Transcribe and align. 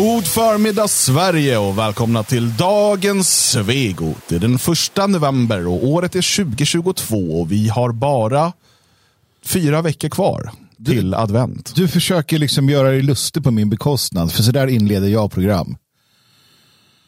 God 0.00 0.26
förmiddag 0.26 0.88
Sverige 0.88 1.58
och 1.58 1.78
välkomna 1.78 2.22
till 2.22 2.56
dagens 2.56 3.50
Svegot. 3.50 4.28
Det 4.28 4.34
är 4.34 4.38
den 4.38 4.58
första 4.58 5.06
november 5.06 5.66
och 5.66 5.84
året 5.84 6.14
är 6.14 6.44
2022 6.44 7.40
och 7.40 7.52
vi 7.52 7.68
har 7.68 7.92
bara 7.92 8.52
fyra 9.44 9.82
veckor 9.82 10.08
kvar 10.08 10.50
till 10.86 11.14
advent. 11.14 11.72
Du 11.74 11.88
försöker 11.88 12.38
liksom 12.38 12.68
göra 12.68 12.88
dig 12.88 13.02
lustig 13.02 13.44
på 13.44 13.50
min 13.50 13.70
bekostnad, 13.70 14.32
för 14.32 14.42
så 14.42 14.52
där 14.52 14.66
inleder 14.66 15.08
jag 15.08 15.32
program. 15.32 15.76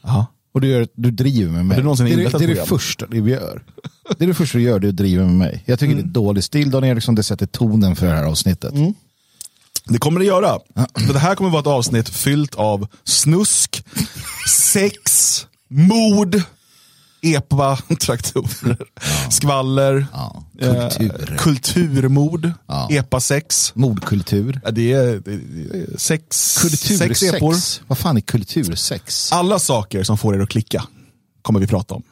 Aha. 0.04 0.26
Och 0.54 0.60
du, 0.60 0.68
gör, 0.68 0.88
du 0.94 1.10
driver 1.10 1.52
med 1.52 1.66
mig. 1.66 1.76
Du 1.76 1.82
det, 1.82 2.12
är, 2.12 2.16
det, 2.16 2.38
det 2.38 2.44
är 2.44 2.48
det 2.48 2.66
första 2.66 3.06
vi 3.06 3.30
gör. 3.30 3.62
Det 4.18 4.24
är 4.24 4.28
det 4.28 4.34
första 4.34 4.58
du 4.58 4.64
gör, 4.64 4.88
att 4.88 4.96
driva 4.96 5.24
med 5.24 5.34
mig. 5.34 5.62
Jag 5.66 5.78
tycker 5.78 5.94
det 5.94 6.02
är 6.02 6.04
dålig 6.04 6.44
stil, 6.44 6.70
Dan 6.70 6.84
Eriksson, 6.84 7.14
det 7.14 7.22
sätter 7.22 7.46
tonen 7.46 7.96
för 7.96 8.06
det 8.06 8.12
här 8.12 8.24
avsnittet. 8.24 8.74
Det 9.84 9.98
kommer 9.98 10.20
det 10.20 10.26
göra. 10.26 10.58
För 11.06 11.12
det 11.12 11.18
här 11.18 11.34
kommer 11.34 11.50
vara 11.50 11.60
ett 11.60 11.66
avsnitt 11.66 12.08
fyllt 12.08 12.54
av 12.54 12.88
snusk, 13.04 13.84
sex, 14.48 15.46
mord, 15.68 16.42
epa-traktorer, 17.22 18.76
skvaller, 19.30 20.06
Ja, 20.12 20.44
eh, 20.60 20.88
kultur. 20.88 21.36
kulturmord, 21.38 22.50
Ja. 22.66 22.88
epa-sex. 22.90 23.72
Mordkultur. 23.74 24.60
Ja, 24.64 24.70
det, 24.70 24.92
är, 24.92 25.20
det 25.24 25.32
är 25.32 25.98
sex, 25.98 26.24
sex 26.58 26.90
epor. 26.90 26.98
Kultursex. 26.98 27.80
Vad 27.86 27.98
fan 27.98 28.16
är 28.16 28.20
kultursex? 28.20 29.32
Alla 29.32 29.58
saker 29.58 30.02
som 30.04 30.18
får 30.18 30.34
er 30.36 30.40
att 30.40 30.48
klicka 30.50 30.84
kommer 31.42 31.60
vi 31.60 31.66
prata 31.66 31.94
om. 31.94 32.02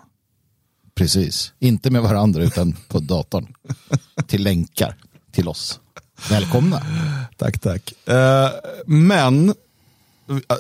Precis. 0.94 1.52
Inte 1.60 1.90
med 1.90 2.02
varandra 2.02 2.42
utan 2.42 2.76
på 2.88 3.00
datorn. 3.00 3.46
till 4.26 4.42
länkar 4.42 4.96
till 5.32 5.48
oss. 5.48 5.80
Välkomna. 6.28 6.82
Tack, 7.36 7.58
tack. 7.58 8.08
Eh, 8.08 8.48
men, 8.86 9.48
eh, 9.48 9.54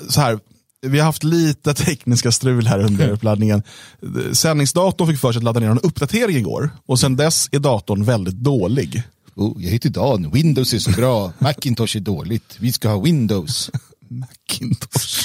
så 0.08 0.20
här, 0.20 0.38
vi 0.82 0.98
har 0.98 1.06
haft 1.06 1.24
lite 1.24 1.74
tekniska 1.84 2.32
strul 2.32 2.66
här 2.66 2.78
under 2.78 3.08
uppladdningen. 3.08 3.62
Eh, 4.02 4.32
Sändningsdatorn 4.32 5.08
fick 5.08 5.20
för 5.20 5.32
sig 5.32 5.40
att 5.40 5.44
ladda 5.44 5.60
ner 5.60 5.70
en 5.70 5.80
uppdatering 5.80 6.36
igår 6.36 6.70
och 6.86 7.00
sen 7.00 7.16
dess 7.16 7.48
är 7.52 7.58
datorn 7.58 8.04
väldigt 8.04 8.34
dålig. 8.34 9.02
Oh, 9.34 9.64
jag 9.64 9.70
heter 9.70 9.90
Dan. 9.90 10.30
Windows 10.30 10.74
är 10.74 10.78
så 10.78 10.90
bra. 10.90 11.32
Macintosh 11.38 11.96
är 11.96 12.00
dåligt. 12.00 12.56
Vi 12.58 12.72
ska 12.72 12.88
ha 12.88 13.00
Windows. 13.00 13.70
Macintosh. 14.08 15.24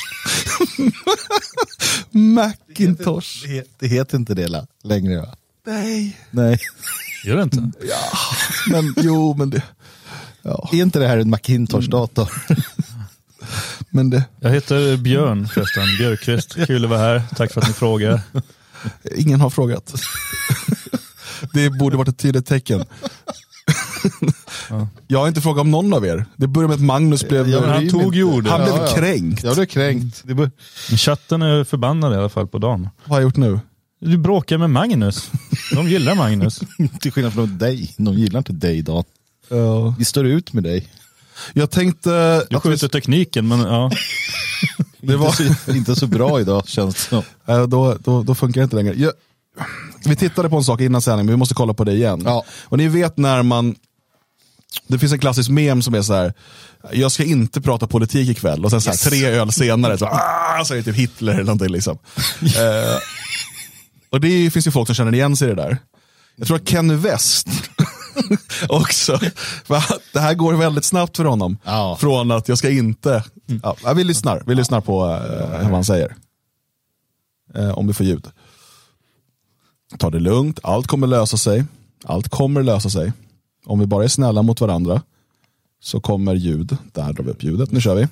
Macintosh. 2.11 3.47
Det, 3.47 3.63
det 3.79 3.87
heter 3.87 4.17
inte 4.17 4.33
det 4.33 4.65
längre 4.83 5.17
va? 5.17 5.35
Nej. 5.67 6.17
Nej. 6.31 6.59
Gör 7.25 7.35
det 7.35 7.43
inte? 7.43 7.71
Men 8.71 8.93
jo, 8.97 9.35
men 9.37 9.49
det... 9.49 9.63
Ja, 10.47 10.69
Är 10.71 10.81
inte 10.81 10.99
det 10.99 11.07
här 11.07 11.17
en 11.17 11.29
Macintosh-dator? 11.29 12.29
men 13.89 14.09
det... 14.09 14.23
Jag 14.39 14.49
heter 14.49 14.97
Björn 14.97 15.47
förresten, 15.47 15.83
Björkqvist. 15.97 16.55
Kul 16.67 16.83
att 16.83 16.89
vara 16.89 16.99
här. 16.99 17.23
Tack 17.35 17.51
för 17.53 17.61
att 17.61 17.67
ni 17.67 17.73
frågar. 17.73 18.21
Ingen 19.15 19.41
har 19.41 19.49
frågat. 19.49 19.93
Det 21.53 21.69
borde 21.69 21.97
varit 21.97 22.07
ett 22.07 22.17
tydligt 22.17 22.45
tecken. 22.45 22.85
Jag 25.07 25.19
har 25.19 25.27
inte 25.27 25.41
frågat 25.41 25.61
om 25.61 25.71
någon 25.71 25.93
av 25.93 26.05
er. 26.05 26.25
Det 26.35 26.47
började 26.47 26.67
med 26.67 26.75
att 26.75 26.81
Magnus 26.85 27.27
blev... 27.27 27.49
Ja, 27.49 27.67
han 27.67 27.89
tog 27.89 28.15
ju. 28.15 28.25
Han 28.25 28.41
blev 28.41 28.51
Ja, 28.51 28.87
ja. 28.87 28.95
kränkt. 28.95 29.43
Jag 29.43 29.55
blev 29.55 29.65
kränkt. 29.65 30.21
Det 30.25 30.33
bör... 30.33 30.51
Men 30.89 30.97
Chatten 30.97 31.41
är 31.41 31.63
förbannad 31.63 32.13
i 32.13 32.15
alla 32.15 32.29
fall 32.29 32.47
på 32.47 32.57
dagen. 32.57 32.89
Vad 33.03 33.09
har 33.09 33.17
jag 33.17 33.23
gjort 33.23 33.37
nu? 33.37 33.59
Du 34.01 34.17
bråkar 34.17 34.57
med 34.57 34.69
Magnus. 34.69 35.31
De 35.71 35.87
gillar 35.89 36.15
Magnus. 36.15 36.61
Till 36.99 37.11
skillnad 37.11 37.33
från 37.33 37.57
dig. 37.57 37.93
De 37.97 38.13
gillar 38.13 38.37
inte 38.37 38.53
dig 38.53 38.81
Dan. 38.81 39.03
Ja. 39.49 39.95
Vi 39.99 40.05
står 40.05 40.25
ut 40.25 40.53
med 40.53 40.63
dig. 40.63 40.89
Jag 41.53 41.71
tänkte... 41.71 42.09
Du 42.09 42.57
att 42.57 42.65
vi- 42.65 42.69
skjuter 42.69 42.87
tekniken, 42.87 43.47
men 43.47 43.59
ja. 43.59 43.91
Det 45.01 45.15
var- 45.15 45.41
inte, 45.41 45.55
så, 45.65 45.71
inte 45.71 45.95
så 45.95 46.07
bra 46.07 46.41
idag 46.41 46.67
känns 46.67 46.95
det 46.95 47.01
som. 47.01 47.23
äh, 47.55 47.63
då, 47.67 47.97
då, 47.99 48.23
då 48.23 48.35
funkar 48.35 48.61
det 48.61 48.63
inte 48.63 48.75
längre. 48.75 48.93
Jag, 48.97 49.11
vi 50.05 50.15
tittade 50.15 50.49
på 50.49 50.57
en 50.57 50.63
sak 50.63 50.81
innan 50.81 51.01
sändning, 51.01 51.25
men 51.25 51.33
vi 51.33 51.37
måste 51.37 51.55
kolla 51.55 51.73
på 51.73 51.83
det 51.83 51.91
igen. 51.93 52.21
Ja. 52.25 52.43
Och 52.63 52.77
ni 52.77 52.87
vet 52.87 53.17
när 53.17 53.43
man... 53.43 53.75
Det 54.87 54.99
finns 54.99 55.11
en 55.13 55.19
klassisk 55.19 55.49
mem 55.49 55.81
som 55.81 55.93
är 55.93 56.01
så 56.01 56.13
här. 56.13 56.33
Jag 56.91 57.11
ska 57.11 57.23
inte 57.23 57.61
prata 57.61 57.87
politik 57.87 58.29
ikväll. 58.29 58.65
Och 58.65 58.71
sen 58.71 58.81
så 58.81 58.89
här, 58.89 58.97
tre 58.97 59.25
öl 59.25 59.51
senare 59.51 59.97
så, 59.97 60.05
ah, 60.05 60.65
så 60.65 60.73
är 60.73 60.77
det 60.77 60.83
typ 60.83 60.95
Hitler 60.95 61.33
eller 61.33 61.43
någonting. 61.43 61.69
Liksom. 61.69 61.97
Eh, 62.41 62.97
och 64.09 64.21
det 64.21 64.51
finns 64.53 64.67
ju 64.67 64.71
folk 64.71 64.87
som 64.87 64.95
känner 64.95 65.13
igen 65.13 65.37
sig 65.37 65.47
i 65.47 65.55
det 65.55 65.61
där. 65.61 65.77
Jag 66.35 66.47
tror 66.47 66.57
att 66.57 66.67
Ken 66.67 66.99
West 67.01 67.47
också. 68.69 69.19
Det 70.13 70.19
här 70.19 70.33
går 70.33 70.53
väldigt 70.53 70.85
snabbt 70.85 71.17
för 71.17 71.25
honom. 71.25 71.57
Ja. 71.63 71.97
Från 71.99 72.31
att 72.31 72.49
jag 72.49 72.57
ska 72.57 72.69
inte... 72.69 73.23
Ja, 73.63 73.93
vi 73.95 74.03
lyssnar, 74.03 74.43
vi 74.45 74.55
lyssnar 74.55 74.81
på 74.81 75.05
eh, 75.05 75.61
vad 75.61 75.71
han 75.71 75.85
säger. 75.85 76.15
Eh, 77.55 77.77
om 77.77 77.87
vi 77.87 77.93
får 77.93 78.05
ljud. 78.05 78.27
Ta 79.97 80.09
det 80.09 80.19
lugnt, 80.19 80.59
allt 80.63 80.87
kommer 80.87 81.07
lösa 81.07 81.37
sig. 81.37 81.65
Allt 82.05 82.29
kommer 82.29 82.63
lösa 82.63 82.89
sig. 82.89 83.13
Om 83.65 83.79
vi 83.79 83.85
bara 83.85 84.03
är 84.03 84.07
snälla 84.07 84.41
mot 84.41 84.61
varandra 84.61 85.01
så 85.81 85.99
kommer 85.99 86.35
ljud. 86.35 86.77
Där 86.93 87.13
drar 87.13 87.23
vi 87.23 87.31
upp 87.31 87.43
ljudet, 87.43 87.71
nu 87.71 87.81
kör 87.81 87.95
vi. 87.95 88.07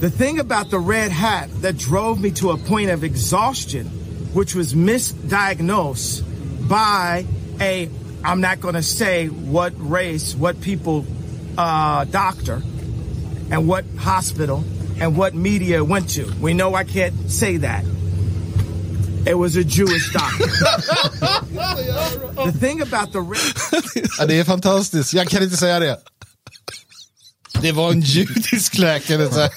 The 0.00 0.10
thing 0.10 0.38
about 0.38 0.70
the 0.70 0.78
red 0.78 1.12
hat 1.12 1.62
that 1.62 1.78
drove 1.78 2.20
me 2.20 2.30
to 2.30 2.50
a 2.50 2.58
point 2.68 2.90
of 2.90 3.04
exhaustion, 3.04 3.86
which 4.34 4.54
was 4.54 4.74
misdiagnosed 4.74 6.24
by 6.68 7.26
a, 7.60 7.88
I'm 8.24 8.40
not 8.40 8.60
going 8.60 8.74
to 8.74 8.82
say 8.82 9.26
what 9.28 9.72
race, 9.78 10.34
what 10.34 10.60
people, 10.60 11.04
uh, 11.58 12.04
doctor, 12.04 12.62
and 13.50 13.68
what 13.68 13.84
hospital, 13.98 14.64
and 15.00 15.16
what 15.16 15.34
media 15.34 15.82
went 15.84 16.08
to. 16.14 16.24
We 16.40 16.52
know 16.54 16.74
I 16.74 16.84
can't 16.84 17.14
say 17.30 17.58
that. 17.58 17.84
It 19.26 19.34
was 19.38 19.56
a 19.56 19.64
Jewish 19.64 20.12
doctor. 20.12 20.46
the 22.44 22.52
thing 22.60 22.82
about 22.82 23.12
the 23.12 23.20
red 23.20 24.08
Ja, 24.18 24.26
det 24.26 24.38
är 24.38 24.44
fantastiskt. 24.44 25.14
Jag 25.14 25.28
kan 25.28 25.42
inte 25.42 25.56
säga 25.56 25.78
det. 25.80 25.98
Det 27.60 27.72
var 27.72 27.90
en 27.92 28.00
judisk 28.00 28.78
läkare. 28.78 29.30
Så 29.30 29.40
här. 29.40 29.50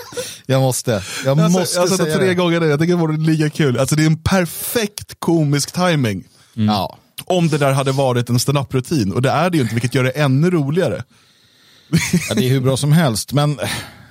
Jag 0.45 0.61
måste. 0.61 0.91
Jag 1.25 1.39
Jag 1.39 1.51
måste 1.51 1.79
har 1.79 1.87
sett 1.87 1.97
det 1.97 2.03
säga 2.05 2.17
tre 2.17 2.27
det. 2.27 2.35
gånger 2.35 2.59
nu, 2.59 2.67
jag 2.67 2.79
tycker 2.79 2.93
det 2.93 2.99
vore 2.99 3.17
lika 3.17 3.49
kul. 3.49 3.77
Alltså 3.79 3.95
det 3.95 4.03
är 4.03 4.07
en 4.07 4.17
perfekt 4.23 5.15
komisk 5.19 5.71
timing. 5.71 6.23
Ja. 6.53 6.97
Om 7.29 7.47
det 7.47 7.57
där 7.57 7.71
hade 7.73 7.91
varit 7.91 8.29
en 8.29 8.39
stand-up-rutin. 8.39 9.11
Och 9.13 9.21
det 9.21 9.29
är 9.29 9.49
det 9.49 9.57
ju 9.57 9.63
inte, 9.63 9.75
vilket 9.75 9.95
gör 9.95 10.03
det 10.03 10.09
ännu 10.09 10.49
roligare. 10.51 11.03
ja, 12.29 12.35
det 12.35 12.45
är 12.45 12.49
hur 12.49 12.61
bra 12.61 12.77
som 12.77 12.91
helst. 12.91 13.33
Men 13.33 13.59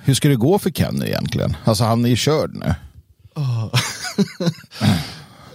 hur 0.03 0.13
ska 0.13 0.27
det 0.29 0.35
gå 0.35 0.59
för 0.59 0.69
Kenny 0.69 1.05
egentligen? 1.05 1.57
Alltså 1.63 1.83
han 1.83 2.05
är 2.05 2.09
ju 2.09 2.15
körd 2.15 2.51
nu. 2.53 2.75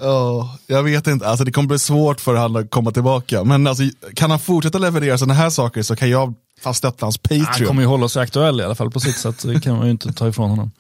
Ja, 0.00 0.56
jag 0.66 0.82
vet 0.82 1.06
inte, 1.06 1.28
alltså 1.28 1.44
det 1.44 1.52
kommer 1.52 1.68
bli 1.68 1.78
svårt 1.78 2.20
för 2.20 2.34
honom 2.34 2.62
att 2.62 2.70
komma 2.70 2.90
tillbaka. 2.90 3.44
Men 3.44 3.66
alltså, 3.66 3.82
kan 4.14 4.30
han 4.30 4.40
fortsätta 4.40 4.78
leverera 4.78 5.18
sådana 5.18 5.34
här 5.34 5.50
saker 5.50 5.82
så 5.82 5.96
kan 5.96 6.10
jag 6.10 6.34
fast 6.62 6.78
stötta 6.78 7.06
hans 7.06 7.18
Han 7.30 7.38
Patreon. 7.44 7.68
kommer 7.68 7.82
ju 7.82 7.88
hålla 7.88 8.08
sig 8.08 8.22
aktuell 8.22 8.60
i 8.60 8.64
alla 8.64 8.74
fall 8.74 8.90
på 8.90 9.00
sitt 9.00 9.16
sätt. 9.16 9.42
Det 9.42 9.60
kan 9.60 9.76
man 9.76 9.84
ju 9.84 9.90
inte 9.90 10.12
ta 10.12 10.28
ifrån 10.28 10.50
honom. 10.50 10.70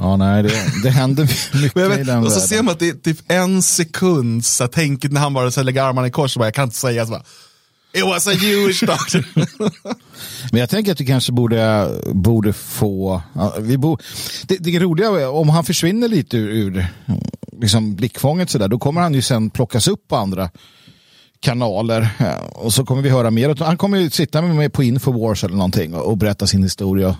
Ja, 0.00 0.16
nej, 0.16 0.42
det, 0.42 0.52
det 0.82 0.90
händer 0.90 1.22
mycket 1.62 1.76
jag 1.82 1.92
i 1.92 1.96
vet, 1.96 2.06
den 2.06 2.18
och 2.18 2.24
så 2.24 2.34
världen. 2.34 2.48
ser 2.48 2.62
man 2.62 2.72
att 2.72 2.78
det 2.78 2.88
är 2.88 2.92
typ 2.92 3.18
en 3.28 3.62
sekund 3.62 4.44
så 4.44 4.64
här, 4.64 4.68
tänket 4.68 5.12
när 5.12 5.20
han 5.20 5.34
bara 5.34 5.50
så 5.50 5.60
här, 5.60 5.64
lägger 5.64 5.82
armarna 5.82 6.06
i 6.06 6.10
kors 6.10 6.36
och 6.36 6.40
bara, 6.40 6.46
jag 6.46 6.54
kan 6.54 6.64
inte 6.64 6.76
säga 6.76 7.04
så 7.06 7.10
bara, 7.10 7.22
It 7.94 8.04
was 8.04 8.26
a 8.26 8.32
Jewish 8.32 8.80
doctor. 8.86 9.24
Men 10.52 10.60
jag 10.60 10.70
tänker 10.70 10.92
att 10.92 11.00
vi 11.00 11.06
kanske 11.06 11.32
borde, 11.32 11.90
borde 12.12 12.52
få... 12.52 13.22
ja, 13.34 13.54
Vi 13.58 13.78
bo, 13.78 13.98
det, 14.46 14.56
det 14.56 14.78
roliga 14.78 15.06
är 15.08 15.28
om 15.30 15.48
han 15.48 15.64
försvinner 15.64 16.08
lite 16.08 16.36
ur, 16.36 16.48
ur 16.50 16.86
liksom 17.60 17.94
blickfånget 17.94 18.50
så 18.50 18.58
där, 18.58 18.68
då 18.68 18.78
kommer 18.78 19.00
han 19.00 19.14
ju 19.14 19.22
sen 19.22 19.50
plockas 19.50 19.88
upp 19.88 20.08
på 20.08 20.16
andra 20.16 20.50
kanaler 21.40 22.08
ja, 22.18 22.38
och 22.38 22.72
så 22.74 22.84
kommer 22.84 23.02
vi 23.02 23.10
höra 23.10 23.30
mer. 23.30 23.64
Han 23.64 23.76
kommer 23.76 23.98
ju 23.98 24.10
sitta 24.10 24.42
med 24.42 24.56
mig 24.56 24.68
på 24.70 24.82
Infowars 24.82 25.44
eller 25.44 25.56
någonting 25.56 25.94
och, 25.94 26.06
och 26.06 26.16
berätta 26.16 26.46
sin 26.46 26.62
historia. 26.62 27.16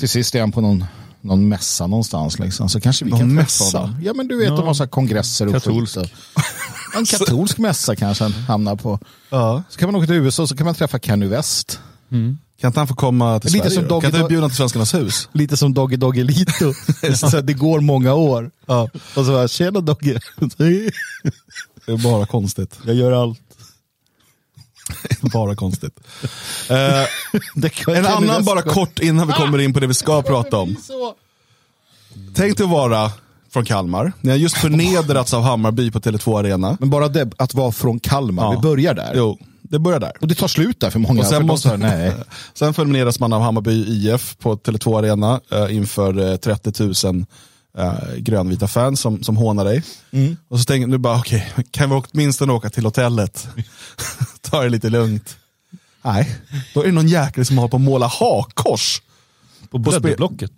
Till 0.00 0.08
sist 0.08 0.34
är 0.34 0.40
han 0.40 0.52
på 0.52 0.60
någon, 0.60 0.84
någon 1.20 1.48
mässa 1.48 1.86
någonstans. 1.86 2.38
Liksom. 2.38 2.68
Så 2.68 2.80
kanske 2.80 3.04
vi 3.04 3.10
Någon 3.10 3.20
kan 3.20 3.28
träffa 3.36 3.42
mässa? 3.42 3.94
Ja 4.02 4.12
men 4.14 4.28
du 4.28 4.36
vet, 4.38 4.48
de 4.48 4.66
har 4.66 4.74
så 4.74 4.82
här 4.82 4.88
kongresser 4.88 5.46
och 5.46 5.52
Katolsk. 5.52 5.94
skit. 5.98 6.10
och- 6.34 6.98
En 6.98 7.04
katolsk 7.04 7.58
mässa 7.58 7.96
kanske 7.96 8.24
han 8.24 8.32
hamnar 8.32 8.76
på. 8.76 8.98
ja. 9.30 9.62
Så 9.68 9.78
kan 9.78 9.88
man 9.92 9.96
åka 9.96 10.06
till 10.06 10.14
USA 10.16 10.46
så 10.46 10.56
kan 10.56 10.66
man 10.66 10.74
träffa 10.74 10.98
Kenny 10.98 11.26
West. 11.26 11.80
Kan 12.60 12.68
inte 12.68 12.80
han 12.80 12.86
få 12.88 12.94
komma 12.94 13.40
till 13.40 13.52
Lite 13.52 13.70
Sverige 13.70 13.80
som? 13.80 13.88
Doggy 13.88 14.00
Kan 14.00 14.08
inte 14.10 14.24
du 14.24 14.28
bjuda 14.28 14.48
till 14.48 14.56
Svenskarnas 14.56 14.94
hus? 14.94 15.28
Lite 15.32 15.56
som 15.56 15.74
Doggy 15.74 15.96
Doggelito. 15.96 16.72
så 17.30 17.40
det 17.40 17.52
går 17.52 17.80
många 17.80 18.14
år. 18.14 18.50
Ja. 18.66 18.88
Och 19.16 19.24
så 19.24 19.32
bara, 19.32 19.48
tjena 19.48 19.80
Dogge. 19.80 20.20
Det 21.86 21.92
är 21.92 21.96
bara 22.02 22.26
konstigt. 22.26 22.78
Jag 22.86 22.94
gör 22.96 23.12
allt. 23.12 23.38
bara 25.32 25.54
konstigt. 25.56 26.00
Eh, 26.68 27.68
kan- 27.70 27.94
en 27.94 28.06
annan 28.06 28.44
bara 28.44 28.62
kort 28.62 28.98
innan 28.98 29.26
vi 29.26 29.32
kommer 29.32 29.58
in 29.58 29.72
på 29.74 29.80
det 29.80 29.86
vi 29.86 29.94
ska 29.94 30.22
prata 30.22 30.56
om. 30.58 30.76
Tänk 32.34 32.56
dig 32.56 32.64
att 32.64 32.70
vara 32.70 33.12
från 33.52 33.64
Kalmar. 33.64 34.12
Ni 34.20 34.30
har 34.30 34.36
just 34.36 34.56
förnedrats 34.56 35.34
av 35.34 35.42
Hammarby 35.42 35.90
på 35.90 36.00
Tele2 36.00 36.38
Arena. 36.38 36.76
Men 36.80 36.90
bara 36.90 37.08
det, 37.08 37.30
att 37.36 37.54
vara 37.54 37.72
från 37.72 38.00
Kalmar, 38.00 38.42
Ja. 38.44 38.50
vi 38.50 38.56
börjar 38.56 38.94
där. 38.94 39.12
Jo, 39.16 39.38
Det 39.62 39.78
börjar 39.78 40.00
där. 40.00 40.12
Och 40.20 40.28
det 40.28 40.34
tar 40.34 40.48
slut 40.48 40.80
där 40.80 40.90
för 40.90 40.98
många. 40.98 41.20
Och 41.20 41.26
sen, 41.26 41.46
måste, 41.46 41.76
nej. 41.76 42.12
sen 42.54 42.74
förmineras 42.74 43.20
man 43.20 43.32
av 43.32 43.42
Hammarby 43.42 43.84
IF 43.86 44.36
på 44.38 44.56
Tele2 44.56 44.98
Arena 44.98 45.40
eh, 45.52 45.76
inför 45.76 46.30
eh, 46.30 46.36
30 46.36 47.06
000 47.12 47.24
eh, 47.78 48.16
grönvita 48.16 48.68
fans 48.68 49.00
som, 49.00 49.22
som 49.22 49.36
hånar 49.36 49.64
dig. 49.64 49.82
Och 50.48 50.58
så 50.58 50.64
tänker 50.64 50.88
du 50.88 50.98
bara, 50.98 51.18
okej, 51.18 51.52
kan 51.70 51.90
vi 51.90 51.96
åtminstone 51.96 52.52
åka 52.52 52.70
till 52.70 52.84
hotellet? 52.84 53.48
Ta 54.40 54.62
det 54.62 54.68
lite 54.68 54.90
lugnt. 54.90 55.36
Nej, 56.02 56.36
då 56.74 56.82
är 56.82 56.86
det 56.86 56.92
någon 56.92 57.08
jäkel 57.08 57.44
som 57.44 57.58
håller 57.58 57.68
på 57.70 57.76
att 57.76 57.82
måla 57.82 58.06
hakkors. 58.06 59.02
På 59.70 59.78
blädderblocket. 59.78 60.52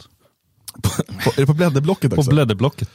På, 1.25 1.31
är 1.37 1.41
det 1.41 1.47
på 1.47 1.55
blädderblocket 1.55 2.11
På 2.11 2.17
också? 2.17 2.31
blädderblocket. 2.31 2.89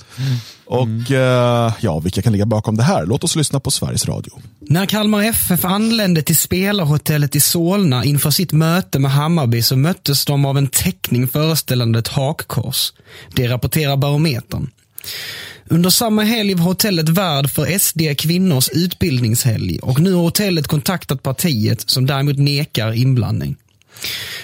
Och 0.66 1.12
eh, 1.12 1.74
ja, 1.80 2.00
vilka 2.00 2.22
kan 2.22 2.34
ligga 2.34 2.46
bakom 2.46 2.78
det 2.78 2.84
här? 2.84 3.06
Låt 3.06 3.24
oss 3.24 3.36
lyssna 3.36 3.60
på 3.60 3.72
Sveriges 3.72 4.06
Radio. 4.06 4.32
När 4.60 4.86
Kalmar 4.86 5.24
FF 5.24 5.66
anlände 5.66 6.22
till 6.22 6.38
spelarhotellet 6.38 7.36
i 7.36 7.40
Solna 7.40 8.06
inför 8.06 8.32
sitt 8.32 8.52
möte 8.52 9.00
med 9.00 9.12
Hammarby 9.12 9.62
så 9.62 9.76
möttes 9.76 10.26
de 10.26 10.46
av 10.46 10.58
en 10.58 10.68
teckning 10.68 11.28
föreställande 11.28 12.00
ett 12.00 12.08
hakkors. 12.08 12.94
Det 13.36 13.48
rapporterar 13.48 13.98
Barometern. 13.98 14.70
Under 15.70 15.90
samma 15.90 16.24
helg 16.24 16.54
var 16.54 16.64
hotellet 16.64 17.10
värd 17.10 17.50
för 17.50 17.80
SD 17.80 18.02
kvinnors 18.18 18.70
utbildningshelg 18.70 19.80
och 19.80 20.00
nu 20.00 20.14
har 20.14 20.22
hotellet 20.22 20.68
kontaktat 20.68 21.24
partiet 21.24 21.90
som 21.90 22.06
däremot 22.06 22.38
nekar 22.38 22.94
inblandning. 22.94 23.56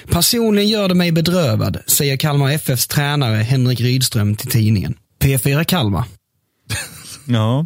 Personligen 0.09 0.69
gör 0.69 0.87
det 0.87 0.95
mig 0.95 1.11
bedrövad, 1.11 1.77
säger 1.87 2.17
Kalmar 2.17 2.51
FFs 2.51 2.87
tränare 2.87 3.35
Henrik 3.35 3.81
Rydström 3.81 4.35
till 4.35 4.51
tidningen. 4.51 4.95
P4 5.19 5.63
Kalmar. 5.63 6.03
Ja. 7.25 7.65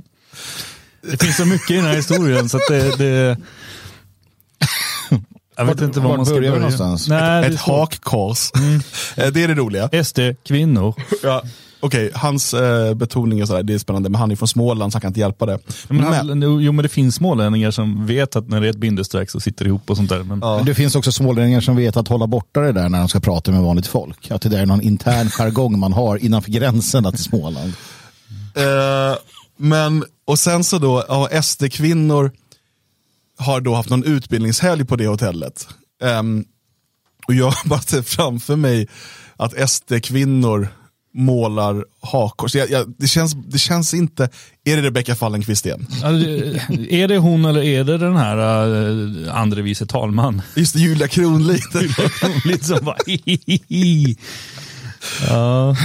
Det 1.11 1.23
finns 1.23 1.37
så 1.37 1.45
mycket 1.45 1.71
i 1.71 1.75
den 1.75 1.85
här 1.85 1.95
historien 1.95 2.49
så 2.49 2.57
att 2.57 2.63
det... 2.69 2.97
det... 2.97 3.37
Jag 5.57 5.65
vet 5.65 5.81
inte 5.81 5.99
var 5.99 6.07
vart 6.09 6.17
man 6.17 6.25
ska 6.25 6.35
börjar 6.35 6.41
vi 6.41 6.49
börja. 6.49 6.61
någonstans? 6.61 7.07
Nej, 7.07 7.19
det 7.41 7.47
är 7.47 7.51
Ett 7.51 7.59
svårt. 7.59 7.93
hakkors. 7.93 8.51
Eh, 9.17 9.27
det 9.31 9.43
är 9.43 9.47
det 9.47 9.53
roliga. 9.53 10.03
SD, 10.03 10.19
kvinnor. 10.47 10.93
Ja. 11.23 11.43
Okej, 11.79 12.11
hans 12.13 12.53
eh, 12.53 12.93
betoning 12.93 13.41
och 13.41 13.47
sådär, 13.47 13.63
det 13.63 13.73
är 13.73 13.77
spännande, 13.77 14.09
men 14.09 14.19
han 14.19 14.31
är 14.31 14.35
från 14.35 14.47
Småland 14.47 14.91
så 14.91 14.95
han 14.95 15.01
kan 15.01 15.09
inte 15.09 15.19
hjälpa 15.19 15.45
det. 15.45 15.59
Men 15.87 16.03
han, 16.03 16.41
jo, 16.61 16.71
men 16.71 16.83
det 16.83 16.89
finns 16.89 17.15
smålänningar 17.15 17.71
som 17.71 18.05
vet 18.05 18.35
att 18.35 18.47
när 18.47 18.61
det 18.61 18.67
är 18.67 18.69
ett 18.69 18.77
bindestreck 18.77 19.29
så 19.29 19.39
sitter 19.39 19.65
det 19.65 19.69
ihop 19.69 19.89
och 19.89 19.97
sånt 19.97 20.09
där. 20.09 20.23
Men, 20.23 20.39
Men 20.39 20.65
Det 20.65 20.75
finns 20.75 20.95
också 20.95 21.11
smålänningar 21.11 21.61
som 21.61 21.75
vet 21.75 21.97
att 21.97 22.07
hålla 22.07 22.27
borta 22.27 22.59
det 22.59 22.71
där 22.71 22.89
när 22.89 22.99
de 22.99 23.09
ska 23.09 23.19
prata 23.19 23.51
med 23.51 23.61
vanligt 23.61 23.87
folk. 23.87 24.31
Att 24.31 24.41
det 24.41 24.49
där 24.49 24.59
är 24.61 24.65
någon 24.65 24.81
intern 24.81 25.29
jargong 25.29 25.79
man 25.79 25.93
har 25.93 26.17
innanför 26.17 26.51
gränserna 26.51 27.11
till 27.11 27.23
Småland. 27.23 27.73
Eh, 28.55 29.17
men, 29.57 30.03
och 30.25 30.39
sen 30.39 30.63
så 30.63 30.79
då, 30.79 31.03
ja, 31.07 31.41
SD-kvinnor 31.41 32.31
har 33.37 33.61
då 33.61 33.73
haft 33.73 33.89
någon 33.89 34.03
utbildningshelg 34.03 34.85
på 34.85 34.95
det 34.95 35.07
hotellet. 35.07 35.67
Ehm, 36.03 36.45
och 37.27 37.33
jag 37.33 37.45
har 37.45 37.69
bara 37.69 37.81
sett 37.81 38.09
framför 38.09 38.55
mig 38.55 38.87
att 39.35 39.69
SD-kvinnor 39.69 40.67
målar 41.17 41.85
hakkors. 42.01 42.55
Jag, 42.55 42.69
jag, 42.71 42.93
det, 42.97 43.07
känns, 43.07 43.33
det 43.47 43.57
känns 43.57 43.93
inte, 43.93 44.29
är 44.63 44.75
det 44.75 44.81
Rebecka 44.81 45.15
Fallenkvist 45.15 45.65
igen? 45.65 45.87
Det- 46.01 46.93
är 47.03 47.07
det 47.07 47.17
hon 47.17 47.45
eller 47.45 47.61
är 47.63 47.83
det 47.83 47.97
den 47.97 48.15
här 48.15 48.67
uh, 48.67 49.37
andre 49.37 49.61
vice 49.61 49.85
talman? 49.85 50.41
Just 50.55 50.73
det, 50.73 50.79
Julia 50.79 51.07
Kronlid. 51.07 51.61
Lite 52.45 52.65
som 52.65 52.85
bara 52.85 52.97
hihihi. 53.07 54.17
Ja. 55.29 55.75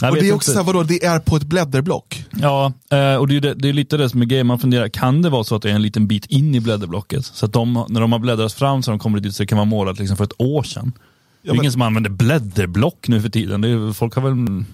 Jag 0.00 0.10
och 0.10 0.16
det 0.16 0.28
är 0.28 0.32
också 0.32 0.32
inte. 0.32 0.44
så 0.44 0.58
här, 0.58 0.64
vadå, 0.64 0.82
det 0.82 1.04
är 1.04 1.18
på 1.18 1.36
ett 1.36 1.42
blädderblock. 1.42 2.24
Ja, 2.40 2.72
eh, 2.90 3.14
och 3.14 3.28
det 3.28 3.36
är, 3.36 3.40
det, 3.40 3.54
det 3.54 3.68
är 3.68 3.72
lite 3.72 3.96
det 3.96 4.08
som 4.10 4.22
är 4.22 4.26
grejen. 4.26 4.46
Man 4.46 4.58
funderar, 4.58 4.88
kan 4.88 5.22
det 5.22 5.30
vara 5.30 5.44
så 5.44 5.56
att 5.56 5.62
det 5.62 5.70
är 5.70 5.74
en 5.74 5.82
liten 5.82 6.06
bit 6.06 6.26
in 6.26 6.54
i 6.54 6.60
blädderblocket? 6.60 7.24
Så 7.24 7.46
att 7.46 7.52
de, 7.52 7.86
när 7.88 8.00
de 8.00 8.12
har 8.12 8.18
bläddrat 8.18 8.52
fram 8.52 8.82
så 8.82 8.90
de 8.90 8.98
kommer 8.98 9.20
dit 9.20 9.36
så 9.36 9.46
kan 9.46 9.58
vara 9.58 9.64
målat 9.64 9.98
liksom 9.98 10.16
för 10.16 10.24
ett 10.24 10.32
år 10.40 10.62
sedan. 10.62 10.92
Det 11.42 11.48
är 11.48 11.52
men- 11.52 11.60
ingen 11.62 11.72
som 11.72 11.82
använder 11.82 12.10
blädderblock 12.10 13.08
nu 13.08 13.22
för 13.22 13.28
tiden. 13.28 13.64
Är, 13.64 13.92
folk 13.92 14.14
har 14.14 14.22
väl 14.22 14.30
andra 14.32 14.66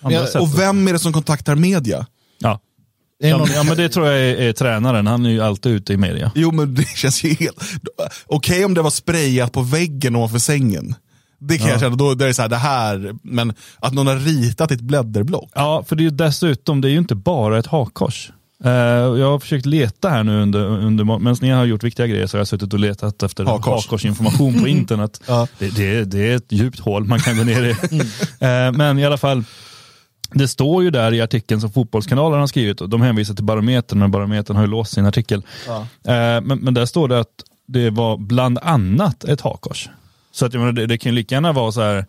Ja, 0.00 0.26
sätt. 0.26 0.42
Och 0.42 0.58
vem 0.58 0.88
är 0.88 0.92
det 0.92 0.98
som 0.98 1.12
kontaktar 1.12 1.54
media? 1.54 2.06
ja. 2.38 2.60
Ja, 3.18 3.38
någon- 3.38 3.48
ja, 3.54 3.62
men 3.62 3.76
det 3.76 3.88
tror 3.88 4.06
jag 4.06 4.18
är, 4.20 4.34
är 4.36 4.52
tränaren. 4.52 5.06
Han 5.06 5.26
är 5.26 5.30
ju 5.30 5.40
alltid 5.42 5.72
ute 5.72 5.92
i 5.92 5.96
media. 5.96 6.32
Jo 6.34 6.52
men 6.52 6.74
det 6.74 6.88
känns 6.96 7.24
ju 7.24 7.34
helt... 7.34 7.56
Okej 8.26 8.64
om 8.64 8.74
det 8.74 8.82
var 8.82 8.90
sprayat 8.90 9.52
på 9.52 9.62
väggen 9.62 10.16
ovanför 10.16 10.38
sängen. 10.38 10.94
Det 11.38 11.58
kan 11.58 11.68
jag 11.68 11.80
känna, 11.80 11.96
då 11.96 12.14
då 12.14 12.24
är 12.24 12.28
det 12.28 12.34
så 12.34 12.42
här, 12.42 12.48
det 12.48 12.56
här, 12.56 13.14
men 13.22 13.52
att 13.78 13.92
någon 13.94 14.06
har 14.06 14.16
ritat 14.16 14.70
ett 14.70 14.80
blädderblock. 14.80 15.50
Ja, 15.54 15.84
för 15.88 15.96
det 15.96 16.00
är 16.00 16.04
ju 16.04 16.10
dessutom, 16.10 16.80
det 16.80 16.88
är 16.88 16.90
ju 16.90 16.98
inte 16.98 17.14
bara 17.14 17.58
ett 17.58 17.66
hakkors. 17.66 18.30
Eh, 18.64 18.70
jag 19.20 19.30
har 19.30 19.38
försökt 19.38 19.66
leta 19.66 20.08
här 20.08 20.24
nu 20.24 20.42
under, 20.42 20.60
under 20.60 21.04
medan 21.04 21.36
ni 21.40 21.50
har 21.50 21.64
gjort 21.64 21.82
viktiga 21.84 22.06
grejer 22.06 22.26
så 22.26 22.36
har 22.36 22.40
jag 22.40 22.48
suttit 22.48 22.72
och 22.72 22.78
letat 22.80 23.22
efter 23.22 23.44
Hakkors. 23.44 23.66
hakkorsinformation 23.66 24.60
på 24.60 24.68
internet. 24.68 25.20
Ja. 25.26 25.48
det, 25.58 25.76
det, 25.76 26.04
det 26.04 26.30
är 26.32 26.36
ett 26.36 26.52
djupt 26.52 26.80
hål 26.80 27.04
man 27.04 27.18
kan 27.20 27.36
gå 27.36 27.44
ner 27.44 27.62
i. 27.62 27.74
Eh, 28.40 28.72
men 28.72 28.98
i 28.98 29.04
alla 29.04 29.16
fall, 29.16 29.44
det 30.32 30.48
står 30.48 30.82
ju 30.82 30.90
där 30.90 31.14
i 31.14 31.20
artikeln 31.20 31.60
som 31.60 31.72
Fotbollskanalen 31.72 32.40
har 32.40 32.46
skrivit, 32.46 32.80
och 32.80 32.88
de 32.88 33.02
hänvisar 33.02 33.34
till 33.34 33.44
Barometern, 33.44 33.98
men 33.98 34.10
Barometern 34.10 34.56
har 34.56 34.62
ju 34.62 34.70
låst 34.70 34.92
sin 34.92 35.06
artikel. 35.06 35.42
Eh, 35.68 35.80
men, 36.42 36.58
men 36.58 36.74
där 36.74 36.86
står 36.86 37.08
det 37.08 37.20
att 37.20 37.28
det 37.66 37.90
var 37.90 38.16
bland 38.16 38.58
annat 38.62 39.24
ett 39.24 39.40
hakkors. 39.40 39.88
Så 40.32 40.46
att, 40.46 40.52
menar, 40.52 40.72
det, 40.72 40.86
det 40.86 40.98
kan 40.98 41.12
ju 41.12 41.16
lika 41.16 41.34
gärna 41.34 41.52
vara 41.52 41.72
så 41.72 41.80
här, 41.80 42.06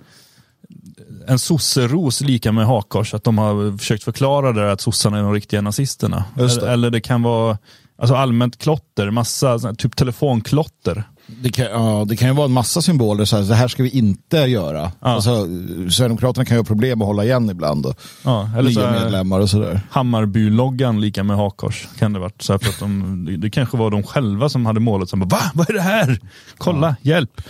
en 1.28 1.40
sosseros 1.40 2.22
lika 2.22 2.52
med 2.52 2.66
hakkors, 2.66 3.14
att 3.14 3.24
de 3.24 3.38
har 3.38 3.78
försökt 3.78 4.04
förklara 4.04 4.52
det 4.52 4.62
där 4.62 4.68
att 4.68 4.82
sossarna 4.82 5.18
är 5.18 5.24
de 5.24 5.34
riktiga 5.34 5.62
nazisterna. 5.62 6.24
Det. 6.36 6.44
Eller, 6.44 6.68
eller 6.68 6.90
det 6.90 7.02
kan 7.02 7.22
vara 7.24 7.58
alltså 7.98 8.16
allmänt 8.16 8.58
klotter, 8.58 9.12
massa 9.12 9.76
typ 9.76 9.96
telefonklotter. 9.96 11.04
Det 11.28 11.50
kan, 11.50 11.66
ja, 11.66 12.06
det 12.08 12.16
kan 12.18 12.28
ju 12.28 12.34
vara 12.34 12.46
en 12.46 12.52
massa 12.52 12.82
symboler, 12.82 13.26
så 13.26 13.36
här, 13.38 13.44
det 13.44 13.56
här 13.56 13.68
ska 13.68 13.84
vi 13.84 13.90
inte 13.90 14.38
göra. 14.38 14.92
Alltså, 15.00 15.46
Sverigedemokraterna 15.90 16.46
kan 16.46 16.56
ju 16.58 16.60
ha 16.60 16.66
problem 16.66 17.02
att 17.02 17.08
hålla 17.08 17.24
igen 17.26 17.50
ibland. 17.50 17.86
Och 17.86 18.00
Ja, 18.24 18.50
eller 18.58 18.72
så 18.72 18.80
nya 18.80 18.92
medlemmar 18.92 19.40
och 19.40 19.50
sådär. 19.50 19.82
Hammarbyloggan 19.92 21.02
lika 21.02 21.24
med 21.24 21.38
hakkors. 21.38 21.88
Kan 22.00 22.14
det 22.14 22.20
varit. 22.20 22.42
Så 22.42 22.54
här 22.54 22.58
för 22.60 22.70
att 22.70 22.80
de, 22.80 23.38
det, 23.42 23.50
kanske 23.50 23.78
var 23.78 23.92
de 23.92 24.04
själva 24.04 24.50
som 24.50 24.66
hade 24.66 24.80
målet 24.80 25.10
som 25.10 25.20
bara, 25.20 25.26
va? 25.28 25.40
Vad 25.54 25.70
är 25.70 25.74
det 25.74 25.82
här? 25.82 26.20
Kolla, 26.58 26.96
hjälp. 27.02 27.42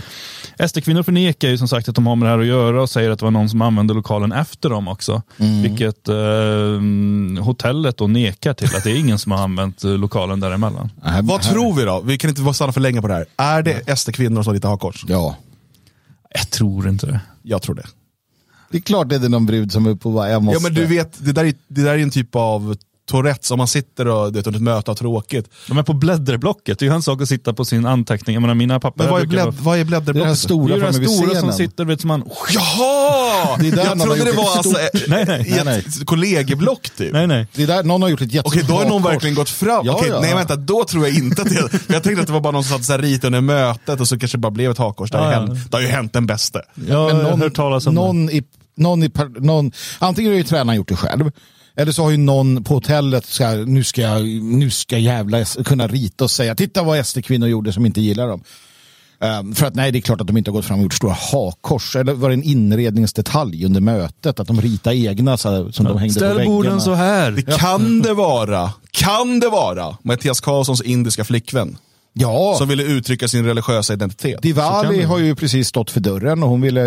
SD-kvinnor 0.67 1.03
förnekar 1.03 1.47
ju 1.49 1.57
som 1.57 1.67
sagt 1.67 1.89
att 1.89 1.95
de 1.95 2.07
har 2.07 2.15
med 2.15 2.27
det 2.27 2.31
här 2.31 2.39
att 2.39 2.45
göra 2.45 2.81
och 2.81 2.89
säger 2.89 3.09
att 3.11 3.19
det 3.19 3.25
var 3.25 3.31
någon 3.31 3.49
som 3.49 3.61
använde 3.61 3.93
lokalen 3.93 4.31
efter 4.31 4.69
dem 4.69 4.87
också. 4.87 5.21
Vilket 5.63 6.07
eh, 6.09 6.15
hotellet 7.43 7.97
då 7.97 8.07
nekar 8.07 8.53
till 8.53 8.75
att 8.75 8.83
det 8.83 8.91
är 8.91 8.99
ingen 8.99 9.19
som 9.19 9.31
har 9.31 9.39
använt 9.43 9.83
eh, 9.83 9.91
lokalen 9.91 10.39
däremellan. 10.39 10.89
Här- 11.03 11.21
Vad 11.21 11.43
här- 11.45 11.53
tror 11.53 11.73
vi 11.73 11.83
då? 11.83 12.01
Vi 12.05 12.17
kan 12.17 12.29
inte 12.29 12.41
vara 12.41 12.53
stanna 12.53 12.71
för 12.71 12.81
länge 12.81 13.01
på 13.01 13.07
det 13.07 13.13
här. 13.13 13.25
Är 13.37 13.63
det 13.67 13.97
SD-kvinnor 13.99 14.43
som 14.43 14.53
ritar 14.53 14.69
hakkors? 14.69 15.05
Ja, 15.07 15.35
Jag 16.35 16.49
tror 16.49 16.89
inte 16.89 17.05
det. 17.05 17.21
Jag 17.43 17.61
tror 17.61 17.75
det. 17.75 17.85
det 18.71 18.77
är 18.77 18.81
klart 18.81 19.09
det 19.09 19.15
är 19.15 19.29
någon 19.29 19.45
brud 19.45 19.71
som 19.71 19.85
är 19.85 19.95
på 19.95 20.11
bara, 20.11 20.29
jag 20.29 20.43
måste. 20.43 20.63
Ja 20.63 20.69
men 20.69 20.73
du 20.73 20.85
vet, 20.85 21.25
det 21.25 21.31
där 21.31 21.45
är, 21.45 21.53
det 21.67 21.81
där 21.83 21.93
är 21.93 21.97
en 21.97 22.09
typ 22.09 22.35
av 22.35 22.75
Tourettes, 23.11 23.51
om 23.51 23.57
man 23.57 23.67
sitter 23.67 24.07
och 24.07 24.33
det 24.33 24.47
är 24.47 24.55
ett 24.55 24.61
möte 24.61 24.77
och 24.81 24.87
har 24.87 24.95
tråkigt. 24.95 25.49
De 25.67 25.77
är 25.77 25.83
på 25.83 25.93
blädderblocket. 25.93 26.79
Det 26.79 26.85
är 26.85 26.89
ju 26.89 26.95
en 26.95 27.01
sak 27.01 27.21
att 27.21 27.27
sitta 27.27 27.53
på 27.53 27.65
sin 27.65 27.85
anteckning. 27.85 28.33
Jag 28.33 28.41
menar, 28.41 28.55
mina 28.55 28.79
papper 28.79 29.03
Men 29.03 29.11
vad 29.11 29.21
är, 29.21 29.25
blädd, 29.25 29.45
vara- 29.45 29.55
vad 29.59 29.73
är 29.73 29.77
det 29.77 29.81
är 29.81 29.83
den 29.83 29.87
blädderblocket? 29.87 30.29
Det 30.31 30.35
stora 30.35 30.75
är 30.75 30.79
den 30.79 30.93
stora 30.93 31.39
som 31.39 31.51
sitter, 31.53 31.85
vet 31.85 32.01
som 32.01 32.07
man... 32.07 32.23
Jaha! 32.53 33.57
Det 33.59 33.67
är 33.67 33.71
där 33.71 33.85
jag 33.85 33.97
någon 33.97 34.07
trodde 34.07 34.23
det 34.31 34.37
var 34.37 34.57
alltså 34.57 34.71
Nej, 35.07 35.25
nej, 35.27 35.45
nej, 35.49 35.61
nej. 35.65 35.79
ett 35.79 36.05
kollegieblock 36.05 36.89
typ. 36.89 37.13
Nej, 37.13 37.27
nej. 37.27 37.47
Det 37.55 37.63
är 37.63 37.67
där 37.67 37.83
någon 37.83 38.01
har 38.01 38.09
gjort 38.09 38.21
ett 38.21 38.33
jättestort 38.33 38.53
Okej, 38.63 38.65
då 38.67 38.73
har 38.83 38.89
någon 38.89 39.03
verkligen 39.03 39.35
gått 39.35 39.49
fram. 39.49 39.85
Ja, 39.85 39.93
Okej, 39.93 40.09
ja. 40.09 40.19
Nej 40.21 40.33
vänta, 40.35 40.55
då 40.55 40.83
tror 40.83 41.07
jag 41.07 41.15
inte 41.17 41.41
att 41.41 41.49
det 41.49 41.69
Jag 41.93 42.03
tänkte 42.03 42.21
att 42.21 42.27
det 42.27 42.33
var 42.33 42.39
bara 42.41 42.51
någon 42.51 42.63
som 42.63 42.77
satt 42.77 42.85
så 42.85 42.91
här 42.91 42.99
rit 42.99 43.23
under 43.23 43.41
mötet 43.41 43.99
och 43.99 44.07
så 44.07 44.19
kanske 44.19 44.37
det 44.37 44.41
bara 44.41 44.51
blev 44.51 44.71
ett 44.71 44.77
hakkors. 44.77 45.11
Det 45.11 45.17
har, 45.17 45.25
ju 45.25 45.31
Ja, 45.31 45.41
ja. 45.41 45.47
hänt, 45.53 45.71
det 45.71 45.77
har 45.77 45.81
ju 45.81 45.87
hänt 45.87 46.13
den 46.13 46.25
bästa. 46.25 46.59
Jag 46.87 47.15
Men 47.15 47.25
har 47.25 47.37
hört 47.37 47.53
talas 47.55 47.87
om 47.87 47.95
det. 47.95 48.01
någon 48.01 48.29
i, 48.29 48.43
någon 48.77 49.03
i, 49.03 49.11
någon, 49.39 49.71
antingen 49.99 50.31
har 50.31 50.37
ju 50.37 50.43
tränaren 50.43 50.77
gjort 50.77 50.87
det 50.87 50.95
själv, 50.95 51.31
eller 51.77 51.91
så 51.91 52.03
har 52.03 52.11
ju 52.11 52.17
någon 52.17 52.63
på 52.63 52.73
hotellet, 52.73 53.25
ska, 53.25 53.51
nu 53.51 53.83
ska 53.83 54.01
jag, 54.01 54.25
nu 54.43 54.69
ska 54.69 54.97
jävla 54.97 55.45
kunna 55.45 55.87
rita 55.87 56.23
och 56.23 56.31
säga, 56.31 56.55
titta 56.55 56.83
vad 56.83 57.05
SD-kvinnor 57.05 57.47
gjorde 57.47 57.73
som 57.73 57.85
inte 57.85 58.01
gillar 58.01 58.27
dem. 58.27 58.43
Ehm, 59.19 59.55
för 59.55 59.65
att 59.65 59.75
nej, 59.75 59.91
det 59.91 59.99
är 59.99 60.01
klart 60.01 60.21
att 60.21 60.27
de 60.27 60.37
inte 60.37 60.51
har 60.51 60.53
gått 60.53 60.65
fram 60.65 60.77
och 60.77 60.83
gjort 60.83 60.93
stora 60.93 61.13
hakkors. 61.31 61.95
Eller 61.95 62.13
var 62.13 62.29
det 62.29 62.35
en 62.35 62.43
inredningsdetalj 62.43 63.65
under 63.65 63.81
mötet? 63.81 64.39
Att 64.39 64.47
de 64.47 64.61
ritade 64.61 64.95
egna 64.95 65.37
så 65.37 65.49
här, 65.49 65.71
som 65.71 65.85
de 65.85 65.97
hängde 65.97 66.13
på 66.13 66.19
Ställ 66.19 66.37
väggarna. 66.37 66.55
borden 66.55 66.81
så 66.81 66.93
här. 66.93 67.31
Det 67.31 67.57
kan 67.57 68.01
det 68.01 68.13
vara, 68.13 68.71
kan 68.91 69.39
det 69.39 69.49
vara 69.49 69.97
Mattias 70.03 70.41
Karlssons 70.41 70.81
indiska 70.81 71.23
flickvän 71.23 71.77
Ja, 72.19 72.55
som 72.57 72.67
ville 72.69 72.83
uttrycka 72.83 73.27
sin 73.27 73.45
religiösa 73.45 73.93
identitet. 73.93 74.41
Diwali 74.41 74.97
det. 74.97 75.03
har 75.03 75.17
ju 75.19 75.35
precis 75.35 75.67
stått 75.67 75.91
för 75.91 75.99
dörren 75.99 76.43
och 76.43 76.49
hon 76.49 76.61
ville 76.61 76.81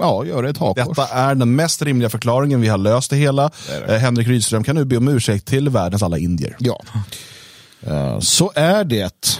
ja, 0.00 0.24
göra 0.24 0.50
ett 0.50 0.58
hakkors. 0.58 0.88
Detta 0.88 1.06
är 1.06 1.34
den 1.34 1.56
mest 1.56 1.82
rimliga 1.82 2.10
förklaringen, 2.10 2.60
vi 2.60 2.68
har 2.68 2.78
löst 2.78 3.10
det 3.10 3.16
hela. 3.16 3.50
Eh, 3.88 3.94
Henrik 3.96 4.28
Rydström 4.28 4.64
kan 4.64 4.76
nu 4.76 4.84
be 4.84 4.96
om 4.96 5.08
ursäkt 5.08 5.46
till 5.46 5.68
världens 5.68 6.02
alla 6.02 6.18
indier. 6.18 6.56
Ja, 6.58 6.80
Eh, 7.86 8.20
så 8.20 8.52
är 8.54 8.84
det. 8.84 9.38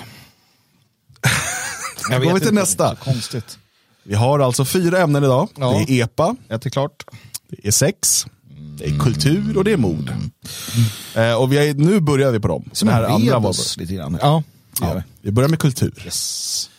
Jag 2.11 2.23
Går 2.23 2.35
vi 2.35 2.41
till 2.41 2.55
nästa? 2.55 2.97
Konstigt. 2.97 3.59
Vi 4.03 4.15
har 4.15 4.39
alltså 4.39 4.65
fyra 4.65 4.99
ämnen 4.99 5.25
idag. 5.25 5.49
Ja. 5.57 5.85
Det 5.87 5.93
är 5.93 6.05
EPA, 6.05 6.37
Ett 6.49 6.67
är 6.67 6.71
klart. 6.71 7.05
det 7.49 7.69
är 7.69 7.71
sex, 7.71 8.27
det 8.79 8.85
är 8.85 8.99
kultur 8.99 9.59
och 9.59 9.65
det 9.65 9.73
är 9.73 9.77
mod. 9.77 10.11
Eh, 11.15 11.35
och 11.35 11.53
vi 11.53 11.69
är, 11.71 11.75
nu 11.75 12.01
börjar 12.01 12.31
vi 12.31 12.41
på 12.41 12.49
dem. 12.49 12.71
Som 12.73 12.89
det 12.89 12.95
här 12.95 13.03
andra 13.03 13.39
var 13.39 13.79
lite 13.79 13.95
grann. 13.95 14.19
Ja. 14.21 14.43
Ja. 14.81 15.03
Vi 15.23 15.33
börjar 15.33 15.49
med 15.49 15.59
kultur. 15.59 16.03
Yes. 16.05 16.71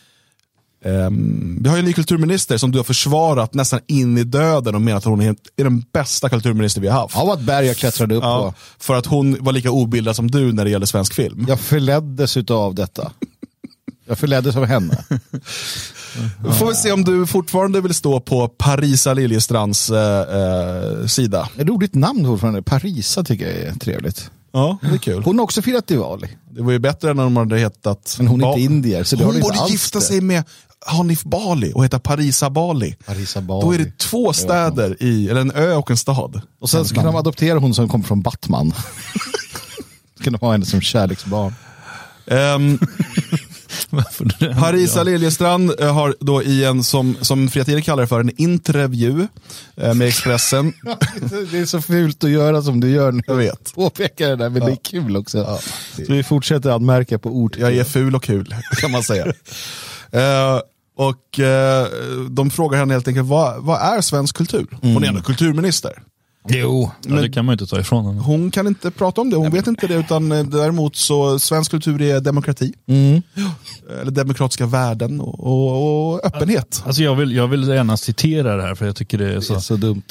Ehm, 0.86 1.58
vi 1.64 1.70
har 1.70 1.75
ju 1.75 1.80
en 1.80 1.86
ny 1.86 1.94
kulturminister 1.94 2.58
som 2.58 2.72
du 2.72 2.80
har 2.80 2.84
försvarat 2.84 3.54
nästan 3.54 3.80
in 3.88 4.18
i 4.18 4.24
döden 4.24 4.75
och 4.75 4.82
menat 4.82 4.98
att 4.98 5.06
hon 5.06 5.22
är, 5.22 5.36
är 5.56 5.64
den 5.64 5.86
bästa 5.94 6.30
kulturminister 6.30 6.82
vi 6.82 6.88
har 6.88 7.00
haft. 7.02 7.16
Ja, 7.16 7.25
vad 7.25 7.40
ett 7.40 7.46
berg 7.46 7.66
jag 7.68 7.78
klättrade 7.78 8.16
upp 8.16 8.24
Ja, 8.24 8.42
på. 8.52 8.54
för 8.84 8.96
att 8.96 9.06
hon 9.06 9.38
var 9.44 9.54
lika 9.54 9.72
obildad 9.72 10.16
som 10.16 10.32
du 10.32 10.54
när 10.54 10.64
det 10.66 10.72
gäller 10.72 10.86
svensk 10.86 11.14
film. 11.14 11.46
Jag 11.48 11.60
förleddes 11.60 12.38
av 12.38 12.75
detta. 12.75 13.12
Jag 14.08 14.18
förleddes 14.18 14.56
av 14.56 14.66
henne. 14.66 15.04
Får 16.60 16.68
vi 16.68 16.75
se 16.75 16.92
om 16.92 17.04
du 17.04 17.25
fortfarande 17.28 17.82
vill 17.82 17.94
stå 17.94 18.20
på 18.20 18.48
Parisa 18.48 19.14
Liljestrands 19.14 19.90
eh, 19.90 20.22
eh, 20.22 21.06
sida. 21.08 21.50
Ett 21.58 21.68
roligt 21.68 21.94
namn 21.94 22.25
fortfarande. 22.25 22.62
Parisa 22.62 23.24
tycker 23.24 23.46
jag 23.46 23.56
är 23.56 23.74
trevligt. 23.74 24.32
Ja, 24.52 24.78
det 24.82 24.88
är 24.88 24.98
kul. 24.98 25.24
Hon 25.24 25.38
har 25.38 25.44
också 25.44 25.62
firat 25.62 25.88
Diwali. 25.88 26.28
Det 26.56 26.62
var 26.64 26.72
ju 26.72 26.80
bättre 26.80 27.12
än 27.12 27.20
om 27.20 27.26
de 27.34 27.38
hade 27.38 27.58
hetat... 27.60 28.16
Men 28.18 28.28
hon 28.28 28.42
är 28.42 28.46
Ba- 28.46 28.58
inte 28.58 28.74
indier, 28.74 29.04
så 29.04 29.16
det 29.16 29.24
har 29.24 29.26
Hon 29.28 29.36
inte 29.36 29.48
borde 29.48 29.60
alls 29.60 29.72
gifta 29.72 30.00
det. 30.00 30.06
sig 30.06 30.22
med 30.22 30.44
Hanif 30.86 31.24
Bali 31.24 31.72
och 31.76 31.84
heta 31.84 32.00
Parisa 32.00 32.50
Bali. 32.50 32.96
Parisa 33.06 33.42
Bali. 33.42 33.66
Då 33.66 33.74
är 33.74 33.78
det 33.78 33.98
två 33.98 34.34
städer 34.34 34.98
i, 35.04 35.30
eller 35.30 35.42
en 35.42 35.52
ö 35.52 35.76
och 35.76 35.92
en 35.92 35.98
stad. 35.98 36.42
Och 36.60 36.70
sen 36.70 36.86
ska 36.86 37.04
de 37.04 37.16
adoptera 37.16 37.60
hon 37.60 37.74
som 37.74 37.90
kommer 37.90 38.06
från 38.06 38.22
Batman. 38.22 38.74
ska 40.20 40.30
de 40.32 40.38
ha 40.42 40.52
henne 40.52 40.66
som 40.66 40.82
kärleksbarn. 40.82 41.54
Ehm, 42.28 42.80
Parisa 44.60 45.04
Liljestrand 45.04 45.72
eh, 45.80 45.94
har 45.94 46.16
då 46.20 46.44
i 46.44 46.66
en, 46.66 46.84
som, 46.84 47.16
som 47.22 47.48
Tider 47.48 47.82
kallar 47.82 48.04
det 48.04 48.08
för, 48.08 48.20
en 48.20 48.42
intervju 48.42 49.28
eh, 49.75 49.94
med 49.94 50.08
Expressen. 50.08 50.74
det 51.52 51.58
är 51.58 51.66
så 51.66 51.82
fult 51.82 52.24
att 52.24 52.30
göra 52.30 52.62
som 52.62 52.80
du 52.80 52.90
gör 52.90 53.12
nu. 53.12 53.22
Jag 53.28 53.36
vet. 53.36 53.74
Påpeka 53.75 54.28
det 54.28 54.36
där, 54.36 54.50
men 54.50 54.66
det 54.66 54.72
är 54.72 54.78
kul 54.84 55.18
också. 55.18 55.60
Så 55.96 56.14
vi 56.14 56.24
fortsätter 56.24 56.70
anmärka 56.70 57.20
på 57.20 57.30
ord. 57.30 57.56
Jag 57.60 57.75
är 57.75 57.84
ful 57.84 58.16
och 58.16 58.24
kul, 58.24 58.56
kan 58.82 58.92
man 58.92 59.04
säga. 59.04 59.34
Eh, 60.12 60.60
och 60.98 61.40
eh, 61.40 61.88
de 62.30 62.50
frågar 62.50 62.80
henne 62.80 62.94
helt 62.94 63.08
enkelt, 63.08 63.28
vad, 63.28 63.64
vad 63.64 63.82
är 63.82 64.02
svensk 64.02 64.36
kultur? 64.36 64.68
Hon 64.82 65.04
är 65.04 65.08
ändå 65.08 65.22
kulturminister. 65.22 66.04
Jo. 66.50 66.92
Ja, 67.08 67.16
det 67.16 67.30
kan 67.30 67.46
man 67.46 67.54
ju 67.54 67.64
inte 67.64 67.75
ta 67.75 67.80
ifrån 67.80 68.06
henne. 68.06 68.22
Hon 68.22 68.52
kan 68.52 68.68
inte 68.68 68.92
prata 68.92 69.22
om 69.22 69.30
det, 69.30 69.36
hon 69.36 69.52
vet 69.52 69.68
inte 69.68 69.88
det, 69.88 69.94
utan 69.96 70.32
eh, 70.32 70.44
däremot 70.44 70.96
så 70.96 71.40
svensk 71.40 71.72
kultur 71.72 72.02
är 72.02 72.20
demokrati. 72.22 72.74
Eller 74.02 74.12
demokratiska 74.12 74.66
värden 74.66 75.22
och, 75.22 75.40
och, 75.40 76.14
och 76.14 76.25
öppenhet. 76.25 76.84
Alltså 76.86 77.04
jag, 77.04 77.16
vill, 77.16 77.36
jag 77.36 77.48
vill 77.48 77.68
gärna 77.68 77.98
citera 77.98 78.56
det 78.56 78.62
här 78.64 78.75
för 78.75 78.86
jag 78.86 78.96
tycker 78.96 79.18
det 79.18 79.30
är 79.30 79.36
Det 79.36 79.42
så. 79.42 79.56
är 79.56 79.60
så 79.60 79.75
dumt. 79.75 80.02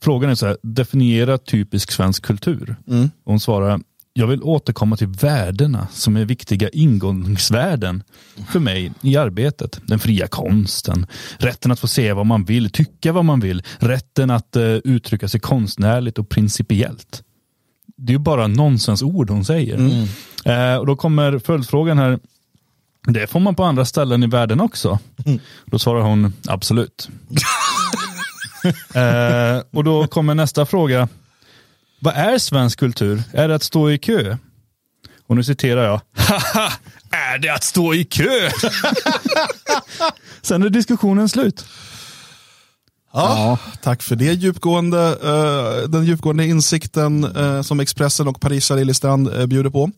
Frågan 0.00 0.30
är 0.30 0.34
så 0.34 0.46
här, 0.46 0.56
definiera 0.62 1.38
typisk 1.38 1.92
svensk 1.92 2.22
kultur. 2.22 2.76
Mm. 2.88 3.10
Hon 3.24 3.40
svarar, 3.40 3.80
jag 4.12 4.26
vill 4.26 4.42
återkomma 4.42 4.96
till 4.96 5.08
värdena 5.08 5.86
som 5.92 6.16
är 6.16 6.24
viktiga 6.24 6.68
ingångsvärden 6.68 8.02
för 8.50 8.60
mig 8.60 8.92
i 9.00 9.16
arbetet. 9.16 9.80
Den 9.86 9.98
fria 9.98 10.26
konsten, 10.26 11.06
rätten 11.38 11.70
att 11.72 11.80
få 11.80 11.86
säga 11.86 12.14
vad 12.14 12.26
man 12.26 12.44
vill, 12.44 12.70
tycka 12.70 13.12
vad 13.12 13.24
man 13.24 13.40
vill, 13.40 13.62
rätten 13.78 14.30
att 14.30 14.56
eh, 14.56 14.62
uttrycka 14.64 15.28
sig 15.28 15.40
konstnärligt 15.40 16.18
och 16.18 16.28
principiellt. 16.28 17.22
Det 17.96 18.10
är 18.10 18.14
ju 18.14 18.18
bara 18.18 18.46
nonsensord 18.46 19.30
hon 19.30 19.44
säger. 19.44 20.06
Eh, 20.44 20.76
och 20.76 20.86
då 20.86 20.96
kommer 20.96 21.38
följdfrågan 21.38 21.98
här, 21.98 22.18
det 23.06 23.26
får 23.26 23.40
man 23.40 23.54
på 23.54 23.64
andra 23.64 23.84
ställen 23.84 24.22
i 24.22 24.26
världen 24.26 24.60
också. 24.60 24.98
Då 25.64 25.78
svarar 25.78 26.00
hon, 26.00 26.32
absolut. 26.46 27.08
eh, 28.94 29.62
och 29.70 29.84
då 29.84 30.06
kommer 30.06 30.34
nästa 30.34 30.66
fråga. 30.66 31.08
Vad 32.04 32.14
är 32.14 32.38
svensk 32.38 32.78
kultur? 32.78 33.22
Är 33.32 33.48
det 33.48 33.54
att 33.54 33.62
stå 33.62 33.90
i 33.90 33.98
kö? 33.98 34.36
Och 35.26 35.36
nu 35.36 35.44
citerar 35.44 35.84
jag. 35.84 36.00
Haha, 36.16 36.72
är 37.10 37.38
det 37.38 37.48
att 37.48 37.64
stå 37.64 37.94
i 37.94 38.04
kö? 38.04 38.50
Sen 40.42 40.62
är 40.62 40.68
diskussionen 40.68 41.28
slut. 41.28 41.64
Ja, 43.12 43.58
Tack 43.82 44.02
för 44.02 44.16
det 44.16 44.32
djupgående, 44.32 45.16
eh, 45.22 45.88
den 45.88 46.04
djupgående 46.04 46.46
insikten 46.46 47.36
eh, 47.36 47.62
som 47.62 47.80
Expressen 47.80 48.28
och 48.28 48.40
Parisa 48.40 48.74
Liljestrand 48.74 49.28
uh, 49.28 49.46
bjuder 49.46 49.70
på. 49.70 49.90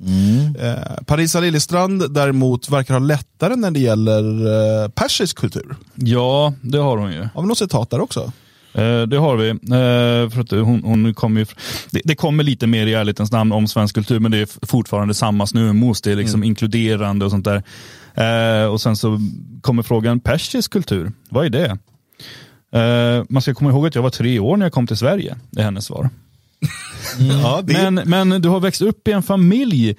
Eh, 0.58 1.04
Parisa 1.06 1.40
Liljestrand 1.40 2.14
däremot 2.14 2.70
verkar 2.70 2.94
ha 2.94 2.98
lättare 2.98 3.56
när 3.56 3.70
det 3.70 3.80
gäller 3.80 4.46
uh, 4.46 4.88
persisk 4.88 5.38
kultur. 5.38 5.76
Ja, 5.94 6.52
det 6.60 6.78
har 6.78 6.96
hon 6.96 7.12
ju. 7.12 7.28
Har 7.34 7.42
vi 7.42 7.48
något 7.48 7.58
citat 7.58 7.90
där 7.90 8.00
också? 8.00 8.32
Eh, 8.74 9.02
det 9.02 9.16
har 9.16 9.36
vi. 9.36 9.48
Eh, 9.50 10.30
för 10.30 10.40
att 10.40 10.50
hon, 10.50 10.82
hon 10.84 11.14
kommer 11.14 11.40
ju, 11.40 11.46
det, 11.90 12.00
det 12.04 12.14
kommer 12.14 12.44
lite 12.44 12.66
mer 12.66 12.86
i 12.86 12.94
ärlighetens 12.94 13.32
namn 13.32 13.52
om 13.52 13.68
svensk 13.68 13.94
kultur, 13.94 14.20
men 14.20 14.30
det 14.30 14.38
är 14.38 14.66
fortfarande 14.66 15.14
samma 15.14 15.46
snömos. 15.46 16.02
Det 16.02 16.12
är 16.12 16.16
liksom 16.16 16.44
inkluderande 16.44 17.24
och 17.24 17.30
sånt 17.30 17.44
där. 17.44 17.62
Eh, 18.14 18.66
och 18.66 18.80
sen 18.80 18.96
så 18.96 19.20
kommer 19.60 19.82
frågan, 19.82 20.20
persisk 20.20 20.72
kultur, 20.72 21.12
vad 21.28 21.46
är 21.46 21.50
det? 21.50 21.78
Man 23.28 23.42
ska 23.42 23.54
komma 23.54 23.70
ihåg 23.70 23.86
att 23.86 23.94
jag 23.94 24.02
var 24.02 24.10
tre 24.10 24.38
år 24.38 24.56
när 24.56 24.66
jag 24.66 24.72
kom 24.72 24.86
till 24.86 24.96
Sverige, 24.96 25.36
det 25.50 25.60
är 25.60 25.64
hennes 25.64 25.84
svar. 25.84 26.10
Ja, 27.18 27.60
det, 27.64 27.90
Men, 27.90 27.94
men 27.94 28.42
du 28.42 28.48
har 28.48 28.60
växt 28.60 28.82
upp 28.82 29.08
i 29.08 29.12
en 29.12 29.22
familj 29.22 29.96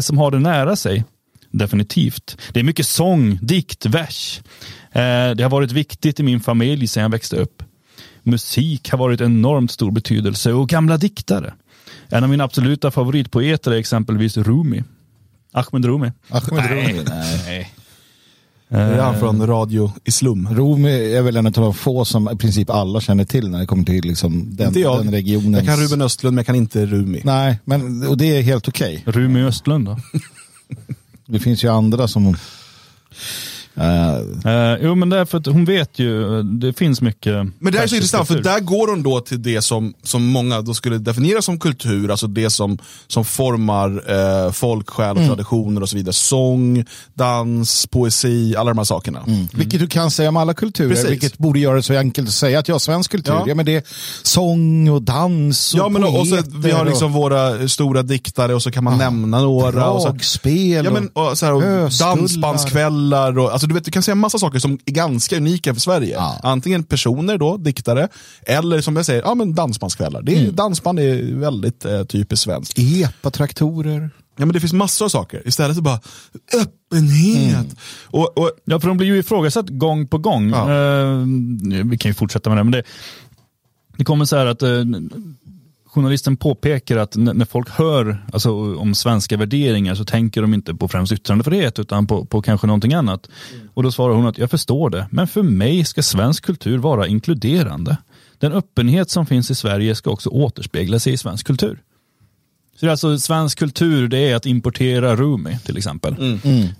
som 0.00 0.18
har 0.18 0.30
det 0.30 0.38
nära 0.38 0.76
sig. 0.76 1.04
Definitivt. 1.50 2.36
Det 2.52 2.60
är 2.60 2.64
mycket 2.64 2.86
sång, 2.86 3.38
dikt, 3.42 3.86
vers. 3.86 4.40
Det 5.36 5.42
har 5.42 5.50
varit 5.50 5.72
viktigt 5.72 6.20
i 6.20 6.22
min 6.22 6.40
familj 6.40 6.86
sedan 6.86 7.02
jag 7.02 7.10
växte 7.10 7.36
upp. 7.36 7.62
Musik 8.22 8.90
har 8.90 8.98
varit 8.98 9.20
enormt 9.20 9.70
stor 9.70 9.90
betydelse 9.90 10.52
och 10.52 10.68
gamla 10.68 10.96
diktare. 10.96 11.54
En 12.08 12.24
av 12.24 12.30
mina 12.30 12.44
absoluta 12.44 12.90
favoritpoeter 12.90 13.70
är 13.70 13.76
exempelvis 13.76 14.36
Rumi. 14.36 14.82
Ahmed 15.52 15.84
Rumi. 15.84 16.12
Ahmed 16.28 16.52
Nej. 16.52 16.92
Rumi, 16.92 17.04
nej. 17.08 17.72
det 18.68 18.76
är 18.76 19.02
han 19.02 19.18
från 19.18 19.46
Radio 19.46 19.92
Islum. 20.04 20.48
Rumi 20.54 21.14
är 21.14 21.22
väl 21.22 21.36
en 21.36 21.46
av 21.46 21.52
de 21.52 21.74
få 21.74 22.04
som 22.04 22.30
i 22.30 22.36
princip 22.36 22.70
alla 22.70 23.00
känner 23.00 23.24
till 23.24 23.50
när 23.50 23.58
det 23.58 23.66
kommer 23.66 23.84
till 23.84 24.04
liksom 24.04 24.56
den, 24.56 24.66
Inte 24.68 24.80
jag. 24.80 24.98
den 24.98 25.12
regionen. 25.12 25.54
Jag 25.54 25.64
kan 25.64 25.76
Ruben 25.76 26.02
Östlund, 26.02 26.34
men 26.34 26.38
jag 26.38 26.46
kan 26.46 26.54
inte 26.54 26.86
Rumi. 26.86 27.20
Nej, 27.24 27.58
men, 27.64 28.06
och 28.08 28.16
det 28.16 28.36
är 28.36 28.42
helt 28.42 28.68
okej. 28.68 29.02
Rumi 29.06 29.42
Östlund 29.42 29.86
då? 29.86 29.98
Det 31.26 31.38
finns 31.38 31.64
ju 31.64 31.68
andra 31.68 32.08
som... 32.08 32.36
Eh, 33.76 34.10
Eh, 34.44 34.76
jo 34.82 34.94
men 34.94 35.08
det 35.08 35.18
är 35.18 35.24
för 35.24 35.38
att 35.38 35.46
hon 35.46 35.64
vet 35.64 35.98
ju, 35.98 36.42
det 36.42 36.72
finns 36.72 37.00
mycket 37.00 37.34
Men 37.58 37.72
det 37.72 37.78
här 37.78 37.84
är 37.84 37.88
så 37.88 37.94
intressant, 37.94 38.28
för 38.28 38.42
där 38.42 38.60
går 38.60 38.88
hon 38.88 39.02
då 39.02 39.20
till 39.20 39.42
det 39.42 39.62
som, 39.62 39.94
som 40.02 40.24
många 40.24 40.60
då 40.60 40.74
skulle 40.74 40.98
definiera 40.98 41.42
som 41.42 41.58
kultur, 41.58 42.10
alltså 42.10 42.26
det 42.26 42.50
som, 42.50 42.78
som 43.06 43.24
formar 43.24 44.02
eh, 44.46 44.52
folksjäl 44.52 45.16
och 45.16 45.26
traditioner 45.26 45.82
och 45.82 45.88
så 45.88 45.96
vidare. 45.96 46.12
Sång, 46.12 46.84
dans, 47.14 47.86
poesi, 47.86 48.56
alla 48.56 48.70
de 48.70 48.78
här 48.78 48.84
sakerna. 48.84 49.24
Vilket 49.52 49.80
du 49.80 49.86
kan 49.86 50.10
säga 50.10 50.28
om 50.28 50.36
alla 50.36 50.54
kulturer, 50.54 50.88
Precis. 50.88 51.10
vilket 51.10 51.38
borde 51.38 51.58
göra 51.58 51.76
det 51.76 51.82
så 51.82 51.94
enkelt 51.94 52.28
att 52.28 52.34
säga 52.34 52.58
att 52.58 52.68
jag 52.68 52.74
har 52.74 52.80
svensk 52.80 53.10
kultur. 53.10 53.32
Ja. 53.32 53.44
Ja. 53.46 53.54
men 53.54 53.66
det 53.66 53.76
är 53.76 53.82
sång 54.22 54.88
och 54.88 55.02
dans 55.02 55.74
och 55.74 55.80
Ja, 55.80 55.88
men 55.88 56.04
och 56.04 56.28
så, 56.28 56.42
vi 56.54 56.70
har 56.70 56.84
liksom 56.84 57.12
våra 57.12 57.68
stora 57.68 58.02
diktare 58.02 58.54
och 58.54 58.62
så 58.62 58.70
kan 58.70 58.84
man 58.84 58.98
nämna 58.98 59.40
några. 59.40 59.90
Och 59.90 60.02
så, 60.02 60.08
dragspel 60.08 60.84
ja, 60.84 60.90
men, 60.90 61.08
och 61.08 61.38
så 61.38 61.46
här, 61.46 61.52
och 61.52 61.90
dansbandskvällar. 62.00 63.38
Och, 63.38 63.59
alltså, 63.60 63.68
du, 63.68 63.74
vet, 63.74 63.84
du 63.84 63.90
kan 63.90 64.02
säga 64.02 64.14
massa 64.14 64.38
saker 64.38 64.58
som 64.58 64.78
är 64.86 64.92
ganska 64.92 65.36
unika 65.36 65.74
för 65.74 65.80
Sverige. 65.80 66.14
Ja. 66.14 66.40
Antingen 66.42 66.84
personer, 66.84 67.38
då, 67.38 67.56
diktare, 67.56 68.08
eller 68.42 68.80
som 68.80 68.96
jag 68.96 69.06
säger, 69.06 69.22
ja, 69.22 69.34
men 69.34 69.54
dansbandskvällar. 69.54 70.22
Det 70.22 70.36
är, 70.36 70.52
Dansband 70.52 71.00
är 71.00 71.34
väldigt 71.34 71.84
eh, 71.84 72.04
typiskt 72.04 72.44
svenskt. 72.44 72.78
Epatraktorer. 72.78 74.10
Ja, 74.36 74.46
men 74.46 74.52
det 74.52 74.60
finns 74.60 74.72
massor 74.72 75.04
av 75.04 75.08
saker. 75.08 75.48
Istället 75.48 75.76
så 75.76 75.82
bara 75.82 76.00
öppenhet. 76.62 77.76
Och, 78.04 78.38
och, 78.38 78.50
Ja, 78.64 78.80
för 78.80 78.88
de 78.88 78.96
blir 78.96 79.06
ju 79.08 79.18
ifrågasatt 79.18 79.68
gång 79.68 80.06
på 80.06 80.18
gång. 80.18 80.50
Ja. 80.50 80.72
Eh, 80.72 81.16
vi 81.84 81.98
kan 81.98 82.10
ju 82.10 82.14
fortsätta 82.14 82.50
med 82.50 82.58
det, 82.58 82.64
men 82.64 82.72
det, 82.72 82.82
det 83.96 84.04
kommer 84.04 84.24
så 84.24 84.36
här 84.36 84.46
att 84.46 84.62
eh, 84.62 84.68
journalisten 85.90 86.36
påpekar 86.36 86.96
att 86.96 87.16
när 87.16 87.44
folk 87.44 87.70
hör 87.70 88.26
alltså, 88.32 88.76
om 88.76 88.94
svenska 88.94 89.36
värderingar 89.36 89.94
så 89.94 90.04
tänker 90.04 90.42
de 90.42 90.54
inte 90.54 90.74
på 90.74 90.88
främst 90.88 91.12
yttrandefrihet 91.12 91.78
utan 91.78 92.06
på, 92.06 92.24
på 92.24 92.42
kanske 92.42 92.66
någonting 92.66 92.94
annat. 92.94 93.28
Och 93.74 93.82
då 93.82 93.92
svarar 93.92 94.14
hon 94.14 94.26
att 94.26 94.38
jag 94.38 94.50
förstår 94.50 94.90
det, 94.90 95.06
men 95.10 95.28
för 95.28 95.42
mig 95.42 95.84
ska 95.84 96.02
svensk 96.02 96.44
kultur 96.44 96.78
vara 96.78 97.06
inkluderande. 97.06 97.96
Den 98.38 98.52
öppenhet 98.52 99.10
som 99.10 99.26
finns 99.26 99.50
i 99.50 99.54
Sverige 99.54 99.94
ska 99.94 100.10
också 100.10 100.28
återspegla 100.28 100.98
sig 100.98 101.12
i 101.12 101.16
svensk 101.16 101.46
kultur. 101.46 101.82
Så 102.76 102.86
det 102.86 102.88
är 102.88 102.90
alltså 102.90 103.18
svensk 103.18 103.58
kultur, 103.58 104.08
det 104.08 104.18
är 104.18 104.36
att 104.36 104.46
importera 104.46 105.16
Rumi 105.16 105.58
till 105.58 105.76
exempel. 105.76 106.16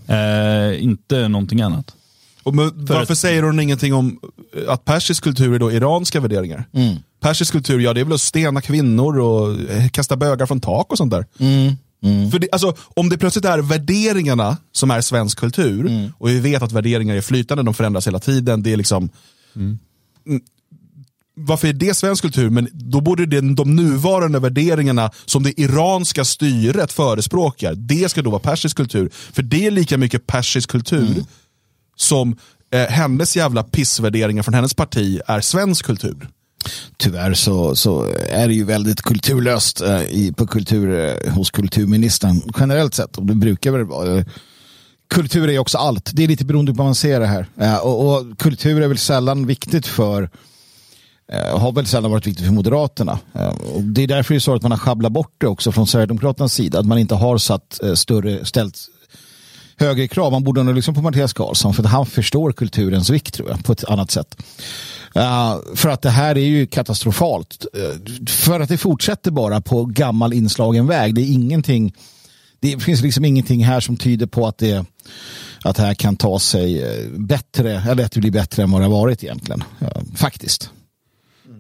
Eh, 0.07 0.85
inte 0.85 1.29
någonting 1.29 1.61
annat. 1.61 1.95
Men, 2.45 2.73
varför 2.87 3.15
säger 3.15 3.43
hon 3.43 3.61
ingenting 3.61 3.95
om 3.95 4.21
att 4.69 4.85
persisk 4.85 5.25
kultur 5.25 5.55
är 5.55 5.59
då 5.59 5.73
iranska 5.73 6.21
värderingar? 6.21 6.65
Persisk 7.21 7.53
kultur, 7.53 7.81
ja 7.81 7.95
det 7.95 8.01
är 8.01 8.05
väl 8.05 8.15
att 8.15 8.21
stena 8.21 8.61
kvinnor 8.61 9.19
och 9.19 9.71
eh, 9.71 9.89
kasta 9.89 10.17
bögar 10.17 10.47
från 10.47 10.61
tak 10.61 10.93
och 10.93 10.99
sånt 10.99 11.11
där. 11.11 11.27
För 12.31 12.39
det, 12.39 12.49
alltså, 12.53 12.75
om 12.97 13.09
det 13.09 13.19
plötsligt 13.19 13.45
är 13.45 13.59
värderingarna 13.59 14.57
som 14.73 14.91
är 14.91 15.01
svensk 15.01 15.39
kultur, 15.39 16.11
och 16.19 16.29
vi 16.29 16.41
vet 16.41 16.63
att 16.63 16.73
värderingar 16.73 17.17
är 17.17 17.21
flytande, 17.21 17.63
de 17.63 17.75
förändras 17.75 18.07
hela 18.07 18.19
tiden, 18.19 18.63
det 18.63 18.73
är 18.73 18.77
liksom 18.77 19.11
Mm. 19.57 19.79
varför 21.35 21.69
är 21.69 21.73
det 21.73 21.95
svensk 21.97 22.23
kultur? 22.23 22.51
Men 22.51 22.69
då 22.73 23.01
borde 23.01 23.27
det, 23.27 23.55
de 23.55 23.77
nuvarande 23.77 24.39
värderingarna 24.39 25.11
som 25.27 25.43
det 25.43 25.61
iranska 25.61 26.25
styret 26.25 26.93
förespråkar, 26.93 27.75
det 27.75 28.11
ska 28.11 28.23
då 28.23 28.31
vara 28.31 28.41
persisk 28.41 28.77
kultur. 28.77 29.11
För 29.13 29.43
det 29.43 29.67
är 29.67 29.71
lika 29.71 29.99
mycket 29.99 30.27
persisk 30.27 30.71
kultur 30.71 31.25
som 32.01 32.37
eh, 32.71 32.81
hennes 32.81 33.37
jävla 33.37 33.63
pissvärderingar 33.63 34.43
från 34.43 34.55
hennes 34.55 34.75
parti 34.75 35.21
är 35.27 35.41
svensk 35.41 35.87
kultur. 35.87 36.29
Tyvärr 36.97 37.35
så, 37.35 37.77
så 37.77 38.07
är 38.29 38.49
det 38.49 38.55
ju 38.55 38.65
väldigt 38.65 39.03
kulturlöst 39.03 39.81
eh, 39.81 40.03
i, 40.03 40.33
på 40.37 40.47
kultur, 40.47 40.99
eh, 40.99 41.33
hos 41.33 41.51
kulturministern 41.51 42.43
generellt 42.61 42.95
sett. 42.95 43.19
Och 43.19 43.27
det 43.27 43.35
brukar 43.35 43.71
väl 43.71 43.85
vara. 43.85 44.19
Eh, 44.19 44.25
Kultur 45.11 45.49
är 45.49 45.53
ju 45.53 45.59
också 45.59 45.79
allt. 45.79 46.11
Det 46.15 46.25
är 46.25 46.29
lite 46.29 46.45
beroende 46.45 46.75
på 46.75 46.83
hur 46.83 46.85
man 46.85 46.95
ser 46.95 47.21
det 47.21 47.27
här. 47.27 47.47
Eh, 47.61 47.77
och, 47.77 48.15
och 48.15 48.39
kultur 48.39 48.83
är 48.83 48.89
väl 48.89 48.99
sällan 48.99 49.47
viktigt 49.47 49.87
för 49.87 50.31
eh, 51.33 51.59
har 51.59 51.73
väl 51.73 51.87
sällan 51.87 52.11
varit 52.11 52.27
viktigt 52.27 52.47
för 52.47 52.53
Moderaterna. 52.53 53.19
Eh, 53.35 53.49
och 53.49 53.83
det 53.83 54.03
är 54.03 54.07
därför 54.07 54.35
det 54.35 54.39
är 54.39 54.41
så 54.41 54.55
att 54.55 54.63
man 54.63 54.71
har 54.71 54.79
schabblat 54.79 55.13
bort 55.13 55.35
det 55.39 55.47
också 55.47 55.73
från 55.73 55.87
Sverigedemokraternas 55.87 56.53
sida. 56.55 56.79
Att 56.79 56.87
man 56.87 56.99
inte 56.99 57.15
har 57.15 57.39
satt 57.39 57.83
eh, 57.83 57.95
större, 57.95 58.45
ställt 58.45 58.77
högre 59.81 60.09
krav. 60.09 60.33
Man 60.33 60.45
borde 60.45 60.63
nog 60.63 60.75
lyssna 60.75 60.95
på 60.95 61.03
Mattias 61.03 61.33
Karlsson 61.33 61.75
för 61.75 61.83
att 61.83 61.91
han 61.91 62.07
förstår 62.07 62.53
kulturens 62.53 63.11
vikt 63.11 63.35
tror 63.35 63.51
jag 63.51 63.65
på 63.65 63.73
ett 63.73 63.85
annat 63.85 64.11
sätt. 64.11 64.43
Uh, 65.17 65.75
för 65.75 65.89
att 65.89 66.03
det 66.03 66.11
här 66.11 66.39
är 66.39 66.47
ju 66.47 66.67
katastrofalt. 66.67 67.67
Uh, 67.77 68.25
för 68.27 68.61
att 68.61 68.69
det 68.69 68.79
fortsätter 68.79 69.31
bara 69.31 69.61
på 69.61 69.85
gammal 69.85 70.33
inslagen 70.33 70.87
väg. 70.87 71.15
Det 71.15 71.21
är 71.21 71.33
ingenting 71.33 71.93
det 72.61 72.83
finns 72.83 73.03
liksom 73.03 73.25
ingenting 73.25 73.65
här 73.65 73.81
som 73.81 73.97
tyder 73.97 74.27
på 74.27 74.47
att 74.47 74.59
det, 74.59 74.85
att 75.65 75.77
det 75.77 75.83
här 75.83 75.95
kan 75.95 76.17
ta 76.17 76.39
sig 76.39 76.83
eh, 76.83 77.11
bättre, 77.11 77.83
eller 77.89 78.05
att 78.05 78.13
det 78.13 78.21
blir 78.21 78.31
bättre 78.31 78.63
än 78.63 78.71
vad 78.71 78.81
det 78.81 78.85
har 78.85 78.93
varit 78.93 79.25
egentligen. 79.25 79.65
Ja, 79.79 80.03
faktiskt. 80.17 80.71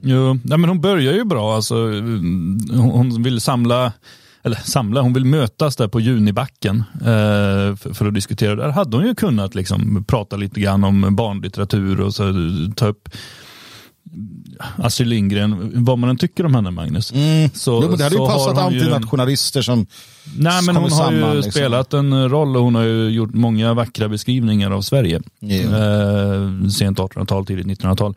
Jo, 0.02 0.38
ja, 0.44 0.56
men 0.56 0.64
hon 0.64 0.80
börjar 0.80 1.12
ju 1.12 1.24
bra. 1.24 1.54
Alltså, 1.54 1.74
hon 2.72 3.22
vill 3.22 3.40
samla, 3.40 3.92
eller 4.42 4.56
samla, 4.56 5.00
hon 5.00 5.12
vill 5.12 5.24
mötas 5.24 5.76
där 5.76 5.88
på 5.88 6.00
Junibacken 6.00 6.84
eh, 6.94 7.76
för, 7.76 7.94
för, 7.94 8.06
att 8.06 8.14
diskutera. 8.14 8.54
Där 8.54 8.68
hade 8.68 8.96
hon 8.96 9.06
ju 9.06 9.14
kunnat 9.14 9.54
liksom, 9.54 10.04
prata 10.08 10.36
lite 10.36 10.60
grann 10.60 10.84
om 10.84 11.16
barnlitteratur 11.16 12.00
och 12.00 12.14
så, 12.14 12.32
ta 12.76 12.86
upp 12.86 13.08
Astrid 14.76 15.08
Lindgren, 15.08 15.70
vad 15.84 15.98
man 15.98 16.10
än 16.10 16.16
tycker 16.16 16.46
om 16.46 16.54
henne 16.54 16.70
Magnus. 16.70 17.12
Mm. 17.12 17.50
Så, 17.54 17.80
jo, 17.82 17.88
men 17.88 17.98
det 17.98 18.04
hade 18.04 18.16
ju 18.16 18.26
passat 18.26 18.58
antinationalister 18.58 19.62
som 19.62 19.86
Nej 20.36 20.62
men 20.62 20.76
hon 20.76 20.92
har 20.92 21.12
ju 21.12 21.34
liksom. 21.34 21.52
spelat 21.52 21.94
en 21.94 22.28
roll 22.28 22.56
och 22.56 22.62
hon 22.62 22.74
har 22.74 22.82
ju 22.82 23.08
gjort 23.08 23.34
många 23.34 23.74
vackra 23.74 24.08
beskrivningar 24.08 24.70
av 24.70 24.82
Sverige. 24.82 25.20
Yeah. 25.40 25.74
Eh, 25.74 26.68
sent 26.68 26.98
1800-tal, 26.98 27.46
tidigt 27.46 27.66
1900-tal. 27.66 28.14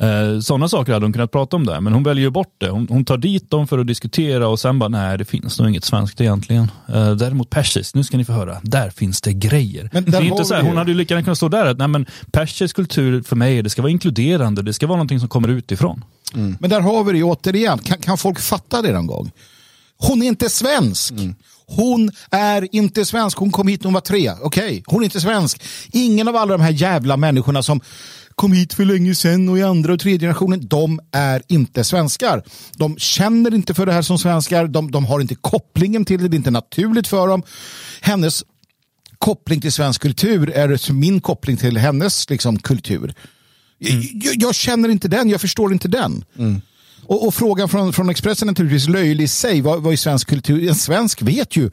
Eh, 0.00 0.40
Sådana 0.40 0.68
saker 0.68 0.92
hade 0.92 1.06
hon 1.06 1.12
kunnat 1.12 1.30
prata 1.30 1.56
om 1.56 1.66
där, 1.66 1.80
men 1.80 1.92
hon 1.92 2.02
väljer 2.02 2.30
bort 2.30 2.54
det. 2.58 2.68
Hon, 2.68 2.86
hon, 2.90 3.04
tar 3.04 3.16
dit 3.16 3.50
dem 3.50 3.66
för 3.66 3.78
att 3.78 3.86
diskutera 3.86 4.48
och 4.48 4.60
sen 4.60 4.78
bara, 4.78 4.88
nej 4.88 5.18
det 5.18 5.24
finns 5.24 5.58
nog 5.58 5.68
inget 5.68 5.84
svenskt 5.84 6.20
egentligen. 6.20 6.70
Eh, 6.88 7.10
däremot 7.10 7.50
persiskt, 7.50 7.94
nu 7.94 8.04
ska 8.04 8.16
ni 8.16 8.24
få 8.24 8.32
höra, 8.32 8.60
där 8.62 8.90
finns 8.90 9.20
det 9.20 9.32
grejer. 9.32 9.90
Men 9.92 10.04
det 10.04 10.16
är 10.16 10.22
inte 10.22 10.44
så 10.44 10.54
här, 10.54 10.62
hon 10.62 10.76
hade 10.76 10.90
ju 10.90 10.96
lika 10.96 11.14
gärna 11.14 11.24
kunnat 11.24 11.38
stå 11.38 11.48
där 11.48 11.66
att, 11.66 11.78
nej 11.78 11.88
men 11.88 12.06
persisk 12.32 12.76
kultur 12.76 13.22
för 13.22 13.36
mig, 13.36 13.62
det 13.62 13.70
ska 13.70 13.82
vara 13.82 13.92
inkluderande, 13.92 14.62
det 14.62 14.72
ska 14.72 14.86
vara 14.86 14.96
någonting 14.96 15.20
som 15.20 15.28
kommer 15.28 15.48
utifrån. 15.48 16.04
Mm. 16.34 16.56
Men 16.60 16.70
där 16.70 16.80
har 16.80 17.04
vi 17.04 17.12
det 17.12 17.22
återigen, 17.22 17.78
kan, 17.78 17.98
kan 17.98 18.18
folk 18.18 18.40
fatta 18.40 18.82
det 18.82 18.92
någon 18.92 19.06
gång? 19.06 19.30
Hon 19.98 20.22
är 20.22 20.26
inte 20.26 20.50
svensk. 20.50 21.10
Mm. 21.10 21.34
Hon 21.66 22.10
är 22.30 22.74
inte 22.74 23.04
svensk. 23.04 23.38
Hon 23.38 23.52
kom 23.52 23.68
hit 23.68 23.80
när 23.80 23.84
hon 23.84 23.94
var 23.94 24.00
tre. 24.00 24.30
Okej, 24.30 24.64
okay. 24.64 24.82
hon 24.86 25.00
är 25.00 25.04
inte 25.04 25.20
svensk. 25.20 25.62
Ingen 25.92 26.28
av 26.28 26.36
alla 26.36 26.52
de 26.52 26.62
här 26.62 26.70
jävla 26.70 27.16
människorna 27.16 27.62
som 27.62 27.80
kom 28.36 28.52
hit 28.52 28.74
för 28.74 28.84
länge 28.84 29.14
sedan 29.14 29.48
och 29.48 29.58
i 29.58 29.62
andra 29.62 29.92
och 29.92 30.00
tredje 30.00 30.18
generationen, 30.18 30.66
de 30.66 31.00
är 31.12 31.42
inte 31.48 31.84
svenskar. 31.84 32.42
De 32.76 32.98
känner 32.98 33.54
inte 33.54 33.74
för 33.74 33.86
det 33.86 33.92
här 33.92 34.02
som 34.02 34.18
svenskar, 34.18 34.66
de, 34.66 34.90
de 34.90 35.04
har 35.04 35.20
inte 35.20 35.34
kopplingen 35.34 36.04
till 36.04 36.22
det, 36.22 36.28
det 36.28 36.34
är 36.34 36.38
inte 36.38 36.50
naturligt 36.50 37.08
för 37.08 37.28
dem. 37.28 37.42
Hennes 38.00 38.44
koppling 39.18 39.60
till 39.60 39.72
svensk 39.72 40.02
kultur 40.02 40.50
är 40.50 40.92
min 40.92 41.20
koppling 41.20 41.56
till 41.56 41.78
hennes 41.78 42.30
liksom, 42.30 42.58
kultur. 42.58 43.14
Mm. 43.80 44.02
Jag, 44.14 44.34
jag, 44.36 44.54
känner 44.54 44.88
inte 44.88 45.08
den, 45.08 45.28
jag 45.28 45.40
förstår 45.40 45.72
inte 45.72 45.88
den. 45.88 46.24
Mm. 46.38 46.60
Och, 47.02 47.26
och, 47.26 47.34
frågan 47.34 47.68
från, 47.68 47.92
från 47.92 48.10
Expressen 48.10 48.48
är 48.48 48.52
naturligtvis 48.52 48.88
löjlig 48.88 49.24
i 49.24 49.28
sig. 49.28 49.60
Vad, 49.60 49.82
vad 49.82 49.92
är 49.92 49.96
svensk 49.96 50.28
kultur? 50.28 50.68
En 50.68 50.74
svensk 50.74 51.22
vet 51.22 51.56
ju 51.56 51.70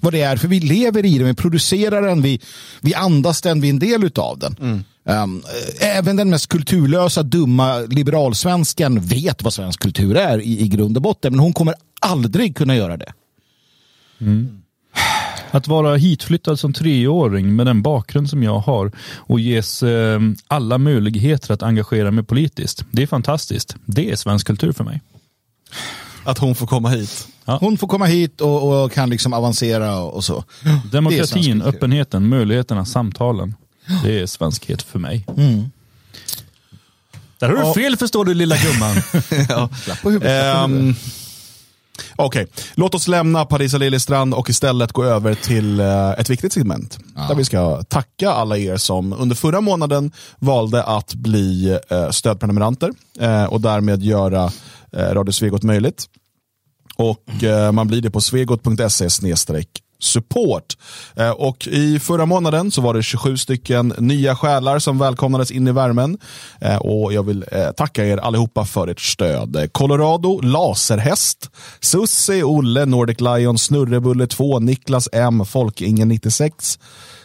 vad 0.00 0.12
det 0.12 0.20
är, 0.20 0.36
för 0.36 0.48
vi 0.48 0.60
lever 0.60 1.04
i 1.04 1.18
den, 1.18 1.26
vi 1.26 1.34
producerar 1.34 2.02
den, 2.02 2.22
vi, 2.22 2.40
vi 2.80 2.94
andas 2.94 3.40
den, 3.40 3.60
vi 3.60 3.68
är 3.68 3.72
en 3.72 3.78
del 3.78 4.10
av 4.16 4.38
den. 4.38 4.56
Mm. 4.60 4.84
Um, 5.04 5.42
även 5.80 6.16
den 6.16 6.30
mest 6.30 6.48
kulturlösa, 6.48 7.22
dumma 7.22 7.78
liberalsvensken 7.78 9.00
vet 9.00 9.42
vad 9.42 9.54
svensk 9.54 9.80
kultur 9.80 10.16
är 10.16 10.38
i, 10.38 10.60
i 10.60 10.68
grund 10.68 10.96
och 10.96 11.02
botten, 11.02 11.32
men 11.32 11.40
hon 11.40 11.52
kommer 11.52 11.74
aldrig 12.00 12.56
kunna 12.56 12.76
göra 12.76 12.96
det. 12.96 13.12
Mm. 14.20 14.62
Att 15.50 15.68
vara 15.68 15.96
hitflyttad 15.96 16.58
som 16.58 16.72
treåring 16.72 17.56
med 17.56 17.66
den 17.66 17.82
bakgrund 17.82 18.30
som 18.30 18.42
jag 18.42 18.58
har 18.58 18.92
och 19.16 19.40
ges 19.40 19.82
eh, 19.82 20.20
alla 20.48 20.78
möjligheter 20.78 21.54
att 21.54 21.62
engagera 21.62 22.10
mig 22.10 22.24
politiskt. 22.24 22.84
Det 22.90 23.02
är 23.02 23.06
fantastiskt. 23.06 23.76
Det 23.84 24.10
är 24.10 24.16
svensk 24.16 24.46
kultur 24.46 24.72
för 24.72 24.84
mig. 24.84 25.00
Att 26.24 26.38
hon 26.38 26.54
får 26.54 26.66
komma 26.66 26.88
hit. 26.88 27.28
Ja. 27.44 27.58
Hon 27.60 27.78
får 27.78 27.88
komma 27.88 28.06
hit 28.06 28.40
och, 28.40 28.84
och 28.84 28.92
kan 28.92 29.10
liksom 29.10 29.32
avancera 29.32 29.98
och 29.98 30.24
så. 30.24 30.44
Demokratin, 30.92 31.62
öppenheten, 31.62 32.28
möjligheterna, 32.28 32.84
samtalen. 32.84 33.54
Det 34.02 34.20
är 34.20 34.26
svenskhet 34.26 34.82
för 34.82 34.98
mig. 34.98 35.26
Mm. 35.36 35.70
Där 37.38 37.48
har 37.48 37.56
du 37.56 37.62
ja. 37.62 37.74
fel 37.74 37.96
förstår 37.96 38.24
du 38.24 38.34
lilla 38.34 38.56
gumman. 38.56 38.96
ja. 39.48 40.64
um, 40.64 40.94
Okej, 42.16 42.42
okay. 42.42 42.64
låt 42.74 42.94
oss 42.94 43.08
lämna 43.08 43.44
Parisa 43.44 43.78
Liljestrand 43.78 44.34
och 44.34 44.50
istället 44.50 44.92
gå 44.92 45.04
över 45.04 45.34
till 45.34 45.80
uh, 45.80 46.10
ett 46.10 46.30
viktigt 46.30 46.52
segment. 46.52 46.98
Ja. 47.16 47.22
Där 47.28 47.34
vi 47.34 47.44
ska 47.44 47.82
tacka 47.82 48.30
alla 48.30 48.58
er 48.58 48.76
som 48.76 49.12
under 49.12 49.36
förra 49.36 49.60
månaden 49.60 50.12
valde 50.38 50.82
att 50.82 51.14
bli 51.14 51.78
uh, 51.92 52.10
stödprenumeranter 52.10 52.90
uh, 53.22 53.44
och 53.44 53.60
därmed 53.60 54.02
göra 54.02 54.52
Radio 54.94 55.32
Svegot 55.32 55.62
möjligt. 55.62 56.06
Och 56.96 57.24
man 57.72 57.86
blir 57.86 58.00
det 58.00 58.10
på 58.10 58.20
svegot.se 58.20 59.10
support. 60.04 60.76
Eh, 61.16 61.30
och 61.30 61.68
I 61.68 61.98
förra 61.98 62.26
månaden 62.26 62.70
så 62.70 62.80
var 62.80 62.94
det 62.94 63.02
27 63.02 63.36
stycken 63.36 63.94
nya 63.98 64.36
själar 64.36 64.78
som 64.78 64.98
välkomnades 64.98 65.50
in 65.50 65.68
i 65.68 65.72
värmen. 65.72 66.18
Eh, 66.60 66.76
och 66.76 67.12
Jag 67.12 67.22
vill 67.22 67.44
eh, 67.52 67.70
tacka 67.70 68.06
er 68.06 68.16
allihopa 68.16 68.64
för 68.64 68.88
ert 68.88 69.00
stöd. 69.00 69.68
Colorado, 69.72 70.40
Laserhäst, 70.40 71.50
Sussi, 71.80 72.42
Olle, 72.42 72.86
Nordic 72.86 73.20
Lion, 73.20 73.58
Snurrebulle 73.58 74.26
2, 74.26 74.58
Niklas 74.58 75.08
M, 75.12 75.44
Folkingen 75.46 76.08
96, 76.08 76.78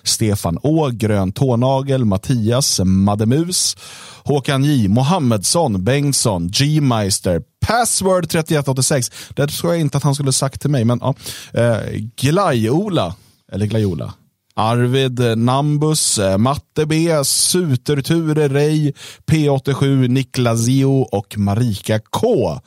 Stefan 0.07 0.57
Å, 0.63 0.89
Grön 0.89 1.31
Tånagel, 1.31 2.05
Mattias, 2.05 2.79
Mademus, 2.83 3.77
Håkan 4.23 4.63
J, 4.63 4.87
Mohammedsson, 4.87 5.83
Bengtsson, 5.83 6.47
G-Meister, 6.47 7.41
Password 7.65 8.29
3186. 8.29 9.11
Det 9.29 9.47
tror 9.47 9.73
jag 9.73 9.81
inte 9.81 9.97
att 9.97 10.03
han 10.03 10.15
skulle 10.15 10.33
sagt 10.33 10.61
till 10.61 10.69
mig, 10.69 10.85
men 10.85 10.99
ja. 11.01 11.15
Eh, 11.53 11.79
Glajola, 12.15 13.15
eller 13.51 13.65
Glajola. 13.65 14.13
Arvid 14.59 15.19
eh, 15.19 15.35
Nambus, 15.35 16.19
eh, 16.19 16.37
Matte 16.37 16.85
B, 16.85 17.23
Suterture 17.23 18.47
Rej, 18.47 18.93
P87, 19.25 20.07
Niklas 20.07 20.65
Zio 20.65 21.07
och 21.11 21.37
Marika 21.37 21.99
K. 21.99 22.59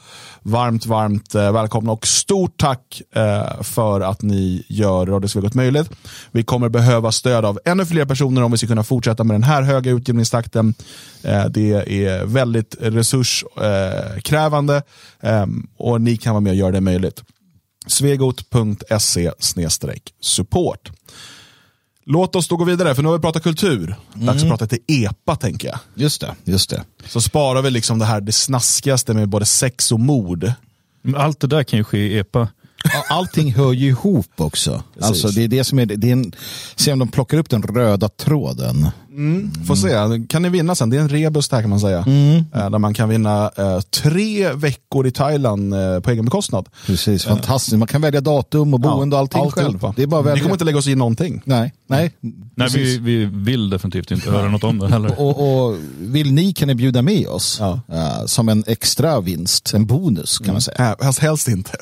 Varmt, 0.43 0.87
varmt 0.87 1.35
eh, 1.35 1.53
välkomna 1.53 1.93
och 1.93 2.07
stort 2.07 2.57
tack 2.57 3.03
för 3.61 4.01
att 4.01 4.23
ni 4.23 4.65
gör 4.69 5.07
Radiosvegot 5.07 5.55
möjligt. 5.55 5.91
Vi 6.33 6.43
kommer 6.43 6.69
behöva 6.69 7.13
stöd 7.13 7.45
av 7.45 7.59
ännu 7.65 7.87
fler 7.87 8.05
personer 8.05 8.43
om 8.43 8.53
vi 8.53 8.59
ska 8.59 8.67
kunna 8.67 8.85
fortsätta 8.85 9.25
med 9.25 9.35
den 9.35 9.43
här 9.43 9.63
höga 9.63 9.91
utgivningstakten. 9.91 10.75
Det 11.51 12.05
är 12.07 12.25
väldigt 12.25 12.77
resurskrävande 12.81 14.83
ehm, 15.21 15.67
och 15.77 16.01
ni 16.01 16.17
kan 16.17 16.35
vara 16.35 16.41
med 16.41 16.51
och 16.51 16.57
göra 16.57 16.71
det 16.71 16.81
möjligt. 16.81 17.23
svegot.se 17.87 19.31
support. 20.21 20.91
Låt 22.11 22.37
oss 22.37 22.49
då 22.49 22.57
gå 22.57 22.65
vidare, 22.65 22.95
för 22.95 23.03
nu 23.03 23.09
har 23.09 23.17
vi 23.17 23.23
pratat 23.23 23.43
kultur. 23.43 23.95
Dags 24.15 24.29
att 24.29 24.37
mm. 24.37 24.49
prata 24.49 24.65
lite 24.65 24.79
EPA 24.93 25.37
tänker 25.37 25.69
jag. 25.69 25.79
Just 25.95 26.21
det, 26.21 26.35
just 26.45 26.71
det. 26.71 26.85
Så 27.07 27.21
sparar 27.21 27.63
vi 27.63 27.71
liksom 27.71 27.99
det 27.99 28.05
här 28.05 28.21
det 28.21 28.33
snaskigaste 28.33 29.15
med 29.15 29.29
både 29.29 29.47
sex 29.47 29.93
och 29.93 30.01
mord. 30.01 30.53
Allt 31.17 31.41
det 31.41 31.47
där 31.47 31.63
kan 31.63 31.79
ju 31.79 31.85
ske 31.85 31.99
i 31.99 32.19
EPA. 32.19 32.49
Allting 33.09 33.53
hör 33.55 33.73
ju 33.73 33.89
ihop 33.89 34.27
också. 34.37 34.83
Alltså, 35.01 35.29
det 35.29 35.45
är 35.45 35.49
det 35.49 35.65
som 35.65 35.79
är, 35.79 35.87
det 35.87 36.09
är 36.09 36.13
en, 36.13 36.33
se 36.77 36.93
om 36.93 36.99
de 36.99 37.09
plockar 37.09 37.39
upp 37.39 37.51
den 37.51 37.63
röda 37.63 38.09
tråden. 38.09 38.89
Får 39.67 39.75
se, 39.75 40.27
kan 40.29 40.43
ni 40.43 40.49
vinna 40.49 40.75
sen? 40.75 40.91
Det 40.91 40.97
är 40.97 41.01
en 41.01 41.09
rebus 41.09 41.49
där 41.49 41.61
kan 41.61 41.71
man 41.71 41.81
säga. 41.81 41.99
Eh, 41.99 42.71
Där 42.71 42.79
man 42.79 42.95
kan 42.95 43.09
vinna 43.09 43.51
eh, 43.57 43.81
tre 43.81 44.53
veckor 44.53 45.07
i 45.07 45.11
Thailand 45.11 45.75
eh, 45.75 46.01
på 46.01 46.11
egen 46.11 46.25
bekostnad. 46.25 46.69
Precis, 46.87 47.25
fantastiskt. 47.25 47.77
Man 47.79 47.89
kan 47.89 48.01
välja 48.01 48.21
datum 48.21 48.75
och 48.75 48.81
boende 48.81 49.17
och 49.17 49.21
allting 49.21 49.51
själv. 49.51 49.67
alltihopa. 49.67 49.93
Det 49.97 50.03
är 50.03 50.07
bara 50.07 50.35
Vi 50.35 50.41
kommer 50.41 50.55
inte 50.55 50.65
lägga 50.65 50.79
oss 50.79 50.87
i 50.87 50.95
någonting. 50.95 51.43
Nej, 51.45 51.73
nej. 51.87 52.15
Nej, 52.21 52.41
vi, 52.57 52.65
precis. 52.79 52.99
vi 52.99 53.25
vill 53.25 53.71
definitivt 53.71 54.11
inte 54.11 54.31
höra 54.31 54.49
något 54.49 54.65
om 54.65 54.79
det 54.79 54.89
heller. 54.89 55.21
Och, 55.21 55.67
och 55.69 55.77
vill 55.99 56.33
ni 56.33 56.53
kan 56.53 56.69
ni 56.69 56.75
bjuda 56.75 57.03
med 57.03 57.27
oss 57.29 57.57
Ja. 57.61 57.81
eh, 57.93 58.27
som 58.27 58.49
en 58.49 58.65
extra 58.67 59.21
vinst, 59.21 59.75
en 59.75 59.87
bonus 59.87 60.39
kan 60.39 60.53
man 60.55 60.63
säga. 60.63 60.97
Äh, 61.03 61.13
helst 61.21 61.49
inte. 61.49 61.73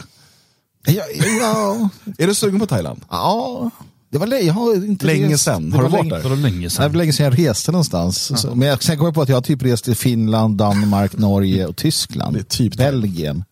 Ja, 0.87 1.03
ja, 1.41 1.88
Är 2.19 2.27
du 2.27 2.35
sugen 2.35 2.61
på 2.61 2.67
Thailand? 2.67 3.01
ja, 3.11 3.71
det 4.11 4.19
var 4.19 4.27
länge, 4.27 4.43
jag 4.47 4.55
har 4.55 4.75
inte 4.75 5.07
Länge 5.07 5.29
rest. 5.35 5.45
sedan. 5.45 5.71
Det 5.71 5.77
Har 5.77 5.83
var 5.83 5.91
du 5.91 5.93
varit 5.97 6.05
länge- 6.05 6.17
där? 6.17 6.23
Det 6.23 6.29
var 6.29 6.37
länge 6.37 6.57
Det 6.59 6.62
var 6.64 6.69
sedan. 6.88 6.93
länge 6.99 7.12
sedan 7.12 7.25
jag 7.25 7.38
reste 7.49 7.73
någonstans. 7.73 8.41
Så, 8.41 8.55
men 8.55 8.69
jag, 8.69 8.83
sen 8.83 8.97
kom 8.99 9.05
jag 9.05 9.14
på 9.14 9.23
att 9.23 9.29
jag 9.29 9.37
har 9.37 9.43
typ 9.43 9.62
rest 9.62 9.85
till 9.85 9.95
Finland, 9.97 10.57
Danmark, 10.57 11.19
Norge 11.19 11.67
och 11.67 11.77
Tyskland. 11.77 12.37
Det 12.37 12.41
är 12.41 12.45
typ. 12.45 12.77
Belgien. 12.77 13.45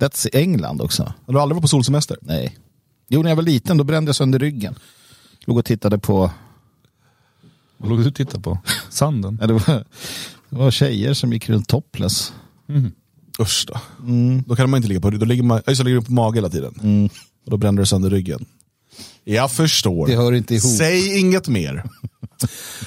That's 0.00 0.28
England 0.32 0.80
också. 0.80 1.02
Har 1.26 1.32
du 1.34 1.40
aldrig 1.40 1.54
varit 1.56 1.62
på 1.62 1.68
solsemester? 1.68 2.16
Nej. 2.22 2.58
Jo, 3.08 3.22
när 3.22 3.28
jag 3.28 3.36
var 3.36 3.42
liten 3.42 3.76
då 3.76 3.84
brände 3.84 4.08
jag 4.08 4.16
sönder 4.16 4.38
ryggen. 4.38 4.74
Låg 5.46 5.58
och 5.58 5.64
tittade 5.64 5.98
på, 5.98 6.30
Vad 7.76 7.90
låg 7.90 7.98
du 8.02 8.08
och 8.08 8.14
tittade 8.14 8.42
på? 8.42 8.58
Sanden? 8.90 9.38
ja, 9.40 9.46
det, 9.46 9.52
var, 9.52 9.84
det 10.50 10.56
var 10.56 10.70
tjejer 10.70 11.14
som 11.14 11.32
gick 11.32 11.48
runt 11.48 11.68
topless. 11.68 12.32
Usch 13.38 13.64
då. 13.66 13.80
Då 14.46 14.56
kan 14.56 14.70
man 14.70 14.78
inte 14.78 14.88
ligga 14.88 15.00
på 15.00 15.10
Då 15.10 15.24
ligger 15.24 15.42
man, 15.42 15.62
det, 15.66 15.78
ligger 15.78 15.98
du 16.00 16.02
på 16.02 16.12
mage 16.12 16.36
hela 16.38 16.48
tiden. 16.48 17.10
Och 17.44 17.50
då 17.50 17.56
bränner 17.56 17.82
du 17.82 17.86
sönder 17.86 18.10
ryggen. 18.10 18.46
Jag 19.24 19.52
förstår. 19.52 20.06
Det 20.06 20.16
hör 20.16 20.32
inte 20.32 20.54
ihop. 20.54 20.72
Säg 20.78 21.18
inget 21.18 21.48
mer. 21.48 21.84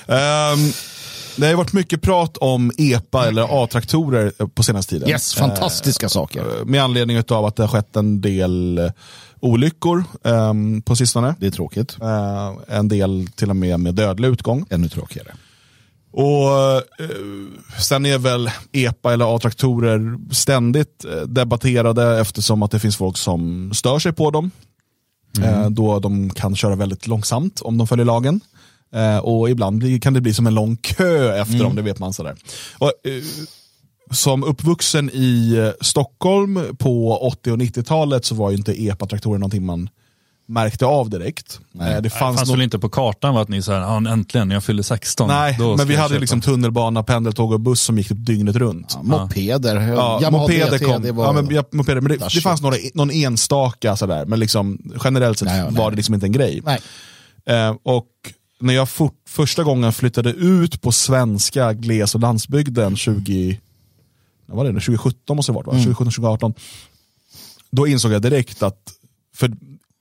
Ehm, 0.07 0.71
det 1.37 1.47
har 1.47 1.53
varit 1.53 1.73
mycket 1.73 2.01
prat 2.01 2.37
om 2.37 2.71
EPA 2.77 3.27
eller 3.27 3.63
A-traktorer 3.63 4.31
eh, 4.39 4.47
på 4.47 4.63
senaste 4.63 4.95
tiden. 4.95 5.09
Yes, 5.09 5.33
fantastiska 5.35 6.09
saker. 6.09 6.39
Eh, 6.59 6.65
Med 6.65 6.83
anledning 6.83 7.23
av 7.29 7.45
att 7.45 7.55
det 7.55 7.63
har 7.63 7.67
skett 7.67 7.95
en 7.95 8.21
del 8.21 8.77
eh, 8.77 8.91
olyckor 9.39 10.03
ehm, 10.23 10.81
på 10.81 10.95
sistone. 10.95 11.35
Det 11.39 11.47
är 11.47 11.51
tråkigt. 11.51 11.97
Eh, 12.01 12.77
en 12.77 12.87
del 12.87 13.27
till 13.35 13.49
och 13.49 13.55
med 13.55 13.79
med 13.79 13.95
dödlig 13.95 14.27
utgång. 14.27 14.65
Ännu 14.69 14.89
tråkigare. 14.89 15.33
Och 16.13 16.51
eh, 16.99 17.09
Sen 17.79 18.05
är 18.05 18.17
väl 18.17 18.49
EPA 18.71 19.13
eller 19.13 19.35
A-traktorer 19.35 20.17
ständigt 20.33 21.05
eh, 21.05 21.21
debatterade 21.21 22.19
eftersom 22.19 22.63
att 22.63 22.71
det 22.71 22.79
finns 22.79 22.97
folk 22.97 23.17
som 23.17 23.71
stör 23.73 23.99
sig 23.99 24.13
på 24.13 24.31
dem. 24.31 24.51
Eh, 25.41 25.69
då 25.69 25.99
de 25.99 26.29
kan 26.29 26.55
köra 26.55 26.75
väldigt 26.75 27.07
långsamt 27.07 27.61
om 27.61 27.77
de 27.77 27.87
följer 27.87 28.05
lagen. 28.05 28.41
Eh, 28.95 29.17
och 29.17 29.49
ibland 29.49 30.03
kan 30.03 30.13
det 30.13 30.21
bli 30.21 30.33
som 30.33 30.47
en 30.47 30.55
lång 30.55 30.75
kö 30.75 31.41
efter 31.41 31.59
dem, 31.59 31.75
det 31.75 31.81
vet 31.81 31.99
man. 31.99 32.13
Sådär. 32.13 32.35
Och, 32.77 32.87
eh, 33.03 33.23
som 34.11 34.43
uppvuxen 34.43 35.09
i 35.13 35.55
eh, 35.57 35.71
Stockholm 35.81 36.59
på 36.79 37.17
80 37.17 37.51
och 37.51 37.57
90-talet 37.57 38.25
så 38.25 38.35
var 38.35 38.51
ju 38.51 38.57
inte 38.57 38.83
EPA-traktorer 38.83 39.39
någonting 39.39 39.65
man 39.65 39.89
märkte 40.45 40.85
av 40.85 41.09
direkt. 41.09 41.59
Eh, 41.79 41.85
det 41.85 42.01
Det 42.01 42.09
fanns, 42.09 42.37
fanns 42.37 42.49
nog- 42.49 42.57
väl 42.57 42.63
inte 42.63 42.79
på 42.79 42.89
kartan 42.89 43.33
va, 43.33 43.41
att 43.41 43.49
ni 43.49 43.61
sa 43.61 43.73
ja, 43.73 44.11
äntligen, 44.11 44.51
jag 44.51 44.63
fyller 44.63 44.83
16. 44.83 45.27
Nej, 45.27 45.55
då 45.59 45.77
men 45.77 45.87
vi 45.87 45.95
hade 45.95 46.09
köpa." 46.09 46.19
liksom 46.19 46.41
tunnelbana, 46.41 47.03
pendeltåg 47.03 47.51
och 47.53 47.59
buss 47.59 47.81
som 47.81 47.97
gick 47.97 48.07
typ 48.07 48.25
dygnet 48.25 48.55
runt. 48.55 48.91
Ja, 48.95 49.03
mopeder. 49.03 49.75
Ja, 49.81 50.19
Yamaha 50.21 50.41
mopeder 50.41 50.77
kom. 50.77 51.01
Det 51.01 51.11
var... 51.11 51.25
ja, 51.25 51.31
men, 51.31 51.55
ja, 51.55 51.63
mopeder, 51.71 52.01
men 52.01 52.11
det, 52.17 52.27
det 52.33 52.41
fanns 52.41 52.61
några, 52.61 52.75
någon 52.93 53.11
enstaka 53.11 53.95
sådär, 53.95 54.25
men 54.25 54.39
liksom, 54.39 54.77
generellt 55.03 55.39
sett 55.39 55.47
Nej, 55.47 55.57
ja, 55.57 55.65
nej. 55.69 55.73
var 55.81 55.89
det 55.91 55.95
liksom 55.97 56.13
inte 56.15 56.25
en 56.27 56.31
grej. 56.31 56.61
Nej. 56.65 56.79
Eh, 57.45 57.75
och 57.83 58.07
när 58.59 58.73
jag 58.73 58.89
fort, 58.89 59.15
första 59.27 59.63
gången 59.63 59.93
flyttade 59.93 60.29
ut 60.29 60.81
på 60.81 60.91
svenska 60.91 61.73
gles 61.73 62.15
och 62.15 62.21
landsbygden 62.21 62.95
20, 62.95 63.59
vad 64.45 64.57
var 64.57 64.63
det, 64.65 64.71
nu? 64.71 64.79
2017 64.79 65.35
måste 65.35 65.51
det 65.51 65.55
varit, 65.55 65.67
va? 65.67 65.73
Mm. 65.73 65.83
2017, 65.83 66.05
2018. 66.11 66.53
Då 67.71 67.87
insåg 67.87 68.11
jag 68.11 68.21
direkt 68.21 68.63
att, 68.63 68.77
för 69.35 69.51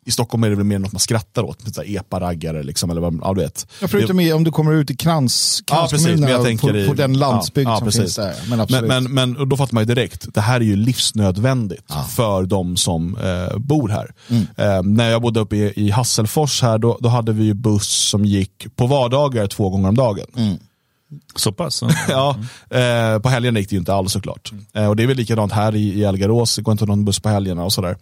i 0.04 0.10
Stockholm 0.10 0.44
är 0.44 0.50
det 0.50 0.56
väl 0.56 0.64
mer 0.64 0.78
något 0.78 0.92
man 0.92 1.00
skrattar 1.00 1.42
åt, 1.42 1.58
epa-raggare 1.84 2.62
liksom, 2.62 2.90
eller 2.90 3.00
vad, 3.00 3.18
ja, 3.22 3.34
du 3.34 3.40
vet. 3.40 3.66
Ja, 3.80 3.88
förutom 3.88 4.20
i, 4.20 4.32
om 4.32 4.44
du 4.44 4.50
kommer 4.50 4.72
ut 4.72 4.90
i 4.90 4.96
krans, 4.96 5.62
Ja, 5.70 5.74
precis, 5.90 5.90
kranskommunerna 6.06 6.30
jag 6.32 6.44
tänker 6.44 6.68
på, 6.72 6.76
i- 6.78 6.86
på 6.88 6.94
den 6.94 7.18
landsbygd 7.18 7.68
ja, 7.68 7.72
ja, 7.72 7.78
som 7.78 7.86
precis. 7.86 8.00
finns 8.00 8.14
där. 8.16 8.34
Men 8.50 8.60
absolut. 8.60 8.88
Men, 8.88 9.04
men, 9.04 9.12
men 9.14 9.36
och 9.36 9.48
då 9.48 9.56
fattar 9.56 9.74
man 9.74 9.82
ju 9.82 9.94
direkt, 9.94 10.34
det 10.34 10.40
här 10.40 10.56
är 10.60 10.64
ju 10.64 10.76
livsnödvändigt 10.76 11.92
för 12.16 12.42
de 12.42 12.76
som 12.76 13.16
eh, 13.16 13.58
bor 13.58 13.88
här. 13.88 14.10
Mm. 14.28 14.46
Eh, 14.56 14.82
när 14.82 15.10
jag 15.10 15.22
bodde 15.22 15.40
uppe 15.40 15.56
i, 15.56 15.72
i 15.76 15.90
Hasselfors 15.90 16.62
här, 16.62 16.78
då, 16.78 16.98
då 17.00 17.08
hade 17.08 17.32
vi 17.32 17.44
ju 17.44 17.54
buss 17.54 17.88
som 18.08 18.24
gick 18.24 18.76
på 18.76 18.86
vardagar 18.86 19.46
två 19.46 19.70
gånger 19.70 19.88
om 19.88 19.94
dagen. 19.94 20.26
Mm. 20.36 20.56
Så 21.36 21.52
pass? 21.52 21.82
Ja, 22.08 22.36
eh, 22.70 23.18
på 23.18 23.28
helgen 23.28 23.56
gick 23.56 23.68
det 23.68 23.74
ju 23.74 23.78
inte 23.78 23.94
alls 23.94 24.12
såklart. 24.12 24.52
Eh, 24.74 24.86
och 24.86 24.96
det 24.96 25.02
är 25.02 25.06
väl 25.06 25.16
likadant 25.16 25.52
här 25.52 25.74
i, 25.76 25.92
i 25.92 26.04
Elgarås, 26.04 26.56
det 26.56 26.62
går 26.62 26.72
inte 26.72 26.86
någon 26.86 27.04
buss 27.04 27.20
på 27.20 27.28
helgerna 27.28 27.64
och 27.64 27.72
sådär. 27.72 27.96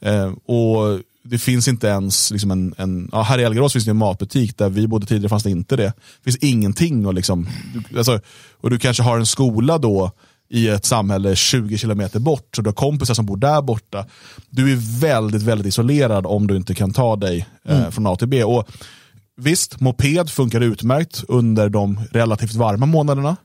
Eh, 0.00 0.32
och 0.46 1.00
det 1.30 1.38
finns 1.38 1.68
inte 1.68 1.86
ens, 1.86 2.30
liksom 2.30 2.50
en, 2.50 2.74
en, 2.78 3.08
ja, 3.12 3.22
här 3.22 3.38
i 3.38 3.42
Elgarås 3.42 3.72
finns 3.72 3.84
det 3.84 3.90
en 3.90 3.96
matbutik, 3.96 4.58
där 4.58 4.68
vi 4.68 4.88
bodde 4.88 5.06
tidigare 5.06 5.28
fanns 5.28 5.42
det 5.42 5.50
inte 5.50 5.76
det. 5.76 5.82
Det 5.82 6.24
finns 6.24 6.36
ingenting 6.36 7.06
och 7.06 7.14
liksom, 7.14 7.48
du, 7.74 7.98
alltså, 7.98 8.20
och 8.60 8.70
du 8.70 8.78
kanske 8.78 9.02
har 9.02 9.18
en 9.18 9.26
skola 9.26 9.78
då 9.78 10.10
i 10.50 10.68
ett 10.68 10.84
samhälle 10.84 11.36
20 11.36 11.78
kilometer 11.78 12.20
bort, 12.20 12.56
så 12.56 12.62
du 12.62 12.68
har 12.68 12.74
kompisar 12.74 13.14
som 13.14 13.26
bor 13.26 13.36
där 13.36 13.62
borta. 13.62 14.06
Du 14.50 14.72
är 14.72 15.00
väldigt, 15.00 15.42
väldigt 15.42 15.66
isolerad 15.66 16.26
om 16.26 16.46
du 16.46 16.56
inte 16.56 16.74
kan 16.74 16.92
ta 16.92 17.16
dig 17.16 17.46
eh, 17.64 17.90
från 17.90 18.06
A 18.06 18.16
till 18.16 18.28
B. 18.28 18.44
Och 18.44 18.68
Visst, 19.40 19.80
moped 19.80 20.30
funkar 20.30 20.60
utmärkt 20.60 21.24
under 21.28 21.68
de 21.68 22.00
relativt 22.10 22.54
varma 22.54 22.86
månaderna. 22.86 23.36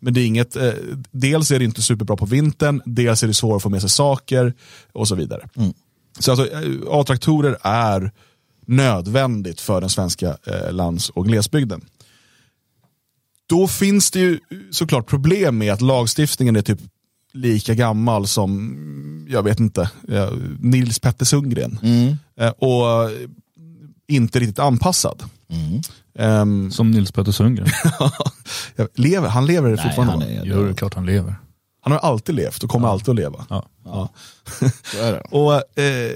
Men 0.00 0.14
det 0.14 0.20
är 0.20 0.26
inget, 0.26 0.56
eh, 0.56 0.72
dels 1.10 1.50
är 1.50 1.58
det 1.58 1.64
inte 1.64 1.82
superbra 1.82 2.16
på 2.16 2.26
vintern, 2.26 2.82
dels 2.84 3.22
är 3.22 3.26
det 3.26 3.34
svårt 3.34 3.56
att 3.56 3.62
få 3.62 3.68
med 3.68 3.80
sig 3.80 3.90
saker 3.90 4.54
och 4.92 5.08
så 5.08 5.14
vidare. 5.14 5.48
Så 6.18 6.30
alltså, 6.30 6.50
eh, 6.50 6.70
A-traktorer 6.88 7.56
är 7.62 8.12
nödvändigt 8.66 9.60
för 9.60 9.80
den 9.80 9.90
svenska 9.90 10.36
eh, 10.46 10.72
lands 10.72 11.10
och 11.10 11.26
glesbygden. 11.26 11.84
Då 13.46 13.66
finns 13.68 14.10
det 14.10 14.20
ju 14.20 14.40
såklart 14.70 15.06
problem 15.06 15.58
med 15.58 15.72
att 15.72 15.80
lagstiftningen 15.80 16.56
är 16.56 16.62
typ 16.62 16.78
lika 17.32 17.74
gammal 17.74 18.26
som, 18.26 19.26
jag 19.28 19.42
vet 19.42 19.60
inte, 19.60 19.90
eh, 20.08 20.32
Nils 20.60 20.98
Petter 20.98 21.24
Sundgren. 21.24 21.78
Eh, 22.40 22.48
och 22.50 23.10
inte 24.08 24.38
riktigt 24.38 24.58
anpassad. 24.58 25.22
Ehm, 26.18 26.70
Som 26.70 26.90
Nils 26.90 27.12
Petter 27.12 27.32
Sundgren. 27.32 27.68
lever, 28.94 29.28
han 29.28 29.46
lever 29.46 29.68
Nej, 29.68 29.84
fortfarande. 29.84 30.12
han 30.12 30.22
är, 30.22 30.62
det 30.64 30.70
är 30.70 30.74
klart 30.74 30.94
han 30.94 31.06
lever. 31.06 31.36
Han 31.86 31.92
har 31.92 31.98
alltid 31.98 32.34
levt 32.34 32.62
och 32.62 32.70
kommer 32.70 32.88
alltid 32.88 33.08
att 33.08 33.16
leva. 33.16 33.46
Ja. 33.50 33.66
Ja. 33.84 34.08
så 34.92 34.98
är 34.98 35.12
det. 35.12 35.20
Och, 35.30 35.80
eh, 35.82 36.12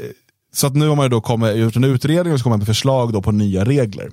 så 0.53 0.67
att 0.67 0.75
nu 0.75 0.89
har 0.89 0.97
man 0.97 1.11
då 1.11 1.21
kommit, 1.21 1.57
gjort 1.57 1.77
en 1.77 1.85
utredning 1.85 2.33
och 2.33 2.39
så 2.39 2.43
kommer 2.43 2.57
med 2.57 2.67
förslag 2.67 3.13
då 3.13 3.23
på 3.23 3.33
nya 3.33 3.65
regler. 3.65 4.11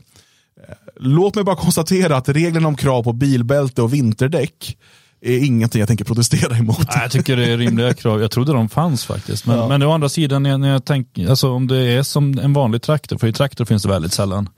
Eh, 0.68 0.76
Låt 0.96 1.36
mig 1.36 1.44
bara 1.44 1.56
konstatera 1.56 2.18
att 2.18 2.30
reglerna 2.30 2.68
om 2.68 2.76
krav 2.76 3.04
på 3.04 3.14
bilbälte 3.14 3.82
och 3.82 3.94
vinterdäck 3.94 4.78
är 5.22 5.46
ingenting 5.46 5.80
jag 5.80 5.88
tänker 5.88 6.06
protestera 6.06 6.58
emot. 6.58 6.78
Nej, 6.78 7.00
jag 7.02 7.12
tycker 7.12 7.38
det 7.38 7.52
är 7.52 7.58
rimliga 7.58 7.94
krav. 7.94 8.22
Jag 8.22 8.32
trodde 8.32 8.54
de 8.54 8.70
fanns 8.70 9.06
faktiskt. 9.06 9.46
Men, 9.46 9.68
men 9.68 9.84
å 9.84 9.92
andra 9.92 10.10
sidan, 10.10 10.44
när 10.44 10.50
jag, 10.50 10.60
när 10.60 10.70
jag 10.70 10.86
tänker, 10.86 11.30
alltså 11.30 11.52
om 11.52 11.68
det 11.68 11.78
är 11.78 12.04
som 12.04 12.40
en 12.40 12.54
vanlig 12.54 12.82
traktor, 12.82 13.18
för 13.18 13.28
i 13.28 13.34
traktor 13.34 13.66
finns 13.66 13.84
det 13.84 13.90
väldigt 13.90 14.14
sällan 14.14 14.50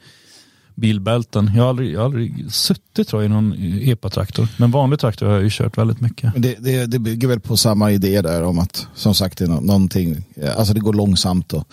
bilbälten. 0.80 1.52
Jag 1.56 1.64
har 1.64 1.70
aldrig, 1.70 1.94
jag 1.94 2.00
har 2.00 2.06
aldrig 2.06 2.46
suttit 2.52 3.08
tror 3.08 3.22
jag, 3.24 3.30
i 3.30 3.34
någon 3.34 3.54
epa-traktor. 3.82 4.48
Men 4.58 4.72
vanlig 4.72 5.00
traktor 5.00 5.26
har 5.26 5.34
jag 5.34 5.44
ju 5.44 5.50
kört 5.52 5.78
väldigt 5.78 6.02
mycket. 6.02 6.34
Men 6.34 6.42
det, 6.42 6.56
det, 6.60 6.86
det 6.86 7.00
bygger 7.00 7.28
väl 7.28 7.40
på 7.40 7.58
samma 7.58 7.92
idé 7.92 8.22
där 8.22 8.44
om 8.44 8.60
att 8.60 8.88
som 8.96 9.16
sagt 9.16 9.38
det 9.38 9.46
är 9.46 9.50
nå- 9.50 9.60
någonting, 9.62 10.24
eh, 10.36 10.58
alltså 10.58 10.74
det 10.74 10.80
går 10.80 10.94
långsamt 10.94 11.54
och, 11.54 11.68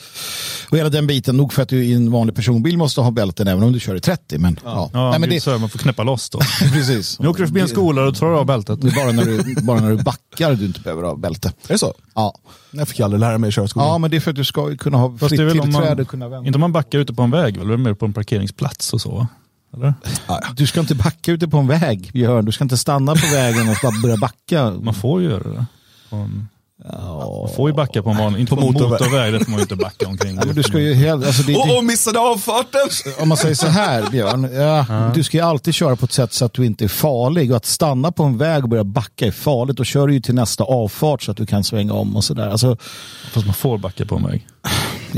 och 0.70 0.78
hela 0.78 0.88
den 0.88 1.06
biten. 1.06 1.36
Nog 1.36 1.52
för 1.52 1.62
att 1.62 1.68
du 1.68 1.84
i 1.84 1.92
en 1.94 2.10
vanlig 2.10 2.36
personbil 2.36 2.78
måste 2.78 3.00
ha 3.00 3.10
bälten 3.10 3.48
även 3.48 3.62
om 3.62 3.72
du 3.72 3.80
kör 3.80 3.94
i 3.94 4.00
30. 4.00 4.38
Men, 4.38 4.60
ja. 4.64 4.90
Ja, 4.92 5.10
Nej, 5.10 5.20
men 5.20 5.28
det 5.28 5.34
är 5.34 5.36
det, 5.36 5.40
så 5.40 5.50
här, 5.50 5.58
man 5.58 5.68
får 5.68 5.78
knäppa 5.78 6.02
loss 6.02 6.30
då. 6.30 6.38
precis. 6.72 7.18
Nu 7.20 7.28
åker 7.28 7.40
du 7.40 7.46
förbi 7.46 7.60
en 7.60 7.68
skola 7.68 8.04
och 8.04 8.14
tar 8.16 8.26
av 8.26 8.46
bältet. 8.46 8.80
Det 8.80 8.88
är 8.88 8.94
bara 8.94 9.12
när, 9.12 9.24
du, 9.24 9.54
bara 9.62 9.80
när 9.80 9.90
du 9.90 9.96
backar 10.02 10.54
du 10.54 10.66
inte 10.66 10.80
behöver 10.80 11.02
ha 11.02 11.16
bälte. 11.16 11.48
Är 11.48 11.72
det 11.72 11.78
så? 11.78 11.94
Ja. 12.16 12.34
Jag 12.70 12.88
fick 12.88 13.00
aldrig 13.00 13.20
lära 13.20 13.38
mig 13.38 13.48
i 13.48 13.52
körskolan. 13.52 13.88
ja, 13.88 13.98
men 13.98 14.10
det 14.10 14.16
är 14.16 14.20
för 14.20 14.30
att 14.30 14.36
du 14.36 14.44
ska 14.44 14.76
kunna 14.76 14.98
ha 14.98 15.10
Fast 15.10 15.18
fritt 15.18 15.28
tillträde 15.30 15.70
man, 15.80 16.00
och 16.00 16.08
kunna 16.08 16.28
vända. 16.28 16.46
inte 16.46 16.56
om 16.56 16.60
man 16.60 16.72
backar 16.72 16.98
ute 16.98 17.14
på 17.14 17.22
en 17.22 17.30
väg, 17.30 17.56
väl? 17.58 17.68
Det 17.68 17.74
är 17.74 17.78
mer 17.78 17.94
på 17.94 18.06
en 18.06 18.12
parkeringsplats 18.12 18.92
och 18.92 19.00
så. 19.00 19.26
Eller? 19.76 19.94
Du 20.56 20.66
ska 20.66 20.80
inte 20.80 20.94
backa 20.94 21.32
ute 21.32 21.48
på 21.48 21.56
en 21.58 21.66
väg, 21.66 22.10
Björn. 22.12 22.44
Du 22.44 22.52
ska 22.52 22.64
inte 22.64 22.76
stanna 22.76 23.12
på 23.14 23.26
vägen 23.34 23.68
och 23.68 23.76
bara 23.82 23.92
börja 24.02 24.16
backa. 24.16 24.70
Man 24.70 24.94
får 24.94 25.20
ju 25.22 25.28
göra 25.28 25.48
det. 25.52 25.66
På 26.10 26.16
en- 26.16 26.48
Man 26.84 27.48
får 27.56 27.70
ju 27.70 27.76
backa 27.76 28.02
på 28.02 28.10
en 28.10 28.16
vanlig, 28.16 28.40
inte 28.40 28.50
på, 28.50 28.56
På 28.56 28.66
motorväg. 28.66 28.90
motorväg. 28.90 29.32
det 29.32 29.44
får 29.44 29.50
man 29.50 29.58
ju 29.58 29.62
inte 29.62 29.76
backa 29.76 30.08
omkring. 30.08 30.36
Ja, 30.36 30.42
men 30.46 30.54
du 30.54 30.62
ska 30.62 30.78
ju 30.78 30.94
helt, 30.94 31.26
alltså 31.26 31.42
det, 31.42 31.52
det, 31.52 31.58
Och, 31.58 31.78
och 31.78 31.84
missade 31.84 32.18
avfarten! 32.18 32.80
om 33.22 33.28
man 33.28 33.38
säger 33.38 33.54
så 33.54 33.66
här, 33.66 34.10
Björn, 34.10 34.48
ja, 34.54 35.10
du 35.14 35.22
ska 35.22 35.36
ju 35.36 35.42
alltid 35.44 35.74
köra 35.74 35.96
på 35.96 36.04
ett 36.04 36.12
sätt 36.12 36.32
så 36.32 36.44
att 36.44 36.52
du 36.52 36.66
inte 36.66 36.84
är 36.84 36.88
farlig. 36.88 37.50
Och 37.50 37.56
att 37.56 37.66
stanna 37.66 38.12
på 38.12 38.22
en 38.22 38.38
väg 38.38 38.62
och 38.62 38.68
börja 38.68 38.84
backa 38.84 39.26
är 39.26 39.30
farligt. 39.30 39.76
Då 39.76 39.84
kör 39.84 40.06
du 40.06 40.14
ju 40.14 40.20
till 40.20 40.34
nästa 40.34 40.64
avfart 40.64 41.22
så 41.22 41.30
att 41.30 41.36
du 41.36 41.46
kan 41.46 41.64
svänga 41.64 41.92
om 41.92 42.16
och 42.16 42.24
sådär. 42.24 42.48
Alltså, 42.48 42.76
Fast 43.32 43.46
man 43.46 43.54
får 43.54 43.78
backa 43.78 44.04
på 44.04 44.16
en 44.16 44.26
väg. 44.26 44.46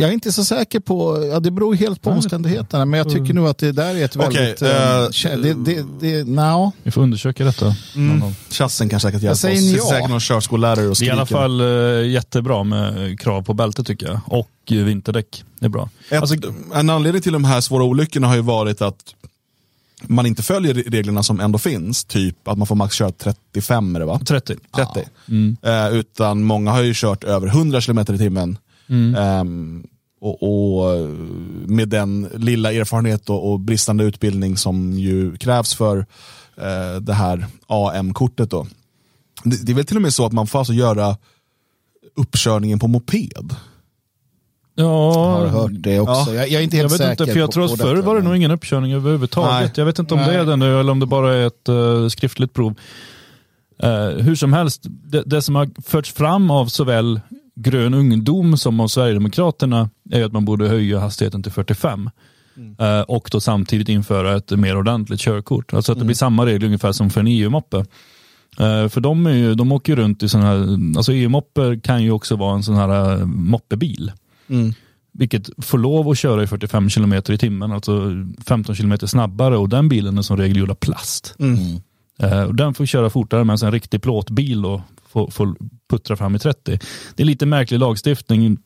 Jag 0.01 0.09
är 0.09 0.13
inte 0.15 0.33
så 0.33 0.45
säker 0.45 0.81
på, 0.81 1.27
ja, 1.33 1.41
det 1.41 1.51
beror 1.51 1.75
helt 1.75 2.03
på 2.03 2.11
omständigheterna, 2.11 2.85
men 2.85 2.99
jag 2.99 3.11
tycker 3.11 3.35
nog 3.35 3.47
att 3.49 3.59
det 3.59 3.73
där 3.73 3.95
är 3.95 4.05
ett 4.05 4.17
Okej, 4.17 4.29
väldigt... 4.43 4.63
eh, 4.63 4.69
eh, 4.69 5.09
kä- 5.09 5.43
det, 5.43 5.55
det, 5.55 5.85
det, 6.01 6.25
no. 6.29 6.73
Vi 6.83 6.91
får 6.91 7.03
undersöka 7.03 7.45
detta. 7.45 7.75
någon 7.95 8.21
gång. 8.21 8.35
Chassen 8.51 8.89
kan 8.89 9.01
säkert 9.01 9.23
hjälpa 9.23 9.33
oss. 9.33 9.41
säger 9.41 9.61
Det 9.73 9.77
ja. 9.79 9.85
är 9.85 9.91
säkert 9.91 10.11
någon 10.11 10.21
körskollärare 10.21 10.75
och 10.75 10.81
Det 10.81 10.87
är 10.89 10.93
i 10.93 10.95
skriker. 10.95 11.13
alla 11.13 11.27
fall 11.27 11.61
eh, 11.61 12.11
jättebra 12.11 12.65
med 12.65 13.21
krav 13.21 13.43
på 13.43 13.55
bälte 13.55 13.85
tycker 13.85 14.07
jag. 14.07 14.21
Och 14.27 14.51
eh, 14.71 14.77
vinterdäck. 14.77 15.45
Det 15.59 15.67
är 15.67 15.71
bra. 15.71 15.91
Ett, 16.11 16.21
Alltså, 16.21 16.37
en 16.75 16.91
anledning 16.91 17.23
till 17.23 17.33
de 17.33 17.45
här 17.45 17.61
svåra 17.61 17.85
olyckorna 17.85 18.27
har 18.29 18.35
ju 18.37 18.43
varit 18.43 18.83
att 18.83 19.15
man 20.03 20.27
inte 20.27 20.43
följer 20.43 20.75
reglerna 20.75 21.23
som 21.23 21.41
ändå 21.41 21.59
finns. 21.59 22.05
Typ 22.05 22.49
att 22.49 22.59
man 22.59 22.67
får 22.67 22.75
max 22.75 22.95
köra 22.95 23.13
35 23.13 23.97
är 23.97 24.01
det 24.01 24.07
va? 24.07 24.21
30. 24.27 24.55
30. 24.77 25.09
Eh, 25.63 25.89
utan 25.99 26.43
många 26.43 26.71
har 26.71 26.83
ju 26.83 26.93
kört 26.95 27.25
över 27.25 27.47
100 27.47 27.81
km 27.81 27.99
i 27.99 28.05
timmen. 28.19 28.59
Ehm, 29.17 29.87
och, 30.21 30.43
och 30.43 31.09
med 31.67 31.89
den 31.89 32.29
lilla 32.35 32.73
erfarenhet 32.73 33.31
och, 33.31 33.53
och 33.53 33.61
bristande 33.61 34.05
utbildning 34.05 34.57
som 34.57 34.93
ju 34.93 35.37
krävs 35.37 35.75
för 35.75 35.99
eh, 36.57 37.01
det 37.01 37.15
här 37.15 37.47
AM-kortet. 37.67 38.51
Då. 38.51 38.67
Det, 39.45 39.67
det 39.67 39.73
är 39.73 39.77
väl 39.77 39.85
till 39.85 39.97
och 39.97 40.03
med 40.03 40.15
så 40.15 40.27
att 40.27 40.33
man 40.33 40.47
får 40.47 40.59
alltså 40.59 40.73
göra 40.75 41.17
uppkörningen 42.17 42.79
på 42.79 42.89
moped. 42.89 43.55
Jag 44.75 44.85
har 44.85 45.45
Ja, 45.45 45.49
hört 45.49 45.71
det 45.75 46.01
också. 46.01 46.13
Ja. 46.13 46.35
Jag, 46.35 46.49
jag 46.49 46.61
är 46.61 46.65
inte 46.65 46.77
jag 46.77 46.83
helt 46.83 46.93
vet 46.93 46.99
säker. 46.99 47.11
inte, 47.25 47.33
för 47.33 47.41
jag 47.41 47.49
på- 47.49 47.53
tror 47.53 47.67
på 47.69 47.73
att 47.75 47.81
förr 47.81 47.97
var 47.97 48.17
det 48.17 48.23
nog 48.23 48.37
ingen 48.37 48.51
uppkörning 48.51 48.93
överhuvudtaget. 48.93 49.51
Nej. 49.61 49.71
Jag 49.77 49.85
vet 49.85 49.99
inte 49.99 50.15
om 50.15 50.21
det 50.21 50.27
Nej. 50.27 50.37
är 50.37 50.45
det 50.45 50.57
nu 50.57 50.81
eller 50.81 50.93
om 50.93 51.01
det 51.01 51.07
bara 51.07 51.35
är 51.35 51.47
ett 51.47 51.69
eh, 51.69 52.09
skriftligt 52.09 52.55
prov. 52.55 52.75
Eh, 53.83 54.09
hur 54.09 54.35
som 54.35 54.53
helst, 54.53 54.81
det, 54.85 55.23
det 55.27 55.43
som 55.43 55.55
har 55.55 55.71
förts 55.83 56.13
fram 56.13 56.51
av 56.51 56.67
såväl 56.67 57.21
grön 57.63 57.95
ungdom 57.95 58.57
som 58.57 58.81
av 58.81 58.89
Sverigedemokraterna 58.89 59.91
är 60.11 60.25
att 60.25 60.33
man 60.33 60.45
borde 60.45 60.69
höja 60.69 61.01
hastigheten 61.01 61.43
till 61.43 61.53
45. 61.53 62.11
Eh, 62.79 63.01
och 63.01 63.29
då 63.33 63.41
samtidigt 63.41 63.89
införa 63.89 64.37
ett 64.37 64.51
mer 64.51 64.77
ordentligt 64.77 65.21
körkort. 65.21 65.75
Alltså 65.75 65.93
att 65.93 65.99
det 65.99 66.05
blir 66.05 66.17
samma 66.17 66.47
regler 66.47 66.67
ungefär 66.67 66.93
som 66.93 67.11
för 67.11 67.21
en 67.21 67.27
EU-moppe. 67.27 67.77
Eh, 68.59 68.89
för 68.89 69.01
de, 69.01 69.27
är 69.27 69.35
ju, 69.35 69.55
de 69.55 69.73
åker 69.73 69.93
ju 69.93 70.03
runt 70.03 70.23
i 70.23 70.29
sådana 70.29 70.49
här, 70.49 70.79
alltså 70.97 71.13
EU-mopper 71.13 71.81
kan 71.81 72.03
ju 72.03 72.11
också 72.11 72.37
vara 72.37 72.55
en 72.55 72.63
sån 72.63 72.75
här 72.75 73.19
eh, 73.19 73.27
moppebil. 73.27 74.13
Vilket 75.13 75.51
får 75.65 75.79
lov 75.79 76.09
att 76.09 76.19
köra 76.19 76.43
i 76.43 76.47
45 76.47 76.89
km 76.89 77.13
i 77.13 77.39
timmen, 77.39 77.73
alltså 77.73 78.11
15 78.47 78.75
km 78.75 78.99
snabbare 78.99 79.57
och 79.57 79.69
den 79.69 79.89
bilen 79.89 80.19
är 80.19 80.23
som 80.23 80.37
regel 80.37 80.57
gjord 80.57 80.71
av 80.71 80.75
plast. 80.75 81.35
Och 82.47 82.55
den 82.55 82.75
får 82.75 82.87
köra 82.87 83.11
fortare 83.11 83.45
medan 83.45 83.67
en 83.67 83.73
riktig 83.73 84.03
plåtbil 84.03 84.63
då 84.63 84.83
får, 85.09 85.31
får 85.31 85.57
puttra 85.91 86.17
fram 86.17 86.37
i 86.37 86.39
30. 86.39 86.79
Det 87.17 87.23
är 87.23 87.25
lite 87.25 87.47
märklig 87.47 87.79
lagstiftning. 87.79 88.59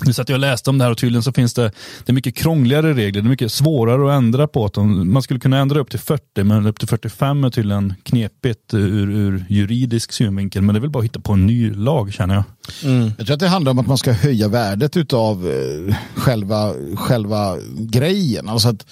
Nu 0.00 0.12
satt 0.12 0.28
jag 0.28 0.36
och 0.36 0.40
läste 0.40 0.70
om 0.70 0.78
det 0.78 0.84
här 0.84 0.90
och 0.90 0.98
tydligen 0.98 1.22
så 1.22 1.32
finns 1.32 1.54
det, 1.54 1.62
det 2.04 2.12
är 2.12 2.14
mycket 2.14 2.36
krångligare 2.36 2.94
regler. 2.94 3.22
Det 3.22 3.26
är 3.26 3.30
mycket 3.30 3.52
svårare 3.52 4.08
att 4.08 4.16
ändra 4.16 4.48
på. 4.48 4.64
Att 4.64 4.72
de, 4.72 5.12
man 5.12 5.22
skulle 5.22 5.40
kunna 5.40 5.58
ändra 5.58 5.80
upp 5.80 5.90
till 5.90 5.98
40 5.98 6.44
men 6.44 6.66
upp 6.66 6.78
till 6.78 6.88
45 6.88 7.44
är 7.44 7.50
tydligen 7.50 7.94
knepigt 8.02 8.74
ur, 8.74 9.10
ur 9.10 9.44
juridisk 9.48 10.12
synvinkel. 10.12 10.62
Men 10.62 10.74
det 10.74 10.78
är 10.78 10.80
väl 10.80 10.90
bara 10.90 10.98
att 10.98 11.04
hitta 11.04 11.20
på 11.20 11.32
en 11.32 11.46
ny 11.46 11.70
lag 11.70 12.12
känner 12.12 12.34
jag. 12.34 12.44
Mm. 12.84 13.12
Jag 13.18 13.26
tror 13.26 13.34
att 13.34 13.40
det 13.40 13.48
handlar 13.48 13.72
om 13.72 13.78
att 13.78 13.86
man 13.86 13.98
ska 13.98 14.12
höja 14.12 14.48
värdet 14.48 15.12
av 15.12 15.48
eh, 15.48 15.94
själva, 16.14 16.74
själva 16.96 17.56
grejen. 17.78 18.48
Alltså 18.48 18.68
att, 18.68 18.86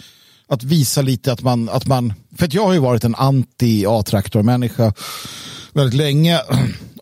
att 0.49 0.63
visa 0.63 1.03
lite 1.03 1.33
att 1.33 1.43
man, 1.43 1.69
att 1.69 1.87
man... 1.87 2.13
För 2.37 2.45
att 2.45 2.55
jag 2.55 2.67
har 2.67 2.73
ju 2.73 2.79
varit 2.79 3.05
en 3.05 3.15
anti-A-traktormänniska 3.15 4.93
väldigt 5.73 5.95
länge. 5.95 6.41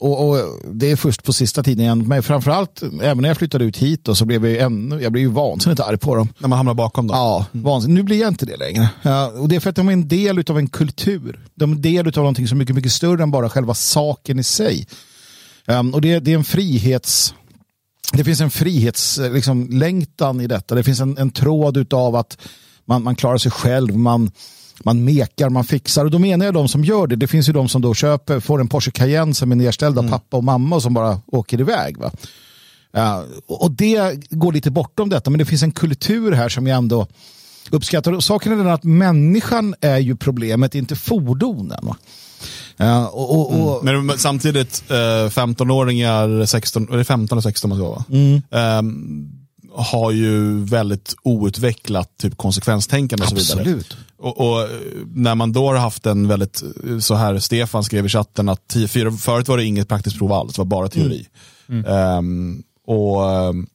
Och, 0.00 0.28
och 0.28 0.36
det 0.72 0.90
är 0.90 0.96
först 0.96 1.24
på 1.24 1.32
sista 1.32 1.62
tiden 1.62 1.84
igen. 1.84 2.08
Men 2.08 2.22
framförallt, 2.22 2.82
även 3.02 3.18
när 3.22 3.28
jag 3.28 3.36
flyttade 3.36 3.64
ut 3.64 3.76
hit 3.76 4.04
då, 4.04 4.14
så 4.14 4.24
blev 4.24 4.46
jag 4.46 4.62
ännu, 4.62 5.02
jag 5.02 5.12
blev 5.12 5.22
ju 5.24 5.30
vansinnigt 5.30 5.80
arg 5.80 5.98
på 5.98 6.14
dem. 6.14 6.28
När 6.38 6.48
man 6.48 6.56
hamnar 6.56 6.74
bakom 6.74 7.06
dem. 7.06 7.16
Ja, 7.16 7.46
vansinnigt. 7.52 7.96
Nu 7.96 8.02
blir 8.02 8.20
jag 8.20 8.28
inte 8.28 8.46
det 8.46 8.56
längre. 8.56 8.88
Ja, 9.02 9.26
och 9.26 9.48
det 9.48 9.56
är 9.56 9.60
för 9.60 9.70
att 9.70 9.76
de 9.76 9.88
är 9.88 9.92
en 9.92 10.08
del 10.08 10.44
av 10.48 10.58
en 10.58 10.68
kultur. 10.68 11.44
De 11.54 11.70
är 11.70 11.76
en 11.76 11.82
del 11.82 12.06
av 12.06 12.14
någonting 12.16 12.48
som 12.48 12.56
är 12.56 12.58
mycket, 12.58 12.76
mycket 12.76 12.92
större 12.92 13.22
än 13.22 13.30
bara 13.30 13.50
själva 13.50 13.74
saken 13.74 14.38
i 14.38 14.44
sig. 14.44 14.86
Um, 15.66 15.94
och 15.94 16.00
det, 16.00 16.18
det 16.20 16.32
är 16.32 16.36
en 16.36 16.44
frihets... 16.44 17.34
Det 18.12 18.24
finns 18.24 18.40
en 18.40 18.50
frihetslängtan 18.50 19.34
liksom, 19.34 19.68
längtan 19.70 20.40
i 20.40 20.46
detta. 20.46 20.74
Det 20.74 20.82
finns 20.82 21.00
en, 21.00 21.18
en 21.18 21.30
tråd 21.30 21.94
av 21.94 22.16
att 22.16 22.38
man, 22.84 23.02
man 23.02 23.16
klarar 23.16 23.38
sig 23.38 23.50
själv, 23.50 23.96
man, 23.96 24.30
man 24.84 25.04
mekar, 25.04 25.48
man 25.48 25.64
fixar. 25.64 26.04
Och 26.04 26.10
då 26.10 26.18
menar 26.18 26.44
jag 26.44 26.54
de 26.54 26.68
som 26.68 26.84
gör 26.84 27.06
det. 27.06 27.16
Det 27.16 27.26
finns 27.26 27.48
ju 27.48 27.52
de 27.52 27.68
som 27.68 27.82
då 27.82 27.94
köper, 27.94 28.40
får 28.40 28.60
en 28.60 28.68
Porsche 28.68 28.90
Cayenne 28.90 29.34
som 29.34 29.52
är 29.52 29.56
nedställd 29.56 29.98
av 29.98 30.08
pappa 30.08 30.36
och 30.36 30.44
mamma 30.44 30.76
och 30.76 30.82
som 30.82 30.94
bara 30.94 31.20
åker 31.26 31.60
iväg. 31.60 31.98
Va? 31.98 32.10
Ja, 32.92 33.24
och 33.46 33.70
det 33.70 34.30
går 34.30 34.52
lite 34.52 34.70
bortom 34.70 35.08
detta, 35.08 35.30
men 35.30 35.38
det 35.38 35.44
finns 35.44 35.62
en 35.62 35.72
kultur 35.72 36.32
här 36.32 36.48
som 36.48 36.66
jag 36.66 36.76
ändå 36.76 37.06
uppskattar. 37.70 38.12
Och 38.12 38.24
Saken 38.24 38.52
är 38.52 38.56
den 38.56 38.68
att 38.68 38.84
människan 38.84 39.74
är 39.80 39.98
ju 39.98 40.16
problemet, 40.16 40.74
inte 40.74 40.96
fordonen. 40.96 41.78
Va? 41.82 41.96
Ja, 42.76 43.08
och, 43.08 43.30
och, 43.36 43.76
och, 43.76 43.84
Men 43.84 44.06
men 44.06 44.18
samtidigt, 44.18 44.84
eh, 44.88 44.94
15-åringar, 44.94 46.46
16, 46.46 46.88
eller 46.92 47.04
15 47.04 47.38
och 47.38 47.44
16 47.44 47.68
man 47.68 47.78
ska 47.78 47.88
vara, 47.88 48.04
Mm. 48.10 48.42
Har 49.78 50.10
ju 50.10 50.64
väldigt 50.64 51.14
outvecklat 51.22 52.16
typ 52.16 52.36
konsekvenstänkande 52.36 53.24
och 53.24 53.28
så 53.28 53.34
vidare. 53.34 53.60
Absolut. 53.60 53.96
Och, 54.16 54.40
och 54.40 54.62
eh, 54.62 54.68
när 55.14 55.34
man 55.34 55.52
då 55.52 55.66
har 55.66 55.74
haft 55.74 56.06
en 56.06 56.28
väldigt, 56.28 56.62
eh, 56.88 56.98
så 56.98 57.14
här, 57.14 57.38
Stefan 57.38 57.84
skrev 57.84 58.06
i 58.06 58.08
chatten 58.08 58.48
att 58.48 58.76
fyra, 58.88 59.12
förut 59.12 59.48
var 59.48 59.56
det 59.56 59.64
inget 59.64 59.88
praktiskt 59.88 60.18
prov 60.18 60.32
alls, 60.32 60.54
det 60.54 60.60
var 60.60 60.66
bara 60.66 60.88
teori. 60.88 61.28
Ehm, 61.86 62.62
och 62.86 63.30
ehm, 63.30 63.66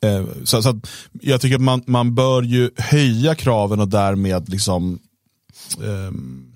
eh, 0.00 0.24
så, 0.44 0.62
så 0.62 0.68
att 0.68 0.76
jag 1.12 1.40
tycker 1.40 1.54
att 1.54 1.62
man, 1.62 1.82
man 1.86 2.14
bör 2.14 2.42
ju 2.42 2.70
höja 2.76 3.34
kraven 3.34 3.80
och 3.80 3.88
därmed 3.88 4.48
liksom 4.48 4.98
ehm, 5.84 6.52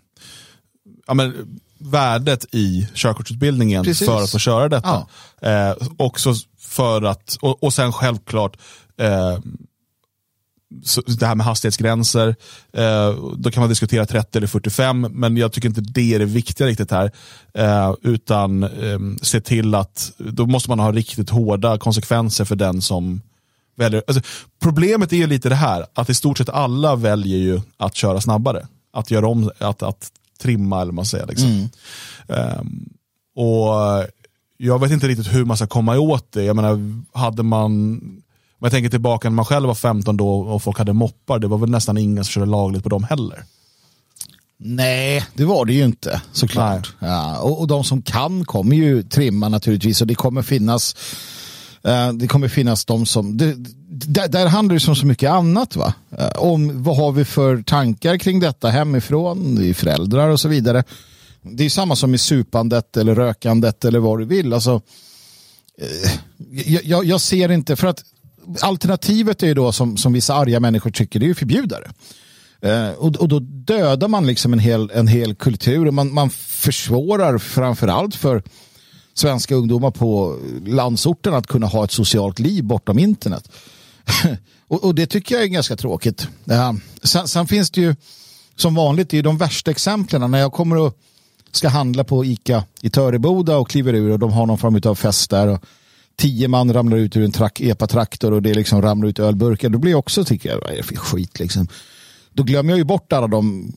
ja, 1.07 1.14
men, 1.14 1.61
värdet 1.80 2.46
i 2.52 2.88
körkortsutbildningen 2.94 3.84
Precis. 3.84 4.08
för 4.08 4.22
att 4.22 4.30
få 4.30 4.38
köra 4.38 4.68
detta. 4.68 5.06
Eh, 5.42 5.74
också 5.96 6.34
för 6.58 7.02
att, 7.02 7.36
och, 7.40 7.64
och 7.64 7.74
sen 7.74 7.92
självklart 7.92 8.56
eh, 9.00 9.38
så 10.84 11.00
det 11.00 11.26
här 11.26 11.34
med 11.34 11.46
hastighetsgränser, 11.46 12.36
eh, 12.72 13.14
då 13.36 13.50
kan 13.50 13.60
man 13.60 13.68
diskutera 13.68 14.06
30 14.06 14.38
eller 14.38 14.46
45, 14.46 15.00
men 15.10 15.36
jag 15.36 15.52
tycker 15.52 15.68
inte 15.68 15.80
det 15.80 16.14
är 16.14 16.18
det 16.18 16.24
viktiga 16.24 16.66
riktigt 16.66 16.90
här. 16.90 17.10
Eh, 17.54 17.94
utan 18.02 18.62
eh, 18.62 18.98
se 19.22 19.40
till 19.40 19.74
att, 19.74 20.12
då 20.18 20.46
måste 20.46 20.70
man 20.70 20.78
ha 20.78 20.92
riktigt 20.92 21.30
hårda 21.30 21.78
konsekvenser 21.78 22.44
för 22.44 22.56
den 22.56 22.82
som 22.82 23.22
väljer. 23.76 24.02
Alltså, 24.06 24.22
problemet 24.62 25.12
är 25.12 25.16
ju 25.16 25.26
lite 25.26 25.48
det 25.48 25.54
här, 25.54 25.86
att 25.94 26.10
i 26.10 26.14
stort 26.14 26.38
sett 26.38 26.48
alla 26.48 26.96
väljer 26.96 27.38
ju 27.38 27.60
att 27.76 27.94
köra 27.94 28.20
snabbare. 28.20 28.66
Att 28.92 29.10
göra 29.10 29.28
om, 29.28 29.50
att, 29.58 29.82
att 29.82 30.10
trimma 30.40 30.76
eller 30.76 30.87
vad 30.87 30.94
man 30.94 31.07
säger. 31.07 31.26
Liksom. 31.26 31.68
Ehm, 32.29 32.88
och 33.37 34.07
jag 34.57 34.79
vet 34.81 34.90
inte 34.90 35.09
riktigt 35.09 35.35
hur 35.35 35.44
man 35.44 35.57
ska 35.57 35.66
komma 35.66 35.98
åt 35.98 36.33
det. 36.33 36.44
Jag 36.44 36.57
menar, 36.57 37.03
hade 37.18 37.42
man, 37.42 37.62
om 37.62 38.22
jag 38.61 38.70
tänker 38.70 38.90
tillbaka 38.90 39.29
när 39.29 39.35
man 39.35 39.44
själv 39.44 39.66
var 39.66 39.74
15 39.74 40.16
då 40.16 40.40
och 40.40 40.62
folk 40.62 40.79
hade 40.79 40.92
moppar, 40.92 41.38
det 41.38 41.46
var 41.46 41.59
väl 41.59 41.70
nästan 41.70 41.98
ingen 41.98 42.24
som 42.24 42.31
körde 42.31 42.46
lagligt 42.46 42.83
på 42.83 42.88
dem 42.88 43.05
heller. 43.05 43.44
Nej, 44.62 45.24
det 45.35 45.44
var 45.44 45.64
det 45.64 45.72
ju 45.72 45.85
inte 45.85 46.22
såklart. 46.33 46.94
Ja, 46.98 47.38
och, 47.38 47.61
och 47.61 47.66
de 47.66 47.85
som 47.85 48.03
kan 48.03 48.44
kommer 48.44 48.76
ju 48.76 49.03
trimma 49.03 49.48
naturligtvis 49.48 50.00
och 50.00 50.07
det 50.07 50.14
kommer 50.14 50.42
finnas 50.42 50.96
eh, 51.85 52.12
det 52.12 52.29
kommer 52.29 52.48
finnas 52.48 52.85
de 52.85 53.07
som, 53.07 53.37
det, 53.37 53.57
där, 54.06 54.28
där 54.28 54.46
handlar 54.46 54.74
det 54.74 54.80
som 54.80 54.96
så 54.96 55.06
mycket 55.06 55.30
annat. 55.30 55.76
va 55.76 55.94
eh, 56.18 56.30
Om 56.36 56.82
vad 56.82 56.96
har 56.96 57.12
vi 57.12 57.24
för 57.24 57.62
tankar 57.62 58.16
kring 58.16 58.40
detta 58.40 58.68
hemifrån, 58.68 59.58
i 59.62 59.70
är 59.70 59.74
föräldrar 59.74 60.28
och 60.28 60.40
så 60.40 60.48
vidare. 60.48 60.84
Det 61.42 61.64
är 61.64 61.70
samma 61.70 61.96
som 61.96 62.14
i 62.14 62.18
supandet 62.18 62.96
eller 62.96 63.14
rökandet 63.14 63.84
eller 63.84 63.98
vad 63.98 64.18
du 64.18 64.24
vill. 64.24 64.52
Alltså, 64.52 64.80
eh, 65.78 66.80
jag, 66.84 67.04
jag, 67.04 67.20
ser 67.20 67.50
inte, 67.50 67.76
för 67.76 67.86
att 67.86 68.04
alternativet 68.60 69.42
är 69.42 69.46
ju 69.46 69.54
då 69.54 69.72
som, 69.72 69.96
som 69.96 70.12
vissa 70.12 70.34
arga 70.34 70.60
människor 70.60 70.90
tycker, 70.90 71.20
det 71.20 71.26
är 71.26 71.28
ju 71.28 71.34
förbjudare. 71.34 71.90
Eh, 72.60 72.90
och, 72.90 73.16
och 73.16 73.28
då 73.28 73.38
dödar 73.40 74.08
man 74.08 74.26
liksom 74.26 74.52
en 74.52 74.58
hel, 74.58 74.90
en 74.94 75.06
hel 75.06 75.34
kultur 75.34 75.86
och 75.86 75.94
man, 75.94 76.14
man 76.14 76.30
försvårar 76.30 77.38
framförallt 77.38 78.14
för 78.14 78.42
svenska 79.14 79.54
ungdomar 79.54 79.90
på 79.90 80.38
landsorten 80.66 81.34
att 81.34 81.46
kunna 81.46 81.66
ha 81.66 81.84
ett 81.84 81.90
socialt 81.90 82.38
liv 82.38 82.64
bortom 82.64 82.98
internet. 82.98 83.50
och, 84.68 84.84
och 84.84 84.94
det 84.94 85.06
tycker 85.06 85.34
jag 85.34 85.44
är 85.44 85.48
ganska 85.48 85.76
tråkigt. 85.76 86.28
Ja. 86.44 86.76
Sen, 87.02 87.28
sen 87.28 87.46
finns 87.46 87.70
det 87.70 87.80
ju 87.80 87.96
som 88.56 88.74
vanligt, 88.74 89.10
det 89.10 89.18
är 89.18 89.22
de 89.22 89.38
värsta 89.38 89.70
exemplen 89.70 90.30
när 90.30 90.38
jag 90.38 90.52
kommer 90.52 90.76
och 90.76 90.98
ska 91.52 91.68
handla 91.68 92.04
på 92.04 92.24
Ica 92.24 92.64
i 92.82 92.90
Töreboda 92.90 93.56
och 93.56 93.70
kliver 93.70 93.94
ur 93.94 94.10
och 94.10 94.18
de 94.18 94.32
har 94.32 94.46
någon 94.46 94.58
form 94.58 94.80
av 94.84 94.94
fest 94.94 95.30
där. 95.30 95.48
Och 95.48 95.64
tio 96.16 96.48
man 96.48 96.72
ramlar 96.72 96.96
ut 96.96 97.16
ur 97.16 97.24
en 97.24 97.32
trak, 97.32 97.60
epatraktor 97.60 98.32
och 98.32 98.42
det 98.42 98.54
liksom 98.54 98.82
ramlar 98.82 99.08
ut 99.08 99.18
ölburkar. 99.18 99.68
Då 99.68 99.78
blir 99.78 99.90
jag 99.90 99.98
också, 99.98 100.24
tycker 100.24 100.48
jag, 100.48 100.60
vad 100.60 100.70
är 100.70 100.76
det 100.76 100.82
för 100.82 100.96
skit 100.96 101.38
liksom. 101.38 101.68
Då 102.32 102.42
glömmer 102.42 102.70
jag 102.70 102.78
ju 102.78 102.84
bort 102.84 103.12
alla 103.12 103.26
de 103.26 103.72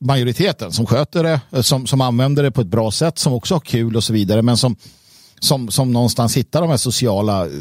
majoriteten 0.00 0.72
som 0.72 0.86
sköter 0.86 1.22
det, 1.22 1.40
eh, 1.50 1.60
som, 1.60 1.86
som 1.86 2.00
använder 2.00 2.42
det 2.42 2.50
på 2.50 2.60
ett 2.60 2.66
bra 2.66 2.90
sätt, 2.90 3.18
som 3.18 3.32
också 3.32 3.54
har 3.54 3.60
kul 3.60 3.96
och 3.96 4.04
så 4.04 4.12
vidare, 4.12 4.42
men 4.42 4.56
som, 4.56 4.76
som, 5.40 5.70
som 5.70 5.92
någonstans 5.92 6.36
hittar 6.36 6.60
de 6.60 6.70
här 6.70 6.76
sociala 6.76 7.46
eh, 7.46 7.52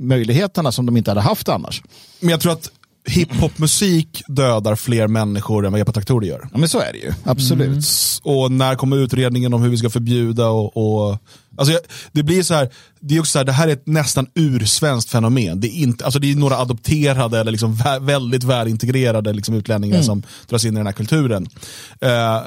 möjligheterna 0.00 0.72
som 0.72 0.86
de 0.86 0.96
inte 0.96 1.10
hade 1.10 1.20
haft 1.20 1.48
annars. 1.48 1.82
Men 2.20 2.30
jag 2.30 2.40
tror 2.40 2.52
att 2.52 2.70
hiphopmusik 3.04 4.22
dödar 4.28 4.76
fler 4.76 5.08
människor 5.08 5.66
än 5.66 5.72
vad 5.72 5.80
epatraktorer 5.80 6.26
gör. 6.26 6.48
Ja, 6.52 6.58
men 6.58 6.68
så 6.68 6.80
är 6.80 6.92
det 6.92 6.98
ju, 6.98 7.12
absolut. 7.24 7.68
Mm. 7.68 7.82
Och 8.22 8.52
när 8.52 8.74
kommer 8.74 8.96
utredningen 8.96 9.54
om 9.54 9.62
hur 9.62 9.70
vi 9.70 9.76
ska 9.76 9.90
förbjuda 9.90 10.48
och, 10.48 10.76
och 10.76 11.18
Alltså, 11.56 11.78
det 12.12 12.22
blir 12.22 12.42
så 12.42 12.54
här, 12.54 12.68
det 13.00 13.16
är 13.16 13.20
också 13.20 13.30
så 13.30 13.38
här, 13.38 13.44
det 13.44 13.52
här 13.52 13.68
är 13.68 13.72
ett 13.72 13.86
nästan 13.86 14.26
ursvenskt 14.34 15.10
fenomen. 15.10 15.60
Det 15.60 15.68
är, 15.68 15.82
inte, 15.82 16.04
alltså 16.04 16.20
det 16.20 16.32
är 16.32 16.36
några 16.36 16.56
adopterade 16.56 17.40
eller 17.40 17.52
liksom 17.52 17.74
vä 17.74 17.98
väldigt 17.98 18.44
välintegrerade 18.44 19.32
liksom 19.32 19.54
utlänningar 19.54 19.94
mm. 19.94 20.06
som 20.06 20.22
dras 20.48 20.64
in 20.64 20.74
i 20.74 20.76
den 20.76 20.86
här 20.86 20.92
kulturen. 20.92 21.46
Uh, 22.04 22.42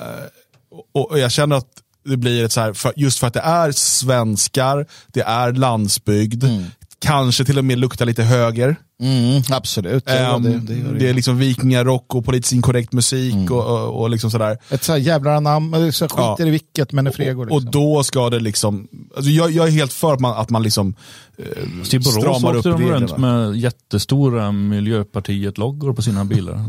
och, 0.94 1.12
och, 1.12 1.20
jag 1.20 1.32
känner 1.32 1.56
att 1.56 1.68
det 2.06 2.18
blir 2.18 2.46
ett 2.46 2.52
så 2.52 2.62
här, 2.62 2.74
för, 2.74 2.94
just 2.96 3.20
för 3.20 3.28
att 3.28 3.34
det 3.34 3.40
är 3.40 3.72
svenskar, 3.72 4.86
det 5.08 5.22
är 5.22 5.52
landsbygd, 5.52 6.44
mm 6.44 6.64
kanske 7.04 7.46
till 7.46 7.58
och 7.58 7.66
med 7.66 7.80
luktar 7.80 8.06
lite 8.06 8.24
höger. 8.24 8.76
Mm, 9.02 9.42
absolut. 9.50 10.10
Um, 10.10 10.44
det, 10.44 10.50
det, 10.50 10.74
det, 10.74 11.00
det, 11.00 11.10
är 11.10 11.14
liksom 11.14 11.38
vikingarock 11.38 12.16
och 12.16 12.26
politiskt 12.26 12.54
inkorrekt 12.54 12.94
musik 12.94 13.34
mm. 13.34 13.52
och, 13.52 13.66
och, 13.66 14.02
och, 14.02 14.10
liksom 14.10 14.32
sådär. 14.32 14.58
Ett 14.70 14.84
sådär 14.84 15.00
jävla 15.00 15.40
namn, 15.40 15.94
så 15.94 16.08
skiter 16.08 16.36
ja. 16.38 16.48
i 16.48 16.50
vilket 16.50 16.92
men 16.92 17.08
är 17.08 17.12
fregor. 17.12 17.46
Liksom. 17.46 17.68
Och 17.68 17.72
då 17.72 18.04
ska 18.04 18.30
det 18.30 18.40
liksom, 18.40 18.88
alltså 19.16 19.32
jag, 19.32 19.52
jag 19.52 19.68
är 19.68 19.72
helt 19.72 19.94
för 19.94 20.14
att 20.14 20.20
man, 20.20 20.38
att 20.38 20.50
man 20.50 20.64
liksom 20.64 20.96
eh, 21.38 22.02
stramar 22.02 22.56
upp 22.56 22.66
reglerna. 22.66 22.94
runt 22.94 23.18
med 23.18 23.56
jättestora 23.56 24.52
Miljöpartiet-loggor 24.52 25.94
på 25.94 26.02
sina 26.02 26.26
bilar. 26.26 26.66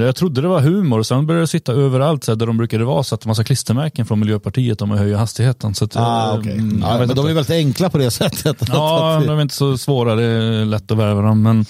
det. 0.00 0.06
Jag 0.06 0.16
trodde 0.16 0.40
det 0.40 0.48
var 0.48 0.60
humor, 0.60 1.02
sen 1.02 1.26
började 1.26 1.42
det 1.42 1.48
sitta 1.48 1.72
överallt 1.72 2.24
så 2.24 2.34
där 2.34 2.46
de 2.46 2.56
brukade 2.56 2.84
vara, 2.84 3.02
så 3.02 3.14
att 3.14 3.24
en 3.24 3.28
massa 3.28 3.44
klistermärken 3.44 4.06
från 4.06 4.20
Miljöpartiet 4.20 4.82
om 4.82 4.92
att 4.92 4.98
höja 4.98 5.18
hastigheten. 5.18 5.74
Så 5.74 5.84
att, 5.84 5.96
ah, 5.96 6.38
okay. 6.38 6.52
mm, 6.52 6.78
ja, 6.82 6.98
men 6.98 7.08
de 7.08 7.26
är 7.26 7.32
väldigt 7.32 7.50
enkla 7.50 7.90
på 7.90 7.98
det 7.98 8.10
sättet. 8.10 8.56
Ja, 8.68 9.22
de 9.26 9.38
är 9.38 9.42
inte 9.42 9.54
så 9.54 9.78
svåra. 9.78 10.14
Det 10.36 10.64
lätt 10.64 10.90
att 10.90 10.98
värva 10.98 11.22
dem. 11.22 11.42
Men 11.42 11.64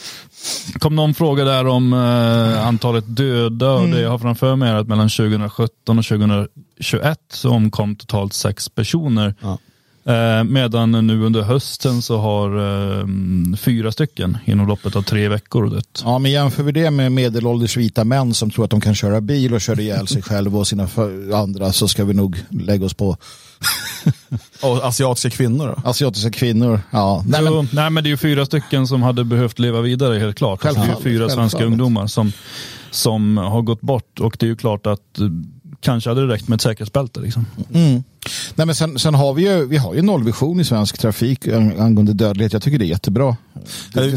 kom 0.79 0.97
någon 0.97 1.15
fråga 1.15 1.45
där 1.45 1.67
om 1.67 1.93
eh, 1.93 2.67
antalet 2.67 3.05
döda 3.07 3.73
och 3.73 3.79
mm. 3.79 3.91
det 3.91 4.01
jag 4.01 4.11
har 4.11 4.19
framför 4.19 4.57
mig 4.57 4.71
är 4.71 4.75
att 4.75 4.89
mellan 4.89 5.09
2017 5.09 5.99
och 5.99 6.05
2021 6.05 7.21
så 7.33 7.51
omkom 7.51 7.97
totalt 7.97 8.33
sex 8.33 8.69
personer. 8.69 9.35
Ja. 9.41 9.59
Eh, 10.13 10.45
medan 10.45 11.07
nu 11.07 11.25
under 11.25 11.43
hösten 11.43 12.03
så 12.03 12.17
har 12.17 12.59
eh, 12.59 13.07
fyra 13.57 13.93
stycken 13.93 14.39
inom 14.45 14.69
loppet 14.69 14.97
av 14.97 15.03
tre 15.03 15.29
veckor 15.29 15.71
dött. 15.71 16.03
Ja, 16.05 16.19
men 16.19 16.31
jämför 16.31 16.63
vi 16.63 16.73
det 16.73 16.91
med 16.91 17.13
medelålders 17.13 17.77
vita 17.77 18.05
män 18.05 18.35
som 18.35 18.51
tror 18.51 18.65
att 18.65 18.71
de 18.71 18.81
kan 18.81 18.95
köra 18.95 19.21
bil 19.21 19.55
och 19.55 19.61
köra 19.61 19.81
ihjäl 19.81 20.07
sig 20.07 20.23
själva 20.23 20.59
och 20.59 20.67
sina 20.67 20.89
andra 21.35 21.73
så 21.73 21.89
ska 21.89 22.05
vi 22.05 22.15
nog 22.15 22.39
lägga 22.51 22.87
oss 22.87 22.95
på 22.95 23.17
och 24.63 24.85
asiatiska 24.85 25.31
kvinnor 25.31 25.67
då? 25.67 25.91
Asiatiska 25.91 26.31
kvinnor, 26.31 26.81
ja. 26.91 27.25
Nej 27.27 27.43
men, 27.43 27.69
nej, 27.73 27.91
men 27.91 28.05
det 28.05 28.09
är 28.09 28.11
ju 28.11 28.17
fyra 28.17 28.47
stycken 28.47 28.87
som 28.87 29.03
hade 29.03 29.25
behövt 29.25 29.59
leva 29.59 29.81
vidare 29.81 30.19
helt 30.19 30.37
klart. 30.37 30.63
Självfallet, 30.63 30.91
alltså, 30.91 31.05
det 31.05 31.11
är 31.11 31.13
fyra 31.13 31.29
svenska 31.29 31.65
ungdomar 31.65 32.07
som, 32.07 32.33
som 32.91 33.37
har 33.37 33.63
gått 33.63 33.81
bort 33.81 34.21
och 34.21 34.37
det 34.39 34.47
är 34.47 34.49
ju 34.49 34.57
klart 34.57 34.87
att 34.87 35.19
eh, 35.19 35.27
kanske 35.87 36.11
hade 36.11 36.27
det 36.27 36.33
räckt 36.33 36.49
med 36.49 36.57
ett 36.57 36.63
säkerhetsbälte. 36.63 37.21
Liksom. 37.21 37.47
Mm. 37.75 38.05
Nej, 38.55 38.67
men 38.67 38.75
sen, 38.75 38.99
sen, 38.99 39.15
har 39.15 39.35
vi 39.35 39.43
ju, 39.43 39.67
vi 39.67 39.77
har 39.77 39.95
ju 39.95 40.03
nollvision 40.03 40.61
i 40.61 40.65
svensk 40.65 40.99
trafik 40.99 41.49
angående 41.49 42.13
dödlighet. 42.13 42.53
Jag 42.53 42.63
tycker 42.63 42.79
det 42.79 42.85
är 42.85 42.87
jättebra. 42.87 43.37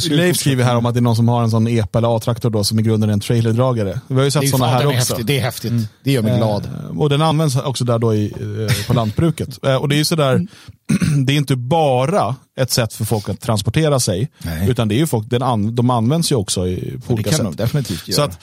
Leif 0.09 0.37
skriver 0.37 0.63
här 0.63 0.75
om 0.75 0.85
att 0.85 0.93
det 0.93 0.99
är 0.99 1.01
någon 1.01 1.15
som 1.15 1.27
har 1.27 1.43
en 1.43 1.49
sån 1.49 1.67
EPA 1.67 1.97
eller 1.97 2.17
A-traktor 2.17 2.49
då 2.49 2.63
som 2.63 2.79
i 2.79 2.81
grunden 2.81 3.09
är 3.09 3.13
en 3.13 3.19
trailerdragare. 3.19 3.99
Vi 4.07 4.15
har 4.15 4.23
ju 4.23 4.31
sett 4.31 4.49
sådana 4.49 4.71
här 4.71 4.85
också. 4.85 4.97
Häftigt, 4.97 5.27
det 5.27 5.37
är 5.37 5.41
häftigt. 5.41 5.71
Mm. 5.71 5.87
Det 6.03 6.11
gör 6.11 6.21
mig 6.21 6.37
glad. 6.37 6.65
Eh, 6.65 6.99
och 6.99 7.09
den 7.09 7.21
används 7.21 7.55
också 7.55 7.85
där 7.85 7.99
då 7.99 8.15
i, 8.15 8.25
eh, 8.25 8.87
på 8.87 8.93
lantbruket. 8.93 9.65
Eh, 9.65 9.75
och 9.75 9.89
det 9.89 9.95
är 9.95 9.97
ju 9.97 10.05
sådär, 10.05 10.35
mm. 10.35 10.47
det 11.25 11.33
är 11.33 11.37
inte 11.37 11.55
bara 11.55 12.35
ett 12.59 12.71
sätt 12.71 12.93
för 12.93 13.05
folk 13.05 13.29
att 13.29 13.41
transportera 13.41 13.99
sig, 13.99 14.31
Nej. 14.37 14.69
utan 14.69 14.87
det 14.87 14.95
är 14.95 14.99
ju 14.99 15.07
folk, 15.07 15.29
den 15.29 15.43
an, 15.43 15.75
de 15.75 15.89
används 15.89 16.31
ju 16.31 16.35
också 16.35 16.67
i, 16.67 16.99
på 17.07 17.13
olika 17.13 17.29
sätt. 17.29 17.37
Det 17.37 17.43
kan 17.43 17.51
de 17.51 17.63
definitivt 17.63 18.07
göra. 18.07 18.15
Så 18.15 18.21
att, 18.21 18.39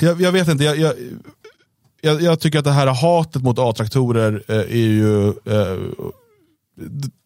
jag, 0.00 0.20
jag 0.20 0.32
vet 0.32 0.48
inte, 0.48 0.64
jag, 0.64 0.78
jag 0.78 0.94
jag, 2.00 2.22
jag, 2.22 2.40
tycker 2.40 2.58
att 2.58 2.64
det 2.64 2.72
här 2.72 2.86
hatet 2.86 3.42
mot 3.42 3.58
A-traktorer 3.58 4.42
eh, 4.48 4.56
är 4.56 4.88
ju 4.88 5.28
eh, 5.28 5.78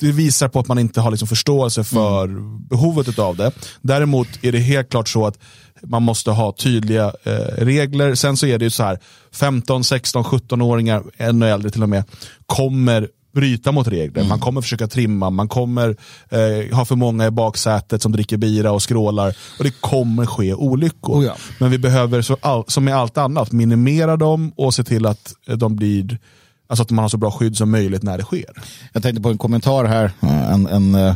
det 0.01 0.13
visar 0.13 0.49
på 0.49 0.61
att 0.61 0.69
man 0.69 0.79
inte 0.79 1.01
har 1.01 1.11
liksom 1.11 1.29
förståelse 1.29 1.85
för 1.85 2.25
mm. 2.25 2.67
behovet 2.67 3.19
av 3.19 3.37
det. 3.37 3.53
Däremot 3.81 4.29
är 4.43 4.53
det 4.53 4.59
helt 4.59 4.91
klart 4.91 5.09
så 5.09 5.27
att 5.27 5.39
man 5.83 6.03
måste 6.03 6.31
ha 6.31 6.53
tydliga 6.53 7.13
eh, 7.23 7.65
regler. 7.65 8.15
Sen 8.15 8.37
så 8.37 8.47
är 8.47 8.59
det 8.59 8.65
ju 8.65 8.71
så 8.71 8.83
här, 8.83 8.99
15, 9.33 9.85
16, 9.85 10.25
17-åringar, 10.25 11.03
ännu 11.17 11.49
äldre 11.49 11.71
till 11.71 11.83
och 11.83 11.89
med, 11.89 12.05
kommer 12.47 13.09
bryta 13.35 13.73
mot 13.73 13.89
regler. 13.89 14.21
Mm. 14.21 14.29
Man 14.29 14.41
kommer 14.41 14.61
försöka 14.61 14.87
trimma, 14.87 15.31
man 15.31 15.49
kommer 15.49 15.97
eh, 16.29 16.77
ha 16.77 16.85
för 16.85 16.97
många 16.97 17.27
i 17.27 17.31
baksätet 17.31 18.03
som 18.03 18.13
dricker 18.13 18.37
bira 18.37 18.73
och 18.73 18.83
skrålar. 18.83 19.37
Och 19.59 19.65
det 19.65 19.81
kommer 19.81 20.27
ske 20.27 20.55
olyckor. 20.55 21.21
Oh 21.21 21.25
ja. 21.25 21.37
Men 21.59 21.71
vi 21.71 21.79
behöver, 21.79 22.23
så, 22.23 22.37
all, 22.41 22.65
som 22.67 22.85
med 22.85 22.97
allt 22.97 23.19
annat, 23.19 23.53
minimera 23.53 24.17
dem 24.17 24.53
och 24.57 24.75
se 24.75 24.85
till 24.85 25.07
att 25.07 25.35
de 25.57 25.77
blir 25.77 26.19
Alltså 26.67 26.83
att 26.83 26.91
man 26.91 27.03
har 27.03 27.09
så 27.09 27.17
bra 27.17 27.31
skydd 27.31 27.57
som 27.57 27.71
möjligt 27.71 28.03
när 28.03 28.19
det 28.19 28.25
sker. 28.25 28.51
Jag 28.93 29.03
tänkte 29.03 29.23
på 29.23 29.29
en 29.29 29.39
kommentar 29.39 29.85
här. 29.85 30.11
En, 30.21 30.67
en, 30.67 30.95
uh, 30.95 31.15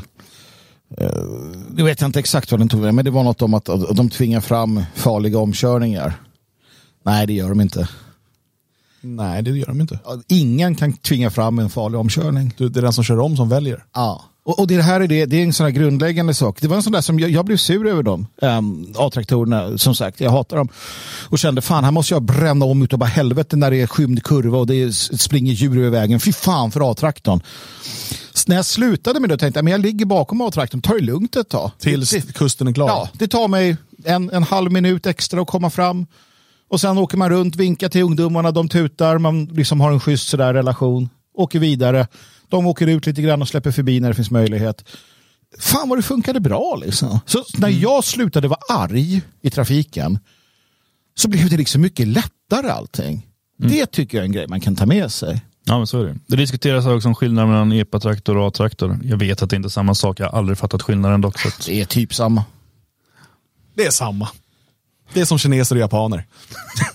nu 1.70 1.82
vet 1.82 2.00
jag 2.00 2.08
inte 2.08 2.18
exakt 2.18 2.50
vad 2.50 2.60
den 2.60 2.68
tog 2.68 2.94
men 2.94 3.04
det 3.04 3.10
var 3.10 3.24
något 3.24 3.42
om 3.42 3.54
att, 3.54 3.68
att 3.68 3.96
de 3.96 4.10
tvingar 4.10 4.40
fram 4.40 4.82
farliga 4.94 5.38
omkörningar. 5.38 6.14
Nej, 7.04 7.26
det 7.26 7.32
gör 7.32 7.48
de 7.48 7.60
inte. 7.60 7.88
Nej, 9.16 9.42
det 9.42 9.50
gör 9.50 9.66
de 9.66 9.80
inte. 9.80 9.98
Ingen 10.28 10.74
kan 10.74 10.92
tvinga 10.92 11.30
fram 11.30 11.58
en 11.58 11.70
farlig 11.70 12.00
omkörning. 12.00 12.54
Det 12.58 12.64
är 12.64 12.82
den 12.82 12.92
som 12.92 13.04
kör 13.04 13.18
om 13.20 13.36
som 13.36 13.48
väljer. 13.48 13.84
Ja. 13.94 14.24
Och, 14.56 14.66
det 14.66 14.82
här 14.82 15.00
är, 15.00 15.06
det, 15.06 15.26
det 15.26 15.36
är 15.36 15.42
en 15.42 15.52
sån 15.52 15.64
här 15.64 15.70
grundläggande 15.70 16.34
sak. 16.34 16.60
Det 16.60 16.68
var 16.68 16.76
en 16.76 16.82
sån 16.82 16.92
där 16.92 17.00
som 17.00 17.20
jag, 17.20 17.30
jag 17.30 17.44
blev 17.44 17.56
sur 17.56 17.86
över 17.86 18.02
dem. 18.02 18.26
Um, 18.42 18.94
A-traktorerna, 18.96 19.78
som 19.78 19.94
sagt, 19.94 20.20
jag 20.20 20.30
hatar 20.30 20.56
dem. 20.56 20.68
Och 21.28 21.38
kände 21.38 21.60
fan, 21.62 21.84
här 21.84 21.90
måste 21.90 22.14
jag 22.14 22.22
bränna 22.22 22.64
om 22.64 22.82
utav 22.82 22.98
bara 22.98 23.06
helvete 23.06 23.56
när 23.56 23.70
det 23.70 23.80
är 23.80 23.86
skymd 23.86 24.22
kurva 24.22 24.58
och 24.58 24.66
det 24.66 24.94
springer 24.94 25.52
djur 25.52 25.78
över 25.78 25.90
vägen. 25.90 26.20
Fy 26.20 26.32
fan 26.32 26.70
för 26.70 26.90
A-traktorn. 26.90 27.40
När 28.46 28.56
jag 28.56 28.66
slutade 28.66 29.20
med 29.20 29.30
det 29.30 29.38
tänkte 29.38 29.58
jag, 29.58 29.64
men 29.64 29.72
jag 29.72 29.80
ligger 29.80 30.06
bakom 30.06 30.40
A-traktorn, 30.40 30.80
ta 30.80 30.94
det 30.94 31.00
lugnt 31.00 31.36
ett 31.36 31.48
tag. 31.48 31.70
Tills 31.78 32.10
det, 32.10 32.32
kusten 32.34 32.68
är 32.68 32.72
klar? 32.72 32.88
Ja, 32.88 33.08
det 33.12 33.28
tar 33.28 33.48
mig 33.48 33.76
en, 34.04 34.30
en 34.30 34.42
halv 34.42 34.72
minut 34.72 35.06
extra 35.06 35.40
att 35.40 35.48
komma 35.48 35.70
fram. 35.70 36.06
Och 36.68 36.80
sen 36.80 36.98
åker 36.98 37.16
man 37.16 37.30
runt, 37.30 37.56
vinkar 37.56 37.88
till 37.88 38.02
ungdomarna, 38.02 38.50
de 38.50 38.68
tutar, 38.68 39.18
man 39.18 39.44
liksom 39.44 39.80
har 39.80 39.92
en 39.92 40.00
schysst 40.00 40.28
sådär 40.28 40.54
relation. 40.54 41.08
Åker 41.34 41.58
vidare, 41.58 42.06
de 42.48 42.66
åker 42.66 42.86
ut 42.86 43.06
lite 43.06 43.22
grann 43.22 43.42
och 43.42 43.48
släpper 43.48 43.70
förbi 43.70 44.00
när 44.00 44.08
det 44.08 44.14
finns 44.14 44.30
möjlighet. 44.30 44.84
Fan 45.58 45.88
vad 45.88 45.98
det 45.98 46.02
funkade 46.02 46.40
bra 46.40 46.78
liksom. 46.84 47.20
Så 47.26 47.44
när 47.58 47.68
mm. 47.68 47.80
jag 47.80 48.04
slutade 48.04 48.48
vara 48.48 48.60
arg 48.68 49.22
i 49.42 49.50
trafiken 49.50 50.18
så 51.14 51.28
blev 51.28 51.50
det 51.50 51.56
liksom 51.56 51.80
mycket 51.82 52.08
lättare 52.08 52.70
allting. 52.70 53.26
Mm. 53.60 53.72
Det 53.72 53.86
tycker 53.86 54.18
jag 54.18 54.22
är 54.22 54.26
en 54.26 54.32
grej 54.32 54.46
man 54.48 54.60
kan 54.60 54.76
ta 54.76 54.86
med 54.86 55.12
sig. 55.12 55.42
Ja, 55.64 55.78
men 55.78 55.86
så 55.86 56.00
är 56.00 56.04
det. 56.04 56.18
Det 56.26 56.36
diskuteras 56.36 56.86
också 56.86 57.08
om 57.08 57.14
skillnaden 57.14 57.50
mellan 57.50 57.72
EPA-traktor 57.72 58.36
och 58.36 58.46
A-traktor. 58.46 58.98
Jag 59.02 59.16
vet 59.16 59.42
att 59.42 59.50
det 59.50 59.56
inte 59.56 59.66
är 59.66 59.70
samma 59.70 59.94
sak. 59.94 60.20
Jag 60.20 60.30
har 60.30 60.38
aldrig 60.38 60.58
fattat 60.58 60.82
skillnaden 60.82 61.20
dock. 61.20 61.38
Så 61.38 61.48
Det 61.66 61.80
är 61.80 61.84
typ 61.84 62.14
samma. 62.14 62.44
Det 63.74 63.86
är 63.86 63.90
samma. 63.90 64.28
Det 65.12 65.20
är 65.20 65.24
som 65.24 65.38
kineser 65.38 65.74
och 65.74 65.80
japaner. 65.80 66.26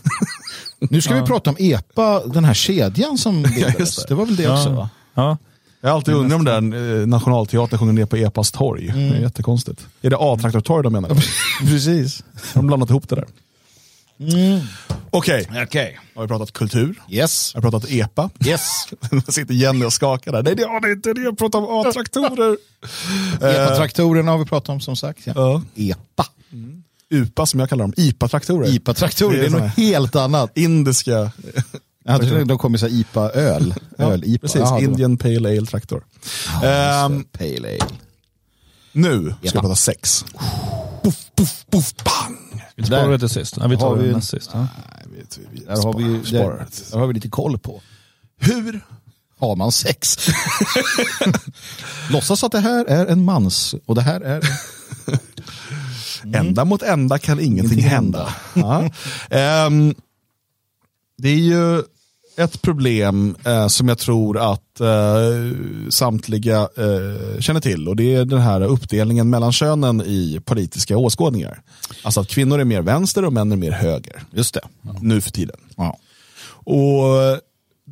nu 0.80 1.02
ska 1.02 1.16
ja. 1.16 1.22
vi 1.22 1.28
prata 1.28 1.50
om 1.50 1.56
EPA, 1.60 2.20
den 2.26 2.46
här 2.46 2.54
kedjan 2.54 3.18
som 3.18 3.44
bildades. 3.56 4.06
Det 4.06 4.16
var 4.16 4.26
väl 4.26 4.36
det 4.36 4.44
ja. 4.44 4.58
också 4.58 4.70
va? 4.70 4.90
Ja. 5.14 5.38
Jag 5.82 5.90
har 5.90 5.96
alltid 5.96 6.14
undrat 6.14 6.40
om 6.40 6.46
den 6.46 7.02
eh, 7.02 7.08
Nationalteatern 7.08 7.80
sjunger 7.80 7.94
ner 7.94 8.06
på 8.06 8.18
EPAs 8.18 8.52
torg. 8.52 8.90
Mm. 8.90 9.10
Det 9.10 9.18
är 9.18 9.22
jättekonstigt. 9.22 9.88
Är 10.02 10.10
det 10.10 10.18
A-traktortorg 10.20 10.84
de 10.84 10.94
menar? 10.94 11.10
Precis. 11.60 12.24
De 12.54 12.60
har 12.60 12.64
blandat 12.64 12.90
ihop 12.90 13.10
det 13.10 13.16
där. 13.16 13.26
Mm. 14.20 14.60
Okej, 15.10 15.46
okay. 15.50 15.64
okay. 15.64 15.94
har 16.16 16.22
vi 16.22 16.28
pratat 16.28 16.54
kultur? 16.54 17.02
Yes. 17.10 17.54
Har 17.54 17.62
vi 17.62 17.70
pratat 17.70 17.92
EPA? 17.92 18.30
Yes. 18.46 18.62
sitter 19.28 19.54
Jenny 19.54 19.86
och 19.86 19.94
skakar 19.94 20.32
där. 20.32 20.44
Nej, 20.44 20.56
det 20.56 20.64
har 20.64 20.82
det 20.82 20.92
inte. 20.92 21.14
Det 21.14 21.22
jag 21.22 21.38
pratar 21.38 21.60
om 21.60 21.88
A-traktorer. 21.88 22.58
EPA-traktorerna 23.36 24.32
har 24.32 24.38
vi 24.38 24.46
pratat 24.46 24.70
om 24.70 24.80
som 24.80 24.96
sagt. 24.96 25.20
Ja. 25.24 25.34
Ja. 25.36 25.62
EPA. 25.76 26.26
Mm. 26.52 26.83
UPA 27.14 27.46
som 27.46 27.60
jag 27.60 27.70
kallar 27.70 27.84
dem, 27.84 27.94
IPA-traktorer. 27.98 28.68
IPA-traktorer, 28.68 29.38
det 29.38 29.46
är, 29.46 29.50
det 29.50 29.58
är 29.58 29.62
något 29.62 29.78
helt 29.78 30.16
annat. 30.16 30.58
Indiska. 30.58 31.32
Jag 32.04 32.22
trodde 32.22 32.44
de 32.44 32.58
kom 32.58 32.76
i 32.76 32.78
IPA-öl. 32.78 33.76
Öl, 33.98 34.24
IPA. 34.26 34.42
Precis, 34.42 34.62
Aha, 34.62 34.80
Indian 34.80 35.18
Pale 35.18 35.50
Ale 35.58 35.66
Traktor. 35.66 36.04
Ah, 36.64 37.06
um, 37.06 37.24
pale 37.24 37.58
Ale. 37.58 37.80
Nu 38.92 39.36
ska 39.44 39.60
vi 39.60 39.62
prata 39.62 39.76
sex. 39.76 40.26
Puff, 41.04 41.32
puff, 41.36 41.66
puff, 41.72 41.94
bang! 42.04 42.64
Vi 42.76 42.86
sparar 42.86 43.12
det 43.12 43.20
till 43.20 43.30
sist. 43.30 43.58
Ja, 43.58 43.68
vi 43.68 43.78
tar 43.78 43.96
vi- 43.96 44.08
det 44.08 44.14
näst 44.16 44.30
sist. 44.30 44.50
Ja. 44.54 44.60
Nej, 44.60 45.06
vi, 45.12 45.46
vi, 45.52 45.66
Där 45.66 45.84
har 45.84 45.98
vi, 45.98 46.32
där, 46.32 46.68
där 46.92 47.00
har 47.00 47.08
vi 47.08 47.14
lite 47.14 47.30
koll 47.30 47.58
på. 47.60 47.82
Hur? 48.40 48.86
Har 49.40 49.56
man 49.56 49.72
sex? 49.72 50.18
Låtsas 52.10 52.44
att 52.44 52.52
det 52.52 52.60
här 52.60 52.86
är 52.86 53.06
en 53.06 53.24
mans 53.26 53.76
och 53.86 53.96
det 53.96 54.02
här 54.02 54.22
är... 54.22 54.44
Ända 56.34 56.66
mot 56.66 56.82
ända 56.82 57.18
kan 57.20 57.40
ingenting 57.40 57.56
Ingenting 57.56 57.90
hända. 57.90 58.36
Ja. 58.54 58.90
Ehm, 59.30 59.96
det 61.18 61.30
är 61.30 61.36
ju 61.36 61.84
ett 62.38 62.62
problem 62.62 63.36
eh, 63.46 63.68
som 63.68 63.88
jag 63.88 63.98
tror 63.98 64.54
att 64.54 64.80
eh, 64.80 65.58
samtliga 65.90 66.60
eh, 66.60 67.40
känner 67.40 67.60
till 67.60 67.88
och 67.88 67.96
det 67.96 68.16
är 68.16 68.26
den 68.26 68.42
här 68.42 68.62
uppdelningen 68.62 69.30
mellan 69.30 69.52
könen 69.52 70.02
i 70.02 70.40
politiska 70.46 70.98
åskådningar. 70.98 71.62
Alltså 72.04 72.22
att 72.22 72.28
kvinnor 72.28 72.60
är 72.60 72.64
mer 72.64 72.82
vänster 72.82 73.26
och 73.26 73.34
män 73.34 73.52
är 73.52 73.56
mer 73.56 73.72
höger. 73.72 74.24
Just 74.32 74.54
det. 74.54 74.62
Nu 75.02 75.22
för 75.22 75.32
tiden. 75.32 75.58
Ja. 75.78 75.98
Och 76.66 77.04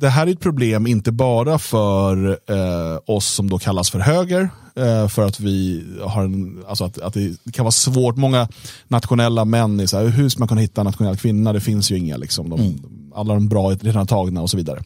Det 0.02 0.08
här 0.08 0.26
är 0.26 0.30
ett 0.30 0.40
problem 0.40 0.86
inte 0.86 1.12
bara 1.12 1.58
för 1.58 2.28
eh, 2.28 2.98
oss 3.06 3.26
som 3.26 3.50
då 3.50 3.58
kallas 3.58 3.90
för 3.90 3.98
höger, 3.98 4.50
eh, 4.76 5.08
för 5.08 5.26
att 5.26 5.40
vi 5.40 5.84
har 6.02 6.24
en, 6.24 6.64
alltså 6.68 6.84
att, 6.84 6.98
att 6.98 7.14
det 7.14 7.52
kan 7.52 7.64
vara 7.64 7.72
svårt, 7.72 8.16
många 8.16 8.48
nationella 8.88 9.44
män 9.44 9.80
är 9.80 9.86
så 9.86 9.98
här, 9.98 10.06
hur 10.06 10.28
ska 10.28 10.38
man 10.38 10.48
kunna 10.48 10.60
hitta 10.60 10.80
en 10.80 10.84
nationell 10.84 11.16
kvinna? 11.16 11.52
Det 11.52 11.60
finns 11.60 11.90
ju 11.90 11.98
inga, 11.98 12.16
liksom. 12.16 12.50
de, 12.50 12.78
alla 13.14 13.34
de 13.34 13.48
bra 13.48 13.72
är 13.72 13.76
redan 13.76 14.06
tagna 14.06 14.42
och 14.42 14.50
så 14.50 14.56
vidare. 14.56 14.78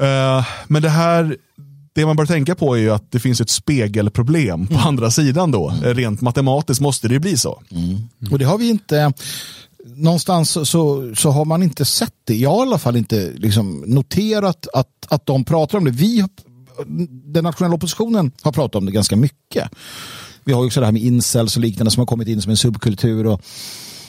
Eh, 0.00 0.46
men 0.66 0.82
det 0.82 0.88
här, 0.88 1.36
det 1.92 2.06
man 2.06 2.16
bör 2.16 2.26
tänka 2.26 2.54
på 2.54 2.74
är 2.76 2.80
ju 2.80 2.90
att 2.90 3.12
det 3.12 3.20
finns 3.20 3.40
ett 3.40 3.50
spegelproblem 3.50 4.66
på 4.66 4.78
andra 4.78 5.10
sidan 5.10 5.50
då. 5.50 5.70
Eh, 5.84 5.94
Rent 5.94 6.20
matematiskt 6.20 6.80
måste 6.80 7.08
det 7.08 7.14
ju 7.14 7.20
bli 7.20 7.36
så. 7.36 7.62
Och 8.30 8.38
det 8.38 8.44
har 8.44 8.58
vi 8.58 8.68
inte, 8.68 9.12
någonstans 9.96 10.50
så, 10.50 11.14
så, 11.14 11.30
har 11.30 11.44
man 11.44 11.62
inte 11.62 11.84
sett 11.84 12.14
det. 12.24 12.36
Jag 12.36 12.50
har 12.50 12.58
i 12.58 12.68
alla 12.68 12.78
fall 12.78 12.96
inte 12.96 13.32
liksom 13.36 13.84
noterat 13.86 14.66
att, 14.74 15.06
att 15.08 15.26
de 15.26 15.44
pratar 15.44 15.78
om 15.78 15.84
det. 15.84 15.90
Vi, 15.90 16.24
den 17.24 17.44
nationella 17.44 17.74
oppositionen 17.74 18.32
har 18.42 18.52
pratat 18.52 18.74
om 18.74 18.86
det 18.86 18.92
ganska 18.92 19.16
mycket. 19.16 19.70
Vi 20.44 20.52
har 20.52 20.62
ju 20.62 20.66
också 20.66 20.80
det 20.80 20.86
här 20.86 20.92
med 20.92 21.02
incels 21.02 21.56
och 21.56 21.62
liknande 21.62 21.90
som 21.90 22.00
har 22.00 22.06
kommit 22.06 22.28
in 22.28 22.42
som 22.42 22.50
en 22.50 22.56
subkultur. 22.56 23.26
Och 23.26 23.42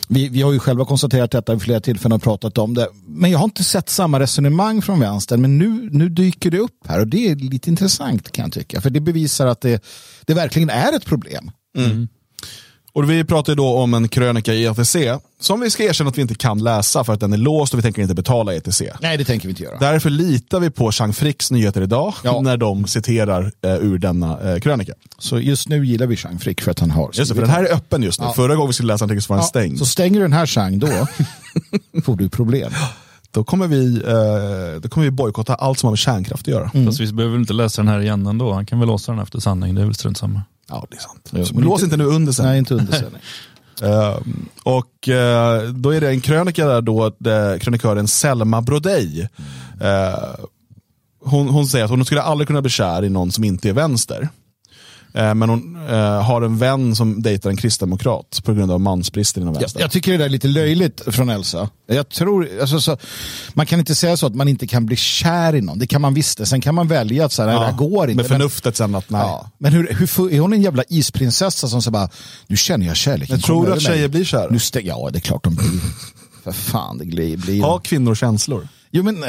vi, 0.07 0.29
vi 0.29 0.41
har 0.41 0.53
ju 0.53 0.59
själva 0.59 0.85
konstaterat 0.85 1.31
detta 1.31 1.53
vid 1.53 1.61
flera 1.61 1.79
tillfällen 1.79 2.15
och 2.15 2.23
pratat 2.23 2.57
om 2.57 2.73
det. 2.73 2.87
Men 3.07 3.31
jag 3.31 3.39
har 3.39 3.45
inte 3.45 3.63
sett 3.63 3.89
samma 3.89 4.19
resonemang 4.19 4.81
från 4.81 4.99
vänstern. 4.99 5.41
Men 5.41 5.57
nu, 5.57 5.89
nu 5.91 6.09
dyker 6.09 6.51
det 6.51 6.59
upp 6.59 6.87
här 6.87 6.99
och 6.99 7.07
det 7.07 7.31
är 7.31 7.35
lite 7.35 7.69
intressant 7.69 8.31
kan 8.31 8.43
jag 8.43 8.53
tycka. 8.53 8.81
För 8.81 8.89
det 8.89 8.99
bevisar 8.99 9.47
att 9.47 9.61
det, 9.61 9.83
det 10.25 10.33
verkligen 10.33 10.69
är 10.69 10.95
ett 10.95 11.05
problem. 11.05 11.51
Mm. 11.77 12.07
Och 12.95 13.09
vi 13.09 13.23
pratar 13.23 13.55
då 13.55 13.67
om 13.67 13.93
en 13.93 14.07
krönika 14.07 14.53
i 14.53 14.65
ETC 14.65 14.95
som 15.39 15.59
vi 15.61 15.69
ska 15.69 15.83
erkänna 15.83 16.09
att 16.09 16.17
vi 16.17 16.21
inte 16.21 16.35
kan 16.35 16.63
läsa 16.63 17.03
för 17.03 17.13
att 17.13 17.19
den 17.19 17.33
är 17.33 17.37
låst 17.37 17.73
och 17.73 17.77
vi 17.79 17.81
tänker 17.83 18.01
inte 18.01 18.13
betala 18.15 18.53
ETC. 18.55 18.81
Nej, 19.01 19.17
det 19.17 19.25
tänker 19.25 19.47
vi 19.47 19.49
inte 19.51 19.63
göra. 19.63 19.77
Därför 19.79 20.09
litar 20.09 20.59
vi 20.59 20.69
på 20.69 20.91
Jean 20.93 21.13
Fricks 21.13 21.51
nyheter 21.51 21.81
idag 21.81 22.13
Ja. 22.23 22.41
när 22.41 22.57
de 22.57 22.87
citerar 22.87 23.51
eh, 23.61 23.71
ur 23.75 23.97
denna 23.97 24.51
eh, 24.53 24.59
krönika. 24.59 24.93
Så 25.17 25.39
just 25.39 25.69
nu 25.69 25.85
gillar 25.85 26.07
vi 26.07 26.15
Jean 26.23 26.39
Frick 26.39 26.61
för 26.61 26.71
att 26.71 26.79
han 26.79 26.91
har 26.91 27.11
Just 27.13 27.29
det, 27.29 27.35
för 27.35 27.41
den 27.41 27.51
här 27.51 27.63
är 27.63 27.73
öppen 27.73 28.03
just 28.03 28.19
nu. 28.19 28.25
Ja. 28.25 28.33
Förra 28.33 28.55
gången 28.55 28.67
vi 28.67 28.73
skulle 28.73 28.93
läsa 28.93 29.05
den 29.05 29.21
så 29.21 29.33
var 29.33 29.37
den 29.37 29.43
Ja, 29.43 29.47
stängd. 29.47 29.79
Så 29.79 29.85
stänger 29.85 30.15
du 30.19 30.21
den 30.21 30.33
här 30.33 30.45
Chang 30.45 30.79
då 30.79 30.87
får 32.03 32.15
du 32.15 32.29
problem. 32.29 32.71
Då 33.35 33.43
kommer 33.43 33.67
vi, 33.67 33.95
eh, 33.97 34.81
då 34.81 34.89
kommer 34.89 35.03
vi 35.05 35.11
bojkotta 35.11 35.55
allt 35.55 35.79
som 35.79 35.87
har 35.87 35.91
med 35.91 35.99
kärnkraft 35.99 36.41
att 36.41 36.47
göra. 36.47 36.71
Fast 36.85 36.99
vi 36.99 37.13
behöver 37.13 37.31
väl 37.33 37.41
inte 37.41 37.53
läsa 37.53 37.81
den 37.81 37.87
här 37.89 37.99
igen 37.99 38.27
ändå. 38.27 38.53
Han 38.53 38.65
kan 38.65 38.79
väl 38.79 38.87
låsa 38.87 39.11
den 39.11 39.21
efter 39.21 39.39
sanning. 39.39 39.75
Det 39.75 39.81
är 39.81 39.85
väl 39.85 39.95
strunt 39.95 40.17
samma. 40.17 40.41
Ja, 40.69 40.85
det 40.89 40.95
är 40.97 41.01
sant. 41.01 41.29
Jo, 41.33 41.45
men 41.53 41.63
lås 41.63 41.83
inte- 41.83 41.93
inte 41.95 41.97
nu 42.09 42.15
under 42.15 42.31
sen. 42.33 42.45
Nej, 42.45 42.59
inte 42.59 42.73
undersändning. 42.73 43.21
Eh, 43.81 44.15
och 44.63 45.09
eh, 45.09 45.61
då 45.63 45.89
är 45.89 46.01
det 46.01 46.09
en 46.09 46.21
krönika 46.21 46.67
där 46.67 46.81
då 46.81 47.05
eh, 47.05 47.59
krönikören 47.59 48.07
Selma 48.07 48.61
Brodej. 48.61 49.29
Eh, 49.81 50.45
hon, 51.25 51.49
hon 51.49 51.67
säger 51.67 51.85
att 51.85 51.91
hon 51.91 52.05
skulle 52.05 52.21
aldrig 52.21 52.47
kunna 52.47 52.61
bli 52.61 52.71
kär 52.71 53.03
i 53.03 53.09
någon 53.09 53.31
som 53.31 53.43
inte 53.43 53.69
är 53.69 53.73
vänster. 53.73 54.29
Eh, 55.15 55.33
men 55.35 55.49
hon 55.49 55.75
eh, 55.89 56.21
har 56.23 56.41
en 56.41 56.57
vän 56.57 56.95
som 56.95 57.21
dejtar 57.21 57.49
en 57.49 57.57
kristdemokrat 57.57 58.41
på 58.43 58.53
grund 58.53 58.71
av 58.71 58.81
mansbristen 58.81 59.43
inom 59.43 59.53
Jag, 59.53 59.61
vänster. 59.61 59.79
jag 59.79 59.91
tycker 59.91 60.11
det 60.11 60.17
där 60.17 60.25
är 60.25 60.29
lite 60.29 60.47
löjligt 60.47 61.01
från 61.07 61.29
Elsa. 61.29 61.69
Jag 61.87 62.09
tror, 62.09 62.49
alltså, 62.61 62.81
så, 62.81 62.97
man 63.53 63.65
kan 63.65 63.79
inte 63.79 63.95
säga 63.95 64.17
så 64.17 64.25
att 64.27 64.35
man 64.35 64.47
inte 64.47 64.67
kan 64.67 64.85
bli 64.85 64.95
kär 64.95 65.55
i 65.55 65.61
någon. 65.61 65.79
Det 65.79 65.87
kan 65.87 66.01
man 66.01 66.13
visst. 66.13 66.47
Sen 66.47 66.61
kan 66.61 66.75
man 66.75 66.87
välja 66.87 67.25
att 67.25 67.31
så 67.31 67.41
här, 67.41 67.49
nej, 67.49 67.59
det 67.59 67.65
här 67.65 67.73
går 67.73 68.09
inte. 68.09 68.23
Med 68.23 68.29
Men- 68.29 68.39
förnuftet 68.39 68.75
sen 68.77 68.95
att 68.95 69.09
nej. 69.09 69.21
Ja. 69.21 69.49
Men 69.57 69.73
hur, 69.73 69.87
hur, 70.17 70.33
är 70.33 70.39
hon 70.39 70.53
en 70.53 70.61
jävla 70.61 70.83
isprinsessa 70.89 71.67
som 71.67 71.81
så 71.81 71.91
bara, 71.91 72.09
nu 72.47 72.57
känner 72.57 72.85
jag 72.87 72.95
kärleken 72.95 73.33
Men 73.33 73.41
tror 73.41 73.65
du 73.65 73.71
att 73.71 73.77
mig. 73.83 73.85
tjejer 73.85 74.07
blir 74.07 74.23
kära? 74.23 74.47
Nu 74.49 74.57
stä- 74.57 74.81
ja, 74.83 75.09
det 75.13 75.17
är 75.17 75.21
klart 75.21 75.43
de 75.43 75.55
blir. 75.55 75.79
För 76.43 76.51
fan, 76.51 76.97
det 76.97 77.05
blir. 77.05 77.37
blir 77.37 77.61
Har 77.63 77.79
kvinnor 77.79 78.15
känslor? 78.15 78.67
Jo, 78.91 79.03
men... 79.03 79.23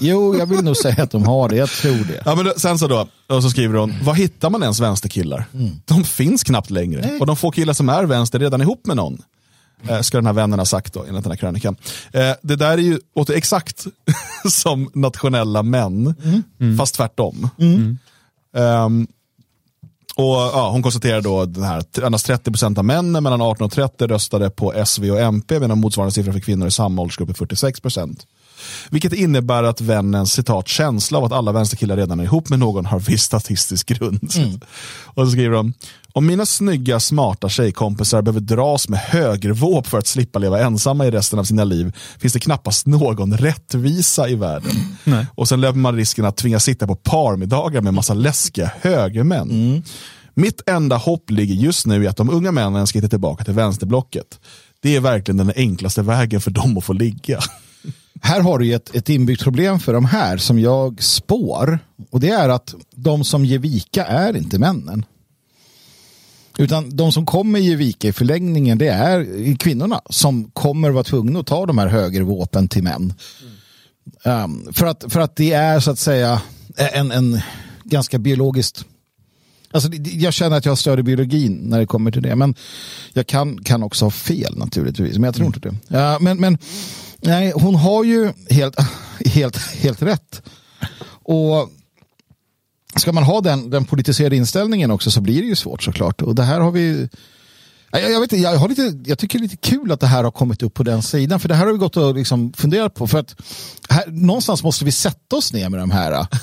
Jo, 0.00 0.36
jag 0.38 0.46
vill 0.46 0.62
nog 0.64 0.76
säga 0.76 1.02
att 1.02 1.10
de 1.10 1.24
har 1.26 1.48
det. 1.48 1.56
Jag 1.56 1.68
tror 1.68 2.04
det. 2.04 2.22
Ja, 2.24 2.34
men 2.34 2.52
sen 2.56 2.78
så 2.78 2.88
då, 2.88 3.08
och 3.26 3.42
så 3.42 3.50
skriver 3.50 3.78
hon, 3.78 3.94
var 4.02 4.14
hittar 4.14 4.50
man 4.50 4.62
ens 4.62 4.80
vänsterkillar? 4.80 5.44
De 5.84 6.04
finns 6.04 6.44
knappt 6.44 6.70
längre. 6.70 7.18
Och 7.20 7.26
de 7.26 7.36
få 7.36 7.50
killar 7.50 7.72
som 7.72 7.88
är 7.88 8.04
vänster 8.04 8.38
redan 8.38 8.60
ihop 8.60 8.86
med 8.86 8.96
någon. 8.96 9.22
Eh, 9.88 10.00
ska 10.00 10.18
den 10.18 10.26
här 10.26 10.32
vännen 10.32 10.58
ha 10.58 10.66
sagt 10.66 10.94
då, 10.94 11.04
enligt 11.08 11.22
den 11.24 11.32
här 11.32 11.36
krönikan. 11.36 11.76
Eh, 12.12 12.30
det 12.42 12.56
där 12.56 12.70
är 12.70 12.78
ju 12.78 12.98
åt 13.14 13.30
exakt 13.30 13.86
som 14.50 14.90
nationella 14.94 15.62
män, 15.62 16.14
fast 16.78 16.94
tvärtom. 16.94 17.48
Ehm, 18.56 19.06
och 20.16 20.34
ja, 20.34 20.70
Hon 20.70 20.82
konstaterar 20.82 21.20
då 21.20 21.44
den 21.44 21.62
här, 21.62 21.78
att 21.78 21.98
endast 21.98 22.28
30% 22.28 22.78
av 22.78 22.84
männen 22.84 23.22
mellan 23.22 23.40
18 23.42 23.64
och 23.64 23.72
30 23.72 24.06
röstade 24.06 24.50
på 24.50 24.84
SV 24.86 25.10
och 25.10 25.20
MP 25.20 25.60
medan 25.60 25.80
motsvarande 25.80 26.12
siffra 26.12 26.32
för 26.32 26.40
kvinnor 26.40 26.66
i 26.66 26.70
samma 26.70 27.02
åldersgrupp 27.02 27.28
är 27.28 27.34
46%. 27.34 28.26
Vilket 28.90 29.12
innebär 29.12 29.62
att 29.62 29.80
vännens 29.80 30.32
citat 30.32 30.68
känsla 30.68 31.18
av 31.18 31.24
att 31.24 31.32
alla 31.32 31.52
vänsterkillar 31.52 31.96
redan 31.96 32.20
är 32.20 32.24
ihop 32.24 32.48
med 32.48 32.58
någon 32.58 32.86
har 32.86 33.00
viss 33.00 33.22
statistisk 33.22 33.88
grund. 33.88 34.30
Och 35.04 35.26
så 35.26 35.30
skriver 35.30 35.56
de, 35.56 35.72
om 36.12 36.26
mina 36.26 36.46
snygga 36.46 37.00
smarta 37.00 37.48
tjejkompisar 37.48 38.22
behöver 38.22 38.40
dras 38.40 38.88
med 38.88 39.00
högervåp 39.00 39.86
för 39.86 39.98
att 39.98 40.06
slippa 40.06 40.38
leva 40.38 40.60
ensamma 40.60 41.06
i 41.06 41.10
resten 41.10 41.38
av 41.38 41.44
sina 41.44 41.64
liv 41.64 41.96
finns 42.18 42.32
det 42.32 42.40
knappast 42.40 42.86
någon 42.86 43.36
rättvisa 43.36 44.28
i 44.28 44.34
världen. 44.34 44.96
Och 45.34 45.48
sen 45.48 45.60
löper 45.60 45.78
man 45.78 45.96
risken 45.96 46.24
att 46.24 46.36
tvingas 46.36 46.64
sitta 46.64 46.86
på 46.86 46.96
parmiddagar 46.96 47.80
med 47.80 47.94
massa 47.94 48.14
läskiga 48.14 48.70
högermän. 48.80 49.82
Mitt 50.34 50.68
enda 50.68 50.96
hopp 50.96 51.30
ligger 51.30 51.54
just 51.54 51.86
nu 51.86 52.04
i 52.04 52.06
att 52.06 52.16
de 52.16 52.30
unga 52.30 52.52
männen 52.52 52.86
ska 52.86 52.98
hitta 52.98 53.08
tillbaka 53.08 53.44
till 53.44 53.54
vänsterblocket. 53.54 54.40
Det 54.82 54.96
är 54.96 55.00
verkligen 55.00 55.36
den 55.36 55.52
enklaste 55.56 56.02
vägen 56.02 56.40
för 56.40 56.50
dem 56.50 56.78
att 56.78 56.84
få 56.84 56.92
ligga. 56.92 57.40
Här 58.22 58.40
har 58.40 58.58
du 58.58 58.74
ett, 58.74 58.94
ett 58.94 59.08
inbyggt 59.08 59.42
problem 59.42 59.80
för 59.80 59.92
de 59.92 60.04
här 60.04 60.36
som 60.36 60.58
jag 60.58 61.02
spår. 61.02 61.78
Och 62.10 62.20
det 62.20 62.28
är 62.28 62.48
att 62.48 62.74
de 62.90 63.24
som 63.24 63.44
ger 63.44 63.58
vika 63.58 64.04
är 64.04 64.36
inte 64.36 64.58
männen. 64.58 65.04
Utan 66.58 66.96
de 66.96 67.12
som 67.12 67.26
kommer 67.26 67.58
ge 67.58 67.76
vika 67.76 68.08
i 68.08 68.12
förlängningen 68.12 68.78
det 68.78 68.88
är 68.88 69.56
kvinnorna 69.56 70.00
som 70.10 70.50
kommer 70.50 70.90
vara 70.90 71.04
tvungna 71.04 71.40
att 71.40 71.46
ta 71.46 71.66
de 71.66 71.78
här 71.78 71.88
högervåpen 71.88 72.68
till 72.68 72.82
män. 72.82 73.14
Um, 74.24 74.72
för, 74.72 74.86
att, 74.86 75.04
för 75.08 75.20
att 75.20 75.36
det 75.36 75.52
är 75.52 75.80
så 75.80 75.90
att 75.90 75.98
säga 75.98 76.40
en, 76.76 77.10
en 77.10 77.40
ganska 77.84 78.18
biologiskt 78.18 78.84
Alltså, 79.74 79.88
jag 79.92 80.34
känner 80.34 80.56
att 80.56 80.64
jag 80.64 80.78
stöder 80.78 81.02
biologin 81.02 81.52
när 81.52 81.78
det 81.78 81.86
kommer 81.86 82.10
till 82.10 82.22
det. 82.22 82.36
Men 82.36 82.54
jag 83.12 83.26
kan, 83.26 83.64
kan 83.64 83.82
också 83.82 84.04
ha 84.04 84.10
fel 84.10 84.56
naturligtvis. 84.56 85.12
Men 85.14 85.24
jag 85.24 85.34
tror 85.34 85.46
inte 85.46 85.60
det. 85.60 85.74
Ja, 85.88 86.18
men, 86.20 86.40
men 86.40 86.58
nej, 87.24 87.52
hon 87.56 87.74
har 87.74 88.04
ju 88.04 88.32
helt, 88.50 88.76
helt, 89.26 89.56
helt 89.56 90.02
rätt. 90.02 90.42
Och 91.22 91.70
ska 92.96 93.12
man 93.12 93.22
ha 93.24 93.40
den, 93.40 93.70
den 93.70 93.84
politiserade 93.84 94.36
inställningen 94.36 94.90
också 94.90 95.10
så 95.10 95.20
blir 95.20 95.40
det 95.42 95.48
ju 95.48 95.56
svårt 95.56 95.82
såklart. 95.82 96.22
Och 96.22 96.34
det 96.34 96.42
här 96.42 96.60
har 96.60 96.70
vi... 96.70 97.08
Ja, 97.92 97.98
Jag, 97.98 98.10
jag, 98.12 98.20
vet, 98.20 98.32
inte, 98.32 98.42
jag, 98.42 98.56
har 98.58 98.68
lite, 98.68 98.98
jag 99.10 99.18
tycker 99.18 99.38
det 99.38 99.42
är 99.42 99.48
lite 99.48 99.56
kul 99.70 99.92
att 99.92 100.00
det 100.00 100.06
här 100.06 100.24
har 100.24 100.30
kommit 100.30 100.62
upp 100.62 100.74
på 100.74 100.82
den 100.82 101.02
sidan. 101.02 101.40
För 101.40 101.48
det 101.48 101.54
här 101.54 101.66
har 101.66 101.72
vi 101.72 101.78
gått 101.78 101.96
och 101.96 102.14
liksom 102.14 102.52
funderat 102.52 102.94
på. 102.94 103.06
För 103.06 103.18
att 103.18 103.34
här, 103.88 104.04
någonstans 104.06 104.62
måste 104.62 104.84
vi 104.84 104.92
sätta 104.92 105.36
oss 105.36 105.52
ner 105.52 105.68
med 105.68 105.80
de 105.80 105.90
här. 105.90 106.26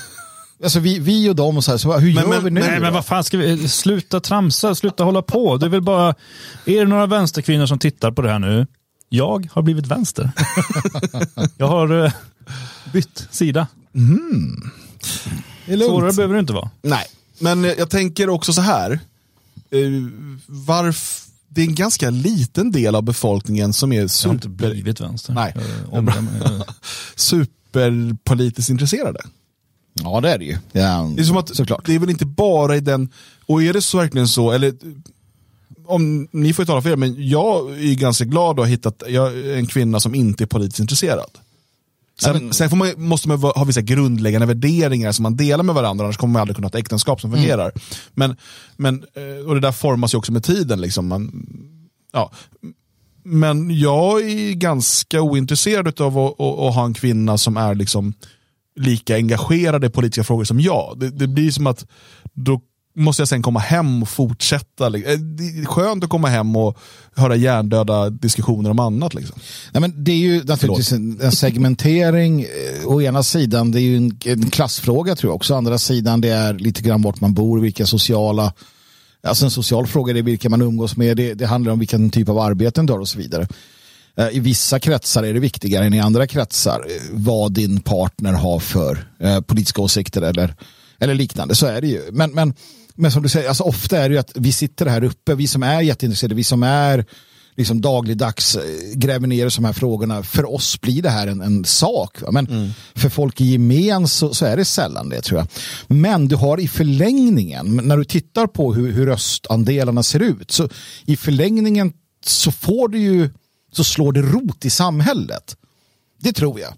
Alltså 0.64 0.80
vi, 0.80 0.98
vi 0.98 1.28
och 1.28 1.36
dem, 1.36 1.56
och 1.56 1.64
så 1.64 1.70
här, 1.70 1.78
så 1.78 1.98
hur 1.98 2.14
Men- 2.14 2.22
gör 2.24 2.30
men- 2.30 2.44
vi 2.44 2.50
nu? 2.50 2.60
Nej, 2.60 2.74
då? 2.76 2.80
men 2.82 2.92
vad 2.92 3.06
fan 3.06 3.24
ska 3.24 3.38
vi, 3.38 3.68
sluta 3.68 4.20
tramsa, 4.20 4.74
sluta 4.74 5.04
hålla 5.04 5.22
på. 5.22 5.56
Det 5.56 5.66
är 5.66 5.70
väl 5.70 5.82
bara, 5.82 6.14
är 6.66 6.78
det 6.80 6.84
några 6.84 7.06
vänsterkvinnor 7.06 7.66
som 7.66 7.78
tittar 7.78 8.10
på 8.10 8.22
det 8.22 8.30
här 8.30 8.38
nu? 8.38 8.66
Jag 9.14 9.48
har 9.52 9.62
blivit 9.62 9.86
vänster. 9.86 10.30
Jag 11.56 11.68
har 11.68 12.04
eh, 12.04 12.12
bytt 12.92 13.28
sida. 13.30 13.66
Det 15.66 15.72
är 15.72 15.76
lugnt. 15.76 15.90
Svårare 15.90 16.12
behöver 16.12 16.34
det 16.34 16.40
inte 16.40 16.52
vara. 16.52 16.70
Nej, 16.82 17.04
men 17.38 17.64
jag 17.64 17.90
tänker 17.90 18.28
också 18.28 18.52
så 18.52 18.60
här. 18.60 18.90
Eh, 19.70 19.78
varf, 20.46 21.26
det 21.48 21.60
är 21.60 21.66
en 21.66 21.74
ganska 21.74 22.10
liten 22.10 22.72
del 22.72 22.94
av 22.94 23.02
befolkningen 23.02 23.72
som 23.72 23.92
är 23.92 23.96
Jag 23.96 24.00
har 24.02 24.32
inte 24.34 24.42
super, 24.48 24.48
blivit 24.70 25.00
vänster. 25.00 25.32
Nej. 25.32 25.54
Jag. 25.92 26.04
Jag- 26.08 26.64
superpolitiskt 27.16 28.70
intresserade. 28.70 29.20
Ja, 29.94 30.20
det 30.20 30.30
är 30.30 30.38
det 30.38 30.44
ju. 30.44 30.56
Ja, 30.72 31.12
Det 31.16 31.22
är 31.22 31.24
som 31.24 31.36
att 31.36 31.56
Såklart. 31.56 31.86
det 31.86 31.94
är 31.94 31.98
väl 31.98 32.10
inte 32.10 32.26
bara 32.26 32.76
i 32.76 32.80
den, 32.80 33.08
och 33.46 33.62
är 33.62 33.72
det 33.72 33.82
så 33.82 33.98
verkligen 33.98 34.28
så, 34.28 34.50
eller 34.52 34.74
om 35.92 36.28
ni 36.30 36.52
får 36.52 36.64
tala 36.64 36.82
för 36.82 36.90
er, 36.90 36.96
men 36.96 37.28
jag 37.28 37.70
är 37.70 37.94
ganska 37.94 38.24
glad 38.24 38.50
att 38.50 38.56
ha 38.56 38.64
hittat 38.64 39.02
jag, 39.08 39.38
är 39.38 39.56
en 39.56 39.66
kvinna 39.66 40.00
som 40.00 40.14
inte 40.14 40.44
är 40.44 40.46
politiskt 40.46 40.80
intresserad. 40.80 41.30
Sen, 42.20 42.32
men- 42.36 42.52
sen 42.52 42.70
får 42.70 42.76
man, 42.76 42.92
måste 42.96 43.28
man 43.28 43.38
ha 43.38 43.64
vissa 43.64 43.80
grundläggande 43.80 44.46
värderingar 44.46 45.12
som 45.12 45.22
man 45.22 45.36
delar 45.36 45.64
med 45.64 45.74
varandra, 45.74 46.04
annars 46.04 46.16
kommer 46.16 46.32
man 46.32 46.40
aldrig 46.40 46.56
kunna 46.56 46.64
ha 46.64 46.68
ett 46.68 46.74
äktenskap 46.74 47.20
som 47.20 47.32
fungerar. 47.32 47.72
Men, 48.14 48.36
men, 48.76 49.04
eh, 49.14 49.46
och 49.48 49.54
det 49.54 49.60
där 49.60 49.72
formas 49.72 50.14
ju 50.14 50.18
också 50.18 50.32
med 50.32 50.44
tiden. 50.44 50.80
Liksom. 50.80 51.08
Man, 51.08 51.46
ja. 52.12 52.30
Men 53.24 53.78
jag 53.78 54.20
är 54.30 54.52
ganska 54.52 55.22
ointresserad 55.22 56.00
av 56.00 56.18
att, 56.18 56.40
att, 56.40 56.58
att 56.58 56.74
ha 56.74 56.84
en 56.84 56.94
kvinna 56.94 57.38
som 57.38 57.56
är 57.56 57.74
liksom 57.74 58.14
lika 58.76 59.14
engagerad 59.16 59.84
i 59.84 59.88
politiska 59.88 60.24
frågor 60.24 60.44
som 60.44 60.60
jag. 60.60 60.96
Det, 60.96 61.10
det 61.10 61.26
blir 61.26 61.50
som 61.50 61.66
att 61.66 61.86
då 62.32 62.60
måste 62.94 63.20
jag 63.20 63.28
sen 63.28 63.42
komma 63.42 63.60
hem 63.60 64.02
och 64.02 64.08
fortsätta. 64.08 64.88
li- 64.88 65.04
eh, 65.12 65.18
Det 65.18 65.44
är 65.44 65.64
skönt 65.64 66.04
att 66.04 66.10
komma 66.10 66.28
hem 66.28 66.56
och 66.56 66.78
höra 67.16 67.36
hjärndöda 67.36 68.10
diskussioner 68.10 68.70
om 68.70 68.78
annat. 68.78 69.14
Liksom. 69.14 69.38
Nej, 69.72 69.80
men 69.80 70.04
det 70.04 70.12
är 70.12 70.16
ju 70.16 70.44
naturligtvis 70.44 70.92
en, 70.92 71.20
en 71.22 71.32
segmentering. 71.32 72.42
Eh, 72.42 72.86
Å 72.86 73.02
ena 73.02 73.22
sidan 73.22 73.70
det 73.70 73.78
är 73.80 73.82
ju 73.82 73.96
en, 73.96 74.18
en 74.24 74.50
klassfråga 74.50 75.16
tror 75.16 75.30
jag 75.30 75.36
också. 75.36 75.54
Å 75.54 75.56
andra 75.56 75.78
sidan 75.78 76.20
det 76.20 76.28
är 76.28 76.54
lite 76.54 76.82
grann 76.82 77.02
vart 77.02 77.20
man 77.20 77.34
bor, 77.34 77.60
vilka 77.60 77.86
sociala 77.86 78.52
Alltså 79.26 79.44
en 79.44 79.50
social 79.50 79.86
fråga 79.86 80.18
är 80.18 80.22
vilka 80.22 80.48
man 80.50 80.62
umgås 80.62 80.96
med. 80.96 81.16
Det, 81.16 81.34
det 81.34 81.46
handlar 81.46 81.72
om 81.72 81.78
vilken 81.78 82.10
typ 82.10 82.28
av 82.28 82.38
arbeten 82.38 82.86
du 82.86 82.92
har 82.92 83.00
och 83.00 83.08
så 83.08 83.18
vidare. 83.18 83.46
Eh, 84.16 84.28
I 84.28 84.40
vissa 84.40 84.78
kretsar 84.78 85.22
är 85.22 85.34
det 85.34 85.40
viktigare 85.40 85.84
än 85.84 85.94
i 85.94 86.00
andra 86.00 86.26
kretsar 86.26 86.86
vad 87.12 87.52
din 87.52 87.80
partner 87.80 88.32
har 88.32 88.58
för 88.60 89.04
eh, 89.20 89.40
politiska 89.40 89.82
åsikter 89.82 90.22
eller, 90.22 90.54
eller 90.98 91.14
liknande. 91.14 91.54
Så 91.54 91.66
är 91.66 91.80
det 91.80 91.86
ju. 91.86 92.02
Men, 92.12 92.30
men, 92.30 92.54
men 92.94 93.12
som 93.12 93.22
du 93.22 93.28
säger, 93.28 93.48
alltså 93.48 93.64
ofta 93.64 93.98
är 93.98 94.08
det 94.08 94.12
ju 94.12 94.18
att 94.18 94.32
vi 94.34 94.52
sitter 94.52 94.86
här 94.86 95.04
uppe, 95.04 95.34
vi 95.34 95.46
som 95.46 95.62
är 95.62 95.80
jätteintresserade, 95.80 96.34
vi 96.34 96.44
som 96.44 96.62
är 96.62 97.04
liksom 97.56 97.80
dagligdags 97.80 98.56
eh, 98.56 98.62
gräver 98.94 99.26
ner 99.26 99.46
i 99.46 99.50
de 99.56 99.64
här 99.64 99.72
frågorna. 99.72 100.22
För 100.22 100.54
oss 100.54 100.80
blir 100.80 101.02
det 101.02 101.10
här 101.10 101.26
en, 101.26 101.40
en 101.40 101.64
sak. 101.64 102.22
Va? 102.22 102.30
Men 102.30 102.74
för 102.94 103.08
folk 103.08 103.40
i 103.40 103.44
gemen 103.44 104.08
så, 104.08 104.34
så 104.34 104.46
är 104.46 104.56
det 104.56 104.64
sällan 104.64 105.08
det 105.08 105.20
tror 105.20 105.38
jag. 105.38 105.48
Men 105.98 106.28
du 106.28 106.36
har 106.36 106.60
i 106.60 106.68
förlängningen, 106.68 107.80
när 107.84 107.96
du 107.96 108.04
tittar 108.04 108.46
på 108.46 108.74
hur, 108.74 108.92
hur 108.92 109.06
röstandelarna 109.06 110.02
ser 110.02 110.20
ut, 110.20 110.50
så 110.50 110.68
i 111.04 111.16
förlängningen 111.16 111.92
så 112.24 112.52
får 112.52 112.88
du 112.88 112.98
ju, 112.98 113.30
så 113.72 113.84
slår 113.84 114.12
det 114.12 114.22
rot 114.22 114.64
i 114.64 114.70
samhället. 114.70 115.56
Det 116.22 116.32
tror 116.32 116.60
jag. 116.60 116.72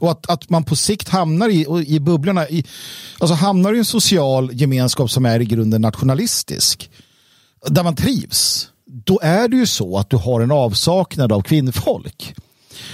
Och 0.00 0.10
att, 0.10 0.30
att 0.30 0.50
man 0.50 0.64
på 0.64 0.76
sikt 0.76 1.08
hamnar 1.08 1.48
i, 1.48 1.84
i 1.86 2.00
bubblorna, 2.00 2.48
i, 2.48 2.64
alltså 3.18 3.34
hamnar 3.34 3.74
i 3.74 3.78
en 3.78 3.84
social 3.84 4.50
gemenskap 4.52 5.10
som 5.10 5.26
är 5.26 5.40
i 5.40 5.44
grunden 5.44 5.80
nationalistisk, 5.80 6.90
där 7.66 7.82
man 7.82 7.96
trivs, 7.96 8.68
då 8.86 9.20
är 9.22 9.48
det 9.48 9.56
ju 9.56 9.66
så 9.66 9.98
att 9.98 10.10
du 10.10 10.16
har 10.16 10.40
en 10.40 10.50
avsaknad 10.50 11.32
av 11.32 11.42
kvinnfolk. 11.42 12.34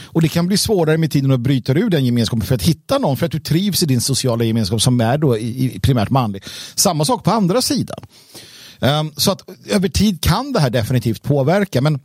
Och 0.04 0.22
det 0.22 0.28
kan 0.28 0.46
bli 0.46 0.56
svårare 0.56 0.98
med 0.98 1.10
tiden 1.10 1.30
att 1.30 1.40
bryta 1.40 1.72
ur 1.72 1.90
den 1.90 2.04
gemenskapen 2.04 2.46
för 2.46 2.54
att 2.54 2.62
hitta 2.62 2.98
någon 2.98 3.16
för 3.16 3.26
att 3.26 3.32
du 3.32 3.40
trivs 3.40 3.82
i 3.82 3.86
din 3.86 4.00
sociala 4.00 4.44
gemenskap 4.44 4.82
som 4.82 5.00
är 5.00 5.18
då 5.18 5.38
i, 5.38 5.74
i 5.76 5.80
primärt 5.80 6.10
manlig. 6.10 6.44
Samma 6.74 7.04
sak 7.04 7.24
på 7.24 7.30
andra 7.30 7.62
sidan. 7.62 7.98
Um, 8.80 9.12
så 9.16 9.32
att 9.32 9.42
över 9.70 9.88
tid 9.88 10.20
kan 10.20 10.52
det 10.52 10.60
här 10.60 10.70
definitivt 10.70 11.22
påverka 11.22 11.80
men 11.80 12.00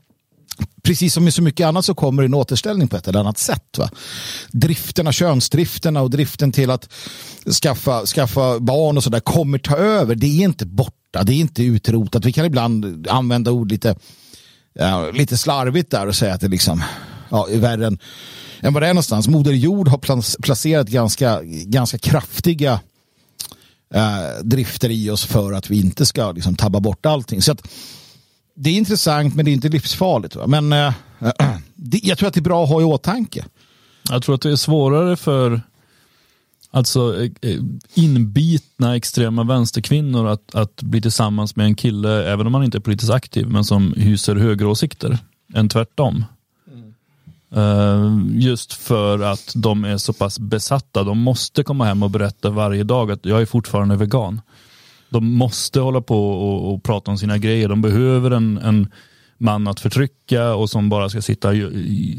precis 0.83 1.13
som 1.13 1.23
med 1.23 1.33
så 1.33 1.41
mycket 1.41 1.67
annat 1.67 1.85
så 1.85 1.93
kommer 1.93 2.23
en 2.23 2.33
återställning 2.33 2.87
på 2.87 2.97
ett 2.97 3.07
eller 3.07 3.19
annat 3.19 3.37
sätt. 3.37 3.77
Va? 3.77 3.89
Drifterna, 4.51 5.11
könsdrifterna 5.11 6.01
och 6.01 6.09
driften 6.09 6.51
till 6.51 6.69
att 6.69 6.89
skaffa, 7.61 8.05
skaffa 8.05 8.59
barn 8.59 8.97
och 8.97 9.03
sådär 9.03 9.19
kommer 9.19 9.57
ta 9.57 9.77
över. 9.77 10.15
Det 10.15 10.27
är 10.27 10.43
inte 10.43 10.65
borta, 10.65 11.23
det 11.23 11.33
är 11.33 11.37
inte 11.37 11.63
utrotat. 11.63 12.25
Vi 12.25 12.33
kan 12.33 12.45
ibland 12.45 13.07
använda 13.07 13.51
ord 13.51 13.71
lite, 13.71 13.95
ja, 14.73 15.11
lite 15.11 15.37
slarvigt 15.37 15.91
där 15.91 16.07
och 16.07 16.15
säga 16.15 16.33
att 16.33 16.41
det 16.41 16.47
liksom, 16.47 16.83
ja, 17.29 17.47
är 17.49 17.57
värre 17.57 17.87
än, 17.87 17.99
än 18.59 18.73
vad 18.73 18.83
det 18.83 18.87
är 18.87 18.93
någonstans. 18.93 19.27
Moder 19.27 19.53
Jord 19.53 19.87
har 19.87 19.97
placerat 20.41 20.87
ganska, 20.87 21.41
ganska 21.65 21.97
kraftiga 21.97 22.79
eh, 23.93 24.43
drifter 24.43 24.89
i 24.89 25.09
oss 25.09 25.25
för 25.25 25.53
att 25.53 25.69
vi 25.69 25.79
inte 25.79 26.05
ska 26.05 26.31
liksom, 26.31 26.55
tabba 26.55 26.79
bort 26.79 27.05
allting. 27.05 27.41
Så 27.41 27.51
att, 27.51 27.67
det 28.61 28.69
är 28.69 28.73
intressant 28.73 29.35
men 29.35 29.45
det 29.45 29.51
är 29.51 29.53
inte 29.53 29.69
livsfarligt. 29.69 30.35
Va? 30.35 30.47
Men 30.47 30.73
eh, 30.73 30.93
det, 31.75 31.99
jag 32.03 32.17
tror 32.17 32.27
att 32.27 32.33
det 32.33 32.39
är 32.39 32.41
bra 32.41 32.63
att 32.63 32.69
ha 32.69 32.81
i 32.81 32.83
åtanke. 32.83 33.45
Jag 34.09 34.23
tror 34.23 34.35
att 34.35 34.41
det 34.41 34.51
är 34.51 34.55
svårare 34.55 35.15
för 35.15 35.61
alltså, 36.71 37.23
eh, 37.23 37.31
eh, 37.41 37.59
inbitna 37.93 38.95
extrema 38.95 39.43
vänsterkvinnor 39.43 40.27
att, 40.27 40.55
att 40.55 40.81
bli 40.81 41.01
tillsammans 41.01 41.55
med 41.55 41.65
en 41.65 41.75
kille, 41.75 42.31
även 42.31 42.45
om 42.45 42.51
man 42.51 42.63
inte 42.63 42.77
är 42.77 42.79
politiskt 42.79 43.11
aktiv, 43.11 43.47
men 43.47 43.63
som 43.63 43.93
hyser 43.93 44.35
högeråsikter, 44.35 45.17
än 45.53 45.69
tvärtom. 45.69 46.25
Eh, 47.55 48.17
just 48.31 48.73
för 48.73 49.19
att 49.19 49.53
de 49.55 49.85
är 49.85 49.97
så 49.97 50.13
pass 50.13 50.39
besatta. 50.39 51.03
De 51.03 51.19
måste 51.19 51.63
komma 51.63 51.85
hem 51.85 52.03
och 52.03 52.11
berätta 52.11 52.49
varje 52.49 52.83
dag 52.83 53.11
att 53.11 53.25
jag 53.25 53.41
är 53.41 53.45
fortfarande 53.45 53.95
vegan. 53.95 54.41
De 55.11 55.33
måste 55.33 55.79
hålla 55.79 56.01
på 56.01 56.31
och, 56.31 56.73
och 56.73 56.83
prata 56.83 57.11
om 57.11 57.17
sina 57.17 57.37
grejer. 57.37 57.69
De 57.69 57.81
behöver 57.81 58.31
en, 58.31 58.57
en 58.57 58.87
man 59.37 59.67
att 59.67 59.79
förtrycka 59.79 60.53
och 60.53 60.69
som 60.69 60.89
bara 60.89 61.09
ska 61.09 61.21
sitta 61.21 61.49
och 61.49 61.55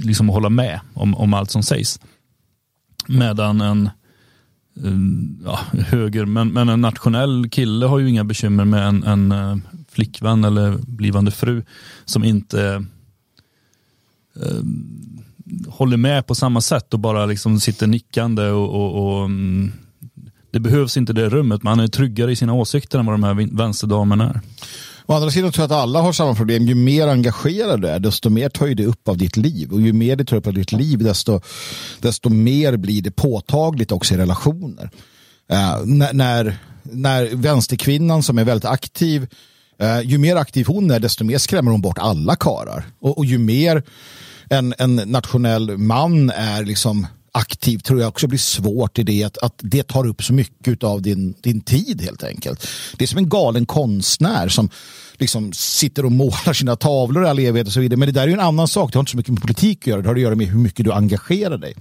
liksom 0.05 0.29
hålla 0.29 0.49
med 0.49 0.81
om, 0.95 1.15
om 1.15 1.35
allt 1.35 1.51
som 1.51 1.63
sägs. 1.63 2.01
Medan 3.07 3.61
en 3.61 3.91
ja, 5.45 5.59
höger, 5.73 6.25
men, 6.25 6.49
men 6.49 6.69
en 6.69 6.81
nationell 6.81 7.49
kille 7.51 7.87
har 7.87 7.99
ju 7.99 8.09
inga 8.09 8.25
bekymmer 8.25 8.65
med 8.65 8.89
en, 8.89 9.05
en 9.05 9.33
eh, 9.33 9.57
flickvän 9.89 10.45
eller 10.45 10.79
blivande 10.87 11.31
fru 11.31 11.63
som 12.05 12.25
inte 12.25 12.85
eh, 14.37 14.63
håller 15.69 15.97
med 15.97 16.27
på 16.27 16.35
samma 16.35 16.61
sätt 16.61 16.95
och 16.95 17.01
bara 17.01 17.27
liksom 17.27 17.61
sitter 17.61 17.87
nickande 17.87 18.49
och, 18.49 18.69
och, 18.75 19.19
och 19.19 19.25
mm, 19.25 19.73
det 20.53 20.61
behövs 20.61 20.97
inte 20.97 21.13
det 21.13 21.29
rummet. 21.29 21.63
Man 21.63 21.81
är 21.81 21.89
tryggare 21.89 22.33
i 22.33 22.37
sina 22.37 22.55
åsikter 22.55 22.99
än 22.99 23.07
vad 23.07 23.15
de 23.15 23.23
här 23.23 23.57
vänsterdamerna 23.57 24.31
är. 24.31 24.41
Å 25.07 25.15
andra 25.15 25.31
sidan 25.31 25.53
tror 25.53 25.63
jag 25.63 25.73
att 25.73 25.83
alla 25.83 26.01
har 26.01 26.13
samma 26.13 26.35
problem. 26.35 26.67
Ju 26.67 26.75
mer 26.75 27.09
engagerad 27.09 27.83
du 27.83 27.89
är, 27.89 27.99
desto 27.99 28.31
mer 28.31 28.49
tar 28.49 28.67
ju 28.67 28.75
det 28.75 28.87
upp 28.87 29.09
av 29.09 29.17
ditt 29.17 29.37
liv. 29.37 29.73
Och 29.73 29.81
ju 29.81 29.93
mer 29.93 30.17
det 30.17 30.25
tar 30.25 30.37
upp 30.37 30.47
av 30.47 30.55
ditt 30.55 30.73
liv, 30.73 30.99
desto, 30.99 31.41
desto 32.01 32.29
mer 32.29 32.77
blir 32.77 33.03
det 33.03 33.11
påtagligt 33.11 33.93
också 33.93 34.15
i 34.15 34.17
relationer. 34.17 34.91
Uh, 35.53 35.87
när, 35.87 36.13
när, 36.13 36.57
när 36.83 37.37
vänsterkvinnan 37.37 38.23
som 38.23 38.39
är 38.39 38.45
väldigt 38.45 38.71
aktiv, 38.71 39.29
uh, 39.83 40.03
ju 40.05 40.19
mer 40.19 40.37
aktiv 40.37 40.67
hon 40.67 40.91
är, 40.91 41.01
desto 41.01 41.25
mer 41.25 41.39
skrämmer 41.39 41.71
hon 41.71 41.83
bort 41.83 41.99
alla 41.99 42.37
karar. 42.37 42.85
Och, 43.01 43.19
och 43.19 43.25
ju 43.25 43.39
mer 43.39 43.83
en, 44.51 44.75
en 44.79 44.97
nationell 44.97 45.79
man 45.79 46.31
är 46.31 46.65
liksom 46.65 47.07
aktiv 47.33 47.79
tror 47.79 48.01
jag 48.01 48.09
också 48.09 48.27
blir 48.27 48.39
svårt 48.39 48.99
i 48.99 49.03
det 49.03 49.25
att, 49.25 49.39
att 49.39 49.55
det 49.59 49.83
tar 49.83 50.07
upp 50.07 50.23
så 50.25 50.33
mycket 50.33 50.85
av 50.85 51.03
din, 51.03 51.35
din 51.41 51.61
tid 51.61 52.03
helt 52.03 52.25
enkelt. 52.25 52.67
Det 52.97 53.05
är 53.05 53.09
som 53.09 53.19
en 53.19 53.29
galen 53.29 53.67
konstnär 53.67 54.49
som 54.49 54.71
liksom 55.19 55.53
sitter 55.53 56.05
och 56.05 56.13
målar 56.13 56.53
sina 56.53 56.77
tavlor 56.77 57.25
i 57.25 57.29
all 57.29 57.39
evighet 57.39 57.67
och 57.67 57.73
så 57.73 57.81
vidare. 57.81 57.99
Men 57.99 58.07
det 58.07 58.13
där 58.13 58.23
är 58.23 58.27
ju 58.27 58.33
en 58.33 58.41
annan 58.41 58.69
sak. 58.69 58.93
Det 58.93 58.99
har 58.99 59.01
inte 59.01 59.11
så 59.11 59.17
mycket 59.17 59.33
med 59.33 59.43
politik 59.43 59.79
att 59.79 59.87
göra. 59.87 60.03
Det 60.03 60.09
har 60.09 60.15
att 60.15 60.21
göra 60.21 60.35
med 60.35 60.47
hur 60.47 60.59
mycket 60.59 60.85
du 60.85 60.93
engagerar 60.93 61.59
dig. 61.59 61.75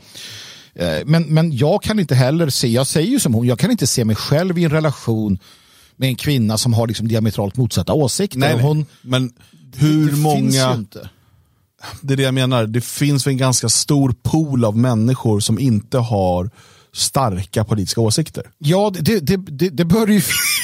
Eh, 0.76 0.99
Men, 1.06 1.24
men 1.24 1.58
jag 1.58 1.84
kan 1.84 1.99
inte 1.99 2.16
heller 2.16 2.49
se, 2.49 2.68
jag 2.68 2.88
säger 2.88 3.10
ju 3.10 3.20
som 3.20 3.34
hon, 3.34 3.47
jag 3.47 3.60
kan 3.60 3.72
inte 3.72 3.88
se 3.88 4.06
mig 4.06 4.16
själv 4.16 4.58
i 4.58 4.64
en 4.64 4.72
relation 4.72 5.39
med 5.95 6.10
en 6.10 6.16
kvinna 6.16 6.58
som 6.58 6.74
har 6.74 6.88
liksom 6.88 7.08
diametralt 7.08 7.58
motsatta 7.58 7.93
åsikter. 7.93 8.39
Nej. 8.39 8.62
Hon, 8.62 8.86
Men 9.02 9.34
hur 9.76 10.12
många... 10.12 10.86
Det 12.02 12.14
är 12.14 12.18
det 12.18 12.24
jag 12.24 12.34
menar. 12.34 12.66
Det 12.66 12.82
finns 12.82 13.28
en 13.28 13.38
ganska 13.38 13.70
stor 13.70 14.16
pool 14.24 14.66
av 14.66 14.78
människor 14.78 15.40
som 15.40 15.60
inte 15.60 15.98
har 15.98 16.50
starka 16.94 17.64
politiska 17.64 18.02
åsikter. 18.02 18.44
Ja, 18.58 18.92
det, 19.00 19.20
det, 19.20 19.38
det, 19.38 19.70
det, 19.70 19.86
bör 19.86 20.08
ju, 20.08 20.22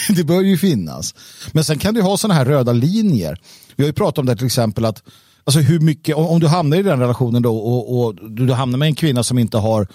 det 0.16 0.24
bör 0.24 0.42
ju 0.42 0.58
finnas. 0.58 1.16
Men 1.52 1.64
sen 1.64 1.80
kan 1.80 1.94
du 1.94 2.02
ha 2.02 2.18
sådana 2.18 2.34
här 2.34 2.46
röda 2.46 2.74
linjer. 2.74 3.42
Vi 3.76 3.84
har 3.84 3.88
ju 3.88 3.94
pratat 3.94 4.18
om 4.18 4.26
det 4.26 4.36
till 4.36 4.46
exempel 4.46 4.86
att 4.86 5.04
alltså 5.44 5.60
hur 5.60 5.80
mycket, 5.80 6.16
om, 6.16 6.28
om 6.28 6.40
du 6.40 6.48
hamnar 6.48 6.78
i 6.78 6.84
den 6.84 7.00
relationen 7.00 7.42
då 7.42 7.58
och, 7.58 8.00
och 8.00 8.16
du, 8.16 8.46
du 8.46 8.54
hamnar 8.54 8.78
med 8.78 8.86
en 8.86 8.96
kvinna 8.96 9.24
som 9.24 9.40
inte 9.40 9.58
har 9.58 9.88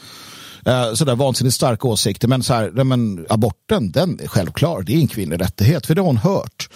eh, 0.66 0.94
sådär 0.94 1.16
vansinnigt 1.16 1.56
starka 1.56 1.88
åsikter 1.88 2.28
men, 2.28 2.42
så 2.42 2.54
här, 2.54 2.84
men 2.84 3.26
aborten, 3.28 3.92
den 3.92 4.20
är 4.20 4.28
självklar. 4.28 4.82
Det 4.82 4.94
är 4.94 4.98
en 4.98 5.08
kvinnlig 5.08 5.40
rättighet 5.40 5.86
för 5.86 5.94
det 5.94 6.00
har 6.00 6.06
hon 6.06 6.16
hört. 6.16 6.68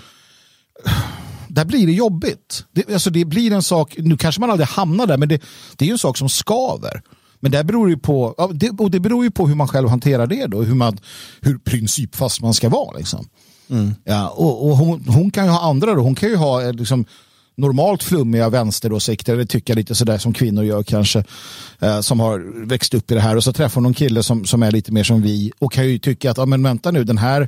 Där 1.57 1.65
blir 1.65 1.87
det 1.87 1.93
jobbigt. 1.93 2.65
Det, 2.73 2.93
alltså 2.93 3.11
det 3.11 3.25
blir 3.25 3.53
en 3.53 3.63
sak, 3.63 3.95
nu 3.99 4.17
kanske 4.17 4.41
man 4.41 4.51
aldrig 4.51 4.69
hamnar 4.69 5.07
där 5.07 5.17
men 5.17 5.29
det, 5.29 5.43
det 5.77 5.85
är 5.85 5.87
ju 5.87 5.93
en 5.93 5.99
sak 5.99 6.19
som 6.19 6.29
skaver. 6.29 7.03
Men 7.41 7.53
det 7.53 7.65
beror 7.65 7.91
ju 7.91 7.97
på, 7.97 8.23
och 8.79 8.91
det 8.91 9.01
beror 9.01 9.25
ju 9.25 9.31
på 9.31 9.49
hur 9.49 9.55
man 9.55 9.69
själv 9.69 9.89
hanterar 9.89 10.27
det 10.27 10.47
då, 10.47 10.63
hur, 10.63 10.75
man, 10.75 10.99
hur 11.41 11.59
principfast 11.59 12.41
man 12.41 12.55
ska 12.55 12.69
vara. 12.69 12.99
Liksom. 12.99 13.29
Ja, 14.05 14.29
och, 14.29 14.67
och 14.67 14.77
hon, 14.77 15.05
hon 15.09 15.31
kan 15.31 15.45
ju 15.45 15.51
ha 15.51 15.61
andra 15.61 15.95
då, 15.95 16.03
hon 16.03 16.15
kan 16.15 16.29
ju 16.29 16.37
ha 16.37 16.63
eh, 16.63 16.73
liksom, 16.73 17.05
normalt 17.57 18.03
flummiga 18.03 18.49
vänsteråsikter 18.49 19.33
eller 19.33 19.45
tycka 19.45 19.75
lite 19.75 19.95
sådär 19.95 20.19
som 20.19 20.33
kvinnor 20.33 20.65
gör 20.65 20.83
kanske. 20.83 21.25
Eh, 21.79 22.01
som 22.01 22.21
har 22.21 22.67
växt 22.67 22.95
upp 22.95 23.11
i 23.11 23.15
det 23.15 23.21
här 23.21 23.37
och 23.37 23.45
så 23.45 23.53
träffar 23.53 23.75
hon 23.75 23.83
någon 23.83 23.95
kille 23.95 24.23
som, 24.23 24.45
som 24.45 24.63
är 24.63 24.71
lite 24.71 24.93
mer 24.93 25.05
som 25.05 25.23
vi 25.23 25.53
och 25.59 25.73
kan 25.73 25.89
ju 25.89 25.99
tycka 25.99 26.31
att, 26.31 26.39
ja 26.39 26.47
men 26.47 26.63
vänta 26.63 26.91
nu, 26.91 27.05
den 27.05 27.19
här 27.19 27.43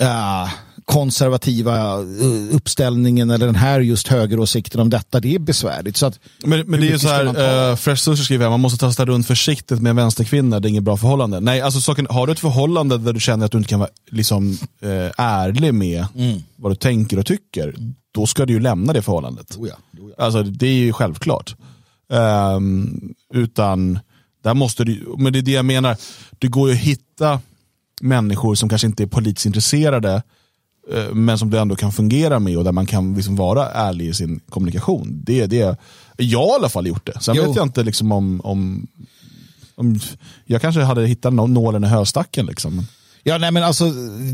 uh, 0.00 0.52
konservativa 0.86 1.98
uh, 1.98 2.54
uppställningen 2.54 3.30
eller 3.30 3.46
den 3.46 3.54
här 3.54 3.80
just 3.80 4.08
högeråsikten 4.08 4.80
om 4.80 4.90
detta, 4.90 5.20
det 5.20 5.34
är 5.34 5.38
besvärligt. 5.38 5.96
Så 5.96 6.06
att, 6.06 6.20
Men, 6.44 6.60
men 6.66 6.80
det 6.80 6.86
är 6.86 6.90
ju 6.90 6.98
så 6.98 7.08
här, 7.08 7.70
uh, 7.70 7.76
Fresh 7.76 8.02
Sushi 8.02 8.24
skriver 8.24 8.50
man 8.50 8.60
måste 8.60 8.86
testa 8.86 9.04
runt 9.04 9.26
försiktigt 9.26 9.82
med 9.82 9.90
en 9.90 9.96
vänsterkvinna, 9.96 10.60
det 10.60 10.68
är 10.68 10.70
inget 10.70 10.82
bra 10.82 10.96
förhållande. 10.96 11.40
Nej, 11.40 11.60
alltså 11.60 11.80
saken, 11.80 12.06
har 12.10 12.26
du 12.26 12.32
ett 12.32 12.40
förhållande 12.40 12.98
där 12.98 13.12
du 13.12 13.20
känner 13.20 13.46
att 13.46 13.52
du 13.52 13.58
inte 13.58 13.70
kan 13.70 13.80
vara 13.80 13.90
liksom, 14.10 14.50
uh, 14.84 15.10
ärlig 15.16 15.74
med 15.74 16.06
mm. 16.14 16.42
vad 16.56 16.72
du 16.72 16.76
tänker 16.76 17.18
och 17.18 17.26
tycker, 17.26 17.74
då 18.12 18.26
ska 18.26 18.46
du 18.46 18.52
ju 18.52 18.60
lämna 18.60 18.92
det 18.92 19.02
förhållandet. 19.02 19.56
Oh 19.56 19.68
ja, 19.68 19.74
oh 20.00 20.10
ja. 20.16 20.24
Alltså 20.24 20.42
det 20.42 20.66
är 20.66 20.72
ju 20.72 20.92
självklart. 20.92 21.56
Um, 22.08 23.14
utan, 23.34 23.98
där 24.44 24.54
måste 24.54 24.84
du, 24.84 25.14
men 25.18 25.32
det 25.32 25.38
är 25.38 25.42
det 25.42 25.52
jag 25.52 25.64
menar, 25.64 25.96
det 26.38 26.48
går 26.48 26.68
ju 26.68 26.74
att 26.74 26.80
hitta 26.80 27.40
människor 28.00 28.54
som 28.54 28.68
kanske 28.68 28.86
inte 28.86 29.02
är 29.02 29.06
politiskt 29.06 29.46
intresserade, 29.46 30.12
eh, 30.14 30.22
men 31.12 31.38
som 31.38 31.50
du 31.50 31.58
ändå 31.58 31.76
kan 31.76 31.92
fungera 31.92 32.38
med 32.38 32.58
och 32.58 32.64
där 32.64 32.72
man 32.72 32.86
kan 32.86 33.14
liksom 33.14 33.36
vara 33.36 33.68
ärlig 33.70 34.06
i 34.06 34.14
sin 34.14 34.40
kommunikation. 34.48 35.20
Det, 35.24 35.46
det, 35.46 35.78
jag 36.16 36.38
har 36.38 36.52
i 36.52 36.54
alla 36.54 36.68
fall 36.68 36.86
gjort 36.86 37.06
det. 37.06 37.20
Sen 37.20 37.36
Jo. 37.36 37.42
vet 37.46 37.56
jag 37.56 37.62
inte 37.66 37.82
liksom 37.82 38.12
om, 38.12 38.40
om, 38.44 38.86
om 39.74 39.98
jag 40.44 40.60
kanske 40.60 40.80
hade 40.82 41.06
hittat 41.06 41.32
nå- 41.32 41.46
nålen 41.46 41.84
i 41.84 41.86
höstacken. 41.86 42.46
Liksom. 42.46 42.86
Ja, 43.22 43.38
nej, 43.38 43.50
men 43.50 43.62
alltså, 43.62 43.84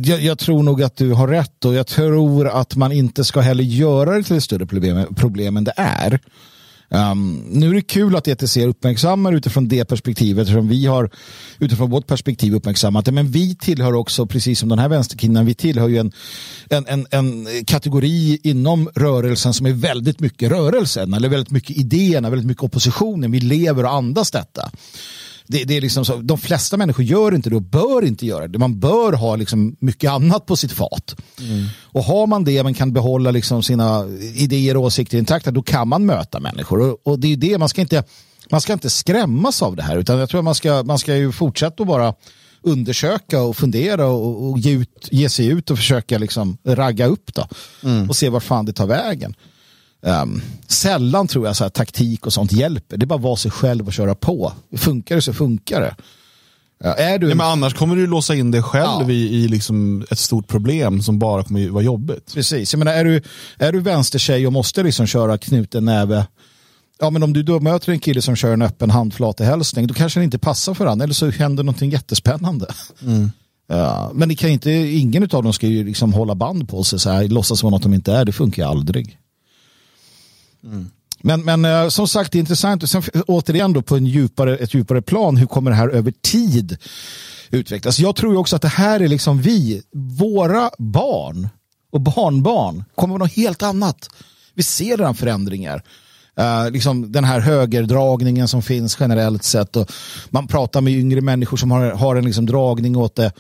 jag, 0.05 0.23
jag 0.23 0.39
tror 0.39 0.63
nog 0.63 0.83
att 0.83 0.97
du 0.97 1.13
har 1.13 1.29
rätt 1.29 1.65
och 1.65 1.75
jag 1.75 1.87
tror 1.87 2.49
att 2.49 2.77
man 2.77 2.93
inte 2.93 3.25
ska 3.25 3.41
heller 3.41 3.65
göra 3.65 4.17
det 4.17 4.23
till 4.23 4.37
ett 4.37 4.45
större 4.45 4.67
problem, 4.67 5.15
problem 5.15 5.57
än 5.57 5.65
det 5.65 5.75
är. 5.77 6.21
Um, 6.95 7.45
nu 7.49 7.71
är 7.71 7.75
det 7.75 7.83
kul 7.83 8.17
att 8.17 8.29
ETC 8.29 8.57
uppmärksammar 8.57 9.33
utifrån 9.33 9.69
det 9.69 9.85
perspektivet 9.85 10.43
eftersom 10.43 10.69
vi 10.69 10.87
har 10.87 11.11
utifrån 11.59 11.91
vårt 11.91 12.07
perspektiv 12.07 12.55
uppmärksammat 12.55 13.05
det. 13.05 13.13
Men 13.13 13.31
vi 13.31 13.55
tillhör 13.55 13.95
också, 13.95 14.27
precis 14.27 14.59
som 14.59 14.69
den 14.69 14.79
här 14.79 14.89
vänsterkvinnan, 14.89 15.47
vi 15.47 15.55
tillhör 15.55 15.89
ju 15.89 15.99
en, 15.99 16.13
en, 16.71 16.87
en, 16.87 17.07
en 17.11 17.65
kategori 17.65 18.41
inom 18.43 18.91
rörelsen 18.95 19.55
som 19.55 19.67
är 19.67 19.73
väldigt 19.73 20.21
mycket 20.21 20.51
rörelsen 20.51 21.15
eller 21.15 21.29
väldigt 21.29 21.51
mycket 21.51 21.77
idéerna, 21.77 22.31
väldigt 22.31 22.49
mycket 22.49 22.65
oppositionen. 22.65 23.31
Vi 23.31 23.41
lever 23.41 23.85
och 23.85 23.93
andas 23.93 24.31
detta. 24.31 24.71
Det, 25.53 25.65
det 25.65 25.77
är 25.77 25.81
liksom 25.81 26.05
så, 26.05 26.17
de 26.17 26.39
flesta 26.39 26.77
människor 26.77 27.05
gör 27.05 27.35
inte 27.35 27.51
det 27.51 27.57
och 27.57 27.63
bör 27.63 28.05
inte 28.05 28.27
göra 28.27 28.49
det. 28.49 28.59
Man 28.59 28.81
bör 28.81 29.13
ha 29.13 29.37
liksom 29.37 29.77
mycket 29.81 30.11
annat 30.11 30.47
på 30.47 30.57
sitt 30.57 30.73
fat. 30.73 31.17
Och 31.83 32.05
har 32.05 32.27
man 32.27 32.45
det, 32.45 32.63
men 32.63 32.75
kan 32.75 32.93
behålla 32.93 33.31
liksom 33.31 33.63
sina 33.63 34.07
idéer 34.35 34.77
och 34.77 34.83
åsikter 34.83 35.19
intakta, 35.19 35.51
då 35.51 35.63
kan 35.63 35.89
man 35.89 36.07
möta 36.07 36.41
människor. 36.41 36.81
Och, 36.81 37.07
och 37.07 37.19
det 37.19 37.33
är 37.33 37.37
det, 37.37 37.59
man 37.59 37.69
ska, 37.69 37.81
inte, 37.81 38.05
man 38.51 38.61
ska 38.61 38.73
inte 38.73 38.91
skrämmas 38.91 39.63
av 39.63 39.77
det 39.77 39.83
här, 39.83 39.97
utan 39.97 40.19
jag 40.19 40.29
tror 40.29 40.41
att 40.41 40.45
man 40.45 40.55
ska, 40.55 40.83
man 40.83 40.99
ska 40.99 41.17
ju 41.17 41.33
fortsätta 41.33 41.83
att 41.83 41.89
bara 41.89 42.15
undersöka 42.63 43.43
och 43.43 43.57
fundera 43.57 44.07
och, 44.07 44.51
och 44.51 44.59
ge, 44.59 44.73
ut, 44.73 45.09
ge 45.11 45.29
sig 45.29 45.47
ut 45.47 45.71
och 45.71 45.77
försöka 45.79 46.19
liksom 46.19 46.57
ragga 46.65 47.07
upp 47.07 47.35
då. 47.35 47.47
Och 48.09 48.17
se 48.17 48.29
var 48.29 48.41
fan 48.41 48.65
det 48.65 48.73
tar 48.73 48.87
vägen. 48.87 49.35
Um, 50.07 50.43
sällan 50.69 51.29
tror 51.29 51.47
jag 51.47 51.57
så 51.57 51.65
här, 51.65 51.69
taktik 51.71 52.27
och 52.27 52.33
sånt 52.33 52.53
hjälper. 52.53 52.97
Det 52.97 53.05
är 53.05 53.07
bara 53.07 53.15
att 53.15 53.23
vara 53.23 53.37
sig 53.37 53.51
själv 53.51 53.87
och 53.87 53.93
köra 53.93 54.15
på. 54.15 54.53
Funkar 54.77 55.15
det 55.17 55.23
så 55.23 55.33
funkar 55.33 55.81
det. 55.81 55.95
Ja, 56.85 56.95
är 56.95 57.19
du 57.19 57.29
Ja, 57.29 57.35
men 57.35 57.47
annars 57.47 57.75
kommer 57.75 57.97
du 57.97 58.07
låsa 58.07 58.35
in 58.35 58.51
dig 58.51 58.63
själv 58.63 59.03
Ja. 59.03 59.11
i, 59.11 59.35
i 59.45 59.49
liksom 59.49 60.07
ett 60.11 60.19
stort 60.19 60.49
problem 60.49 61.03
som 61.03 61.19
bara 61.19 61.45
kommer 61.45 61.69
vara 61.69 61.85
jobbigt. 61.85 62.35
Precis, 62.35 62.73
jag 62.73 62.79
menar, 62.79 62.93
är 62.93 63.05
du, 63.05 63.23
är 63.59 63.73
du 63.73 63.81
vänstertjej 63.81 64.47
och 64.47 64.53
måste 64.53 64.83
liksom 64.83 65.07
köra 65.07 65.39
knuten 65.39 65.85
näve 65.85 66.27
Ja, 67.01 67.11
men 67.11 67.23
om 67.23 67.33
du 67.33 67.43
då 67.43 67.61
möter 67.61 67.93
en 67.93 67.99
kille 67.99 68.23
som 68.23 68.37
kör 68.37 68.53
en 68.53 68.63
öppen 68.63 68.91
handflatehälsning 68.91 69.87
då 69.87 69.95
kanske 69.95 70.21
det 70.21 70.25
inte 70.25 70.39
passar 70.39 70.75
för 70.75 70.85
honom 70.87 71.01
eller 71.01 71.15
så 71.15 71.31
händer 71.31 71.63
någonting 71.63 71.91
jättespännande. 71.91 72.67
Ja, 73.69 74.11
men 74.15 74.29
det 74.29 74.35
kan 74.35 74.51
inte, 74.51 74.71
ingen 74.71 75.23
av 75.23 75.43
dem 75.43 75.53
ska 75.53 75.67
ju 75.67 75.85
liksom 75.85 76.13
hålla 76.13 76.35
band 76.35 76.69
på 76.69 76.85
sig 76.85 76.99
så 76.99 77.11
här, 77.11 77.29
låtsas 77.29 77.59
som 77.59 77.71
något 77.71 77.83
de 77.83 77.95
inte 77.95 78.13
är, 78.13 78.25
det 78.25 78.33
funkar 78.33 78.63
ju 78.63 78.69
men, 81.23 81.45
men 81.45 81.65
eh, 81.65 81.89
som 81.89 82.09
sagt, 82.09 82.33
det 82.33 82.39
är 82.39 82.41
intressant. 82.41 82.83
Och 82.83 82.91
Sen, 82.91 83.03
återigen 83.27 83.73
då 83.73 83.83
på 83.83 83.97
en 83.97 84.07
djupare, 84.07 84.57
ett 84.57 84.75
djupare 84.75 85.03
plan, 85.03 85.37
hur 85.37 85.47
kommer 85.47 85.71
det 85.71 85.77
här 85.77 85.89
över 85.89 86.13
tid 86.23 86.77
utvecklas? 87.51 87.99
Jag 87.99 88.17
tror 88.17 88.33
ju 88.33 88.39
också 88.39 88.57
att 88.57 88.63
det 88.63 88.69
här 88.69 89.01
är 89.01 89.09
liksom 89.09 89.41
vi, 89.41 89.83
våra 90.19 90.71
barn 90.79 91.49
och 91.93 92.01
barnbarn 92.01 92.85
kommer 92.95 93.13
vara 93.13 93.25
något 93.25 93.37
helt 93.37 93.63
annat. 93.63 94.11
Vi 94.55 94.63
ser 94.63 94.97
redan 94.97 95.15
förändringar. 95.15 95.83
Uh, 96.41 96.71
liksom 96.71 97.13
den 97.13 97.25
här 97.25 97.41
högerdragningen 97.41 98.49
som 98.49 98.63
finns 98.63 98.97
generellt 99.01 99.43
sett. 99.43 99.77
Och 99.77 99.93
man 100.31 100.47
pratar 100.47 100.81
med 100.81 100.93
yngre 100.93 101.21
människor 101.21 101.57
som 101.57 101.71
har, 101.71 101.91
har 101.91 102.17
en 102.17 102.25
liksom 102.25 102.47
dragning 102.47 102.97
åt 102.97 103.17
det. 103.17 103.33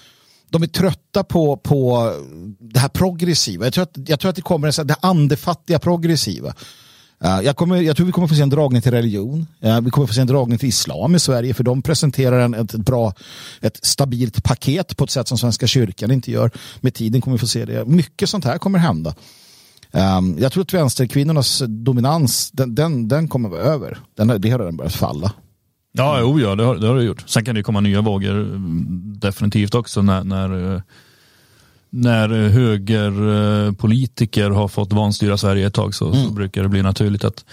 De 0.51 0.63
är 0.63 0.67
trötta 0.67 1.25
på, 1.25 1.57
på 1.57 2.13
det 2.61 2.79
här 2.79 2.89
progressiva. 2.89 3.65
Jag 3.65 3.73
tror 3.73 3.83
att, 3.83 4.09
jag 4.09 4.21
tror 4.21 4.29
att 4.29 4.37
det 4.37 4.43
kommer 4.43 4.81
en 4.81 4.87
det 4.87 4.97
andefattiga 5.01 5.79
progressiva. 5.79 6.55
Eh, 7.25 7.41
jag, 7.41 7.57
kommer, 7.57 7.81
jag 7.81 7.97
tror 7.97 8.07
vi 8.07 8.13
kommer 8.13 8.29
få 8.29 8.35
se 8.35 8.43
en 8.43 8.51
dragning 8.51 8.83
till 8.83 8.93
religion. 8.93 9.47
Eh, 9.61 9.81
vi 9.81 9.91
kommer 9.91 10.07
få 10.07 10.15
se 10.15 10.21
en 10.21 10.27
dragning 10.27 10.59
till 10.59 10.69
islam 10.69 11.15
i 11.15 11.19
Sverige 11.19 11.55
för 11.55 11.65
de 11.65 11.83
presenterar 11.83 12.41
en, 12.41 12.55
ett, 12.55 12.73
bra, 12.73 13.15
ett 13.61 13.85
stabilt 13.85 14.45
paket 14.45 14.97
på 14.97 15.05
ett 15.05 15.11
sätt 15.11 15.29
som 15.29 15.39
Svenska 15.39 15.67
kyrkan 15.67 16.11
inte 16.11 16.31
gör. 16.31 16.51
Med 16.81 16.95
tiden 16.95 17.21
kommer 17.21 17.37
vi 17.37 17.41
få 17.41 17.47
se 17.47 17.65
det. 17.65 17.85
Mycket 17.85 18.29
sånt 18.29 18.45
här 18.45 18.59
kommer 18.59 18.79
hända. 18.79 19.15
Ehm, 19.93 20.39
jag 20.39 20.53
tror 20.53 20.63
att 20.63 20.75
vänsterkvinnornas 20.75 21.63
dominans, 21.69 22.51
den, 22.51 22.75
den, 22.75 23.09
den 23.09 23.29
kommer 23.29 23.49
vara 23.49 23.61
över. 23.61 23.99
Den, 24.17 24.41
det 24.41 24.51
har 24.51 24.59
redan 24.59 24.77
börjat 24.77 24.95
falla. 24.95 25.33
Ja, 25.93 26.21
jo, 26.21 26.41
ja 26.41 26.55
det, 26.55 26.65
har, 26.65 26.77
det 26.77 26.87
har 26.87 26.97
det 26.97 27.05
gjort. 27.05 27.25
Sen 27.27 27.45
kan 27.45 27.55
det 27.55 27.63
komma 27.63 27.81
nya 27.81 28.01
vågor 28.01 28.41
mm, 28.41 29.15
definitivt 29.19 29.75
också 29.75 30.03
när, 30.03 30.25
när, 30.25 30.75
eh, 30.75 30.81
när 31.95 32.49
högerpolitiker 32.49 34.51
har 34.51 34.69
fått 34.69 34.93
vanstyra 34.93 35.37
Sverige 35.37 35.67
ett 35.67 35.75
tag 35.75 35.95
så, 35.95 36.15
så 36.15 36.31
brukar 36.31 36.63
det 36.63 36.69
bli 36.69 36.83
naturligt 36.83 37.25
att 37.25 37.45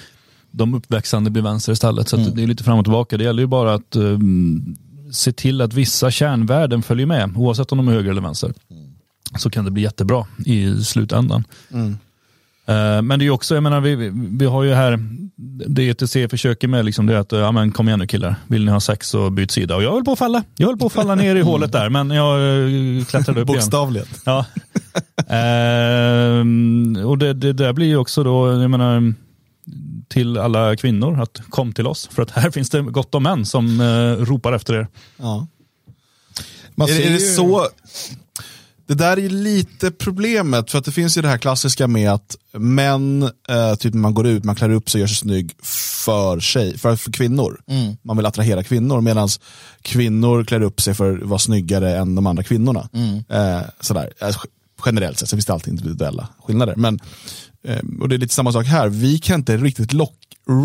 de 0.51 0.73
uppväxande 0.73 1.29
blir 1.29 1.43
vänster 1.43 1.73
istället. 1.73 2.09
Så 2.09 2.15
att 2.15 2.35
det 2.35 2.43
är 2.43 2.47
lite 2.47 2.63
fram 2.63 2.79
och 2.79 2.85
tillbaka. 2.85 3.17
Det 3.17 3.23
gäller 3.23 3.43
ju 3.43 3.47
bara 3.47 3.73
att 3.73 3.95
um, 3.95 4.75
se 5.11 5.31
till 5.31 5.61
att 5.61 5.73
vissa 5.73 6.11
kärnvärden 6.11 6.83
följer 6.83 7.05
med 7.05 7.37
oavsett 7.37 7.71
om 7.71 7.77
de 7.77 7.87
är 7.87 7.91
höger 7.91 8.11
eller 8.11 8.21
vänster. 8.21 8.53
Så 9.37 9.49
kan 9.49 9.65
det 9.65 9.71
bli 9.71 9.83
jättebra 9.83 10.27
i 10.45 10.83
slutändan. 10.83 11.43
Eh, 11.69 11.91
Men 13.03 13.09
det 13.19 13.23
är 13.23 13.25
ju 13.25 13.31
också, 13.31 13.53
jag 13.53 13.63
menar, 13.63 13.81
vi, 13.81 14.11
vi, 14.39 14.45
har 14.45 14.63
ju 14.63 14.73
här, 14.73 14.99
det 15.67 15.89
ETC 15.89 16.13
försöker 16.29 16.67
med 16.67 16.85
liksom 16.85 17.05
det 17.05 17.13
är 17.15 17.17
att, 17.17 17.31
ja 17.31 17.51
men 17.51 17.71
kom 17.71 17.87
igen 17.87 17.99
nu 17.99 18.07
killar, 18.07 18.35
vill 18.47 18.65
ni 18.65 18.71
ha 18.71 18.79
sex 18.79 19.09
så 19.09 19.29
byt 19.29 19.51
sida. 19.51 19.75
Och 19.75 19.83
jag 19.83 19.91
höll 19.91 20.03
på 20.03 20.11
att 20.11 20.19
falla, 20.19 20.43
jag 20.55 20.67
höll 20.67 20.77
på 20.77 20.85
att 20.85 20.93
falla 20.93 21.15
ner 21.15 21.35
i 21.35 21.41
hålet 21.51 21.71
där, 21.71 21.89
men 21.89 22.09
jag 22.11 22.35
eh, 22.39 23.05
klättrade 23.05 23.41
upp 23.41 23.49
igen. 23.49 23.57
Bokstavligen. 23.59 24.07
Ja. 24.25 24.45
Ehm, 25.27 26.97
och 27.05 27.17
det, 27.17 27.33
det 27.33 27.53
där 27.53 27.73
blir 27.73 27.87
ju 27.87 27.97
också 27.97 28.23
då, 28.23 28.61
jag 28.61 28.71
menar, 28.71 29.13
till 30.07 30.37
alla 30.37 30.75
kvinnor 30.75 31.21
att 31.21 31.41
kom 31.49 31.73
till 31.73 31.87
oss. 31.87 32.09
För 32.11 32.21
att 32.23 32.31
här 32.31 32.51
finns 32.51 32.69
det 32.69 32.81
gott 32.81 33.15
om 33.15 33.23
män 33.23 33.45
som 33.45 33.81
eh, 33.81 34.25
ropar 34.25 34.53
efter 34.53 34.73
er. 34.73 34.87
Ja. 35.17 35.47
Man 36.75 36.89
Är, 36.89 36.93
ser 36.93 37.01
är 37.05 37.09
det 37.09 37.13
ju- 37.13 37.19
så? 37.35 37.67
Det 38.89 38.95
där 38.95 39.17
är 39.17 39.21
ju 39.21 39.29
lite 39.29 39.91
problemet, 39.91 40.71
för 40.71 40.77
att 40.77 40.85
det 40.85 40.91
finns 40.91 41.17
ju 41.17 41.21
det 41.21 41.27
här 41.27 41.37
klassiska 41.37 41.87
med 41.87 42.11
att 42.11 42.37
män, 42.53 43.23
eh, 43.49 43.75
typ 43.75 43.93
när 43.93 44.01
man 44.01 44.13
går 44.13 44.27
ut, 44.27 44.43
man 44.43 44.55
klär 44.55 44.69
upp 44.69 44.89
sig 44.89 44.99
och 44.99 45.01
gör 45.01 45.07
sig 45.07 45.15
snygg 45.17 45.51
för, 46.05 46.39
tjej, 46.39 46.77
för, 46.77 46.95
för 46.95 47.11
kvinnor. 47.11 47.61
Man 48.01 48.17
vill 48.17 48.25
attrahera 48.25 48.63
kvinnor, 48.63 49.01
medan 49.01 49.29
kvinnor 49.81 50.43
klär 50.43 50.61
upp 50.61 50.81
sig 50.81 50.93
för 50.93 51.17
att 51.17 51.23
vara 51.23 51.39
snyggare 51.39 51.97
än 51.97 52.15
de 52.15 52.27
andra 52.27 52.43
kvinnorna. 52.43 52.89
Eh, 53.29 53.61
sådär. 53.79 54.13
Eh, 54.21 54.35
Generellt 54.85 55.19
sett, 55.19 55.29
så 55.29 55.35
finns 55.35 55.45
det 55.45 55.53
alltid 55.53 55.71
individuella 55.73 56.27
skillnader. 56.43 56.75
Men, 56.75 56.99
eh, 57.63 57.79
och 58.01 58.09
det 58.09 58.15
är 58.15 58.19
lite 58.19 58.33
samma 58.35 58.51
sak 58.51 58.65
här, 58.65 58.89
vi 58.89 59.19
kan 59.19 59.39
inte 59.39 59.57
riktigt, 59.57 59.93
lock, 59.93 60.17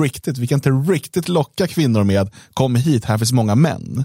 riktigt, 0.02 0.38
vi 0.38 0.46
kan 0.46 0.56
inte 0.56 0.70
riktigt 0.70 1.28
locka 1.28 1.66
kvinnor 1.66 2.04
med 2.04 2.30
kom 2.54 2.76
hit, 2.76 3.04
här 3.04 3.18
finns 3.18 3.32
många 3.32 3.54
män. 3.54 4.04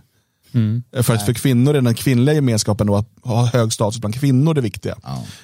För 1.04 1.14
att 1.14 1.26
för 1.26 1.34
kvinnor 1.34 1.76
är 1.76 1.82
den 1.82 1.94
kvinnliga 1.96 2.36
gemenskapen 2.36 2.88
då 2.88 2.96
att 2.96 3.08
ha 3.24 3.46
hög 3.46 3.74
status 3.74 4.00
bland 4.00 4.16
kvinnor 4.16 4.54
det 4.54 4.62
viktiga. 4.62 4.96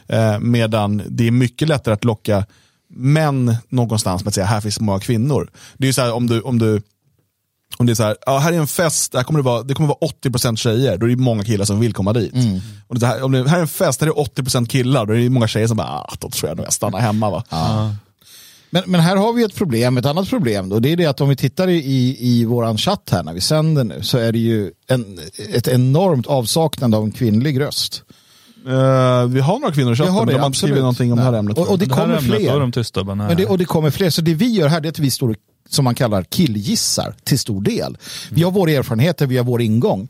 Eh, 0.07 0.39
medan 0.39 1.01
det 1.09 1.27
är 1.27 1.31
mycket 1.31 1.67
lättare 1.67 1.93
att 1.93 2.03
locka 2.03 2.45
män 2.89 3.55
någonstans 3.69 4.23
med 4.23 4.27
att 4.27 4.33
säga 4.33 4.45
här 4.45 4.61
finns 4.61 4.79
många 4.79 4.99
kvinnor. 4.99 5.49
Det 5.77 5.85
är 5.85 5.87
ju 5.87 5.93
så 5.93 6.01
här 6.01 6.13
om 6.13 6.27
du, 6.27 6.41
om 6.41 6.59
du 6.59 6.81
om 7.77 7.85
det 7.85 7.91
är 7.91 7.95
så 7.95 8.03
här, 8.03 8.15
ja, 8.25 8.37
här 8.37 8.53
är 8.53 8.57
en 8.57 8.67
fest, 8.67 9.13
här 9.15 9.23
kommer 9.23 9.39
det, 9.39 9.43
vara, 9.43 9.63
det 9.63 9.73
kommer 9.73 9.87
vara 9.87 10.11
80% 10.23 10.55
tjejer, 10.55 10.97
då 10.97 11.05
är 11.05 11.09
det 11.09 11.15
många 11.15 11.43
killar 11.43 11.65
som 11.65 11.79
vill 11.79 11.93
komma 11.93 12.13
dit. 12.13 12.33
Och 12.87 12.99
det 12.99 13.07
här, 13.07 13.23
om 13.23 13.31
det 13.31 13.49
här 13.49 13.57
är 13.57 13.61
en 13.61 13.67
fest, 13.67 14.01
här 14.01 14.07
är 14.07 14.11
80% 14.11 14.65
killar, 14.67 15.05
då 15.05 15.13
är 15.13 15.17
det 15.17 15.29
många 15.29 15.47
tjejer 15.47 15.67
som 15.67 15.77
bara, 15.77 15.87
ah, 15.87 16.13
då 16.19 16.29
tror 16.29 16.49
jag 16.49 16.57
nog 16.57 16.65
jag 16.65 16.73
stannar 16.73 16.99
hemma. 16.99 17.29
Va? 17.29 17.43
Men, 18.69 18.83
men 18.85 19.01
här 19.01 19.15
har 19.15 19.33
vi 19.33 19.43
ett 19.43 19.55
problem, 19.55 19.97
ett 19.97 20.05
annat 20.05 20.29
problem 20.29 20.69
då. 20.69 20.79
Det 20.79 20.91
är 20.91 20.97
det 20.97 21.05
att 21.05 21.21
om 21.21 21.29
vi 21.29 21.35
tittar 21.35 21.67
i, 21.67 22.17
i, 22.19 22.45
våran 22.45 22.77
chatt 22.77 23.09
här 23.11 23.23
när 23.23 23.33
vi 23.33 23.41
sänder 23.41 23.83
nu 23.83 24.03
så 24.03 24.17
är 24.17 24.31
det 24.31 24.39
ju 24.39 24.71
en, 24.87 25.19
ett 25.53 25.67
enormt 25.67 26.27
avsaknande 26.27 26.97
av 26.97 27.03
en 27.03 27.11
kvinnlig 27.11 27.59
röst. 27.59 28.03
Eh, 28.67 29.25
vi 29.27 29.39
har 29.39 29.59
några 29.59 29.73
kvinnor 29.73 29.93
i 29.93 29.95
chatten, 29.95 30.15
men 30.15 30.27
de 30.27 30.33
har 30.39 30.45
inte 30.47 30.57
skrivit 30.57 30.77
någonting 30.79 31.11
om 31.11 31.17
det 31.17 31.23
här 31.23 31.33
ämnet. 31.33 31.57
Och- 31.57 31.69
och 31.71 31.79
det 31.79 31.85
Det 31.85 31.91
kommer 31.91 32.19
fler. 32.19 32.59
de 32.59 32.71
tysta. 32.71 33.03
Men, 33.03 33.17
Men 33.17 33.37
det, 33.37 33.45
och 33.45 33.57
det 33.57 33.65
kommer 33.65 33.91
fler. 33.91 34.09
Så 34.09 34.21
det 34.21 34.33
vi 34.33 34.49
gör 34.49 34.67
här 34.67 34.81
det 34.81 34.87
är 34.87 34.89
att 34.89 34.99
vi 34.99 35.11
står 35.11 35.35
som 35.69 35.83
man 35.85 35.95
kallar 35.95 36.23
killgissar 36.23 37.15
till 37.23 37.39
stor 37.39 37.61
del. 37.61 37.97
Vi 38.31 38.43
har 38.43 38.51
våra 38.51 38.71
erfarenheter, 38.71 39.27
vi 39.27 39.37
har 39.37 39.43
vår 39.45 39.61
ingång. 39.61 40.09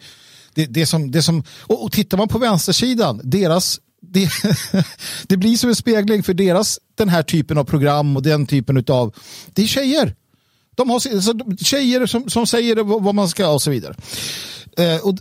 Det, 0.53 0.65
det 0.65 0.85
som, 0.85 1.11
det 1.11 1.21
som, 1.21 1.43
och, 1.61 1.83
och 1.83 1.91
tittar 1.91 2.17
man 2.17 2.27
på 2.27 2.37
vänstersidan, 2.37 3.21
deras 3.23 3.79
det, 4.09 4.29
det 5.27 5.37
blir 5.37 5.57
som 5.57 5.69
en 5.69 5.75
spegling 5.75 6.23
för 6.23 6.33
deras, 6.33 6.79
den 6.95 7.09
här 7.09 7.23
typen 7.23 7.57
av 7.57 7.63
program 7.63 8.15
och 8.15 8.23
den 8.23 8.45
typen 8.45 8.83
av, 8.87 9.15
det 9.53 9.63
är 9.63 9.67
tjejer. 9.67 10.15
De 10.75 10.89
har 10.89 10.99
så, 11.21 11.39
tjejer 11.57 12.05
som, 12.05 12.29
som 12.29 12.47
säger 12.47 12.83
vad 12.99 13.15
man 13.15 13.29
ska 13.29 13.49
och 13.49 13.61
så 13.61 13.71
vidare. 13.71 13.95
Eh, 14.77 14.97
och, 14.97 15.17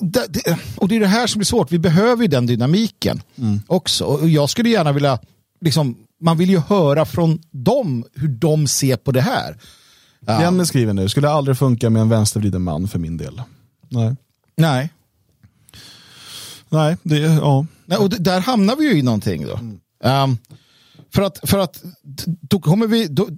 det, 0.00 0.26
det, 0.28 0.58
och 0.76 0.88
det 0.88 0.96
är 0.96 1.00
det 1.00 1.06
här 1.06 1.26
som 1.26 1.38
blir 1.38 1.46
svårt, 1.46 1.72
vi 1.72 1.78
behöver 1.78 2.22
ju 2.22 2.28
den 2.28 2.46
dynamiken 2.46 3.22
mm. 3.38 3.60
också. 3.66 4.04
Och 4.04 4.28
jag 4.28 4.50
skulle 4.50 4.68
gärna 4.68 4.92
vilja, 4.92 5.18
liksom, 5.60 5.96
man 6.20 6.38
vill 6.38 6.50
ju 6.50 6.58
höra 6.58 7.04
från 7.04 7.42
dem 7.50 8.04
hur 8.14 8.28
de 8.28 8.66
ser 8.66 8.96
på 8.96 9.12
det 9.12 9.20
här. 9.20 9.56
Jenny 10.26 10.66
skriver 10.66 10.92
nu, 10.92 11.08
skulle 11.08 11.28
aldrig 11.28 11.58
funka 11.58 11.90
med 11.90 12.02
en 12.02 12.08
vänstervriden 12.08 12.62
man 12.62 12.88
för 12.88 12.98
min 12.98 13.16
del. 13.16 13.42
Nej. 13.88 14.16
Nej. 14.56 14.90
Nej, 16.68 16.96
det, 17.02 17.18
ja. 17.18 17.66
Nej, 17.86 17.98
och 17.98 18.10
där 18.10 18.40
hamnar 18.40 18.76
vi 18.76 18.84
ju 18.84 18.98
i 18.98 19.02
någonting 19.02 19.46
då. 19.46 19.56
Mm. 19.56 19.80
Um, 20.24 20.38
för 21.14 21.22
att, 21.22 21.40
för 21.42 21.58
att 21.58 21.82
då 22.40 22.60
kommer 22.60 22.86
vi, 22.86 23.06
då, 23.06 23.28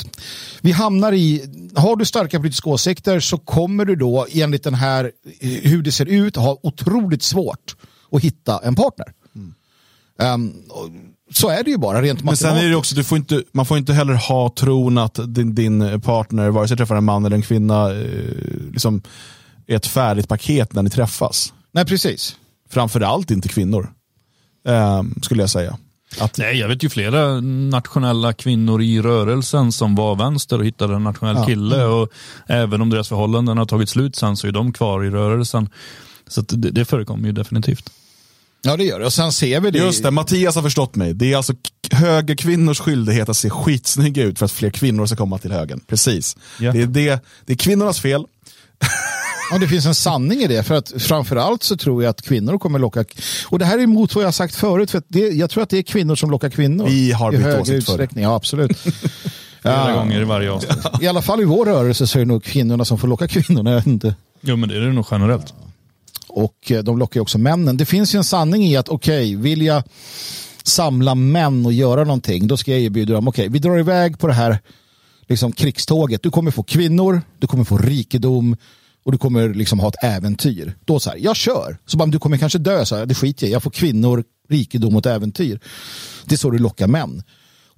vi 0.60 0.72
hamnar 0.72 1.12
i, 1.12 1.44
har 1.74 1.96
du 1.96 2.04
starka 2.04 2.38
politiska 2.38 2.70
åsikter 2.70 3.20
så 3.20 3.38
kommer 3.38 3.84
du 3.84 3.96
då 3.96 4.26
enligt 4.30 4.64
den 4.64 4.74
här, 4.74 5.12
hur 5.40 5.82
det 5.82 5.92
ser 5.92 6.06
ut, 6.06 6.36
ha 6.36 6.58
otroligt 6.62 7.22
svårt 7.22 7.76
att 8.12 8.22
hitta 8.22 8.58
en 8.58 8.74
partner. 8.74 9.06
Mm. 9.34 9.54
Um, 10.34 10.62
så 11.32 11.48
är 11.48 11.64
det 11.64 11.70
ju 11.70 11.78
bara 11.78 12.02
rent 12.02 12.18
matematiskt. 12.18 12.44
Men 12.44 12.54
sen 12.54 12.64
är 12.66 12.70
det 12.70 12.76
också, 12.76 12.94
du 12.94 13.04
får 13.04 13.18
inte, 13.18 13.42
man 13.52 13.66
får 13.66 13.78
inte 13.78 13.92
heller 13.92 14.14
ha 14.14 14.54
tron 14.58 14.98
att 14.98 15.34
din, 15.34 15.54
din 15.54 16.00
partner, 16.00 16.48
vare 16.48 16.68
sig 16.68 16.76
träffar 16.76 16.96
en 16.96 17.04
man 17.04 17.24
eller 17.24 17.36
en 17.36 17.42
kvinna, 17.42 17.90
eh, 17.90 18.04
liksom, 18.72 19.02
är 19.66 19.76
ett 19.76 19.86
färdigt 19.86 20.28
paket 20.28 20.72
när 20.72 20.82
ni 20.82 20.90
träffas. 20.90 21.52
Nej, 21.72 21.84
precis. 21.84 22.36
Framförallt 22.70 23.30
inte 23.30 23.48
kvinnor, 23.48 23.92
eh, 24.68 25.02
skulle 25.22 25.42
jag 25.42 25.50
säga. 25.50 25.78
Att... 26.18 26.38
Nej, 26.38 26.56
jag 26.56 26.68
vet 26.68 26.82
ju 26.82 26.88
flera 26.88 27.40
nationella 27.40 28.32
kvinnor 28.32 28.82
i 28.82 29.02
rörelsen 29.02 29.72
som 29.72 29.94
var 29.94 30.16
vänster 30.16 30.58
och 30.58 30.64
hittade 30.64 30.94
en 30.94 31.04
nationell 31.04 31.36
ja. 31.36 31.46
kille. 31.46 31.84
Och 31.84 32.08
även 32.46 32.80
om 32.80 32.90
deras 32.90 33.08
förhållanden 33.08 33.58
har 33.58 33.66
tagit 33.66 33.88
slut 33.88 34.16
sen 34.16 34.36
så 34.36 34.46
är 34.46 34.52
de 34.52 34.72
kvar 34.72 35.04
i 35.04 35.10
rörelsen. 35.10 35.68
Så 36.28 36.40
det, 36.40 36.70
det 36.70 36.84
förekommer 36.84 37.26
ju 37.26 37.32
definitivt. 37.32 37.90
Ja 38.62 38.76
det 38.76 38.84
gör 38.84 39.00
det 39.00 39.06
och 39.06 39.12
sen 39.12 39.32
ser 39.32 39.60
vi 39.60 39.70
det. 39.70 39.78
Just 39.78 40.02
det, 40.02 40.10
Mattias 40.10 40.54
har 40.54 40.62
förstått 40.62 40.96
mig. 40.96 41.14
Det 41.14 41.32
är 41.32 41.36
alltså 41.36 41.54
högerkvinnors 41.92 42.80
skyldighet 42.80 43.28
att 43.28 43.36
se 43.36 43.50
skitsnygga 43.50 44.24
ut 44.24 44.38
för 44.38 44.46
att 44.46 44.52
fler 44.52 44.70
kvinnor 44.70 45.06
ska 45.06 45.16
komma 45.16 45.38
till 45.38 45.52
högen. 45.52 45.80
Precis. 45.86 46.36
Ja. 46.60 46.72
Det, 46.72 46.82
är 46.82 46.86
det, 46.86 47.24
det 47.46 47.52
är 47.52 47.56
kvinnornas 47.56 48.00
fel. 48.00 48.24
Ja, 49.50 49.58
det 49.58 49.68
finns 49.68 49.86
en 49.86 49.94
sanning 49.94 50.40
i 50.42 50.46
det. 50.46 50.62
För 50.62 50.74
att 50.74 50.92
framförallt 50.98 51.62
så 51.62 51.76
tror 51.76 52.02
jag 52.02 52.10
att 52.10 52.22
kvinnor 52.22 52.58
kommer 52.58 52.78
locka... 52.78 53.04
Och 53.46 53.58
det 53.58 53.64
här 53.64 53.78
är 53.78 53.82
emot 53.82 54.14
vad 54.14 54.24
jag 54.24 54.34
sagt 54.34 54.54
förut. 54.54 54.90
För 54.90 55.02
det, 55.08 55.20
jag 55.20 55.50
tror 55.50 55.62
att 55.62 55.70
det 55.70 55.78
är 55.78 55.82
kvinnor 55.82 56.14
som 56.14 56.30
lockar 56.30 56.50
kvinnor. 56.50 56.86
Vi 56.86 57.12
har 57.12 57.32
bytt 57.32 57.60
åsikt 57.60 57.86
förr. 57.86 58.08
Ja, 58.14 58.34
absolut. 58.34 58.78
Flera 59.62 59.90
ja. 59.90 59.94
gånger 59.94 60.20
i 60.20 60.24
varje 60.24 60.50
avsnitt. 60.50 60.78
I 61.00 61.06
alla 61.06 61.22
fall 61.22 61.40
i 61.40 61.44
vår 61.44 61.66
rörelse 61.66 62.06
så 62.06 62.18
är 62.18 62.20
det 62.20 62.28
nog 62.28 62.44
kvinnorna 62.44 62.84
som 62.84 62.98
får 62.98 63.08
locka 63.08 63.28
kvinnorna. 63.28 63.70
Jag 63.70 63.76
vet 63.76 63.86
inte. 63.86 64.14
Jo, 64.40 64.56
men 64.56 64.68
det 64.68 64.76
är 64.76 64.80
det 64.80 64.92
nog 64.92 65.06
generellt. 65.10 65.54
Och 66.28 66.70
eh, 66.70 66.82
de 66.82 66.98
lockar 66.98 67.20
också 67.20 67.38
männen. 67.38 67.76
Det 67.76 67.86
finns 67.86 68.14
ju 68.14 68.16
en 68.16 68.24
sanning 68.24 68.64
i 68.64 68.76
att 68.76 68.88
okej, 68.88 69.36
okay, 69.36 69.42
vill 69.42 69.62
jag 69.62 69.82
samla 70.62 71.14
män 71.14 71.66
och 71.66 71.72
göra 71.72 72.04
någonting, 72.04 72.46
då 72.46 72.56
ska 72.56 72.70
jag 72.70 72.80
erbjuda 72.80 73.14
dem, 73.14 73.28
okej, 73.28 73.42
okay, 73.42 73.52
vi 73.52 73.58
drar 73.58 73.78
iväg 73.78 74.18
på 74.18 74.26
det 74.26 74.32
här 74.32 74.58
liksom, 75.28 75.52
krigståget. 75.52 76.22
Du 76.22 76.30
kommer 76.30 76.50
få 76.50 76.62
kvinnor, 76.62 77.22
du 77.38 77.46
kommer 77.46 77.64
få 77.64 77.78
rikedom, 77.78 78.56
och 79.04 79.12
du 79.12 79.18
kommer 79.18 79.54
liksom 79.54 79.80
ha 79.80 79.88
ett 79.88 80.04
äventyr. 80.04 80.76
Då 80.84 81.00
så 81.00 81.10
här, 81.10 81.16
jag 81.16 81.36
kör. 81.36 81.78
Så 81.86 81.96
bara, 81.96 82.08
du 82.08 82.18
kommer 82.18 82.36
kanske 82.36 82.58
dö, 82.58 82.84
så 82.84 82.96
här, 82.96 83.06
det 83.06 83.14
skiter 83.14 83.46
jag 83.46 83.54
Jag 83.54 83.62
får 83.62 83.70
kvinnor, 83.70 84.24
rikedom 84.48 84.96
och 84.96 85.06
äventyr. 85.06 85.60
Det 86.24 86.34
är 86.34 86.38
så 86.38 86.50
du 86.50 86.58
lockar 86.58 86.86
män. 86.86 87.22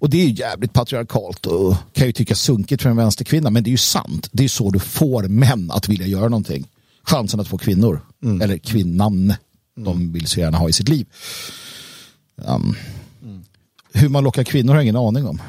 Och 0.03 0.11
det 0.11 0.23
är 0.23 0.27
ju 0.27 0.33
jävligt 0.33 0.73
patriarkalt 0.73 1.47
och 1.47 1.77
kan 1.93 2.07
ju 2.07 2.13
tycka 2.13 2.35
sunkigt 2.35 2.83
för 2.83 2.91
en 2.91 2.97
vänsterkvinna, 2.97 3.51
men 3.51 3.63
det 3.65 3.69
är 3.69 3.73
ju 3.73 3.77
sant. 3.77 4.29
Det 4.33 4.45
är 4.45 4.49
så 4.49 4.71
du 4.71 4.79
får 4.79 5.23
män 5.23 5.71
att 5.71 5.89
vilja 5.89 6.07
göra 6.07 6.29
någonting. 6.29 6.69
Chansen 7.03 7.41
att 7.41 7.49
få 7.49 7.59
kvinnor, 7.59 8.01
mm. 8.23 8.41
eller 8.41 8.59
kvinnan, 8.59 9.15
mm. 9.25 9.35
de 9.75 10.13
vill 10.13 10.27
så 10.27 10.41
gärna 10.41 10.59
ha 10.59 10.69
i 10.69 10.73
sitt 10.73 10.89
liv. 10.89 11.07
Um, 12.37 12.77
mm. 13.23 13.45
Hur 13.93 14.09
man 14.09 14.25
lockar 14.25 14.45
kvinnor 14.45 14.73
har 14.73 14.77
jag 14.77 14.85
ingen 14.85 14.97
aning 14.97 15.27
om. 15.27 15.43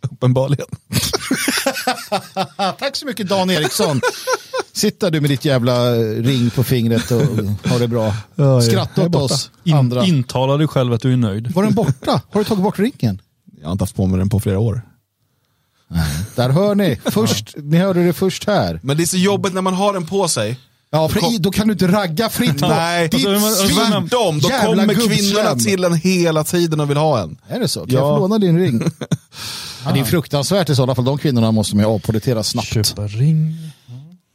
Uppenbarligen. 0.12 0.66
Tack 2.78 2.96
så 2.96 3.06
mycket 3.06 3.28
Dan 3.28 3.50
Eriksson. 3.50 4.00
Sitta 4.72 5.10
du 5.10 5.20
med 5.20 5.30
ditt 5.30 5.44
jävla 5.44 5.94
ring 5.94 6.50
på 6.50 6.64
fingret 6.64 7.10
och 7.10 7.22
ha 7.70 7.78
det 7.78 7.88
bra. 7.88 8.14
Skratta 8.68 9.06
åt 9.06 9.14
oss 9.14 9.50
andra. 9.72 10.04
In, 10.04 10.14
intala 10.14 10.56
dig 10.56 10.68
själv 10.68 10.92
att 10.92 11.02
du 11.02 11.12
är 11.12 11.16
nöjd. 11.16 11.54
Var 11.54 11.62
den 11.62 11.74
borta? 11.74 12.22
Har 12.30 12.40
du 12.40 12.44
tagit 12.44 12.62
bort 12.62 12.78
ringen? 12.78 13.22
Jag 13.60 13.66
har 13.66 13.72
inte 13.72 13.82
haft 13.82 13.96
på 13.96 14.06
mig 14.06 14.18
den 14.18 14.28
på 14.28 14.40
flera 14.40 14.58
år. 14.58 14.82
Där 16.34 16.50
hör 16.50 16.74
ni. 16.74 17.00
Först, 17.04 17.54
ni 17.56 17.76
hörde 17.78 18.06
det 18.06 18.12
först 18.12 18.46
här. 18.46 18.80
Men 18.82 18.96
det 18.96 19.02
är 19.02 19.06
så 19.06 19.16
jobbigt 19.16 19.54
när 19.54 19.62
man 19.62 19.74
har 19.74 19.92
den 19.92 20.06
på 20.06 20.28
sig. 20.28 20.58
Ja, 20.90 21.08
för 21.08 21.38
då 21.38 21.50
kan 21.50 21.66
du 21.66 21.72
inte 21.72 21.86
ragga 21.86 22.28
fritt 22.28 22.60
på 22.60 22.68
Nej, 22.68 23.08
ditt 23.08 23.22
tvärtom. 23.22 24.38
Då 24.40 24.48
kommer 24.48 24.94
kvinnorna 25.08 25.56
till 25.56 25.84
en 25.84 25.94
hela 25.94 26.44
tiden 26.44 26.80
och 26.80 26.90
vill 26.90 26.96
ha 26.96 27.22
en. 27.22 27.36
Är 27.48 27.60
det 27.60 27.68
så? 27.68 27.80
Kan 27.80 27.88
ja. 27.88 27.98
jag 27.98 28.16
få 28.16 28.18
låna 28.18 28.38
din 28.38 28.58
ring? 28.58 28.82
Ja, 29.84 29.92
det 29.92 30.00
är 30.00 30.04
fruktansvärt 30.04 30.70
i 30.70 30.74
sådana 30.74 30.94
fall. 30.94 31.04
De 31.04 31.18
kvinnorna 31.18 31.52
måste 31.52 31.76
man 31.76 31.84
ju 31.84 31.90
avpolitera 31.90 32.42
snabbt. 32.42 32.68
Köpa 32.68 33.06
ring. 33.06 33.56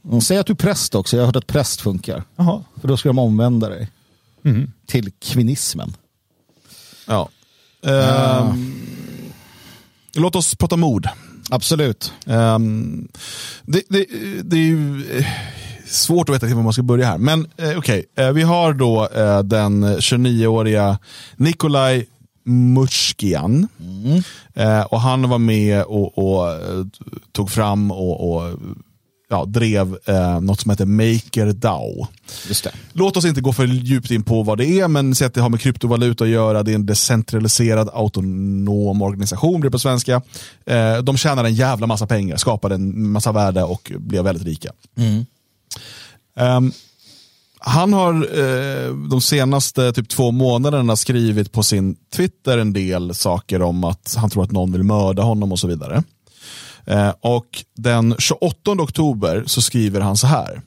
Mm. 0.05 0.21
Säg 0.21 0.37
att 0.37 0.47
du 0.47 0.53
är 0.53 0.57
präst 0.57 0.95
också. 0.95 1.15
Jag 1.15 1.21
har 1.23 1.25
hört 1.25 1.35
att 1.35 1.47
präst 1.47 1.81
funkar. 1.81 2.23
Aha. 2.37 2.63
För 2.81 2.87
då 2.87 2.97
ska 2.97 3.09
de 3.09 3.19
omvända 3.19 3.69
dig. 3.69 3.89
Mm. 4.45 4.71
Till 4.87 5.11
kvinnismen. 5.19 5.93
Ja. 7.07 7.29
Uh, 7.87 8.55
låt 10.15 10.35
oss 10.35 10.55
prata 10.55 10.75
mord. 10.75 11.09
Absolut. 11.49 12.13
Um, 12.25 13.07
det, 13.61 13.81
det, 13.89 14.05
det, 14.43 14.55
är 14.55 14.61
ju 14.61 15.05
eh, 15.17 15.25
svårt 15.85 16.29
att 16.29 16.35
veta 16.35 16.55
var 16.55 16.63
man 16.63 16.73
ska 16.73 16.83
börja 16.83 17.05
här. 17.05 17.17
Men 17.17 17.47
eh, 17.57 17.77
okej, 17.77 17.77
okay. 17.77 18.25
eh, 18.25 18.31
vi 18.31 18.41
har 18.41 18.73
då 18.73 19.09
eh, 19.15 19.39
den 19.39 19.85
29-åriga 19.85 20.99
Nikolaj 21.35 22.05
Mushkian. 22.47 23.67
Mm. 23.79 24.23
Eh, 24.53 24.81
och 24.81 25.01
han 25.01 25.29
var 25.29 25.37
med 25.37 25.83
och, 25.83 26.17
och 26.17 26.51
eh, 26.51 26.85
tog 27.31 27.51
fram 27.51 27.91
och, 27.91 28.35
och 28.35 28.59
ja, 29.29 29.45
drev 29.45 29.97
eh, 30.05 30.41
något 30.41 30.61
som 30.61 30.71
heter 30.71 30.85
MakerDAO. 30.85 32.07
Låt 32.93 33.17
oss 33.17 33.25
inte 33.25 33.41
gå 33.41 33.53
för 33.53 33.65
djupt 33.65 34.11
in 34.11 34.23
på 34.23 34.43
vad 34.43 34.57
det 34.57 34.65
är, 34.65 34.87
men 34.87 35.15
säg 35.15 35.27
att 35.27 35.33
det 35.33 35.41
har 35.41 35.49
med 35.49 35.61
kryptovaluta 35.61 36.23
att 36.23 36.29
göra. 36.29 36.63
Det 36.63 36.71
är 36.71 36.75
en 36.75 36.85
decentraliserad 36.85 37.89
autonom 37.93 39.01
organisation, 39.01 39.59
blir 39.59 39.69
det 39.69 39.71
på 39.71 39.79
svenska. 39.79 40.21
Eh, 40.65 40.97
de 40.97 41.17
tjänar 41.17 41.43
en 41.43 41.53
jävla 41.53 41.87
massa 41.87 42.07
pengar, 42.07 42.37
skapade 42.37 42.75
en 42.75 43.09
massa 43.09 43.31
värde 43.31 43.63
och 43.63 43.91
blev 43.97 44.23
väldigt 44.23 44.45
rika. 44.45 44.71
Mm. 44.97 45.25
Um, 46.39 46.71
han 47.67 47.93
har 47.93 48.13
eh, 48.13 48.93
de 48.93 49.21
senaste 49.21 49.93
typ 49.93 50.09
två 50.09 50.31
månaderna 50.31 50.95
skrivit 50.95 51.51
på 51.51 51.63
sin 51.63 51.95
Twitter 52.15 52.57
en 52.57 52.73
del 52.73 53.15
saker 53.15 53.61
om 53.61 53.83
att 53.83 54.15
han 54.17 54.29
tror 54.29 54.43
att 54.43 54.51
någon 54.51 54.71
vill 54.71 54.83
mörda 54.83 55.23
honom 55.23 55.51
och 55.51 55.59
så 55.59 55.67
vidare. 55.67 56.03
Eh, 56.85 57.13
och 57.21 57.63
den 57.75 58.15
28 58.19 58.71
oktober 58.71 59.43
så 59.45 59.61
skriver 59.61 60.01
han 60.01 60.17
så 60.17 60.27
här. 60.27 60.61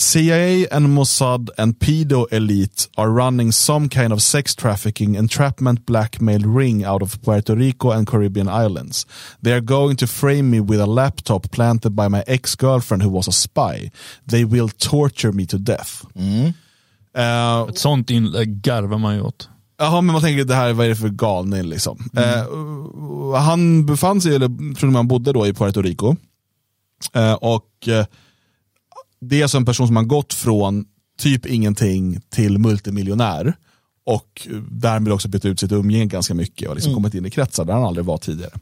CIA 0.00 0.68
and 0.68 0.86
Mossad 0.86 1.50
and 1.58 1.76
pedo 1.76 2.32
elite 2.32 2.86
are 2.96 3.10
running 3.10 3.50
some 3.50 3.88
kind 3.88 4.12
of 4.12 4.22
sex 4.22 4.54
trafficking 4.54 5.16
entrapment 5.16 5.84
blackmail 5.86 6.38
ring 6.42 6.84
out 6.84 7.02
of 7.02 7.20
Puerto 7.20 7.56
Rico 7.56 7.90
and 7.90 8.06
Caribbean 8.06 8.48
islands. 8.48 9.06
They 9.42 9.52
are 9.52 9.60
going 9.60 9.96
to 9.96 10.06
frame 10.06 10.50
me 10.50 10.60
with 10.60 10.80
a 10.80 10.86
laptop 10.86 11.50
planted 11.50 11.96
by 11.96 12.06
my 12.06 12.22
ex-girlfriend 12.28 13.02
who 13.02 13.10
was 13.10 13.26
a 13.26 13.32
spy. 13.32 13.90
They 14.24 14.44
will 14.44 14.68
torture 14.68 15.32
me 15.32 15.46
to 15.46 15.58
death. 15.58 16.06
Mm. 16.14 16.54
Uh, 17.16 17.68
Ett 17.68 17.78
sånt 17.78 18.10
inlägg 18.10 18.62
garvar 18.62 18.98
man 18.98 19.14
ju 19.14 19.22
åt. 19.22 19.48
Jaha, 19.78 20.00
men 20.00 20.12
man 20.12 20.22
tänker 20.22 20.44
det 20.44 20.54
här, 20.54 20.72
vad 20.72 20.86
är 20.86 20.90
det 20.90 20.96
för 20.96 21.08
galning 21.08 21.62
liksom? 21.62 22.10
Mm. 22.16 22.46
Uh, 22.46 23.34
han 23.34 23.86
befann 23.86 24.20
sig, 24.20 24.34
eller 24.34 24.74
tror 24.74 24.90
man 24.90 25.08
bodde 25.08 25.32
då 25.32 25.46
i 25.46 25.54
Puerto 25.54 25.82
Rico. 25.82 26.16
Uh, 27.16 27.32
och 27.32 27.88
det 29.20 29.38
är 29.38 29.42
alltså 29.42 29.56
en 29.56 29.64
person 29.64 29.86
som 29.86 29.96
har 29.96 30.04
gått 30.04 30.34
från 30.34 30.84
typ 31.18 31.46
ingenting 31.46 32.20
till 32.30 32.58
multimiljonär 32.58 33.54
och 34.06 34.48
därmed 34.70 35.12
också 35.12 35.28
bytt 35.28 35.44
ut 35.44 35.60
sitt 35.60 35.72
umgänge 35.72 36.06
ganska 36.06 36.34
mycket 36.34 36.68
och 36.68 36.74
liksom 36.74 36.90
mm. 36.90 37.02
kommit 37.02 37.14
in 37.14 37.26
i 37.26 37.30
kretsar 37.30 37.64
där 37.64 37.72
han 37.72 37.84
aldrig 37.84 38.06
var 38.06 38.18
tidigare. 38.18 38.52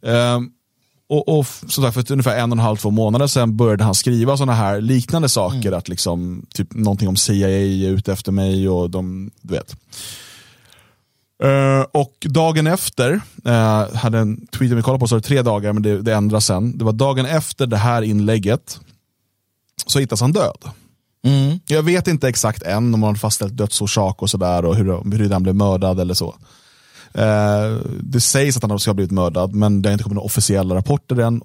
Um, 0.00 0.52
och, 1.08 1.38
och 1.38 1.46
som 1.46 1.84
sagt, 1.84 1.94
för 1.94 2.12
ungefär 2.12 2.36
en 2.36 2.52
och 2.52 2.56
en 2.56 2.64
halv, 2.64 2.76
två 2.76 2.90
månader 2.90 3.26
sedan 3.26 3.56
började 3.56 3.84
han 3.84 3.94
skriva 3.94 4.36
sådana 4.36 4.54
här 4.54 4.80
liknande 4.80 5.28
saker, 5.28 5.68
mm. 5.68 5.78
att 5.78 5.88
liksom, 5.88 6.46
typ 6.54 6.74
någonting 6.74 7.08
om 7.08 7.16
CIA 7.16 7.48
är 7.48 7.90
ute 7.90 8.12
efter 8.12 8.32
mig 8.32 8.68
och 8.68 8.90
de, 8.90 9.30
du 9.40 9.54
vet. 9.54 9.76
Uh, 11.44 11.86
och 11.92 12.14
dagen 12.20 12.66
efter, 12.66 13.12
uh, 13.46 13.96
hade 13.96 14.18
en 14.18 14.46
tweet 14.46 14.72
vi 14.72 14.82
kollade 14.82 15.00
på, 15.00 15.06
så 15.06 15.14
var 15.14 15.20
det 15.20 15.26
tre 15.26 15.42
dagar, 15.42 15.72
men 15.72 15.82
det, 15.82 16.02
det 16.02 16.14
ändras 16.14 16.46
sen. 16.46 16.78
Det 16.78 16.84
var 16.84 16.92
dagen 16.92 17.26
efter 17.26 17.66
det 17.66 17.76
här 17.76 18.02
inlägget 18.02 18.80
så 19.86 19.98
hittas 19.98 20.20
han 20.20 20.32
död. 20.32 20.64
Mm. 21.24 21.60
Jag 21.66 21.82
vet 21.82 22.08
inte 22.08 22.28
exakt 22.28 22.62
än 22.62 22.94
om 22.94 23.00
man 23.00 23.16
fastställt 23.16 23.56
dödsorsak 23.56 24.22
och 24.22 24.30
sådär 24.30 24.64
och 24.64 24.76
hur, 24.76 25.16
hur 25.16 25.30
han 25.30 25.42
blev 25.42 25.54
mördad 25.54 26.00
eller 26.00 26.14
så. 26.14 26.34
Eh, 27.14 27.76
det 28.00 28.20
sägs 28.20 28.56
att 28.56 28.62
han 28.62 28.78
ska 28.78 28.90
ha 28.90 28.94
blivit 28.94 29.10
mördad 29.10 29.54
men 29.54 29.82
det 29.82 29.88
har 29.88 29.92
inte 29.92 30.04
kommit 30.04 30.14
några 30.14 30.26
officiella 30.26 30.74
rapporter 30.74 31.20
än. 31.20 31.42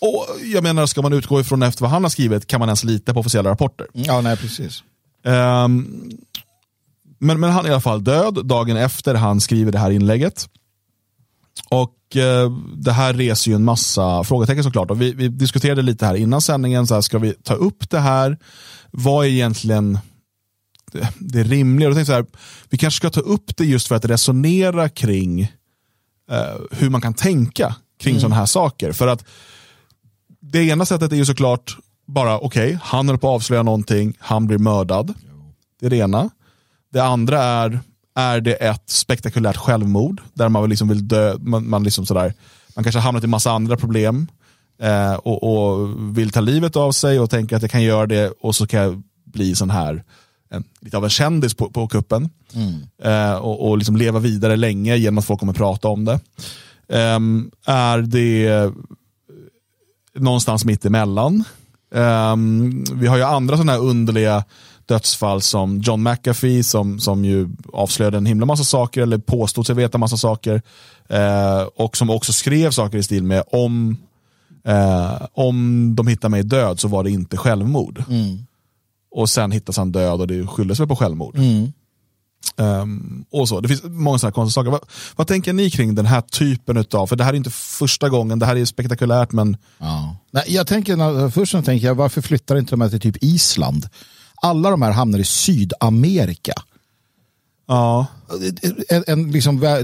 Och 0.00 0.26
jag 0.42 0.62
menar, 0.62 0.86
ska 0.86 1.02
man 1.02 1.12
utgå 1.12 1.40
ifrån 1.40 1.62
efter 1.62 1.82
vad 1.82 1.90
han 1.90 2.02
har 2.02 2.10
skrivit, 2.10 2.46
kan 2.46 2.60
man 2.60 2.68
ens 2.68 2.84
lita 2.84 3.14
på 3.14 3.20
officiella 3.20 3.50
rapporter? 3.50 3.86
Ja, 3.92 4.20
nej 4.20 4.36
precis. 4.36 4.82
Ehm, 5.24 6.10
men, 7.18 7.40
men 7.40 7.50
han 7.50 7.64
är 7.64 7.68
i 7.68 7.72
alla 7.72 7.80
fall 7.80 8.04
död 8.04 8.46
dagen 8.46 8.76
efter 8.76 9.14
han 9.14 9.40
skriver 9.40 9.72
det 9.72 9.78
här 9.78 9.90
inlägget. 9.90 10.48
Och 11.68 11.94
eh, 12.16 12.50
det 12.76 12.92
här 12.92 13.14
reser 13.14 13.50
ju 13.50 13.54
en 13.54 13.64
massa 13.64 14.24
frågetecken 14.24 14.64
såklart. 14.64 14.90
Och 14.90 15.00
vi, 15.00 15.12
vi 15.12 15.28
diskuterade 15.28 15.82
lite 15.82 16.06
här 16.06 16.14
innan 16.14 16.40
sändningen, 16.40 16.86
så 16.86 16.94
här, 16.94 17.00
ska 17.00 17.18
vi 17.18 17.32
ta 17.32 17.54
upp 17.54 17.90
det 17.90 18.00
här? 18.00 18.38
Vad 18.90 19.26
är 19.26 19.30
egentligen 19.30 19.98
det, 20.92 21.08
det 21.18 21.42
rimliga? 21.42 21.88
Och 21.88 21.96
jag 21.96 22.06
så 22.06 22.12
här, 22.12 22.26
vi 22.70 22.78
kanske 22.78 22.96
ska 22.96 23.10
ta 23.10 23.20
upp 23.20 23.56
det 23.56 23.64
just 23.64 23.88
för 23.88 23.94
att 23.94 24.04
resonera 24.04 24.88
kring 24.88 25.42
eh, 26.30 26.60
hur 26.70 26.90
man 26.90 27.00
kan 27.00 27.14
tänka 27.14 27.76
kring 28.00 28.20
sådana 28.20 28.34
här 28.34 28.46
saker. 28.46 28.92
För 28.92 29.06
att 29.08 29.24
det 30.40 30.64
ena 30.64 30.86
sättet 30.86 31.12
är 31.12 31.16
ju 31.16 31.24
såklart 31.24 31.76
bara, 32.06 32.38
okej, 32.38 32.66
okay, 32.66 32.78
han 32.82 33.08
håller 33.08 33.18
på 33.18 33.28
att 33.28 33.34
avslöja 33.34 33.62
någonting, 33.62 34.16
han 34.18 34.46
blir 34.46 34.58
mördad. 34.58 35.14
Det 35.80 35.86
är 35.86 35.90
det 35.90 35.96
ena. 35.96 36.30
Det 36.92 37.00
andra 37.00 37.42
är, 37.42 37.80
är 38.14 38.40
det 38.40 38.52
ett 38.52 38.90
spektakulärt 38.90 39.56
självmord 39.56 40.20
där 40.34 40.48
man 40.48 40.68
liksom 40.68 40.88
vill 40.88 41.08
dö, 41.08 41.36
man, 41.40 41.68
man, 41.68 41.84
liksom 41.84 42.06
sådär, 42.06 42.34
man 42.76 42.84
kanske 42.84 42.98
har 42.98 43.04
hamnat 43.04 43.24
i 43.24 43.26
massa 43.26 43.52
andra 43.52 43.76
problem 43.76 44.26
eh, 44.82 45.14
och, 45.14 45.42
och, 45.42 45.88
vill 46.18 46.30
ta 46.30 46.40
livet 46.40 46.76
av 46.76 46.92
sig 46.92 47.20
och 47.20 47.30
tänker 47.30 47.56
att 47.56 47.62
jag 47.62 47.70
kan 47.70 47.82
göra 47.82 48.06
det 48.06 48.32
och 48.40 48.54
så 48.56 48.66
kan 48.66 48.80
jag 48.80 49.02
bli 49.24 49.54
sån 49.54 49.70
här, 49.70 50.04
en, 50.50 50.64
lite 50.80 50.96
av 50.96 51.04
en 51.04 51.10
kändis 51.10 51.54
på, 51.54 51.70
på 51.70 51.88
kuppen. 51.88 52.30
Mm. 52.54 52.74
Eh, 53.02 53.34
och, 53.34 53.68
och 53.68 53.78
liksom 53.78 53.96
leva 53.96 54.18
vidare 54.18 54.56
länge 54.56 54.96
genom 54.96 55.18
att 55.18 55.24
folk 55.24 55.40
kommer 55.40 55.52
prata 55.52 55.88
om 55.88 56.04
det. 56.04 56.20
Eh, 56.88 57.18
är 57.66 58.02
det 58.02 58.72
någonstans 60.14 60.64
mitt 60.64 60.84
emellan? 60.84 61.44
Um, 61.94 62.84
vi 62.92 63.06
har 63.06 63.16
ju 63.16 63.22
andra 63.22 63.56
sådana 63.56 63.72
här 63.72 63.80
underliga 63.80 64.44
dödsfall 64.92 65.40
som 65.40 65.80
John 65.80 66.02
McAfee 66.02 66.64
som, 66.64 67.00
som 67.00 67.24
ju 67.24 67.48
avslöjade 67.72 68.16
en 68.16 68.26
himla 68.26 68.46
massa 68.46 68.64
saker 68.64 69.02
eller 69.02 69.18
påstod 69.18 69.66
sig 69.66 69.74
veta 69.74 69.98
massa 69.98 70.16
saker. 70.16 70.62
Uh, 71.12 71.68
och 71.76 71.96
som 71.96 72.10
också 72.10 72.32
skrev 72.32 72.70
saker 72.70 72.98
i 72.98 73.02
stil 73.02 73.24
med 73.24 73.42
om, 73.52 73.96
uh, 74.68 75.26
om 75.32 75.88
de 75.96 76.06
hittar 76.06 76.28
mig 76.28 76.42
död 76.42 76.80
så 76.80 76.88
var 76.88 77.04
det 77.04 77.10
inte 77.10 77.36
självmord. 77.36 78.04
Mm. 78.08 78.38
Och 79.14 79.30
sen 79.30 79.52
hittas 79.52 79.76
han 79.76 79.92
död 79.92 80.20
och 80.20 80.26
det 80.26 80.46
skylldes 80.46 80.80
väl 80.80 80.88
på 80.88 80.96
självmord. 80.96 81.36
Mm. 81.36 81.72
Um, 82.56 83.24
och 83.30 83.48
så. 83.48 83.60
Det 83.60 83.68
finns 83.68 83.82
många 83.84 84.18
sådana 84.18 84.32
konstiga 84.32 84.62
saker. 84.62 84.70
Vad, 84.70 84.80
vad, 85.16 85.26
tänker 85.26 85.52
ni 85.52 85.70
kring 85.70 85.94
den 85.94 86.06
här 86.06 86.20
typen 86.20 86.84
av, 86.92 87.06
för 87.06 87.16
det 87.16 87.24
här 87.24 87.32
är 87.32 87.36
inte 87.36 87.50
första 87.50 88.08
gången, 88.08 88.38
det 88.38 88.46
här 88.46 88.56
är 88.56 88.64
spektakulärt 88.64 89.32
men... 89.32 89.56
Ja. 89.78 90.16
Nej, 90.30 90.44
jag 90.48 90.66
tänker, 90.66 91.30
först 91.30 91.52
tänker 91.52 91.86
jag, 91.86 91.94
varför 91.94 92.22
flyttar 92.22 92.58
inte 92.58 92.70
de 92.70 92.80
här 92.80 92.88
till 92.88 93.00
typ 93.00 93.24
Island? 93.24 93.86
Alla 94.42 94.70
de 94.70 94.82
här 94.82 94.92
hamnar 94.92 95.18
i 95.18 95.24
Sydamerika. 95.24 96.52
Ja. 97.68 98.06
En, 98.88 99.04
en 99.06 99.32
liksom 99.32 99.82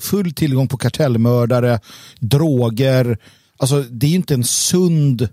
full 0.00 0.34
tillgång 0.34 0.68
på 0.68 0.76
kartellmördare, 0.76 1.80
droger. 2.18 3.18
Alltså 3.56 3.82
det 3.82 4.06
är 4.06 4.14
inte 4.14 4.34
en 4.34 4.44
sund 4.44 5.28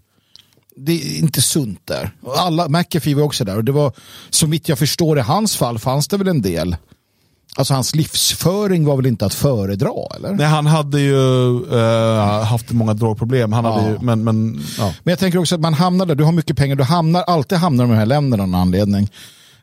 det 0.76 0.92
är 0.92 1.18
inte 1.18 1.42
sunt 1.42 1.80
där. 1.86 2.12
Alla, 2.38 2.70
McAfee 2.70 3.16
var 3.16 3.24
också 3.24 3.46
där 3.46 3.58
och 3.58 3.64
det 3.64 3.72
var, 3.72 3.94
så 4.30 4.48
vitt 4.48 4.70
jag 4.70 4.80
förstår 4.80 5.18
i 5.18 5.22
hans 5.22 5.56
fall 5.56 5.80
fanns 5.80 6.08
det 6.08 6.18
väl 6.18 6.28
en 6.28 6.42
del. 6.42 6.76
Alltså 7.58 7.74
hans 7.74 7.96
livsföring 7.96 8.86
var 8.86 8.96
väl 8.96 9.06
inte 9.06 9.26
att 9.26 9.34
föredra 9.34 9.92
eller? 10.16 10.34
Nej 10.34 10.46
han 10.46 10.66
hade 10.66 11.00
ju 11.00 11.16
uh, 11.16 12.44
haft 12.44 12.72
många 12.72 12.94
drogproblem. 12.94 13.54
Han 13.54 13.66
hade 13.66 13.90
ju, 13.90 14.00
men, 14.02 14.24
men, 14.24 14.64
ja. 14.78 14.94
men 15.04 15.12
jag 15.12 15.20
tänker 15.20 15.40
också 15.40 15.56
att 15.56 15.62
man 15.62 15.74
hamnar 15.74 16.06
där, 16.06 16.16
du 16.16 16.24
har 16.24 16.32
mycket 16.32 16.58
pengar, 16.58 16.76
du 16.76 16.84
hamnar, 16.84 17.22
alltid 17.22 17.58
hamnar 17.58 17.86
i 17.86 17.88
de 17.88 17.94
här 17.94 18.06
länderna 18.06 18.44
av 18.44 18.50
någon 18.50 18.62
anledning. 18.62 19.10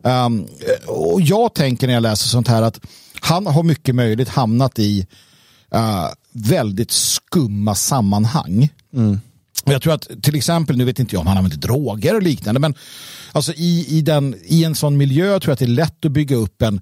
Um, 0.02 0.46
och 0.86 1.20
jag 1.20 1.54
tänker 1.54 1.86
när 1.86 1.94
jag 1.94 2.02
läser 2.02 2.28
sånt 2.28 2.48
här 2.48 2.62
att 2.62 2.80
han 3.20 3.46
har 3.46 3.62
mycket 3.62 3.94
möjligt 3.94 4.28
hamnat 4.28 4.78
i 4.78 5.06
uh, 5.74 6.06
väldigt 6.32 6.90
skumma 6.90 7.74
sammanhang. 7.74 8.68
Mm. 8.94 9.20
Jag 9.64 9.82
tror 9.82 9.94
att 9.94 10.08
till 10.22 10.36
exempel, 10.36 10.76
nu 10.76 10.84
vet 10.84 10.98
inte 10.98 11.14
jag 11.14 11.20
om 11.20 11.26
han 11.26 11.36
använder 11.36 11.58
droger 11.58 12.14
och 12.14 12.22
liknande, 12.22 12.60
men 12.60 12.74
alltså 13.32 13.52
i, 13.52 13.98
i, 13.98 14.00
den, 14.00 14.34
i 14.44 14.64
en 14.64 14.74
sån 14.74 14.96
miljö 14.96 15.40
tror 15.40 15.50
jag 15.50 15.52
att 15.52 15.58
det 15.58 15.64
är 15.64 15.66
lätt 15.66 16.04
att 16.04 16.12
bygga 16.12 16.36
upp 16.36 16.62
en... 16.62 16.80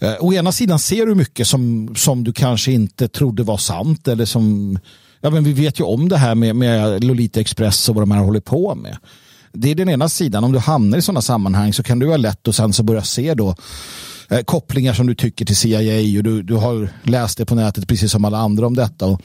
Eh, 0.00 0.14
å 0.20 0.32
ena 0.32 0.52
sidan 0.52 0.78
ser 0.78 1.06
du 1.06 1.14
mycket 1.14 1.46
som, 1.46 1.94
som 1.96 2.24
du 2.24 2.32
kanske 2.32 2.72
inte 2.72 3.08
trodde 3.08 3.42
var 3.42 3.56
sant 3.56 4.08
eller 4.08 4.24
som... 4.24 4.78
Ja, 5.20 5.30
men 5.30 5.44
vi 5.44 5.52
vet 5.52 5.80
ju 5.80 5.84
om 5.84 6.08
det 6.08 6.16
här 6.16 6.34
med, 6.34 6.56
med 6.56 7.04
Lolita 7.04 7.40
Express 7.40 7.88
och 7.88 7.94
vad 7.94 8.02
de 8.02 8.10
här 8.10 8.22
håller 8.22 8.40
på 8.40 8.74
med. 8.74 8.96
Det 9.52 9.70
är 9.70 9.74
den 9.74 9.88
ena 9.88 10.08
sidan. 10.08 10.44
Om 10.44 10.52
du 10.52 10.58
hamnar 10.58 10.98
i 10.98 11.02
sådana 11.02 11.22
sammanhang 11.22 11.72
så 11.72 11.82
kan 11.82 11.98
du 11.98 12.08
ha 12.08 12.16
lätt 12.16 12.48
och 12.48 12.54
sen 12.54 12.72
så 12.72 12.82
börja 12.82 13.02
se 13.02 13.34
då 13.34 13.54
eh, 14.28 14.40
kopplingar 14.40 14.94
som 14.94 15.06
du 15.06 15.14
tycker 15.14 15.44
till 15.44 15.56
CIA 15.56 16.18
och 16.18 16.24
du, 16.24 16.42
du 16.42 16.54
har 16.54 16.88
läst 17.02 17.38
det 17.38 17.46
på 17.46 17.54
nätet 17.54 17.88
precis 17.88 18.12
som 18.12 18.24
alla 18.24 18.38
andra 18.38 18.66
om 18.66 18.76
detta. 18.76 19.06
Och, 19.06 19.20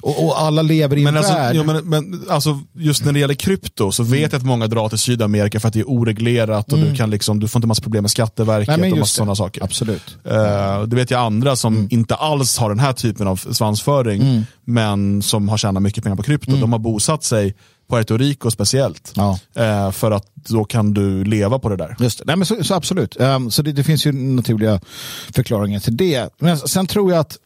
och, 0.00 0.24
och, 0.26 0.40
alla 0.40 0.62
lever 0.62 0.96
i 0.96 1.04
men 1.04 1.14
en 1.14 1.18
alltså, 1.18 1.32
värld. 1.32 1.56
Ja, 1.56 1.62
men, 1.62 1.88
men, 1.88 2.24
alltså, 2.30 2.60
just 2.72 3.04
när 3.04 3.12
det 3.12 3.18
gäller 3.18 3.34
krypto 3.34 3.92
så 3.92 4.02
vet 4.02 4.32
jag 4.32 4.38
att 4.38 4.44
många 4.46 4.66
drar 4.66 4.88
till 4.88 4.98
Sydamerika 4.98 5.60
för 5.60 5.68
att 5.68 5.74
det 5.74 5.80
är 5.80 5.90
oreglerat 5.90 6.72
och 6.72 6.78
Mm. 6.78 6.90
du, 6.90 6.96
kan 6.96 7.10
liksom, 7.10 7.40
du 7.40 7.48
får 7.48 7.58
inte 7.58 7.66
massa 7.68 7.82
problem 7.82 8.02
med 8.02 8.10
Skatteverket 8.10 8.68
Nej, 8.68 8.78
men 8.78 8.92
och 8.92 8.98
massa 8.98 9.16
sådana 9.16 9.34
saker. 9.34 9.64
Absolut. 9.64 10.16
Uh, 10.26 10.82
det 10.82 10.96
vet 10.96 11.10
jag 11.10 11.20
andra 11.20 11.56
som 11.56 11.74
Mm. 11.74 11.88
inte 11.90 12.14
alls 12.14 12.58
har 12.58 12.68
den 12.68 12.78
här 12.78 12.92
typen 12.92 13.26
av 13.26 13.36
svansföring 13.36 14.44
men 14.64 15.22
som 15.22 15.48
har 15.48 15.56
tjänat 15.58 15.82
mycket 15.82 16.04
pengar 16.04 16.16
på 16.16 16.22
krypto. 16.22 16.56
De 16.56 16.72
har 16.72 16.78
bosatt 16.78 17.24
sig 17.24 17.54
på 17.88 17.96
Puerto 17.96 18.16
Rico 18.16 18.50
speciellt. 18.50 19.16
Mm. 19.16 19.34
Ja. 19.54 19.62
Eh, 19.62 19.90
för 19.90 20.10
att 20.10 20.24
då 20.34 20.64
kan 20.64 20.94
du 20.94 21.24
leva 21.24 21.58
på 21.58 21.68
det 21.68 21.76
där. 21.76 21.96
Just 21.98 22.18
det. 22.18 22.24
Nej, 22.26 22.36
men 22.36 22.46
så, 22.46 22.64
så 22.64 22.74
absolut. 22.74 23.20
Um, 23.20 23.50
så 23.50 23.62
det, 23.62 23.72
det 23.72 23.84
finns 23.84 24.06
ju 24.06 24.12
naturliga 24.12 24.80
förklaringar 25.32 25.80
till 25.80 25.96
det. 25.96 26.28
Men 26.38 26.58
sen 26.58 26.86
tror 26.86 27.12
jag 27.12 27.20
att 27.20 27.36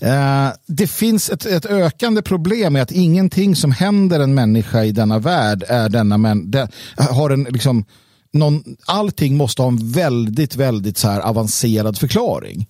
eh, 0.00 0.48
det 0.66 0.86
finns 0.86 1.30
ett, 1.30 1.46
ett 1.46 1.66
ökande 1.66 2.22
problem 2.22 2.72
med 2.72 2.82
att 2.82 2.92
ingenting 2.92 3.56
som 3.56 3.72
händer 3.72 4.20
en 4.20 4.34
människa 4.34 4.84
i 4.84 4.92
denna 4.92 5.18
värld 5.18 5.64
är 5.68 5.88
denna 5.88 6.18
män, 6.18 6.50
de, 6.50 6.68
har 6.96 7.30
en 7.30 7.44
liksom 7.44 7.84
någon, 8.32 8.64
allting 8.84 9.36
måste 9.36 9.62
ha 9.62 9.68
en 9.68 9.92
väldigt, 9.92 10.56
väldigt 10.56 10.98
så 10.98 11.08
här 11.08 11.20
avancerad 11.20 11.98
förklaring. 11.98 12.66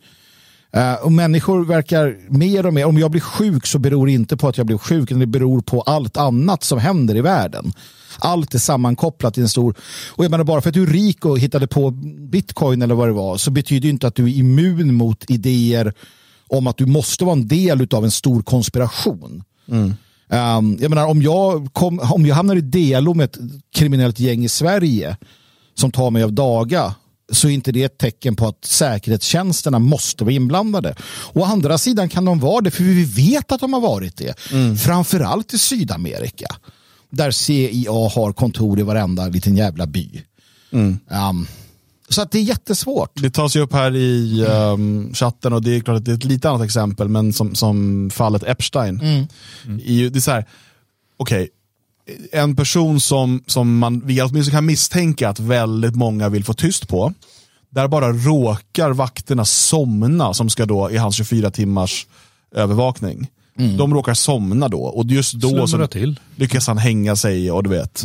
Uh, 0.76 1.04
och 1.04 1.12
människor 1.12 1.64
verkar 1.64 2.16
mer 2.28 2.66
och 2.66 2.74
mer, 2.74 2.86
om 2.86 2.98
jag 2.98 3.10
blir 3.10 3.20
sjuk 3.20 3.66
så 3.66 3.78
beror 3.78 4.06
det 4.06 4.12
inte 4.12 4.36
på 4.36 4.48
att 4.48 4.58
jag 4.58 4.66
blir 4.66 4.78
sjuk, 4.78 5.10
utan 5.10 5.18
det 5.18 5.26
beror 5.26 5.60
på 5.60 5.80
allt 5.80 6.16
annat 6.16 6.64
som 6.64 6.78
händer 6.78 7.16
i 7.16 7.20
världen. 7.20 7.72
Allt 8.18 8.54
är 8.54 8.58
sammankopplat 8.58 9.38
i 9.38 9.40
en 9.40 9.48
stor... 9.48 9.74
Och 10.10 10.24
jag 10.24 10.30
menar 10.30 10.44
bara 10.44 10.60
för 10.60 10.68
att 10.68 10.74
du 10.74 10.82
är 10.82 10.86
rik 10.86 11.24
och 11.24 11.38
hittade 11.38 11.66
på 11.66 11.90
bitcoin 12.30 12.82
eller 12.82 12.94
vad 12.94 13.08
det 13.08 13.12
var 13.12 13.36
så 13.36 13.50
betyder 13.50 13.80
det 13.80 13.88
inte 13.88 14.06
att 14.06 14.14
du 14.14 14.24
är 14.24 14.34
immun 14.38 14.94
mot 14.94 15.30
idéer 15.30 15.94
om 16.48 16.66
att 16.66 16.76
du 16.76 16.86
måste 16.86 17.24
vara 17.24 17.32
en 17.32 17.48
del 17.48 17.88
av 17.94 18.04
en 18.04 18.10
stor 18.10 18.42
konspiration. 18.42 19.42
Um, 20.28 20.78
jag 20.80 20.90
menar 20.90 21.06
om 21.06 21.22
jag, 21.22 21.68
kom, 21.72 22.00
om 22.00 22.26
jag 22.26 22.34
hamnar 22.34 22.56
i 22.56 22.60
delo 22.60 23.14
med 23.14 23.24
ett 23.24 23.38
kriminellt 23.74 24.20
gäng 24.20 24.44
i 24.44 24.48
Sverige 24.48 25.16
som 25.74 25.92
tar 25.92 26.10
mig 26.10 26.22
av 26.22 26.32
daga 26.32 26.94
så 27.32 27.48
är 27.48 27.52
inte 27.52 27.72
det 27.72 27.82
ett 27.82 27.98
tecken 27.98 28.36
på 28.36 28.46
att 28.48 28.64
säkerhetstjänsterna 28.64 29.78
måste 29.78 30.24
vara 30.24 30.34
inblandade. 30.34 30.94
Å 31.32 31.44
andra 31.44 31.78
sidan 31.78 32.08
kan 32.08 32.24
de 32.24 32.38
vara 32.38 32.60
det, 32.60 32.70
för 32.70 32.84
vi 32.84 33.04
vet 33.04 33.52
att 33.52 33.60
de 33.60 33.72
har 33.72 33.80
varit 33.80 34.16
det. 34.16 34.34
Framförallt 34.80 35.54
i 35.54 35.58
Sydamerika. 35.58 36.46
Där 37.10 37.30
CIA 37.30 37.92
har 37.92 38.32
kontor 38.32 38.80
i 38.80 38.82
varenda 38.82 39.28
liten 39.28 39.56
jävla 39.56 39.86
by. 39.86 40.22
Um, 41.30 41.46
så 42.08 42.22
att 42.22 42.30
det 42.30 42.38
är 42.38 42.42
jättesvårt. 42.42 43.10
Det 43.14 43.30
tas 43.30 43.56
ju 43.56 43.60
upp 43.60 43.72
här 43.72 43.96
i 43.96 44.44
um, 44.48 45.14
chatten 45.14 45.52
och 45.52 45.62
det 45.62 45.76
är 45.76 45.80
klart 45.80 45.96
att 45.96 46.04
det 46.04 46.10
är 46.10 46.16
ett 46.16 46.24
lite 46.24 46.50
annat 46.50 46.64
exempel 46.64 47.08
men 47.08 47.32
som, 47.32 47.54
som 47.54 48.10
fallet 48.12 48.42
Epstein. 48.42 49.00
I, 49.84 50.08
det 50.08 50.18
är 50.18 50.20
så 50.20 50.30
här, 50.30 50.44
okej, 51.16 51.48
en 52.32 52.56
person 52.56 53.00
som, 53.00 53.42
som 53.46 53.78
man 53.78 54.02
åtminstone 54.02 54.50
kan 54.50 54.66
misstänka 54.66 55.28
att 55.28 55.40
väldigt 55.40 55.96
många 55.96 56.28
vill 56.28 56.44
få 56.44 56.54
tyst 56.54 56.88
på. 56.88 57.12
Där 57.70 57.88
bara 57.88 58.12
råkar 58.12 58.90
vakterna 58.90 59.44
somna 59.44 60.34
som 60.34 60.50
ska 60.50 60.66
då 60.66 60.90
i 60.90 60.96
hans 60.96 61.16
24 61.16 61.50
timmars 61.50 62.06
övervakning. 62.54 63.26
De 63.78 63.94
råkar 63.94 64.14
somna 64.14 64.68
då 64.68 64.82
och 64.82 65.06
just 65.06 65.34
då 65.34 65.66
så 65.66 65.86
till. 65.86 66.20
lyckas 66.36 66.66
han 66.66 66.78
hänga 66.78 67.16
sig 67.16 67.50
och 67.50 67.62
du 67.62 67.70
vet. 67.70 68.04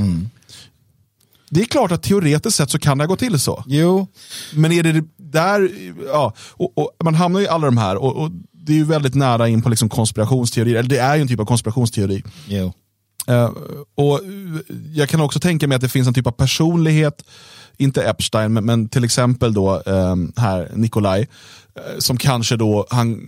Det 1.54 1.62
är 1.62 1.66
klart 1.66 1.92
att 1.92 2.04
teoretiskt 2.04 2.58
sett 2.58 2.70
så 2.70 2.80
kan 2.80 2.98
det 2.98 3.08
gå 3.08 3.16
till 3.16 3.40
så. 3.40 3.64
Jo, 3.68 4.08
Men 4.54 4.72
är 4.72 4.84
det 4.84 5.04
där, 5.18 5.70
ja, 6.08 6.34
och, 6.40 6.78
och 6.78 6.92
man 7.04 7.16
hamnar 7.16 7.40
ju 7.40 7.46
i 7.46 7.50
alla 7.50 7.66
de 7.66 7.78
här 7.78 7.96
och, 7.96 8.16
och 8.16 8.32
det 8.52 8.74
är 8.74 8.78
ju 8.78 8.84
väldigt 8.84 9.16
nära 9.16 9.48
in 9.48 9.62
på 9.62 9.70
liksom 9.70 9.90
konspirationsteorier, 9.90 10.76
eller 10.76 10.90
det 10.90 10.98
är 10.98 11.16
ju 11.16 11.22
en 11.22 11.28
typ 11.28 11.40
av 11.40 11.46
konspirationsteori. 11.46 12.24
jo. 12.48 12.74
Eh, 13.28 13.52
och 13.96 14.20
jag 14.94 15.10
kan 15.10 15.22
också 15.22 15.40
tänka 15.40 15.68
mig 15.68 15.76
att 15.76 15.82
det 15.82 15.90
finns 15.90 16.08
en 16.08 16.14
typ 16.14 16.28
av 16.28 16.32
personlighet, 16.32 17.26
inte 17.78 18.04
Epstein, 18.04 18.54
men, 18.54 18.66
men 18.66 18.90
till 18.90 19.04
exempel 19.04 19.54
då 19.54 19.82
eh, 19.86 20.16
här 20.38 20.72
Nikolaj, 20.74 21.28
eh, 21.76 21.82
som 22.00 22.18
kanske 22.18 22.56
då, 22.56 22.88
han 22.90 23.22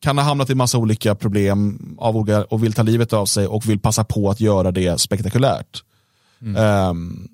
kan 0.00 0.18
ha 0.18 0.24
hamnat 0.24 0.50
i 0.50 0.54
massa 0.54 0.78
olika 0.78 1.14
problem 1.14 1.78
av 1.98 2.16
olika, 2.16 2.44
och 2.44 2.64
vill 2.64 2.72
ta 2.72 2.82
livet 2.82 3.12
av 3.12 3.26
sig 3.26 3.46
och 3.46 3.68
vill 3.68 3.80
passa 3.80 4.04
på 4.04 4.30
att 4.30 4.40
göra 4.40 4.70
det 4.70 5.00
spektakulärt. 5.00 5.82
Ehm, 6.56 7.28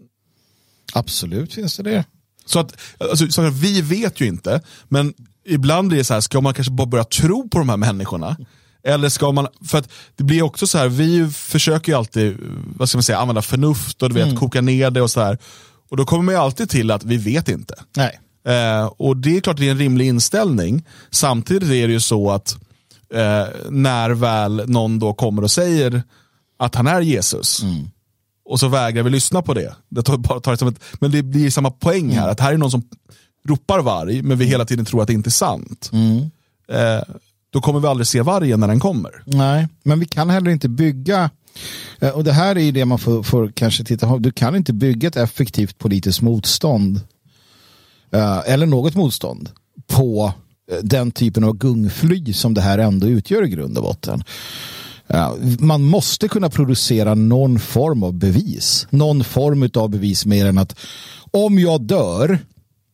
Absolut 0.93 1.55
finns 1.55 1.76
det 1.76 1.82
det. 1.82 2.05
så 2.45 2.59
att, 2.59 2.76
alltså, 2.99 3.30
så 3.30 3.43
att 3.43 3.55
vi 3.55 3.82
vet 3.82 4.20
ju 4.20 4.26
inte, 4.26 4.61
men 4.88 5.14
ibland 5.47 5.88
blir 5.88 5.99
det 5.99 6.05
så 6.05 6.14
här, 6.14 6.20
ska 6.20 6.40
man 6.40 6.55
kanske 6.55 6.72
bara 6.72 6.86
börja 6.86 7.05
tro 7.05 7.49
på 7.49 7.59
de 7.59 7.68
här 7.68 7.76
människorna? 7.76 8.36
Eller 8.84 9.09
ska 9.09 9.32
man, 9.32 9.49
för 9.68 9.78
att 9.78 9.88
det 10.16 10.24
blir 10.24 10.43
också 10.43 10.66
så 10.66 10.78
här, 10.78 10.88
vi 10.88 11.30
försöker 11.30 11.93
ju 11.93 11.99
alltid, 11.99 12.36
vad 12.76 12.88
ska 12.88 12.99
man 12.99 13.03
säga, 13.03 13.18
använda 13.18 13.43
förnuft 13.43 14.03
och 14.03 14.09
du 14.09 14.14
vet, 14.14 14.38
koka 14.38 14.61
ner 14.61 14.90
det 14.90 15.03
och 15.03 15.11
så 15.11 15.20
här. 15.20 15.38
Och 15.90 15.97
då 15.97 16.05
kommer 16.05 16.22
man 16.22 16.34
ju 16.34 16.40
alltid 16.40 16.70
till 16.70 16.90
att 16.90 17.05
vi 17.05 17.16
vet 17.16 17.49
inte. 17.49 17.74
Nej. 17.97 18.20
Eh, 18.47 18.84
och 18.84 19.16
det 19.16 19.36
är 19.36 19.40
klart 19.40 19.55
att 19.55 19.61
det 19.61 19.66
är 19.66 19.70
en 19.70 19.78
rimlig 19.78 20.07
inställning. 20.07 20.86
Samtidigt 21.11 21.70
är 21.70 21.86
det 21.86 21.93
ju 21.93 22.01
så 22.01 22.30
att 22.30 22.57
eh, 23.14 23.47
när 23.70 24.11
väl 24.11 24.62
någon 24.66 24.99
då 24.99 25.14
kommer 25.14 25.43
och 25.43 25.51
säger 25.51 26.03
att 26.59 26.74
han 26.74 26.86
är 26.86 27.01
Jesus, 27.01 27.62
och 28.53 28.61
så 28.61 28.68
vägrar 28.68 29.03
vi 29.03 29.11
lyssna 29.11 29.42
på 29.42 29.55
det. 29.55 29.74
det 29.88 30.03
tar, 30.03 30.16
bara 30.16 30.40
tar 30.40 30.53
det 30.53 30.59
som 30.59 30.68
ett, 30.68 30.80
men 31.00 31.11
det 31.11 31.22
blir 31.22 31.50
samma 31.50 31.70
poäng 31.70 32.11
här, 32.11 32.28
att 32.28 32.40
här 32.40 32.53
är 32.53 32.59
någon 32.59 32.70
som 32.70 32.82
ropar 33.48 33.80
varg, 33.80 34.22
men 34.22 34.38
vi 34.38 34.44
hela 34.44 34.64
tiden 34.64 34.84
tror 34.84 35.03
att 35.03 35.07
det 35.09 35.14
inte 35.14 35.28
är 35.28 35.30
sant. 35.30 35.90
Eh, 36.72 37.03
då 37.53 37.61
kommer 37.61 37.80
vi 37.80 37.86
aldrig 37.86 38.07
se 38.07 38.22
vargen 38.22 38.61
när 38.61 38.68
den 38.68 38.80
kommer. 38.80 39.22
Nej, 39.26 39.68
men 39.82 40.00
vi 40.00 40.07
kan 40.07 40.30
heller 40.30 40.50
inte 40.50 40.68
bygga 40.68 41.30
eh, 42.00 42.11
och 42.11 42.24
det 42.24 42.32
här 42.32 42.57
är 42.57 42.61
ju 42.61 42.72
det 42.72 42.84
man 42.84 42.98
får, 42.98 43.22
får 43.22 43.53
kanske 43.55 43.84
titta 43.84 44.09
på. 44.09 44.18
Du 44.18 44.32
kan 44.32 44.57
inte 44.57 44.72
bygga 44.72 45.09
ett 45.09 45.16
effektivt 45.16 45.78
politiskt 45.78 46.20
motstånd 46.20 47.00
eh, 48.12 48.40
eller 48.46 48.66
något 48.66 48.94
motstånd 48.94 49.50
på 49.86 50.32
eh, 50.72 50.78
den 50.82 51.11
typen 51.11 51.44
av 51.44 51.57
gungfly 51.57 52.32
som 52.32 52.55
det 52.55 52.61
här 52.61 52.78
ändå 52.78 53.07
utgör 53.07 53.44
i 53.44 53.48
grund 53.48 53.78
och 53.78 53.84
botten. 53.84 54.24
Man 55.59 55.82
måste 55.82 56.28
kunna 56.28 56.50
producera 56.50 57.14
någon 57.14 57.59
form 57.59 58.03
av 58.03 58.14
bevis. 58.14 58.86
Någon 58.90 59.24
form 59.24 59.70
av 59.74 59.90
bevis 59.90 60.26
mer 60.26 60.46
än 60.46 60.59
att 60.59 60.76
om 61.30 61.59
jag 61.59 61.80
dör 61.80 62.38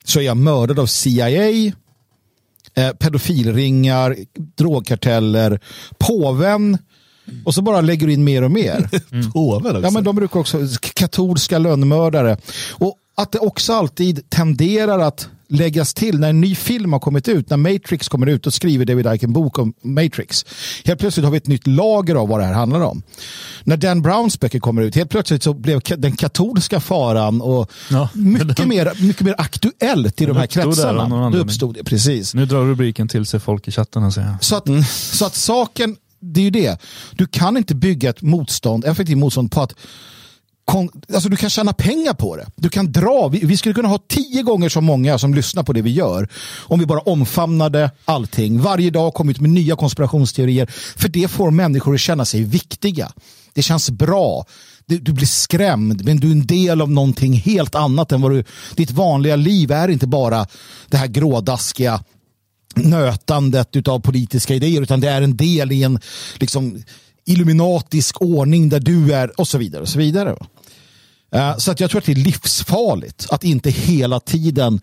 så 0.05 0.21
är 0.21 0.25
jag 0.25 0.37
mördad 0.37 0.79
av 0.79 0.87
CIA, 0.87 1.73
eh, 2.75 2.93
pedofilringar, 2.99 4.17
drogkarteller, 4.57 5.61
påven 5.99 6.79
och 7.45 7.55
så 7.55 7.63
bara 7.63 7.81
lägger 7.81 8.07
du 8.07 8.13
in 8.13 8.25
mer 8.25 8.43
och 8.43 8.51
mer. 8.51 8.89
Påven 9.33 9.77
också. 9.77 9.87
Ja, 9.87 9.91
men 9.91 10.05
de 10.05 10.17
brukar 10.17 10.41
också, 10.41 10.59
katolska 10.81 11.59
lönnmördare. 11.59 12.37
Och 12.71 12.95
att 13.15 13.33
det 13.33 13.39
också 13.39 13.73
alltid 13.73 14.31
tenderar 14.31 14.99
att 14.99 15.29
läggas 15.49 15.95
till 15.95 16.19
när 16.21 16.29
en 16.31 16.41
ny 16.41 16.55
film 16.55 16.93
har 16.93 17.01
kommit 17.01 17.29
ut, 17.29 17.51
när 17.51 17.57
Matrix 17.57 18.09
kommer 18.09 18.27
ut 18.27 18.47
och 18.47 18.55
skriver 18.55 18.85
David 18.85 19.07
Icke 19.15 19.27
en 19.27 19.33
bok 19.33 19.59
om 19.59 19.75
Matrix. 19.83 20.47
Helt 20.85 21.01
plötsligt 21.01 21.25
har 21.25 21.31
vi 21.31 21.37
ett 21.37 21.47
nytt 21.47 21.67
lager 21.67 22.15
av 22.15 22.29
vad 22.29 22.41
det 22.41 22.45
här 22.47 22.53
handlar 22.55 22.81
om. 22.81 23.03
När 23.65 23.77
Dan 23.77 24.03
Browns 24.03 24.41
böcker 24.41 24.59
kommer 24.59 24.83
ut, 24.83 24.95
helt 24.95 25.11
plötsligt 25.11 25.43
så 25.43 25.55
blev 25.55 25.81
den 25.97 26.17
katolska 26.17 26.81
faran 26.81 27.41
och 27.41 27.71
Ja, 27.91 28.09
mycket, 28.15 28.57
den- 28.57 28.69
mer, 28.69 29.03
mycket 29.03 29.23
mer 29.23 29.35
aktuellt 29.39 30.21
i 30.21 30.27
de 30.27 30.37
här 30.37 30.47
kretsarna. 30.47 31.31
Det 31.31 31.39
uppstod 31.39 31.75
det, 31.75 31.85
precis. 31.85 32.35
Nu 32.35 32.47
drar 32.47 32.65
rubriken 32.65 33.09
till 33.09 33.27
sig 33.27 33.41
folk 33.41 33.69
i 33.69 33.71
chatten 33.71 34.05
och 34.05 34.15
säger. 34.15 34.37
Så 34.41 34.57
att, 34.57 34.67
så 34.91 35.25
att 35.27 35.35
saken, 35.35 35.97
det 36.21 36.41
är 36.41 36.45
ju 36.45 36.51
det. 36.51 36.81
Du 37.13 37.27
kan 37.27 37.57
inte 37.57 37.75
bygga 37.75 38.11
ett 38.11 38.23
motstånd, 38.23 38.85
effektivt 38.85 39.19
motstånd 39.19 39.53
på 39.53 39.61
att 39.63 39.75
alltså 41.15 41.29
du 41.29 41.37
kan 41.37 41.51
tjäna 41.51 41.73
pengar 41.73 42.15
på 42.15 42.37
det. 42.37 42.47
Du 42.57 42.69
kan 42.69 42.93
dra, 42.93 43.29
vi, 43.29 43.39
vi 43.39 43.57
skulle 43.57 43.75
kunna 43.75 43.89
ha 43.89 43.99
tio 44.09 44.43
gånger 44.43 44.69
så 44.69 44.81
många 44.81 45.19
som 45.19 45.35
lyssnar 45.35 45.63
på 45.63 45.73
det 45.73 45.83
vi 45.83 45.91
gör 45.91 46.29
om 46.59 46.81
vi 46.81 46.87
bara 46.87 47.01
omfamnade 47.01 47.91
allting. 48.05 48.61
Varje 48.61 48.91
dag 48.91 49.15
kom 49.15 49.29
ut 49.29 49.41
med 49.41 49.51
nya 49.51 49.77
konspirationsteorier. 49.77 50.67
För 50.97 51.09
det 51.09 51.31
får 51.31 51.51
människor 51.51 51.95
att 51.95 52.01
känna 52.01 52.25
sig 52.25 52.45
viktiga. 52.45 53.13
Det 53.55 53.63
känns 53.63 53.91
bra. 53.91 54.45
Du, 54.87 54.99
du 54.99 55.13
blir 55.13 55.27
skrämd, 55.27 56.05
men 56.05 56.17
du 56.17 56.29
är 56.29 56.33
en 56.33 56.47
del 56.47 56.81
av 56.81 56.91
någonting 56.91 57.33
helt 57.33 57.75
annat 57.75 58.13
än 58.13 58.21
vad 58.21 58.31
du... 58.31 58.45
Ditt 58.77 58.91
vanliga 58.91 59.37
liv 59.37 59.71
är 59.73 59.89
inte 59.89 60.07
bara 60.07 60.47
det 60.89 60.97
här 60.97 61.07
grådaskiga 61.07 62.01
nötandet 62.75 63.89
av 63.89 64.01
politiska 64.01 64.55
idéer 64.55 64.83
utan 64.83 65.01
det 65.01 65.09
är 65.09 65.23
en 65.23 65.37
del 65.37 65.73
i 65.73 65.83
en 65.83 66.01
liksom, 66.37 66.83
illuminatisk 67.25 68.23
ordning 68.23 68.69
där 68.69 68.81
du 68.81 69.15
är 69.15 69.41
och 69.41 69.49
så 69.49 69.59
vidare. 69.59 69.83
och 69.83 69.89
Så 69.89 69.99
vidare. 69.99 70.37
Eh, 71.33 71.57
så 71.57 71.71
att 71.71 71.81
jag 71.81 71.91
tror 71.91 71.99
att 71.99 72.07
det 72.07 72.13
är 72.13 72.17
livsfarligt 72.17 73.27
att 73.31 73.45
inte 73.45 73.71
hela 73.71 74.21
tiden 74.21 74.81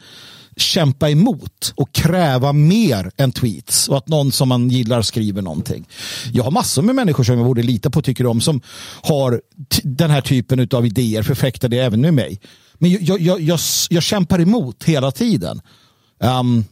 kämpa 0.57 1.09
emot 1.09 1.73
och 1.75 1.91
kräva 1.91 2.53
mer 2.53 3.11
än 3.17 3.31
tweets 3.31 3.87
och 3.87 3.97
att 3.97 4.07
någon 4.07 4.31
som 4.31 4.49
man 4.49 4.69
gillar 4.69 5.01
skriver 5.01 5.41
någonting. 5.41 5.87
Jag 6.31 6.43
har 6.43 6.51
massor 6.51 6.81
med 6.81 6.95
människor 6.95 7.23
som 7.23 7.37
jag 7.37 7.45
borde 7.45 7.63
lita 7.63 7.89
på 7.89 8.01
tycker 8.01 8.25
om 8.25 8.41
som 8.41 8.61
har 9.01 9.41
den 9.83 10.09
här 10.09 10.21
typen 10.21 10.67
av 10.71 10.85
idéer, 10.85 11.23
förfäktar 11.23 11.69
det 11.69 11.79
även 11.79 12.01
med 12.01 12.13
mig. 12.13 12.39
Men 12.73 12.91
jag, 12.91 13.01
jag, 13.01 13.21
jag, 13.21 13.41
jag, 13.41 13.59
jag 13.89 14.03
kämpar 14.03 14.41
emot 14.41 14.83
hela 14.83 15.11
tiden. 15.11 15.61
Um, 16.19 16.65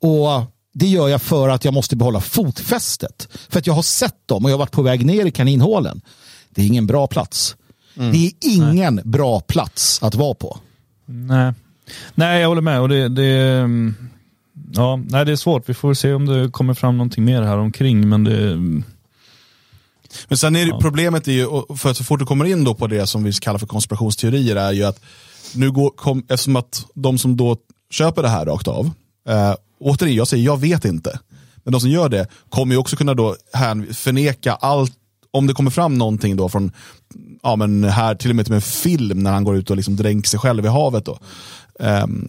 och 0.00 0.42
det 0.74 0.86
gör 0.86 1.08
jag 1.08 1.22
för 1.22 1.48
att 1.48 1.64
jag 1.64 1.74
måste 1.74 1.96
behålla 1.96 2.20
fotfästet. 2.20 3.28
För 3.48 3.58
att 3.58 3.66
jag 3.66 3.74
har 3.74 3.82
sett 3.82 4.28
dem 4.28 4.44
och 4.44 4.50
jag 4.50 4.54
har 4.54 4.58
varit 4.58 4.72
på 4.72 4.82
väg 4.82 5.06
ner 5.06 5.26
i 5.26 5.30
kaninhålen. 5.30 6.00
Det 6.50 6.62
är 6.62 6.66
ingen 6.66 6.86
bra 6.86 7.06
plats. 7.06 7.56
Det 7.94 8.26
är 8.26 8.32
ingen 8.40 9.00
bra 9.04 9.40
plats 9.40 10.02
att 10.02 10.14
vara 10.14 10.34
på. 10.34 10.58
Nej. 11.06 11.52
Nej, 12.14 12.40
jag 12.40 12.48
håller 12.48 12.62
med. 12.62 12.80
Och 12.80 12.88
det, 12.88 13.08
det, 13.08 13.58
mm, 13.58 13.94
ja, 14.72 14.96
nej, 14.96 15.24
det 15.24 15.32
är 15.32 15.36
svårt. 15.36 15.68
Vi 15.68 15.74
får 15.74 15.94
se 15.94 16.12
om 16.12 16.26
det 16.26 16.50
kommer 16.50 16.74
fram 16.74 16.96
någonting 16.96 17.24
mer 17.24 17.42
här 17.42 17.58
omkring. 17.58 18.08
Men 18.08 18.24
det, 18.24 18.56
Men 20.28 20.38
sen 20.38 20.56
är 20.56 20.66
det, 20.66 20.78
problemet 20.80 21.28
är 21.28 21.32
ju, 21.32 21.46
för 21.76 21.90
att 21.90 21.96
så 21.96 22.04
fort 22.04 22.18
du 22.18 22.26
kommer 22.26 22.44
in 22.44 22.64
då 22.64 22.74
på 22.74 22.86
det 22.86 23.06
som 23.06 23.24
vi 23.24 23.32
kallar 23.32 23.58
för 23.58 23.66
konspirationsteorier, 23.66 24.56
är 24.56 24.72
ju 24.72 24.84
att 24.84 25.00
nu 25.54 25.70
går, 25.70 25.90
kom, 25.90 26.24
eftersom 26.28 26.56
att 26.56 26.86
de 26.94 27.18
som 27.18 27.36
då 27.36 27.56
köper 27.90 28.22
det 28.22 28.28
här 28.28 28.46
rakt 28.46 28.68
av, 28.68 28.90
eh, 29.28 29.54
återigen, 29.80 30.16
jag 30.16 30.28
säger 30.28 30.44
jag 30.44 30.60
vet 30.60 30.84
inte, 30.84 31.18
men 31.64 31.72
de 31.72 31.80
som 31.80 31.90
gör 31.90 32.08
det 32.08 32.26
kommer 32.48 32.74
ju 32.74 32.78
också 32.78 32.96
kunna 32.96 33.14
då 33.14 33.36
här, 33.52 33.92
förneka 33.92 34.52
allt, 34.52 34.92
om 35.30 35.46
det 35.46 35.54
kommer 35.54 35.70
fram 35.70 35.98
någonting 35.98 36.36
då 36.36 36.48
från, 36.48 36.72
ja 37.42 37.56
men 37.56 37.84
här 37.84 38.14
till 38.14 38.30
och 38.30 38.36
med 38.36 38.44
till 38.46 38.54
en 38.54 38.60
film 38.60 39.22
när 39.22 39.32
han 39.32 39.44
går 39.44 39.56
ut 39.56 39.70
och 39.70 39.76
liksom 39.76 39.96
dränker 39.96 40.28
sig 40.28 40.40
själv 40.40 40.64
i 40.64 40.68
havet 40.68 41.04
då. 41.04 41.18
Ehm, 41.80 42.28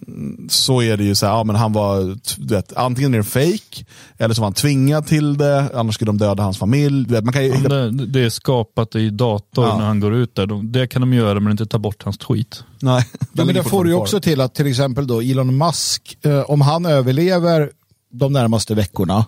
så 0.49 0.81
är 0.81 0.97
det 0.97 1.03
ju 1.03 1.15
så 1.15 1.25
här, 1.25 1.33
ja, 1.33 1.43
men 1.43 1.55
han 1.55 1.73
var, 1.73 2.17
du 2.37 2.55
vet, 2.55 2.73
antingen 2.77 3.13
är 3.13 3.17
det 3.17 3.23
fake 3.23 3.85
eller 4.17 4.33
så 4.33 4.41
var 4.41 4.45
han 4.45 4.53
tvingad 4.53 5.07
till 5.07 5.37
det, 5.37 5.69
annars 5.75 5.95
skulle 5.95 6.09
de 6.09 6.17
döda 6.17 6.43
hans 6.43 6.57
familj. 6.57 7.07
Vet, 7.09 7.23
man 7.23 7.33
kan 7.33 7.45
ju 7.45 7.51
det, 7.51 7.91
det 7.91 8.19
är 8.19 8.29
skapat 8.29 8.95
i 8.95 9.09
dator 9.09 9.65
Ja. 9.65 9.77
när 9.77 9.85
han 9.85 9.99
går 9.99 10.15
ut 10.15 10.35
där. 10.35 10.45
De, 10.47 10.71
det 10.71 10.87
kan 10.87 11.01
de 11.01 11.13
göra 11.13 11.39
men 11.39 11.51
inte 11.51 11.65
ta 11.65 11.79
bort 11.79 12.03
hans 12.03 12.17
tweet. 12.17 12.63
Nej. 12.79 13.05
Ja, 13.33 13.45
men 13.45 13.55
det 13.55 13.63
får 13.63 13.83
du 13.83 13.89
ju 13.89 13.95
också 13.95 14.19
till 14.21 14.41
att 14.41 14.55
till 14.55 14.67
exempel 14.67 15.07
då 15.07 15.21
Elon 15.21 15.57
Musk, 15.57 16.17
eh, 16.21 16.39
om 16.41 16.61
han 16.61 16.85
överlever 16.85 17.71
de 18.13 18.33
närmaste 18.33 18.75
veckorna, 18.75 19.25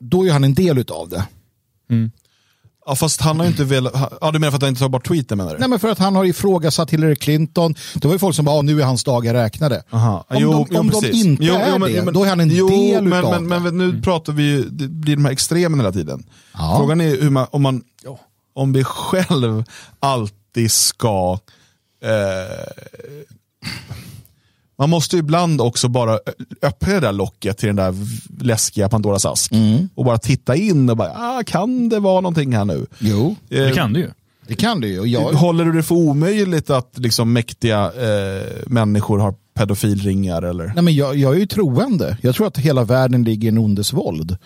då 0.00 0.26
är 0.26 0.32
han 0.32 0.44
en 0.44 0.54
del 0.54 0.78
utav 0.78 1.08
det. 1.08 1.26
Ja, 2.88 2.94
fast 2.96 3.20
han 3.20 3.36
har 3.38 3.44
ju 3.46 3.50
inte 3.50 3.64
velat, 3.64 3.92
ja 4.20 4.30
du 4.30 4.38
menar 4.38 4.50
för 4.50 4.56
att 4.56 4.62
han 4.62 4.68
inte 4.68 4.80
tar 4.80 4.88
bort 4.88 5.06
tweeten 5.08 5.38
menar 5.38 5.52
du? 5.52 5.58
Nej, 5.58 5.68
men 5.68 5.78
för 5.78 5.88
att 5.88 5.98
han 5.98 6.16
har 6.16 6.24
ifrågasatt 6.24 6.90
Hillary 6.90 7.16
Clinton. 7.16 7.74
Det 7.94 8.04
var 8.04 8.12
ju 8.14 8.18
folk 8.18 8.36
som 8.36 8.44
bara, 8.44 8.62
nu 8.62 8.80
är 8.80 8.84
hans 8.84 9.04
dagar 9.04 9.34
räknade. 9.34 9.82
Aha. 9.90 10.24
Om 10.28 10.42
de, 10.42 10.76
om 10.78 10.90
de 10.90 11.06
inte 11.12 11.44
Jo, 11.44 11.54
är 11.54 11.72
jo, 11.72 11.78
men- 11.78 11.80
det, 11.80 11.96
jo, 11.98 12.04
men- 12.04 12.14
då 12.14 12.24
är 12.24 12.28
han 12.28 12.40
en 12.40 12.50
jo, 12.50 12.68
del 12.68 13.02
men, 13.04 13.18
utav 13.18 13.42
men, 13.42 13.48
det. 13.64 13.70
men 13.70 13.78
nu 13.78 14.02
pratar 14.02 14.32
vi 14.32 14.42
ju, 14.42 14.62
det 14.64 14.88
blir 14.88 15.16
de 15.16 15.24
här 15.24 15.32
extremen 15.32 15.80
hela 15.80 15.92
tiden. 15.92 16.26
Ja. 16.54 16.76
Frågan 16.78 17.00
är 17.00 17.20
hur 17.22 17.30
man, 17.30 17.46
om 17.50 17.62
man, 17.62 17.82
om 18.54 18.72
vi 18.72 18.84
själv 18.84 19.64
alltid 20.00 20.72
ska, 20.72 21.38
eh, 22.04 22.10
man 24.78 24.90
måste 24.90 25.16
ju 25.16 25.20
ibland 25.20 25.60
också 25.60 25.88
bara 25.88 26.18
öppna 26.62 26.92
det 26.94 27.00
där 27.00 27.12
locket 27.12 27.58
till 27.58 27.66
den 27.66 27.76
där 27.76 27.94
läskiga 28.44 28.88
Pandoras 28.88 29.24
ask. 29.26 29.52
Mm. 29.52 29.88
Och 29.94 30.04
bara 30.04 30.18
titta 30.18 30.56
in 30.56 30.90
och 30.90 30.96
bara, 30.96 31.10
ah, 31.10 31.42
kan 31.46 31.88
det 31.88 31.98
vara 32.00 32.20
någonting 32.20 32.52
här 32.52 32.64
nu? 32.64 32.86
Jo, 32.98 33.36
Eh, 33.50 33.60
Det 33.62 33.72
kan 33.72 33.92
det 33.92 34.00
ju. 34.00 34.10
det 34.48 34.54
kan 34.54 34.80
du 34.80 34.88
ju. 34.88 35.00
Och 35.00 35.08
jag, 35.08 35.20
Håller 35.32 35.64
du 35.64 35.72
det 35.72 35.82
för 35.82 35.94
omöjligt 35.94 36.70
att 36.70 36.92
liksom, 36.98 37.32
mäktiga 37.32 37.84
eh, 37.84 38.46
människor 38.66 39.18
har 39.18 39.34
pedofilringar? 39.54 40.42
Eller? 40.42 40.72
Nej, 40.74 40.82
men 40.84 40.94
jag, 40.94 41.16
jag 41.16 41.34
är 41.34 41.38
ju 41.38 41.46
troende. 41.46 42.18
Jag 42.22 42.34
tror 42.34 42.46
att 42.46 42.58
hela 42.58 42.84
världen 42.84 43.24
ligger 43.24 43.46
i 43.46 43.48
en 43.48 43.58
ondes 43.58 43.92
våld. 43.92 44.36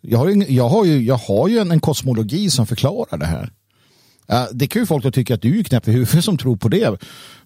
Jag 0.00 0.18
har 0.18 0.28
ju, 0.28 0.44
jag 0.48 0.68
har 0.68 0.84
ju, 0.84 1.04
jag 1.04 1.16
har 1.16 1.48
ju 1.48 1.58
en, 1.58 1.70
en 1.70 1.80
kosmologi 1.80 2.50
som 2.50 2.66
förklarar 2.66 3.18
det 3.18 3.26
här. 3.26 3.50
Eh, 4.28 4.44
det 4.52 4.66
kan 4.66 4.82
ju 4.82 4.86
folk 4.86 5.04
då 5.04 5.10
tycka 5.10 5.34
att 5.34 5.42
du 5.42 5.58
är 5.58 5.62
knäpp 5.62 5.88
i 5.88 5.92
huvudet 5.92 6.24
som 6.24 6.38
tror 6.38 6.56
på 6.56 6.68
det. 6.68 7.00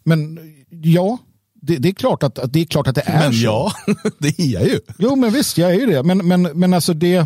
Men 0.04 0.38
ja, 0.82 1.18
det, 1.62 1.76
det, 1.76 1.88
är, 1.88 1.92
klart 1.92 2.22
att, 2.22 2.38
att 2.38 2.52
det 2.52 2.60
är 2.60 2.64
klart 2.64 2.88
att 2.88 2.94
det 2.94 3.02
är 3.06 3.18
Men 3.18 3.32
så. 3.32 3.44
ja, 3.44 3.72
det 4.18 4.40
är 4.40 4.46
jag 4.46 4.62
ju. 4.62 4.80
Jo, 4.98 5.16
men 5.16 5.32
visst, 5.32 5.58
jag 5.58 5.70
är 5.70 5.74
ju 5.74 5.86
det. 5.86 6.02
Men, 6.02 6.18
men, 6.18 6.42
men 6.42 6.74
alltså 6.74 6.94
det... 6.94 7.16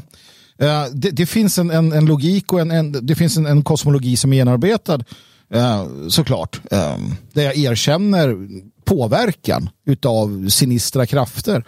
Eh, 0.59 0.85
det, 0.93 1.11
det, 1.11 1.27
finns 1.27 1.59
en, 1.59 1.71
en, 1.71 1.93
en 1.93 2.07
logik 2.07 2.53
och 2.53 2.61
en, 2.61 2.71
en, 2.71 3.07
det 3.07 3.15
finns 3.15 3.37
en, 3.37 3.47
en 3.47 3.63
kosmologi 3.63 4.17
som 4.17 4.33
är 4.33 4.37
genomarbetad 4.37 5.05
eh, 5.53 5.87
såklart. 6.09 6.61
Eh, 6.71 6.99
där 7.33 7.43
jag 7.43 7.57
erkänner 7.57 8.37
påverkan 8.85 9.69
av 10.07 10.49
sinistra 10.49 11.07
krafter. 11.07 11.65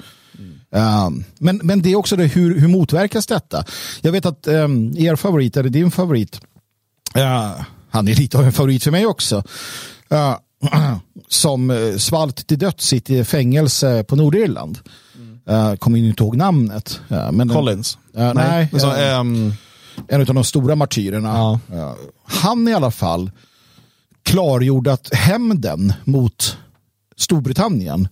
Mm. 0.72 1.24
men, 1.38 1.60
men 1.62 1.82
det 1.82 1.92
är 1.92 1.96
också 1.96 2.16
det, 2.16 2.24
hur, 2.24 2.60
hur 2.60 2.68
motverkas 2.68 3.26
detta? 3.26 3.64
Jag 4.00 4.12
vet 4.12 4.26
att 4.26 4.46
um, 4.46 4.96
er 4.98 5.16
favorit, 5.16 5.56
eller 5.56 5.70
din 5.70 5.90
favorit, 5.90 6.40
uh, 7.16 7.62
han 7.90 8.08
är 8.08 8.14
lite 8.14 8.38
av 8.38 8.44
en 8.44 8.52
favorit 8.52 8.84
för 8.84 8.90
mig 8.90 9.06
också, 9.06 9.36
uh, 10.12 10.36
som 11.28 11.94
svalt 11.98 12.46
till 12.46 12.58
döds 12.58 12.92
i 12.92 13.24
fängelse 13.24 14.04
på 14.04 14.16
Nordirland. 14.16 14.78
Uh, 15.50 15.74
kommer 15.74 15.98
inte 15.98 16.22
ihåg 16.22 16.36
namnet. 16.36 17.00
Men 17.32 17.48
Collins? 17.48 17.98
Uh, 18.18 18.32
nej. 18.34 18.68
nej 18.72 18.80
så, 18.80 19.20
um... 19.20 19.52
En 20.08 20.20
av 20.20 20.26
de 20.26 20.44
stora 20.44 20.74
martyrerna. 20.74 21.60
Ja. 21.68 21.96
han 22.24 22.68
i 22.68 22.74
alla 22.74 22.90
fall 22.90 23.30
klargjorde 24.22 24.92
att 24.92 25.14
hämnden 25.14 25.92
mot 26.04 26.56
Storbritannien 27.16 28.08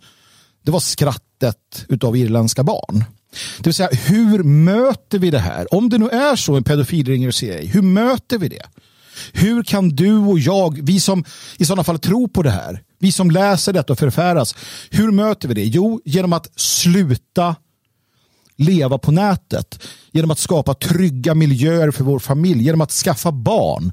det 0.67 0.73
var 0.73 0.81
skrattet 0.81 1.87
av 2.05 2.17
irländska 2.17 2.63
barn. 2.63 3.05
Det 3.59 3.67
vill 3.67 3.75
säga, 3.75 3.89
hur 3.93 4.43
möter 4.43 5.19
vi 5.19 5.31
det 5.31 5.39
här? 5.39 5.75
Om 5.75 5.89
det 5.89 5.99
nu 5.99 6.09
är 6.09 6.37
så 6.37 6.57
en 6.57 6.65
pedofil 6.65 7.07
ringer 7.07 7.31
CIA, 7.31 7.61
hur 7.61 7.83
möter 7.83 8.39
vi 8.39 8.49
det? 8.49 8.63
Hur 9.33 9.63
kan 9.63 9.89
du 9.89 10.17
och 10.17 10.39
jag, 10.39 10.81
vi 10.83 11.01
som 11.01 11.25
i 11.59 11.65
sådana 11.65 11.85
fall 11.85 11.99
tror 11.99 12.29
på 12.29 12.43
det 12.43 12.51
här, 12.51 12.83
vi 12.99 13.13
som 13.13 13.31
läser 13.31 13.73
detta 13.73 13.93
och 13.93 13.99
förfäras, 13.99 14.55
hur 14.91 15.11
möter 15.11 15.49
vi 15.49 15.55
det? 15.55 15.65
Jo, 15.65 16.01
genom 16.05 16.33
att 16.33 16.61
sluta 16.61 17.57
leva 18.57 18.99
på 18.99 19.11
nätet, 19.11 19.83
genom 20.13 20.31
att 20.31 20.39
skapa 20.39 20.75
trygga 20.75 21.35
miljöer 21.35 21.91
för 21.91 22.05
vår 22.05 22.19
familj, 22.19 22.65
genom 22.65 22.81
att 22.81 22.93
skaffa 22.93 23.33
barn, 23.33 23.93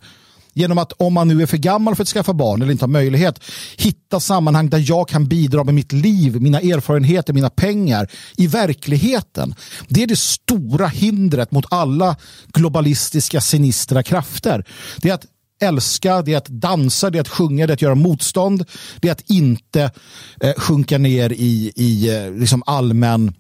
genom 0.54 0.78
att 0.78 0.92
om 0.92 1.14
man 1.14 1.28
nu 1.28 1.42
är 1.42 1.46
för 1.46 1.58
gammal 1.58 1.96
för 1.96 2.04
att 2.04 2.10
skaffa 2.10 2.34
barn 2.34 2.62
eller 2.62 2.72
inte 2.72 2.84
har 2.86 2.90
möjlighet, 2.90 3.40
hitta 3.78 4.20
sammanhang 4.20 4.70
där 4.70 4.84
jag 4.88 5.08
kan 5.08 5.28
bidra 5.28 5.64
med 5.64 5.74
mitt 5.74 5.92
liv, 5.92 6.42
mina 6.42 6.60
erfarenheter, 6.60 7.34
mina 7.34 7.50
pengar 7.50 8.08
i 8.38 8.48
verkligheten. 8.48 9.56
Det 9.88 10.04
är 10.04 10.08
det 10.08 10.20
stora 10.20 10.88
hindret 10.88 11.52
mot 11.52 11.66
alla 11.70 12.16
globalistiska 12.54 13.42
sinistra 13.42 14.04
krafter. 14.04 14.66
Det 14.98 15.10
är 15.10 15.14
att 15.14 15.26
älska, 15.62 16.22
det 16.22 16.34
är 16.34 16.38
att 16.38 16.48
dansa, 16.48 17.10
det 17.10 17.18
är 17.18 17.22
att 17.22 17.28
sjunga, 17.28 17.68
det 17.68 17.72
är 17.72 17.76
att 17.76 17.82
göra 17.82 17.96
motstånd, 17.96 18.66
det 19.00 19.08
är 19.08 19.12
att 19.12 19.30
inte 19.30 19.92
eh, 20.42 20.54
sjunka 20.58 20.98
ner 20.98 21.34
i, 21.34 21.72
i 21.76 22.18
eh, 22.18 22.34
liksom 22.34 22.64
allmän 22.66 23.34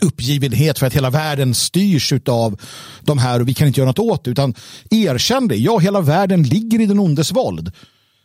uppgivenhet 0.00 0.78
för 0.78 0.86
att 0.86 0.92
hela 0.92 1.10
världen 1.10 1.54
styrs 1.54 2.12
av 2.28 2.60
de 3.00 3.18
här 3.18 3.40
och 3.40 3.48
vi 3.48 3.54
kan 3.54 3.66
inte 3.66 3.80
göra 3.80 3.90
något 3.90 3.98
åt 3.98 4.24
det. 4.24 4.30
Utan 4.30 4.54
erkänn 4.90 5.48
det. 5.48 5.56
Ja, 5.56 5.78
hela 5.78 6.00
världen 6.00 6.42
ligger 6.42 6.80
i 6.80 6.86
den 6.86 6.98
ondes 6.98 7.32
våld. 7.32 7.72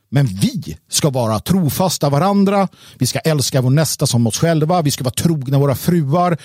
Men 0.09 0.25
vi 0.25 0.77
ska 0.89 1.09
vara 1.09 1.39
trofasta 1.39 2.09
varandra. 2.09 2.67
Vi 2.97 3.05
ska 3.05 3.19
älska 3.19 3.61
vår 3.61 3.69
nästa 3.69 4.07
som 4.07 4.27
oss 4.27 4.37
själva. 4.37 4.81
Vi 4.81 4.91
ska 4.91 5.03
vara 5.03 5.13
trogna 5.13 5.59
våra 5.59 5.75
fruar. 5.75 6.37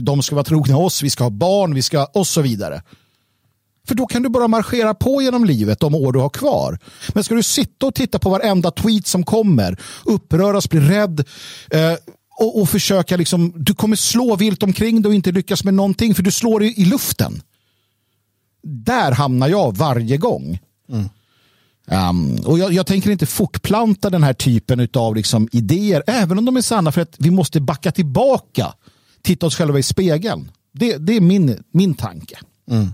De 0.00 0.22
ska 0.22 0.34
vara 0.34 0.44
trogna 0.44 0.76
oss. 0.76 1.02
Vi 1.02 1.10
ska 1.10 1.24
ha 1.24 1.30
barn. 1.30 1.74
Vi 1.74 1.82
ska 1.82 2.04
och 2.04 2.26
så 2.26 2.42
vidare. 2.42 2.82
För 3.88 3.94
då 3.94 4.06
kan 4.06 4.22
du 4.22 4.28
bara 4.28 4.48
marschera 4.48 4.94
på 4.94 5.22
genom 5.22 5.44
livet 5.44 5.80
de 5.80 5.94
år 5.94 6.12
du 6.12 6.18
har 6.18 6.28
kvar. 6.28 6.78
Men 7.08 7.24
ska 7.24 7.34
du 7.34 7.42
sitta 7.42 7.86
och 7.86 7.94
titta 7.94 8.18
på 8.18 8.30
varenda 8.30 8.70
tweet 8.70 9.06
som 9.06 9.24
kommer, 9.24 9.80
uppröras, 10.04 10.68
bli 10.68 10.80
rädd, 10.80 11.24
eh, 11.70 11.92
och, 12.38 12.60
och 12.60 12.68
försöka 12.68 13.16
liksom, 13.16 13.52
du 13.56 13.74
kommer 13.74 13.96
slå 13.96 14.36
vilt 14.36 14.62
omkring 14.62 15.02
dig 15.02 15.08
och 15.08 15.14
inte 15.14 15.32
lyckas 15.32 15.64
med 15.64 15.74
någonting 15.74 16.14
för 16.14 16.22
du 16.22 16.30
slår 16.30 16.62
i, 16.62 16.80
i 16.80 16.84
luften. 16.84 17.42
Där 18.62 19.12
hamnar 19.12 19.48
jag 19.48 19.76
varje 19.76 20.16
gång. 20.16 20.58
Mm. 20.88 21.08
Um, 21.86 22.36
och 22.44 22.58
jag, 22.58 22.72
jag, 22.72 22.86
tänker 22.86 23.10
inte 23.10 23.26
fortplanta 23.26 24.10
den 24.10 24.22
här 24.22 24.32
typen 24.32 24.88
av 24.94 25.16
liksom 25.16 25.48
idéer, 25.52 26.02
även 26.06 26.38
om 26.38 26.44
de 26.44 26.56
är 26.56 26.60
sanna, 26.60 26.92
för 26.92 27.00
att 27.00 27.16
vi 27.18 27.30
måste 27.30 27.60
backa 27.60 27.92
tillbaka, 27.92 28.74
titta 29.22 29.46
oss 29.46 29.56
själva 29.56 29.78
i 29.78 29.82
spegeln. 29.82 30.50
Det, 30.72 30.96
det 30.96 31.16
är 31.16 31.20
min, 31.20 31.62
min 31.70 31.94
tanke. 31.94 32.38
Mm. 32.70 32.88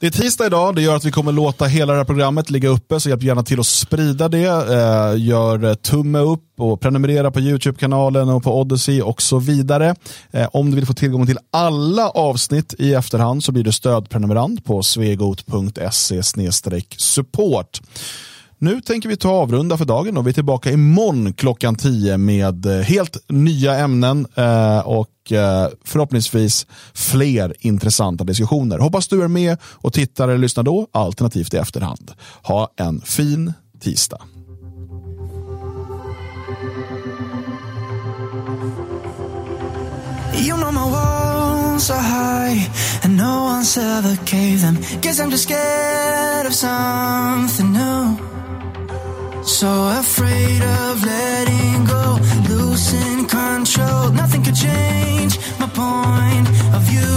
Det 0.00 0.06
är 0.06 0.10
tisdag 0.10 0.46
idag, 0.46 0.74
det 0.74 0.82
gör 0.82 0.96
att 0.96 1.04
vi 1.04 1.10
kommer 1.10 1.32
låta 1.32 1.64
hela 1.64 1.92
det 1.92 1.98
här 1.98 2.04
programmet 2.04 2.50
ligga 2.50 2.68
uppe, 2.68 3.00
så 3.00 3.08
hjälp 3.08 3.22
gärna 3.22 3.42
till 3.42 3.60
att 3.60 3.66
sprida 3.66 4.28
det. 4.28 4.46
Eh, 4.46 5.26
gör 5.26 5.64
eh, 5.64 5.74
tumme 5.74 6.18
upp 6.18 6.44
och 6.58 6.80
prenumerera 6.80 7.30
på 7.30 7.40
YouTube-kanalen 7.40 8.28
och 8.28 8.42
på 8.42 8.60
Odyssey 8.60 9.02
och 9.02 9.22
så 9.22 9.38
vidare. 9.38 9.94
Eh, 10.30 10.48
om 10.52 10.70
du 10.70 10.76
vill 10.76 10.86
få 10.86 10.92
tillgång 10.92 11.26
till 11.26 11.38
alla 11.50 12.08
avsnitt 12.08 12.74
i 12.78 12.94
efterhand 12.94 13.44
så 13.44 13.52
blir 13.52 13.64
du 13.64 13.72
stödprenumerant 13.72 14.64
på 14.64 14.82
svegot.se 14.82 16.22
support. 16.96 17.80
Nu 18.62 18.80
tänker 18.80 19.08
vi 19.08 19.16
ta 19.16 19.30
avrunda 19.30 19.76
för 19.78 19.84
dagen 19.84 20.16
och 20.16 20.26
vi 20.26 20.30
är 20.30 20.34
tillbaka 20.34 20.70
imorgon 20.70 21.32
klockan 21.32 21.74
10 21.74 22.18
med 22.18 22.66
eh, 22.66 22.72
helt 22.72 23.16
nya 23.28 23.74
ämnen 23.78 24.26
eh, 24.34 24.78
och 24.78 25.32
eh, 25.32 25.68
förhoppningsvis 25.84 26.66
fler 26.94 27.54
intressanta 27.58 28.24
diskussioner. 28.24 28.78
Hoppas 28.78 29.08
du 29.08 29.22
är 29.22 29.28
med 29.28 29.58
och 29.62 29.92
tittar 29.92 30.28
eller 30.28 30.38
lyssnar 30.38 30.62
då, 30.62 30.86
alternativt 30.92 31.54
i 31.54 31.56
efterhand. 31.56 32.12
Ha 32.42 32.72
en 32.76 33.00
fin 33.00 33.52
tisdag. 33.80 34.20
You 40.34 40.56
know 40.56 40.72
my 40.72 40.90
walls 40.90 41.90
are 41.90 42.02
high 42.02 42.70
and 43.04 43.16
no 43.16 43.44
one's 43.44 43.78
ever 43.78 44.16
gave 44.24 44.60
them. 44.60 44.76
Guess 45.00 45.20
I'm 45.20 45.30
just 45.30 45.44
scared 45.44 46.46
of 46.46 46.54
something 46.54 47.72
new. 47.72 48.39
So 49.42 49.68
afraid 49.98 50.62
of 50.62 51.04
letting 51.04 51.84
go, 51.84 52.18
losing 52.48 53.26
control. 53.26 54.10
Nothing 54.10 54.42
could 54.42 54.54
change 54.54 55.38
my 55.58 55.66
point 55.66 56.46
of 56.76 56.82
view. 56.90 57.16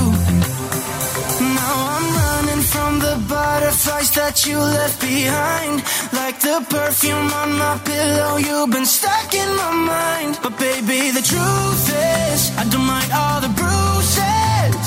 Now 1.59 1.75
I'm 1.95 2.07
running 2.21 2.63
from 2.63 2.99
the 2.99 3.15
butterflies 3.27 4.11
that 4.15 4.45
you 4.45 4.57
left 4.57 5.01
behind. 5.01 5.83
Like 6.13 6.39
the 6.39 6.65
perfume 6.69 7.31
on 7.41 7.53
my 7.57 7.77
pillow, 7.83 8.37
you've 8.37 8.71
been 8.71 8.85
stuck 8.85 9.33
in 9.33 9.49
my 9.55 9.71
mind. 9.71 10.39
But 10.41 10.57
baby, 10.57 11.11
the 11.11 11.21
truth 11.21 11.85
is, 11.89 12.51
I 12.57 12.63
don't 12.71 12.87
mind 12.87 13.11
all 13.11 13.41
the 13.41 13.51
bruises. 13.59 14.85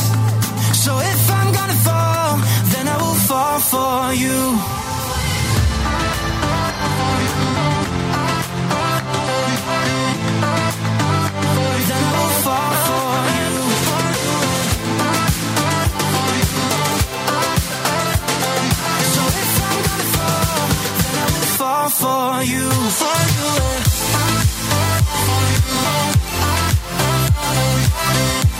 So 0.84 0.99
if 0.99 1.30
I'm 1.30 1.53
gonna 1.53 1.80
fall, 1.87 2.39
then 2.72 2.89
I 2.89 2.97
will 2.97 3.20
fall 3.28 3.59
for 3.61 4.14
you. 4.14 4.86
for 22.01 22.43
you, 22.43 22.69
for 22.69 23.21
you. 23.37 23.57
For. 28.43 28.56